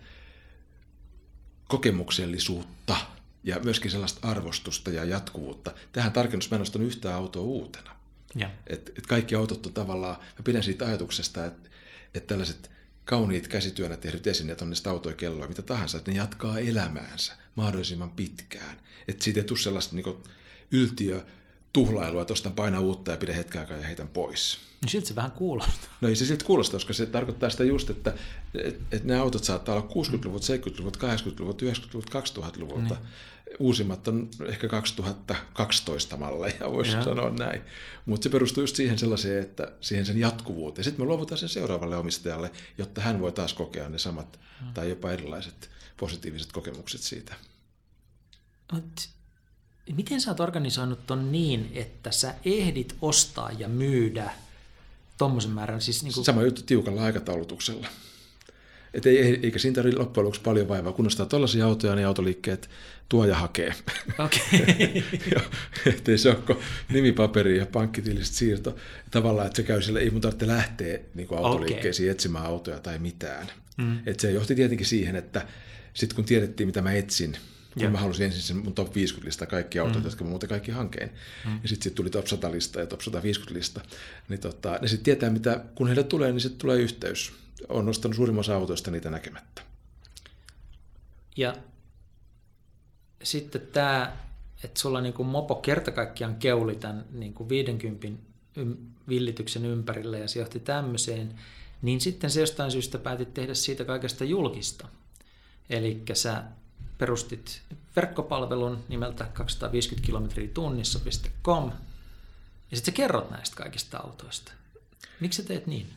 kokemuksellisuutta, 1.71 2.95
ja 3.43 3.59
myöskin 3.59 3.91
sellaista 3.91 4.27
arvostusta 4.27 4.91
ja 4.91 5.05
jatkuvuutta. 5.05 5.71
Tähän 5.91 6.11
tarkennus, 6.11 6.51
mä 6.51 6.55
en 6.55 6.61
ostanut 6.61 6.87
yhtään 6.87 7.15
autoa 7.15 7.43
uutena. 7.43 7.95
Ja. 8.35 8.49
Et, 8.67 8.91
et 8.97 9.07
kaikki 9.07 9.35
autot 9.35 9.65
on 9.65 9.73
tavallaan, 9.73 10.15
mä 10.19 10.43
pidän 10.43 10.63
siitä 10.63 10.85
ajatuksesta, 10.85 11.45
että, 11.45 11.69
että 12.13 12.27
tällaiset 12.27 12.71
kauniit 13.05 13.47
käsityönä 13.47 13.97
tehdyt 13.97 14.27
esineet 14.27 14.61
on 14.61 14.69
ne 14.69 14.75
autoja, 14.89 15.15
kelloja, 15.15 15.47
mitä 15.47 15.61
tahansa, 15.61 15.97
että 15.97 16.11
ne 16.11 16.17
jatkaa 16.17 16.59
elämäänsä 16.59 17.33
mahdollisimman 17.55 18.11
pitkään. 18.11 18.79
Että 19.07 19.23
siitä 19.23 19.39
ei 19.39 19.45
tule 19.45 19.59
sellaista 19.59 19.95
niin 19.95 20.23
yltiö 20.71 21.25
tuhlailua, 21.73 22.21
että 22.21 22.33
ostan 22.33 22.53
paina 22.53 22.79
uutta 22.79 23.11
ja 23.11 23.17
pidä 23.17 23.33
hetken 23.33 23.61
aikaa 23.61 23.77
ja 23.77 23.87
heitän 23.87 24.07
pois. 24.07 24.57
No 24.83 24.89
siltä 24.89 25.07
se 25.07 25.15
vähän 25.15 25.31
kuulostaa. 25.31 25.89
No 26.01 26.09
ei 26.09 26.15
se 26.15 26.25
siltä 26.25 26.45
kuulosta, 26.45 26.77
koska 26.77 26.93
se 26.93 27.05
tarkoittaa 27.05 27.49
sitä 27.49 27.63
just, 27.63 27.89
että, 27.89 28.13
että, 28.53 28.83
että 28.91 29.07
nämä 29.07 29.21
autot 29.21 29.43
saattaa 29.43 29.75
olla 29.75 29.87
60-luvut, 29.87 30.41
70-luvut, 30.41 30.97
80-luvut, 30.97 31.61
90-luvut, 31.61 32.09
2000-luvulta. 32.09 32.93
Niin. 32.93 33.07
Uusimmat 33.59 34.07
on 34.07 34.29
ehkä 34.45 34.67
2012 34.67 36.17
malleja, 36.17 36.71
voisi 36.71 36.91
ja. 36.91 37.03
sanoa 37.03 37.29
näin. 37.29 37.61
Mutta 38.05 38.23
se 38.23 38.29
perustuu 38.29 38.63
just 38.63 38.75
siihen 38.75 38.99
sellaiseen, 38.99 39.43
että 39.43 39.71
siihen 39.81 40.05
sen 40.05 40.19
jatkuvuuteen. 40.19 40.83
Sitten 40.83 41.05
me 41.05 41.07
luovutaan 41.07 41.37
sen 41.37 41.49
seuraavalle 41.49 41.97
omistajalle, 41.97 42.51
jotta 42.77 43.01
hän 43.01 43.21
voi 43.21 43.31
taas 43.31 43.53
kokea 43.53 43.89
ne 43.89 43.97
samat 43.97 44.39
ja. 44.61 44.67
tai 44.73 44.89
jopa 44.89 45.11
erilaiset 45.11 45.69
positiiviset 45.97 46.51
kokemukset 46.51 47.01
siitä. 47.01 47.35
Mut 48.73 49.09
miten 49.95 50.21
sä 50.21 50.31
oot 50.31 50.39
organisoinut 50.39 51.07
ton 51.07 51.31
niin, 51.31 51.71
että 51.73 52.11
sä 52.11 52.35
ehdit 52.45 52.95
ostaa 53.01 53.51
ja 53.51 53.67
myydä 53.67 54.31
tuommoisen 55.17 55.51
määrän? 55.51 55.81
Siis 55.81 56.03
niin 56.03 56.13
kuin... 56.13 56.25
Sama 56.25 56.43
juttu 56.43 56.61
tiukalla 56.61 57.03
aikataulutuksella. 57.03 57.87
Et 58.93 59.05
ei, 59.05 59.39
eikä 59.43 59.59
siinä 59.59 59.75
tarvitse 59.75 59.99
loppujen 59.99 60.25
lopuksi 60.25 60.41
paljon 60.41 60.67
vaivaa. 60.67 60.93
Kun 60.93 61.07
ostaa 61.07 61.25
tuollaisia 61.25 61.65
autoja, 61.65 61.95
niin 61.95 62.07
autoliikkeet 62.07 62.69
tuo 63.09 63.25
ja 63.25 63.35
hakee. 63.35 63.73
Okay. 64.19 65.03
Ettei 65.93 66.17
se 66.17 66.29
ole 66.29 66.57
nimipaperi 66.89 67.57
ja 67.57 67.65
pankkitilistä 67.65 68.35
siirto. 68.35 68.75
Tavallaan, 69.11 69.47
että 69.47 69.57
se 69.57 69.63
käy 69.63 69.81
sille, 69.81 69.99
ei 69.99 70.09
mun 70.09 70.21
tarvitse 70.21 70.47
lähteä 70.47 70.99
niin 71.13 71.27
kuin 71.27 71.37
autoliikkeisiin 71.37 72.07
okay. 72.07 72.11
etsimään 72.11 72.45
autoja 72.45 72.79
tai 72.79 72.99
mitään. 72.99 73.47
Mm. 73.77 73.99
Et 74.05 74.19
se 74.19 74.31
johti 74.31 74.55
tietenkin 74.55 74.87
siihen, 74.87 75.15
että 75.15 75.47
sitten 75.93 76.15
kun 76.15 76.25
tiedettiin, 76.25 76.67
mitä 76.67 76.81
mä 76.81 76.93
etsin, 76.93 77.37
kun 77.73 77.83
ja. 77.83 77.89
mä 77.89 77.97
halusin 77.97 78.25
ensin 78.25 78.41
sen 78.41 78.57
mun 78.57 78.73
top 78.73 78.95
50 78.95 79.27
lista 79.27 79.45
kaikki 79.45 79.79
autot, 79.79 79.97
mm. 79.97 80.03
jotka 80.03 80.23
mä 80.23 80.29
muuten 80.29 80.49
kaikki 80.49 80.71
hankein. 80.71 81.09
Mm. 81.45 81.59
Ja 81.63 81.69
sitten 81.69 81.83
sit 81.83 81.95
tuli 81.95 82.09
top 82.09 82.27
100 82.27 82.51
lista 82.51 82.79
ja 82.79 82.87
top 82.87 83.01
150 83.01 83.57
lista. 83.57 83.81
Niin 84.29 84.39
tota, 84.39 84.79
ne 84.81 84.87
sitten 84.87 85.03
tietää, 85.03 85.29
mitä, 85.29 85.63
kun 85.75 85.87
heille 85.87 86.03
tulee, 86.03 86.31
niin 86.31 86.41
sitten 86.41 86.59
tulee 86.59 86.77
yhteys. 86.77 87.33
On 87.69 87.85
nostanut 87.85 88.15
suurimman 88.15 88.39
osa 88.39 88.55
autoista 88.55 88.91
niitä 88.91 89.09
näkemättä. 89.09 89.61
Ja 91.37 91.55
sitten 93.23 93.61
tämä 93.61 94.17
että 94.63 94.79
sulla 94.79 95.01
niin 95.01 95.13
kuin 95.13 95.27
mopo 95.27 95.55
kerta 95.55 95.91
kaikkiaan 95.91 96.35
keuli 96.35 96.75
tämän 96.75 97.05
niin 97.11 97.33
kuin 97.33 97.49
50 97.49 98.07
ym, 98.57 98.75
villityksen 99.07 99.65
ympärillä 99.65 100.17
ja 100.17 100.27
se 100.27 100.39
johti 100.39 100.59
tämmöiseen, 100.59 101.35
niin 101.81 102.01
sitten 102.01 102.29
se 102.29 102.39
jostain 102.39 102.71
syystä 102.71 102.97
päätit 102.97 103.33
tehdä 103.33 103.53
siitä 103.53 103.85
kaikesta 103.85 104.23
julkista. 104.23 104.87
Eli 105.69 106.01
sä 106.13 106.43
perustit 107.01 107.61
verkkopalvelun 107.95 108.83
nimeltä 108.89 109.23
250 109.33 110.05
kilometriä 110.05 110.47
tunnissa.com 110.53 111.71
ja 112.71 112.77
sitten 112.77 112.93
sä 112.93 112.95
kerrot 112.95 113.31
näistä 113.31 113.55
kaikista 113.55 113.97
autoista. 113.97 114.51
Miksi 115.19 115.41
sä 115.41 115.47
teet 115.47 115.67
niin? 115.67 115.87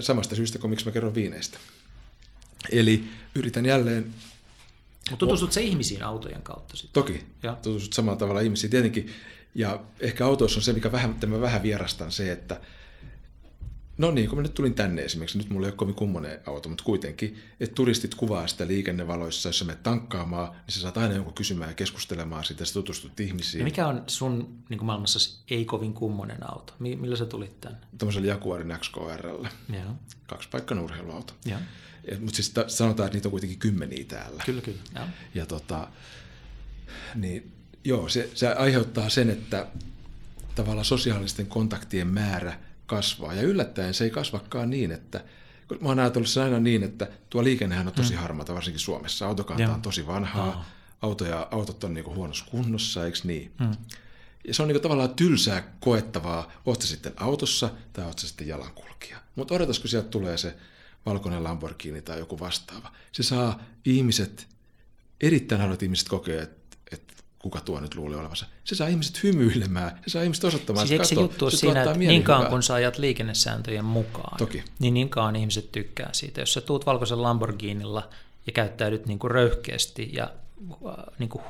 Samasta 0.00 0.34
syystä 0.34 0.58
kuin 0.58 0.70
miksi 0.70 0.86
mä 0.86 0.92
kerron 0.92 1.14
viineistä. 1.14 1.58
Eli 2.72 3.04
yritän 3.34 3.66
jälleen... 3.66 4.14
Mutta 5.10 5.26
tutustut 5.26 5.52
se 5.52 5.62
ihmisiin 5.62 6.02
autojen 6.02 6.42
kautta 6.42 6.76
sitten? 6.76 7.02
Toki, 7.02 7.26
ja. 7.42 7.56
tutustut 7.62 7.92
samalla 7.92 8.18
tavalla 8.18 8.40
ihmisiin. 8.40 8.70
Tietenkin, 8.70 9.12
ja 9.54 9.80
ehkä 10.00 10.26
autoissa 10.26 10.58
on 10.58 10.62
se, 10.62 10.72
mikä 10.72 10.92
vähän, 10.92 11.18
mä 11.26 11.40
vähän 11.40 11.62
vierastan, 11.62 12.12
se, 12.12 12.32
että 12.32 12.60
No 13.98 14.10
niin, 14.10 14.28
kun 14.28 14.38
mä 14.38 14.42
nyt 14.42 14.54
tulin 14.54 14.74
tänne 14.74 15.02
esimerkiksi, 15.02 15.38
nyt 15.38 15.50
mulla 15.50 15.66
ei 15.66 15.70
ole 15.70 15.76
kovin 15.76 15.94
kummonen 15.94 16.40
auto, 16.46 16.68
mutta 16.68 16.84
kuitenkin, 16.84 17.42
että 17.60 17.74
turistit 17.74 18.14
kuvaa 18.14 18.46
sitä 18.46 18.66
liikennevaloissa, 18.66 19.48
jos 19.48 19.58
sä 19.58 19.64
menet 19.64 19.82
tankkaamaan, 19.82 20.50
niin 20.50 20.74
sä 20.74 20.80
saat 20.80 20.96
aina 20.96 21.14
jonkun 21.14 21.34
kysymään 21.34 21.70
ja 21.70 21.74
keskustelemaan 21.74 22.44
siitä, 22.44 22.64
sä 22.64 22.72
tutustut 22.72 23.20
ihmisiin. 23.20 23.58
Ja 23.60 23.64
mikä 23.64 23.86
on 23.86 24.04
sun 24.06 24.58
niin 24.68 24.84
maailmassa 24.84 25.40
ei 25.50 25.64
kovin 25.64 25.94
kummonen 25.94 26.50
auto? 26.50 26.72
Millä 26.78 27.16
sä 27.16 27.26
tulit 27.26 27.60
tänne? 27.60 27.78
Tuollaisella 27.98 28.28
Jaguarin 28.28 28.74
XKRllä. 28.78 29.48
Joo. 29.72 29.94
Kaksipaikkainen 30.26 30.84
urheiluauto. 30.84 31.34
Joo. 31.44 31.60
Mutta 32.20 32.36
siis 32.36 32.54
sanotaan, 32.66 33.06
että 33.06 33.16
niitä 33.16 33.28
on 33.28 33.30
kuitenkin 33.30 33.58
kymmeniä 33.58 34.04
täällä. 34.04 34.42
Kyllä, 34.46 34.62
kyllä. 34.62 34.80
Ja, 34.94 35.08
ja 35.34 35.46
tota, 35.46 35.88
niin, 37.14 37.52
joo, 37.84 38.08
se, 38.08 38.30
se 38.34 38.48
aiheuttaa 38.48 39.08
sen, 39.08 39.30
että 39.30 39.66
tavallaan 40.54 40.84
sosiaalisten 40.84 41.46
kontaktien 41.46 42.08
määrä– 42.08 42.58
kasvaa. 42.86 43.34
Ja 43.34 43.42
yllättäen 43.42 43.94
se 43.94 44.04
ei 44.04 44.10
kasvakaan 44.10 44.70
niin, 44.70 44.92
että 44.92 45.24
mä 45.80 45.88
oon 45.88 45.98
ajatellut 45.98 46.28
sen 46.28 46.42
aina 46.42 46.60
niin, 46.60 46.82
että 46.82 47.08
tuo 47.30 47.44
liikennehän 47.44 47.86
on 47.86 47.92
tosi 47.92 48.12
mm. 48.12 48.18
harmata, 48.18 48.54
varsinkin 48.54 48.80
Suomessa. 48.80 49.26
Autokanta 49.26 49.74
on 49.74 49.82
tosi 49.82 50.06
vanhaa, 50.06 50.48
Aha. 50.48 50.64
autoja, 51.02 51.48
autot 51.50 51.84
on 51.84 51.94
niinku 51.94 52.14
huonossa 52.14 52.44
kunnossa, 52.50 53.06
eikö 53.06 53.18
niin? 53.24 53.52
Mm. 53.60 53.76
Ja 54.48 54.54
se 54.54 54.62
on 54.62 54.68
niinku 54.68 54.82
tavallaan 54.82 55.14
tylsää 55.14 55.72
koettavaa, 55.80 56.52
oot 56.66 56.82
sitten 56.82 57.12
autossa 57.16 57.70
tai 57.92 58.04
oot 58.04 58.18
sitten 58.18 58.48
jalankulkija. 58.48 59.18
Mutta 59.36 59.54
odotasko 59.54 59.88
sieltä 59.88 60.08
tulee 60.08 60.38
se 60.38 60.56
valkoinen 61.06 61.44
Lamborghini 61.44 62.02
tai 62.02 62.18
joku 62.18 62.40
vastaava. 62.40 62.92
Se 63.12 63.22
saa 63.22 63.62
ihmiset, 63.84 64.46
erittäin 65.20 65.60
haluat 65.60 65.82
ihmiset 65.82 66.08
kokea, 66.08 66.42
että 66.42 66.61
kuka 67.42 67.60
tuo 67.60 67.80
nyt 67.80 67.94
luulee 67.94 68.18
olevansa. 68.18 68.46
Se 68.64 68.74
saa 68.74 68.88
ihmiset 68.88 69.22
hymyilemään, 69.22 70.00
se 70.06 70.10
saa 70.10 70.22
ihmiset 70.22 70.44
osoittamaan, 70.44 70.88
siis 70.88 71.08
se, 71.08 71.14
se 71.14 71.20
juttu 71.20 71.50
se 71.50 71.56
siinä, 71.56 71.82
että 71.82 71.98
niin 71.98 72.22
kauan 72.22 72.46
kun 72.46 72.62
sä 72.62 72.74
ajat 72.74 72.98
liikennesääntöjen 72.98 73.84
mukaan, 73.84 74.38
Toki. 74.38 74.64
niin 74.78 74.94
niin 74.94 75.08
kauan 75.08 75.36
ihmiset 75.36 75.72
tykkää 75.72 76.08
siitä. 76.12 76.40
Jos 76.40 76.52
sä 76.52 76.60
tuut 76.60 76.86
valkoisen 76.86 77.22
Lamborghinilla 77.22 78.08
ja 78.46 78.52
käyttäydyt 78.52 79.06
niin 79.06 79.18
kuin 79.18 79.30
röyhkeästi 79.30 80.10
ja 80.12 80.32
äh, 80.88 80.94
niin 81.18 81.28
kuin, 81.28 81.42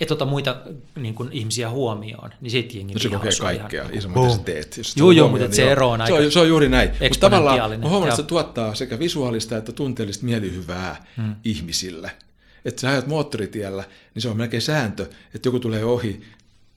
et 0.00 0.10
ota 0.10 0.24
muita 0.24 0.56
niin 0.96 1.14
kuin, 1.14 1.28
ihmisiä 1.32 1.70
huomioon, 1.70 2.30
niin 2.40 2.50
sit 2.50 2.74
jengi 2.74 2.94
no 2.94 3.00
se 3.00 3.08
kokee 3.08 3.30
kaikkea, 3.40 3.82
ihan 3.82 3.94
iso 3.94 4.08
mitä 4.08 4.36
sä 4.36 4.38
teet. 4.38 4.76
Jos 4.76 4.96
joo, 4.96 5.10
joo, 5.10 5.28
mutta 5.28 5.46
niin 5.46 5.56
se 5.56 5.72
ero 5.72 5.90
on 5.90 6.00
aika 6.00 6.16
se 6.16 6.24
on, 6.24 6.32
se 6.32 6.40
on 6.40 6.48
juuri 6.48 6.68
näin. 6.68 6.90
Mutta 6.90 7.18
tavallaan 7.20 7.80
mä 7.80 7.88
huomaan, 7.88 8.08
että 8.08 8.16
se 8.16 8.22
tuottaa 8.22 8.74
sekä 8.74 8.98
visuaalista 8.98 9.56
että 9.56 9.72
tunteellista 9.72 10.24
mielihyvää 10.24 11.04
hmm. 11.16 11.34
ihmisille 11.44 12.10
että 12.64 12.80
sä 12.80 12.90
ajat 12.90 13.06
moottoritiellä, 13.06 13.84
niin 14.14 14.22
se 14.22 14.28
on 14.28 14.36
melkein 14.36 14.62
sääntö, 14.62 15.06
että 15.34 15.48
joku 15.48 15.60
tulee 15.60 15.84
ohi, 15.84 16.20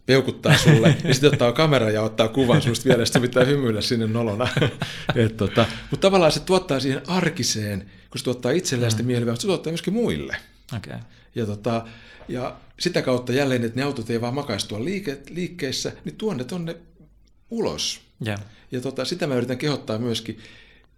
peukuttaa 0.06 0.58
sulle, 0.58 0.98
ja 1.04 1.14
sitten 1.14 1.32
ottaa 1.34 1.52
kamera 1.52 1.90
ja 1.90 2.02
ottaa 2.02 2.28
kuvan 2.28 2.62
susta 2.62 2.90
vielä, 2.90 3.06
sitten 3.06 3.22
pitää 3.22 3.46
hymyillä 3.46 3.82
sinne 3.82 4.08
nolona. 4.08 4.48
Et 5.16 5.38
tota, 5.38 5.66
mutta 5.92 6.08
tavallaan 6.08 6.32
se 6.32 6.40
tuottaa 6.40 6.80
siihen 6.80 7.02
arkiseen, 7.08 7.80
kun 8.10 8.20
se 8.20 8.24
tuottaa 8.24 8.52
itselleen 8.52 8.90
mm. 8.90 8.92
sitä 8.92 9.04
mielihyvää, 9.04 9.32
mutta 9.32 9.42
se 9.42 9.48
tuottaa 9.48 9.72
myöskin 9.72 9.94
muille. 9.94 10.38
Okay. 10.78 11.00
Ja, 11.36 11.46
tota, 11.46 11.86
ja 12.28 12.56
sitä 12.80 13.02
kautta 13.02 13.34
jälleen, 13.34 13.64
että 13.64 13.80
ne 13.80 13.84
autot 13.84 14.10
ei 14.10 14.22
vaan 14.22 14.34
makaisi 14.34 14.68
tuolla 14.68 14.86
liike, 14.86 15.22
liikkeissä, 15.30 15.92
niin 16.06 16.16
tuon 16.16 16.38
ne 16.38 16.44
tonne 16.44 16.76
ulos. 17.50 18.02
Yeah. 18.28 18.42
Ja 18.72 18.82
tota, 18.82 19.06
sitä 19.06 19.28
mä 19.28 19.36
yritän 19.36 19.58
kehottaa 19.58 19.98
myöskin 19.98 20.40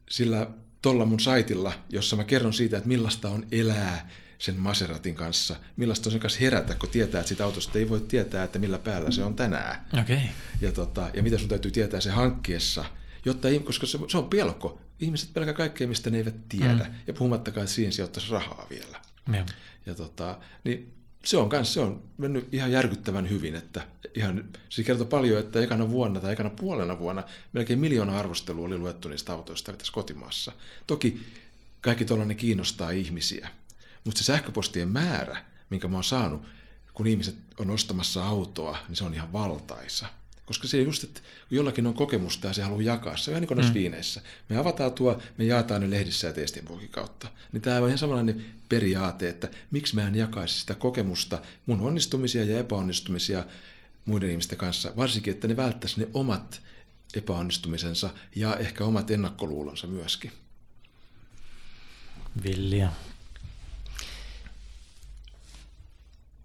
sillä 0.10 0.48
tuolla 0.82 1.06
mun 1.06 1.20
saitilla, 1.20 1.74
jossa 1.90 2.16
mä 2.16 2.24
kerron 2.24 2.54
siitä, 2.54 2.78
että 2.78 2.88
millaista 2.88 3.30
on 3.30 3.46
elää 3.52 4.10
sen 4.38 4.60
Maseratin 4.60 5.16
kanssa, 5.16 5.56
millaista 5.78 6.08
on 6.08 6.12
sen 6.12 6.22
kanssa 6.22 6.40
herätä, 6.40 6.76
kun 6.76 6.90
tietää, 6.90 7.20
että 7.20 7.30
sitä 7.30 7.46
autosta 7.46 7.80
ei 7.80 7.90
voi 7.90 8.00
tietää, 8.00 8.44
että 8.44 8.60
millä 8.60 8.80
päällä 8.80 9.12
se 9.12 9.24
on 9.24 9.36
tänään. 9.36 9.86
Okay. 10.02 10.20
Ja, 10.62 10.72
tota, 10.72 11.10
ja 11.14 11.24
mitä 11.24 11.38
sun 11.38 11.50
täytyy 11.50 11.72
tietää 11.72 12.00
se 12.00 12.10
hankkiessa, 12.10 12.86
jotta, 13.26 13.48
koska 13.64 13.88
se, 13.88 14.00
se 14.08 14.18
on 14.18 14.30
pelko. 14.30 14.82
Ihmiset 15.00 15.34
pelkää 15.34 15.54
kaikkea, 15.54 15.88
mistä 15.88 16.10
ne 16.10 16.18
eivät 16.18 16.50
tiedä. 16.50 16.74
Mm. 16.74 16.94
Ja 17.08 17.14
puhumattakaan, 17.14 17.64
että 17.64 17.76
siihen 17.76 17.94
sijoittaisi 17.94 18.32
rahaa 18.32 18.68
vielä. 18.70 19.02
Ja, 19.34 19.46
ja 19.86 19.96
tota, 19.96 20.38
niin 20.64 20.94
se 21.26 21.38
on 21.38 21.50
kans, 21.50 21.74
se 21.74 21.80
on 21.80 22.04
mennyt 22.18 22.54
ihan 22.54 22.72
järkyttävän 22.72 23.30
hyvin, 23.30 23.56
että 23.56 23.88
ihan, 24.16 24.46
se 24.70 24.84
kertoo 24.84 25.06
paljon, 25.06 25.40
että 25.40 25.60
ekana 25.60 25.90
vuonna 25.90 26.20
tai 26.20 26.34
ekana 26.34 26.50
puolena 26.50 27.00
vuonna 27.00 27.24
melkein 27.54 27.80
miljoona 27.80 28.20
arvostelua 28.20 28.66
oli 28.66 28.78
luettu 28.78 29.10
niistä 29.10 29.34
autoista 29.34 29.74
tässä 29.74 29.94
kotimaassa. 29.94 30.52
Toki 30.88 31.22
kaikki 31.82 32.06
tuollainen 32.06 32.38
kiinnostaa 32.38 32.92
ihmisiä, 32.92 33.50
mutta 34.06 34.20
se 34.20 34.24
sähköpostien 34.24 34.90
määrä, 34.90 35.46
minkä 35.70 35.88
mä 35.88 35.98
oon 35.98 36.04
saanut, 36.04 36.42
kun 36.94 37.08
ihmiset 37.08 37.36
on 37.58 37.70
ostamassa 37.70 38.28
autoa, 38.28 38.78
niin 38.88 38.96
se 38.96 39.04
on 39.04 39.14
ihan 39.14 39.34
valtaisa. 39.34 40.06
Koska 40.46 40.68
se 40.68 40.82
just, 40.82 41.04
että 41.04 41.22
jollakin 41.52 41.88
on 41.88 41.94
kokemusta 41.94 42.48
ja 42.48 42.54
se 42.54 42.62
haluaa 42.62 42.82
jakaa. 42.82 43.18
Se 43.18 43.32
on 43.32 43.34
ihan 43.34 43.42
niin 43.42 43.48
kuin 43.48 43.66
mm. 43.66 43.74
viineissä. 43.74 44.22
Me 44.50 44.58
avataan 44.58 44.94
tuo, 44.94 45.22
me 45.38 45.44
jaetaan 45.44 45.82
ne 45.82 45.90
lehdissä 45.90 46.28
ja 46.28 46.34
teestinpuokin 46.34 46.90
kautta. 46.90 47.28
Niin 47.52 47.62
tämä 47.62 47.78
on 47.78 47.88
ihan 47.88 47.98
samanlainen 47.98 48.46
periaate, 48.70 49.30
että 49.30 49.50
miksi 49.72 49.96
mä 49.96 50.08
en 50.08 50.16
jakaisi 50.16 50.60
sitä 50.60 50.76
kokemusta, 50.76 51.42
mun 51.66 51.82
onnistumisia 51.82 52.44
ja 52.44 52.60
epäonnistumisia 52.60 53.46
muiden 54.06 54.30
ihmisten 54.30 54.58
kanssa. 54.58 54.94
Varsinkin, 54.98 55.34
että 55.34 55.48
ne 55.48 55.58
välttäisi 55.58 56.00
ne 56.00 56.08
omat 56.14 56.62
epäonnistumisensa 57.16 58.10
ja 58.36 58.56
ehkä 58.56 58.86
omat 58.86 59.12
ennakkoluulonsa 59.12 59.88
myöskin. 59.88 60.32
Vilja. 62.44 62.92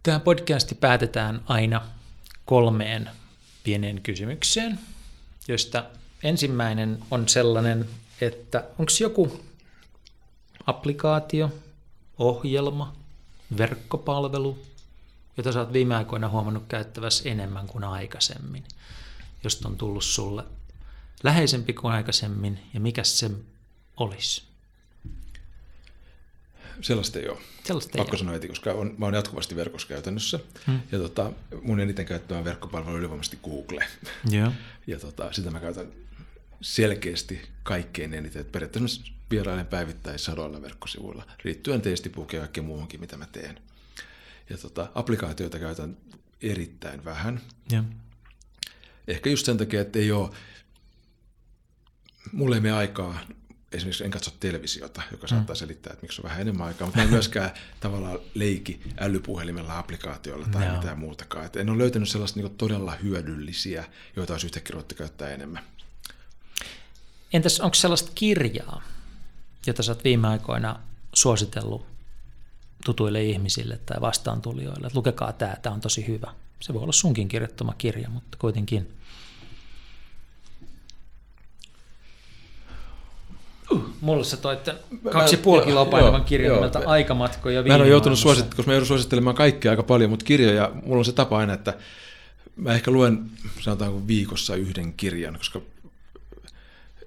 Tämä 0.03 0.21
podcasti 0.21 0.75
päätetään 0.75 1.43
aina 1.47 1.83
kolmeen 2.45 3.11
pieneen 3.65 4.03
kysymykseen, 4.03 4.81
joista 5.49 5.85
ensimmäinen 6.23 6.99
on 7.11 7.29
sellainen, 7.29 7.89
että 8.21 8.65
onko 8.79 8.93
joku 9.01 9.41
applikaatio, 10.67 11.53
ohjelma, 12.19 12.97
verkkopalvelu, 13.59 14.59
jota 15.37 15.53
sä 15.53 15.61
oot 15.61 15.73
viime 15.73 15.97
aikoina 15.97 16.29
huomannut 16.29 16.65
käyttävässä 16.69 17.29
enemmän 17.29 17.67
kuin 17.67 17.85
aikaisemmin, 17.85 18.65
josta 19.45 19.69
on 19.69 19.77
tullut 19.77 20.05
sulle 20.05 20.45
läheisempi 21.23 21.73
kuin 21.73 21.93
aikaisemmin, 21.93 22.61
ja 22.75 22.81
mikä 22.81 23.05
se 23.05 23.31
olisi? 23.97 24.50
Sellaista 26.81 27.19
ei 27.19 27.29
ole. 27.29 27.39
Sellaista 27.65 27.99
Pakko 27.99 28.17
sanoa 28.17 28.35
heti, 28.35 28.49
koska 28.49 28.73
on, 28.73 28.95
mä 28.99 29.07
olen 29.07 29.17
jatkuvasti 29.17 29.57
verkossa 29.57 29.89
käytännössä. 29.89 30.41
Hmm. 30.67 30.81
Ja 30.93 30.99
tota, 30.99 31.33
mun 31.63 31.81
eniten 31.81 32.07
käyttämä 32.07 32.45
verkkopalvelu 32.45 32.93
on 32.93 32.99
ylivoimaisesti 32.99 33.39
Google. 33.45 33.87
Yeah. 34.33 34.53
ja 34.87 34.99
tota, 34.99 35.33
sitä 35.33 35.51
mä 35.51 35.61
käytän 35.61 35.87
selkeästi 36.61 37.43
kaikkein 37.63 38.15
eniten. 38.15 38.41
Että 38.41 38.53
periaatteessa 38.53 39.03
vierailen 39.31 39.67
päivittäin 39.67 40.19
sadoilla 40.19 40.63
verkkosivuilla, 40.63 41.27
liittyen 41.45 41.81
teestipuukin 41.81 42.37
ja 42.37 42.41
kaikkeen 42.41 42.65
muuhunkin, 42.65 43.01
mitä 43.01 43.17
mä 43.17 43.27
teen. 43.27 43.61
Ja 44.51 44.59
tota, 44.59 44.89
applikaatioita 44.95 45.59
käytän 45.59 45.97
erittäin 46.43 47.05
vähän. 47.05 47.41
Yeah. 47.73 47.85
Ehkä 49.09 49.31
just 49.31 49.47
sen 49.47 49.59
takia, 49.59 49.81
että 49.81 49.99
ei 49.99 50.13
ole, 50.13 50.31
mulle 52.33 52.57
ei 52.57 52.61
mene 52.61 52.75
aikaa 52.75 53.21
esimerkiksi 53.73 54.05
en 54.05 54.11
katso 54.11 54.31
televisiota, 54.41 55.03
joka 55.13 55.27
saattaa 55.27 55.55
mm. 55.55 55.59
selittää, 55.59 55.93
että 55.93 56.03
miksi 56.03 56.21
on 56.21 56.29
vähän 56.29 56.41
enemmän 56.41 56.67
aikaa, 56.67 56.87
mutta 56.87 57.03
en 57.03 57.11
myöskään 57.19 57.51
tavallaan 57.81 58.19
leiki 58.35 58.81
älypuhelimella, 58.99 59.79
applikaatioilla 59.79 60.47
tai 60.53 60.69
no. 60.69 60.75
mitään 60.75 60.99
muutakaan. 60.99 61.47
Et 61.47 61.57
en 61.57 61.71
ole 61.71 61.79
löytänyt 61.79 62.09
sellaista 62.09 62.41
niin 62.41 62.55
todella 62.55 62.93
hyödyllisiä, 62.93 63.85
joita 64.17 64.35
olisi 64.35 64.47
yhtäkkiä 64.47 64.73
ruvettu 64.73 64.95
käyttää 64.95 65.31
enemmän. 65.31 65.65
Entäs 67.33 67.61
onko 67.61 67.75
sellaista 67.75 68.13
kirjaa, 68.15 68.83
jota 69.67 69.83
sä 69.83 69.93
oot 69.93 70.05
viime 70.05 70.29
aikoina 70.29 70.81
suositellut 71.15 71.87
tutuille 72.85 73.23
ihmisille 73.23 73.79
tai 73.87 74.01
vastaantulijoille, 74.01 74.87
että 74.87 74.99
lukekaa 74.99 75.33
tämä, 75.33 75.57
tämä 75.63 75.75
on 75.75 75.81
tosi 75.81 76.07
hyvä. 76.07 76.35
Se 76.61 76.75
voi 76.75 76.83
olla 76.83 76.93
sunkin 76.93 77.29
kirjoittama 77.29 77.75
kirja, 77.79 78.11
mutta 78.11 78.39
kuitenkin. 78.39 79.00
Mulle 84.01 84.25
sä 84.25 84.37
toit 84.37 84.61
kaksi 85.13 85.35
ja 85.35 85.43
puoli 85.43 85.65
kiloa 85.65 85.85
painavan 85.85 86.25
kirjan 86.25 86.55
nimeltä 86.55 86.83
Aikamatkoja 86.87 87.63
Mä 87.63 87.75
en 87.75 87.81
ole 87.81 87.89
joutunut 87.89 88.19
suosittelemaan, 88.19 88.57
koska 88.57 88.71
mä 88.71 88.75
joudun 88.75 88.87
suosittelemaan 88.87 89.37
kaikkea 89.37 89.71
aika 89.71 89.83
paljon, 89.83 90.11
mutta 90.11 90.25
kirjoja, 90.25 90.73
mulla 90.87 90.99
on 90.99 91.05
se 91.05 91.13
tapa 91.13 91.39
aina, 91.39 91.53
että 91.53 91.75
mä 92.57 92.75
ehkä 92.75 92.91
luen 92.91 93.31
sanotaanko 93.61 94.07
viikossa 94.07 94.57
yhden 94.57 94.93
kirjan, 94.93 95.37
koska 95.39 95.61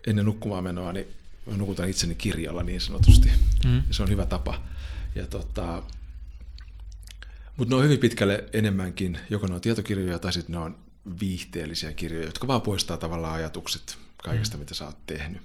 ennen 0.08 0.26
nukkumaan 0.26 0.64
menoa, 0.64 0.94
niin 0.94 1.08
mä 1.46 1.58
nukutan 1.58 1.90
itseni 1.90 2.16
kirjalla 2.16 2.64
niin 2.64 2.82
sanotusti. 2.82 3.32
Mm. 3.66 3.84
Se 3.92 4.04
on 4.04 4.10
hyvä 4.10 4.26
tapa. 4.26 4.62
Ja 5.16 5.28
tota, 5.28 5.84
mutta 7.58 7.76
ne 7.76 7.78
on 7.78 7.84
hyvin 7.84 8.00
pitkälle 8.00 8.44
enemmänkin, 8.54 9.18
joko 9.30 9.48
ne 9.48 9.56
on 9.56 9.62
tietokirjoja 9.62 10.20
tai 10.20 10.34
sitten 10.34 10.54
ne 10.54 10.60
on 10.60 10.76
viihteellisiä 11.20 11.94
kirjoja, 11.94 12.26
jotka 12.26 12.48
vaan 12.48 12.62
poistaa 12.62 12.98
tavallaan 12.98 13.34
ajatukset 13.34 13.98
kaikesta, 14.18 14.58
mm. 14.58 14.60
mitä 14.60 14.74
sä 14.74 14.86
oot 14.86 14.98
tehnyt. 15.08 15.42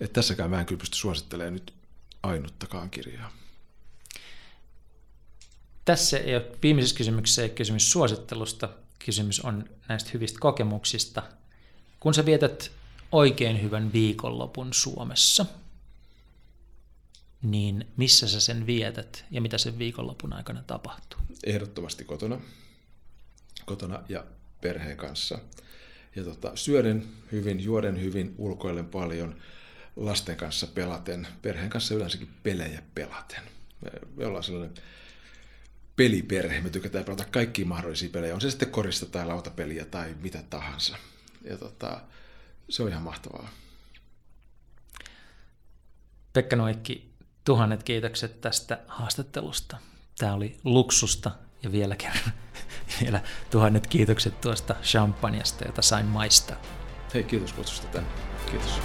Et 0.00 0.12
tässäkään 0.12 0.50
mä 0.50 0.60
en 0.60 0.66
kyllä 0.66 0.78
pysty 0.78 0.96
suosittelemaan 0.96 1.52
nyt 1.54 1.74
ainuttakaan 2.22 2.90
kirjaa. 2.90 3.32
Tässä 5.84 6.18
ei 6.18 6.36
ole 6.36 6.46
viimeisessä 6.62 6.96
kysymyksessä 6.96 7.42
ei 7.42 7.48
kysymys 7.48 7.92
suosittelusta, 7.92 8.68
kysymys 8.98 9.40
on 9.40 9.64
näistä 9.88 10.10
hyvistä 10.14 10.38
kokemuksista. 10.40 11.22
Kun 12.00 12.14
sä 12.14 12.26
vietät 12.26 12.70
oikein 13.12 13.62
hyvän 13.62 13.92
viikonlopun 13.92 14.72
Suomessa, 14.72 15.46
niin 17.42 17.86
missä 17.96 18.28
sä 18.28 18.40
sen 18.40 18.66
vietät 18.66 19.24
ja 19.30 19.40
mitä 19.40 19.58
sen 19.58 19.78
viikonlopun 19.78 20.32
aikana 20.32 20.62
tapahtuu? 20.66 21.20
Ehdottomasti 21.44 22.04
kotona. 22.04 22.40
Kotona 23.66 24.02
ja 24.08 24.24
perheen 24.60 24.96
kanssa. 24.96 25.38
Ja 26.16 26.24
tota, 26.24 26.52
syöden 26.54 27.08
hyvin, 27.32 27.64
juoden 27.64 28.00
hyvin, 28.00 28.34
ulkoilen 28.38 28.86
paljon, 28.86 29.36
lasten 29.96 30.36
kanssa 30.36 30.66
pelaten, 30.66 31.26
perheen 31.42 31.70
kanssa 31.70 31.94
yleensäkin 31.94 32.30
pelejä 32.42 32.82
pelaten. 32.94 33.42
Me, 33.80 33.90
me 34.16 34.26
ollaan 34.26 34.44
sellainen 34.44 34.74
peliperhe, 35.96 36.60
me 36.60 36.70
tykätään 36.70 37.04
pelata 37.04 37.24
kaikkia 37.24 37.66
mahdollisia 37.66 38.10
pelejä, 38.10 38.34
on 38.34 38.40
se 38.40 38.50
sitten 38.50 38.70
korista 38.70 39.06
tai 39.06 39.26
lautapeliä 39.26 39.84
tai 39.84 40.14
mitä 40.22 40.42
tahansa. 40.50 40.96
Ja 41.44 41.58
tota, 41.58 42.00
se 42.68 42.82
on 42.82 42.88
ihan 42.88 43.02
mahtavaa. 43.02 43.48
Pekka 46.32 46.56
Noikki, 46.56 47.12
tuhannet 47.44 47.82
kiitokset 47.82 48.40
tästä 48.40 48.78
haastattelusta. 48.88 49.76
Tämä 50.18 50.34
oli 50.34 50.60
luksusta 50.64 51.30
ja 51.62 51.72
vielä 51.72 51.96
kerran 51.96 52.32
vielä 53.00 53.20
tuhannet 53.50 53.86
kiitokset 53.86 54.40
tuosta 54.40 54.74
champanjasta, 54.82 55.64
jota 55.64 55.82
sain 55.82 56.06
maistaa. 56.06 56.56
Hei, 57.14 57.22
kiitos 57.22 57.52
kutsusta 57.52 57.86
tänne. 57.86 58.10
Kiitos. 58.50 58.80